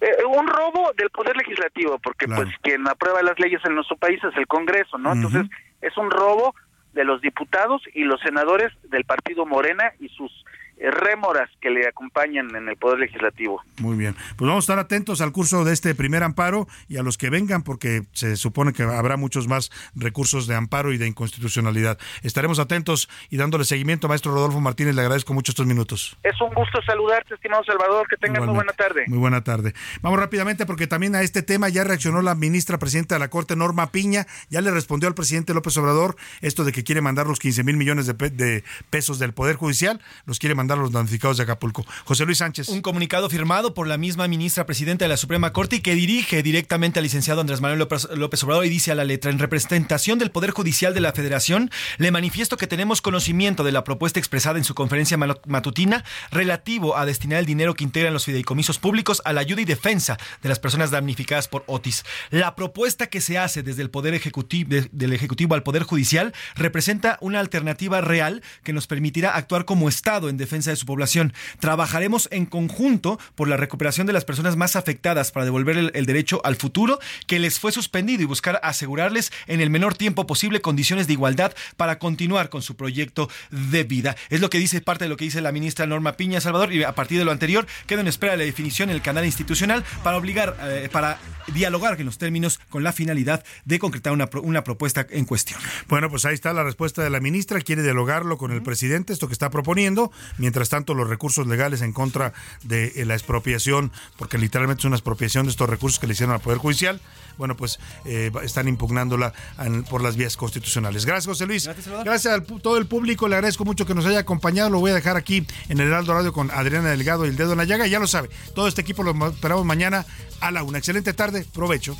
Eh, 0.00 0.24
un 0.24 0.46
robo 0.48 0.92
del 0.96 1.10
poder 1.10 1.36
legislativo, 1.36 1.98
porque 1.98 2.26
Claro. 2.26 2.42
pues 2.44 2.54
quien 2.62 2.86
aprueba 2.88 3.22
las 3.22 3.38
leyes 3.38 3.60
en 3.64 3.74
nuestro 3.74 3.96
país 3.96 4.18
es 4.24 4.36
el 4.36 4.46
Congreso, 4.46 4.98
¿no? 4.98 5.12
Entonces 5.12 5.46
es 5.80 5.96
un 5.96 6.10
robo 6.10 6.54
de 6.92 7.04
los 7.04 7.20
diputados 7.20 7.82
y 7.94 8.04
los 8.04 8.20
senadores 8.20 8.72
del 8.90 9.04
partido 9.04 9.46
Morena 9.46 9.92
y 10.00 10.08
sus 10.08 10.30
eh, 10.30 10.44
rémoras 10.90 11.48
que 11.60 11.70
le 11.70 11.86
acompañan 11.86 12.54
en 12.56 12.68
el 12.68 12.76
poder 12.76 12.98
legislativo. 12.98 13.62
Muy 13.78 13.96
bien. 13.96 14.14
Pues 14.36 14.48
vamos 14.48 14.64
a 14.64 14.66
estar 14.72 14.78
atentos 14.78 15.20
al 15.20 15.32
curso 15.32 15.64
de 15.64 15.72
este 15.72 15.94
primer 15.94 16.22
amparo 16.22 16.66
y 16.88 16.96
a 16.96 17.02
los 17.02 17.18
que 17.18 17.30
vengan, 17.30 17.62
porque 17.62 18.02
se 18.12 18.36
supone 18.36 18.72
que 18.72 18.82
habrá 18.82 19.16
muchos 19.16 19.48
más 19.48 19.70
recursos 19.94 20.46
de 20.46 20.54
amparo 20.54 20.92
y 20.92 20.98
de 20.98 21.06
inconstitucionalidad. 21.06 21.98
Estaremos 22.22 22.58
atentos 22.58 23.08
y 23.30 23.36
dándole 23.36 23.64
seguimiento, 23.64 24.08
maestro 24.08 24.32
Rodolfo 24.32 24.60
Martínez. 24.60 24.94
Le 24.94 25.02
agradezco 25.02 25.34
mucho 25.34 25.52
estos 25.52 25.66
minutos. 25.66 26.16
Es 26.22 26.40
un 26.40 26.52
gusto 26.54 26.80
saludarte, 26.86 27.34
estimado 27.34 27.62
Salvador, 27.64 28.06
que 28.08 28.16
tengas 28.16 28.44
muy 28.44 28.54
buena 28.54 28.72
tarde. 28.72 29.04
Muy 29.06 29.18
buena 29.18 29.44
tarde. 29.44 29.74
Vamos 30.00 30.18
rápidamente 30.18 30.66
porque 30.66 30.86
también 30.86 31.14
a 31.14 31.22
este 31.22 31.42
tema 31.42 31.68
ya 31.68 31.84
reaccionó 31.84 32.22
la 32.22 32.34
ministra 32.34 32.78
presidenta 32.78 33.14
de 33.14 33.18
la 33.20 33.28
Corte, 33.28 33.56
Norma 33.56 33.90
Piña. 33.92 34.26
Ya 34.50 34.60
le 34.60 34.70
respondió 34.70 35.08
al 35.08 35.14
presidente 35.14 35.54
López 35.54 35.76
Obrador 35.76 36.16
esto 36.40 36.64
de 36.64 36.72
que 36.72 36.84
quiere 36.84 37.00
mandar 37.00 37.26
los 37.26 37.38
15 37.38 37.64
mil 37.64 37.76
millones 37.76 38.06
de, 38.06 38.14
pe- 38.14 38.30
de 38.30 38.64
pesos 38.90 39.18
del 39.18 39.32
Poder 39.32 39.56
Judicial, 39.56 40.00
los 40.26 40.38
quiere 40.38 40.54
mandar 40.54 40.71
a 40.78 40.82
los 40.82 40.92
damnificados 40.92 41.36
de 41.36 41.44
Acapulco. 41.44 41.84
José 42.04 42.24
Luis 42.24 42.38
Sánchez. 42.38 42.68
Un 42.68 42.82
comunicado 42.82 43.28
firmado 43.28 43.74
por 43.74 43.86
la 43.86 43.98
misma 43.98 44.28
ministra 44.28 44.66
presidenta 44.66 45.04
de 45.04 45.08
la 45.08 45.16
Suprema 45.16 45.52
Corte 45.52 45.76
y 45.76 45.80
que 45.80 45.94
dirige 45.94 46.42
directamente 46.42 46.98
al 46.98 47.04
licenciado 47.04 47.40
Andrés 47.40 47.60
Manuel 47.60 47.78
López, 47.78 48.42
Obrador 48.44 48.66
y 48.66 48.68
dice 48.68 48.92
a 48.92 48.94
la 48.94 49.04
letra, 49.04 49.30
en 49.30 49.38
representación 49.38 50.18
del 50.18 50.30
Poder 50.30 50.50
Judicial 50.50 50.94
de 50.94 51.00
la 51.00 51.12
Federación, 51.12 51.70
le 51.98 52.10
manifiesto 52.10 52.56
que 52.56 52.66
tenemos 52.66 53.02
conocimiento 53.02 53.64
de 53.64 53.72
la 53.72 53.84
propuesta 53.84 54.18
expresada 54.18 54.58
en 54.58 54.64
su 54.64 54.74
conferencia 54.74 55.16
matutina 55.16 56.04
relativo 56.30 56.96
a 56.96 57.06
destinar 57.06 57.38
el 57.38 57.46
dinero 57.46 57.74
que 57.74 57.84
integran 57.84 58.12
los 58.12 58.24
fideicomisos 58.24 58.78
públicos 58.78 59.22
a 59.24 59.32
la 59.32 59.40
ayuda 59.40 59.62
y 59.62 59.64
defensa 59.64 60.18
de 60.42 60.48
las 60.48 60.58
personas 60.58 60.90
damnificadas 60.90 61.48
por 61.48 61.64
Otis. 61.66 62.04
La 62.30 62.54
propuesta 62.54 63.08
que 63.08 63.20
se 63.20 63.38
hace 63.38 63.62
desde 63.62 63.82
el 63.82 63.90
Poder 63.90 64.14
Ejecutivo, 64.14 64.70
Ejecutivo 65.00 65.54
al 65.54 65.62
Poder 65.62 65.82
Judicial 65.82 66.32
representa 66.54 67.18
una 67.20 67.40
alternativa 67.40 68.00
real 68.00 68.42
que 68.62 68.72
nos 68.72 68.86
permitirá 68.86 69.34
actuar 69.36 69.64
como 69.64 69.88
Estado 69.88 70.28
en 70.28 70.36
defensa 70.36 70.61
de 70.70 70.76
su 70.76 70.86
población. 70.86 71.32
Trabajaremos 71.60 72.28
en 72.30 72.46
conjunto 72.46 73.18
por 73.34 73.48
la 73.48 73.56
recuperación 73.56 74.06
de 74.06 74.12
las 74.12 74.24
personas 74.24 74.56
más 74.56 74.76
afectadas 74.76 75.32
para 75.32 75.44
devolver 75.44 75.76
el, 75.76 75.90
el 75.94 76.06
derecho 76.06 76.40
al 76.44 76.56
futuro 76.56 76.98
que 77.26 77.38
les 77.38 77.58
fue 77.58 77.72
suspendido 77.72 78.22
y 78.22 78.26
buscar 78.26 78.60
asegurarles 78.62 79.32
en 79.46 79.60
el 79.60 79.70
menor 79.70 79.94
tiempo 79.94 80.26
posible 80.26 80.60
condiciones 80.60 81.06
de 81.06 81.14
igualdad 81.14 81.52
para 81.76 81.98
continuar 81.98 82.48
con 82.48 82.62
su 82.62 82.76
proyecto 82.76 83.28
de 83.50 83.84
vida. 83.84 84.16
Es 84.30 84.40
lo 84.40 84.50
que 84.50 84.58
dice 84.58 84.80
parte 84.80 85.04
de 85.04 85.08
lo 85.08 85.16
que 85.16 85.24
dice 85.24 85.40
la 85.40 85.52
ministra 85.52 85.86
Norma 85.86 86.12
Piña 86.16 86.40
Salvador 86.40 86.72
y 86.72 86.82
a 86.84 86.94
partir 86.94 87.18
de 87.18 87.24
lo 87.24 87.32
anterior 87.32 87.66
queda 87.86 88.00
en 88.00 88.08
espera 88.08 88.36
la 88.36 88.44
definición 88.44 88.90
en 88.90 88.96
el 88.96 89.02
canal 89.02 89.24
institucional 89.24 89.84
para 90.02 90.16
obligar, 90.16 90.56
eh, 90.62 90.88
para 90.90 91.18
dialogar 91.54 91.98
en 92.00 92.06
los 92.06 92.18
términos 92.18 92.60
con 92.68 92.82
la 92.82 92.92
finalidad 92.92 93.44
de 93.64 93.78
concretar 93.78 94.12
una, 94.12 94.26
pro- 94.26 94.42
una 94.42 94.64
propuesta 94.64 95.06
en 95.10 95.24
cuestión. 95.24 95.60
Bueno, 95.88 96.10
pues 96.10 96.24
ahí 96.24 96.34
está 96.34 96.52
la 96.52 96.64
respuesta 96.64 97.02
de 97.02 97.10
la 97.10 97.20
ministra. 97.20 97.60
Quiere 97.60 97.82
dialogarlo 97.82 98.38
con 98.38 98.52
el 98.52 98.62
presidente, 98.62 99.12
esto 99.12 99.26
que 99.26 99.32
está 99.32 99.50
proponiendo. 99.50 100.12
Mientras 100.42 100.68
tanto, 100.70 100.92
los 100.94 101.08
recursos 101.08 101.46
legales 101.46 101.82
en 101.82 101.92
contra 101.92 102.32
de 102.64 102.86
eh, 102.96 103.04
la 103.04 103.14
expropiación, 103.14 103.92
porque 104.18 104.38
literalmente 104.38 104.80
es 104.80 104.84
una 104.86 104.96
expropiación 104.96 105.46
de 105.46 105.52
estos 105.52 105.70
recursos 105.70 106.00
que 106.00 106.08
le 106.08 106.14
hicieron 106.14 106.34
al 106.34 106.40
Poder 106.40 106.58
Judicial, 106.58 107.00
bueno, 107.38 107.56
pues 107.56 107.78
eh, 108.04 108.32
están 108.42 108.66
impugnándola 108.66 109.32
en- 109.60 109.84
por 109.84 110.02
las 110.02 110.16
vías 110.16 110.36
constitucionales. 110.36 111.06
Gracias, 111.06 111.26
José 111.26 111.46
Luis. 111.46 111.70
Gracias, 112.04 112.34
a 112.34 112.42
todo 112.42 112.76
el 112.76 112.86
público. 112.86 113.28
Le 113.28 113.36
agradezco 113.36 113.64
mucho 113.64 113.86
que 113.86 113.94
nos 113.94 114.04
haya 114.04 114.18
acompañado. 114.18 114.68
Lo 114.68 114.80
voy 114.80 114.90
a 114.90 114.94
dejar 114.94 115.16
aquí 115.16 115.46
en 115.68 115.78
el 115.78 115.86
Heraldo 115.86 116.12
Radio 116.12 116.32
con 116.32 116.50
Adriana 116.50 116.90
Delgado 116.90 117.24
y 117.24 117.28
el 117.28 117.36
dedo 117.36 117.52
en 117.52 117.58
la 117.58 117.64
llaga. 117.64 117.86
Ya 117.86 118.00
lo 118.00 118.08
sabe, 118.08 118.28
todo 118.56 118.66
este 118.66 118.80
equipo 118.80 119.04
lo 119.04 119.28
esperamos 119.28 119.64
mañana 119.64 120.04
a 120.40 120.50
la 120.50 120.64
una. 120.64 120.78
Excelente 120.78 121.12
tarde. 121.14 121.46
Provecho. 121.54 121.96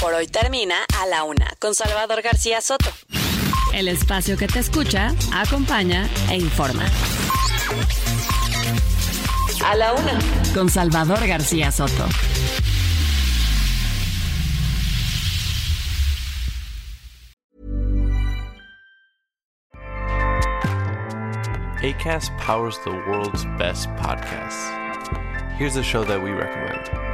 Por 0.00 0.12
hoy 0.12 0.26
termina 0.26 0.76
a 1.00 1.06
la 1.06 1.22
una 1.22 1.54
con 1.60 1.74
Salvador 1.74 2.20
García 2.20 2.60
Soto. 2.60 2.90
El 3.74 3.88
espacio 3.88 4.36
que 4.36 4.46
te 4.46 4.60
escucha, 4.60 5.12
acompaña 5.32 6.08
e 6.30 6.36
informa. 6.36 6.84
A 9.66 9.74
la 9.74 9.92
una. 9.94 10.16
Con 10.54 10.68
Salvador 10.68 11.26
García 11.26 11.72
Soto. 11.72 12.06
ACAST 21.82 22.30
powers 22.38 22.78
the 22.84 22.90
world's 23.08 23.44
best 23.58 23.88
podcasts. 23.96 24.70
Here's 25.58 25.74
a 25.74 25.82
show 25.82 26.04
that 26.04 26.22
we 26.22 26.30
recommend. 26.30 27.13